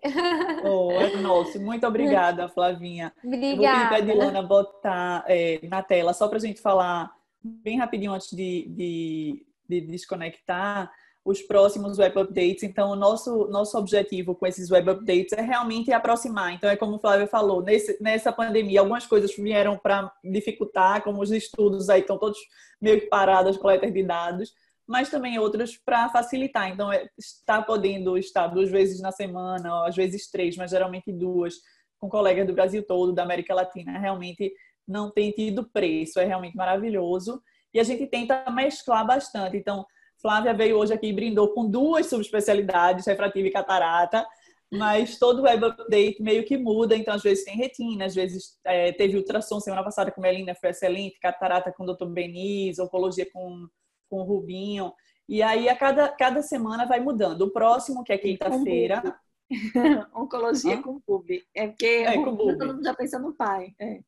Oh, 0.65 0.93
é 0.93 1.17
nosso. 1.17 1.61
Muito 1.61 1.85
obrigada, 1.87 2.49
Flavinha. 2.49 3.13
Obrigada. 3.25 3.51
Eu 3.51 3.57
vou 3.57 3.67
pedir 3.67 3.89
para 3.89 3.97
a 3.97 4.01
Dilana 4.01 4.43
botar 4.43 5.25
é, 5.27 5.59
na 5.65 5.83
tela, 5.83 6.13
só 6.13 6.29
para 6.29 6.39
a 6.39 6.41
gente 6.41 6.61
falar 6.61 7.11
bem 7.43 7.79
rapidinho 7.79 8.13
antes 8.13 8.31
de, 8.31 8.69
de, 8.69 9.47
de 9.69 9.81
desconectar 9.81 10.93
os 11.25 11.43
próximos 11.43 11.99
web 11.99 12.19
updates. 12.19 12.63
Então, 12.63 12.91
o 12.91 12.97
nosso, 12.97 13.47
nosso 13.49 13.77
objetivo 13.77 14.35
com 14.35 14.47
esses 14.47 14.71
web 14.71 14.91
updates 14.91 15.33
é 15.33 15.43
realmente 15.43 15.93
aproximar. 15.93 16.53
Então, 16.53 16.69
é 16.69 16.77
como 16.77 16.97
o 16.97 16.99
Flávio 16.99 17.27
falou, 17.27 17.63
nesse, 17.63 18.03
nessa 18.03 18.33
pandemia, 18.33 18.81
algumas 18.81 19.07
coisas 19.07 19.35
vieram 19.37 19.79
para 19.79 20.11
dificultar, 20.25 21.03
como 21.03 21.23
os 21.23 21.31
estudos 21.31 21.91
aí 21.91 22.01
estão 22.01 22.19
todos 22.19 22.39
meio 22.81 23.01
que 23.01 23.07
parados, 23.07 23.59
coletas 23.59 23.93
de 23.93 24.03
dados, 24.03 24.55
mas 24.87 25.11
também 25.11 25.39
outras 25.39 25.77
para 25.77 26.09
facilitar. 26.09 26.71
Então, 26.71 26.93
é, 26.93 27.09
está 27.19 27.61
podendo 27.63 28.17
estar 28.17 28.47
duas 28.49 28.71
vezes 28.71 29.01
na 29.01 29.13
semana, 29.13 29.87
às 29.87 29.95
vezes 29.95 30.31
três, 30.31 30.57
mas 30.57 30.71
geralmente 30.71 31.13
duas, 31.13 31.55
com 31.99 32.09
colegas 32.09 32.47
do 32.47 32.55
Brasil 32.55 32.83
todo, 32.83 33.13
da 33.13 33.23
América 33.23 33.55
Latina, 33.55 33.99
realmente 33.99 34.53
não 34.89 35.11
tem 35.11 35.31
tido 35.31 35.69
preço, 35.71 36.19
é 36.19 36.25
realmente 36.25 36.57
maravilhoso. 36.57 37.43
E 37.73 37.79
a 37.79 37.85
gente 37.85 38.07
tenta 38.07 38.51
mesclar 38.51 39.07
bastante. 39.07 39.57
Então, 39.57 39.87
Flávia 40.21 40.55
veio 40.55 40.77
hoje 40.77 40.93
aqui 40.93 41.09
e 41.09 41.13
brindou 41.13 41.49
com 41.49 41.69
duas 41.69 42.07
subespecialidades, 42.07 43.07
refrativa 43.07 43.49
e 43.49 43.51
catarata, 43.51 44.27
mas 44.71 45.19
todo 45.19 45.43
web 45.43 45.65
update 45.65 46.23
meio 46.23 46.45
que 46.45 46.57
muda, 46.57 46.97
então 46.97 47.15
às 47.15 47.23
vezes 47.23 47.45
tem 47.45 47.57
retina, 47.57 48.05
às 48.05 48.15
vezes 48.15 48.59
é, 48.65 48.93
teve 48.93 49.17
ultrassom 49.17 49.59
semana 49.61 49.83
passada 49.83 50.11
com 50.11 50.21
Melina, 50.21 50.55
foi 50.55 50.71
excelente, 50.71 51.19
catarata 51.19 51.73
com 51.73 51.85
o 51.85 51.95
Dr. 51.95 52.07
Beniz, 52.07 52.79
oncologia 52.79 53.27
com, 53.33 53.67
com 54.09 54.21
o 54.21 54.25
Rubinho, 54.25 54.93
e 55.29 55.43
aí 55.43 55.69
a 55.69 55.77
cada, 55.77 56.09
cada 56.09 56.43
semana 56.43 56.87
vai 56.87 57.01
mudando. 57.01 57.43
O 57.43 57.51
próximo, 57.51 58.05
que 58.05 58.13
é 58.13 58.19
quinta-feira... 58.19 59.03
Oncologia 60.15 60.77
Hã? 60.77 60.83
com 60.83 61.01
pub. 61.01 61.27
É 61.55 61.67
porque 61.67 61.87
é, 61.87 62.15
com 62.15 62.37
todo 62.37 62.67
mundo 62.67 62.85
já 62.85 62.95
pensa 62.95 63.19
no 63.19 63.33
pai. 63.33 63.75
É. 63.81 64.01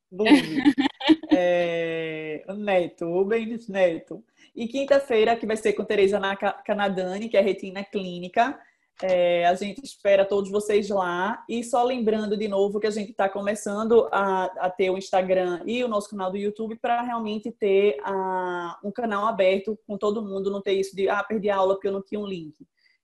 é, 1.33 2.45
neto, 2.57 3.07
Rubens 3.07 3.69
Neto. 3.69 4.25
E 4.55 4.67
quinta-feira, 4.69 5.37
que 5.37 5.47
vai 5.47 5.57
ser 5.57 5.73
com 5.73 5.85
Tereza 5.85 6.21
Canadani, 6.65 7.29
que 7.29 7.37
é 7.37 7.41
retina 7.41 7.83
clínica. 7.83 8.59
É, 9.03 9.47
a 9.47 9.55
gente 9.55 9.83
espera 9.83 10.25
todos 10.25 10.51
vocês 10.51 10.89
lá. 10.91 11.43
E 11.49 11.65
só 11.65 11.83
lembrando 11.83 12.37
de 12.37 12.47
novo 12.49 12.79
que 12.79 12.87
a 12.87 12.91
gente 12.91 13.11
está 13.11 13.29
começando 13.29 14.09
a, 14.13 14.45
a, 14.45 14.71
ter 14.71 14.91
o 14.91 14.99
Instagram 14.99 15.63
e 15.67 15.83
o 15.83 15.89
nosso 15.89 16.11
canal 16.11 16.31
do 16.31 16.37
YouTube 16.37 16.77
para 16.77 17.03
realmente 17.03 17.51
ter 17.51 17.97
a, 18.05 18.79
um 18.85 18.93
canal 18.93 19.27
aberto 19.27 19.79
com 19.87 19.97
todo 19.97 20.23
mundo, 20.23 20.51
não 20.51 20.61
ter 20.61 20.75
isso 20.75 20.95
de 20.95 21.09
ah, 21.09 21.25
perdi 21.25 21.49
a 21.49 21.57
aula 21.57 21.75
porque 21.75 21.89
eu 21.89 21.93
não 21.93 22.03
tinha 22.03 22.21
um 22.21 22.27
link. 22.27 22.55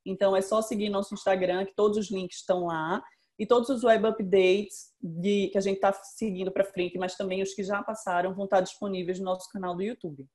Então 0.05 0.37
é 0.37 0.43
só 0.43 0.61
seguir 0.63 0.89
nosso 0.89 1.15
Instagram, 1.15 1.65
que 1.65 1.75
todos 1.75 1.99
os 1.99 2.11
links 2.11 2.39
estão 2.39 2.67
lá. 2.67 3.03
E 3.39 3.47
todos 3.47 3.69
os 3.69 3.85
web 3.85 4.05
updates 4.05 4.93
de, 5.01 5.49
que 5.49 5.59
a 5.59 5.61
gente 5.61 5.77
está 5.77 5.93
seguindo 5.93 6.51
para 6.51 6.65
frente, 6.65 6.99
mas 6.99 7.15
também 7.15 7.41
os 7.41 7.55
que 7.55 7.63
já 7.63 7.81
passaram, 7.83 8.35
vão 8.35 8.45
estar 8.45 8.61
disponíveis 8.61 9.21
no 9.21 9.27
nosso 9.27 9.49
canal 9.51 9.77
do 9.77 9.83
YouTube. 9.83 10.27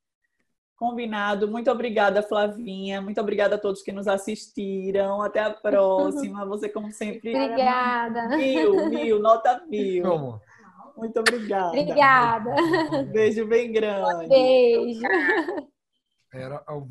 Combinado. 0.75 1.47
Muito 1.47 1.69
obrigada, 1.71 2.23
Flavinha. 2.23 3.01
Muito 3.01 3.19
obrigada 3.21 3.55
a 3.55 3.59
todos 3.59 3.81
que 3.81 3.91
nos 3.91 4.07
assistiram. 4.07 5.21
Até 5.21 5.39
a 5.41 5.51
próxima. 5.51 6.45
Você, 6.47 6.67
como 6.69 6.91
sempre. 6.91 7.35
Obrigada. 7.35 8.35
Mil, 8.35 8.89
mil, 8.89 9.19
nota 9.19 9.63
mil. 9.67 10.03
Como? 10.03 10.41
Muito 10.97 11.19
obrigada. 11.19 11.67
Obrigada. 11.67 12.55
Um 12.91 13.05
beijo 13.05 13.47
bem 13.47 13.71
grande. 13.71 14.25
Um 14.25 14.29
beijo. 14.29 15.01
Era 16.33 16.63
ao 16.67 16.87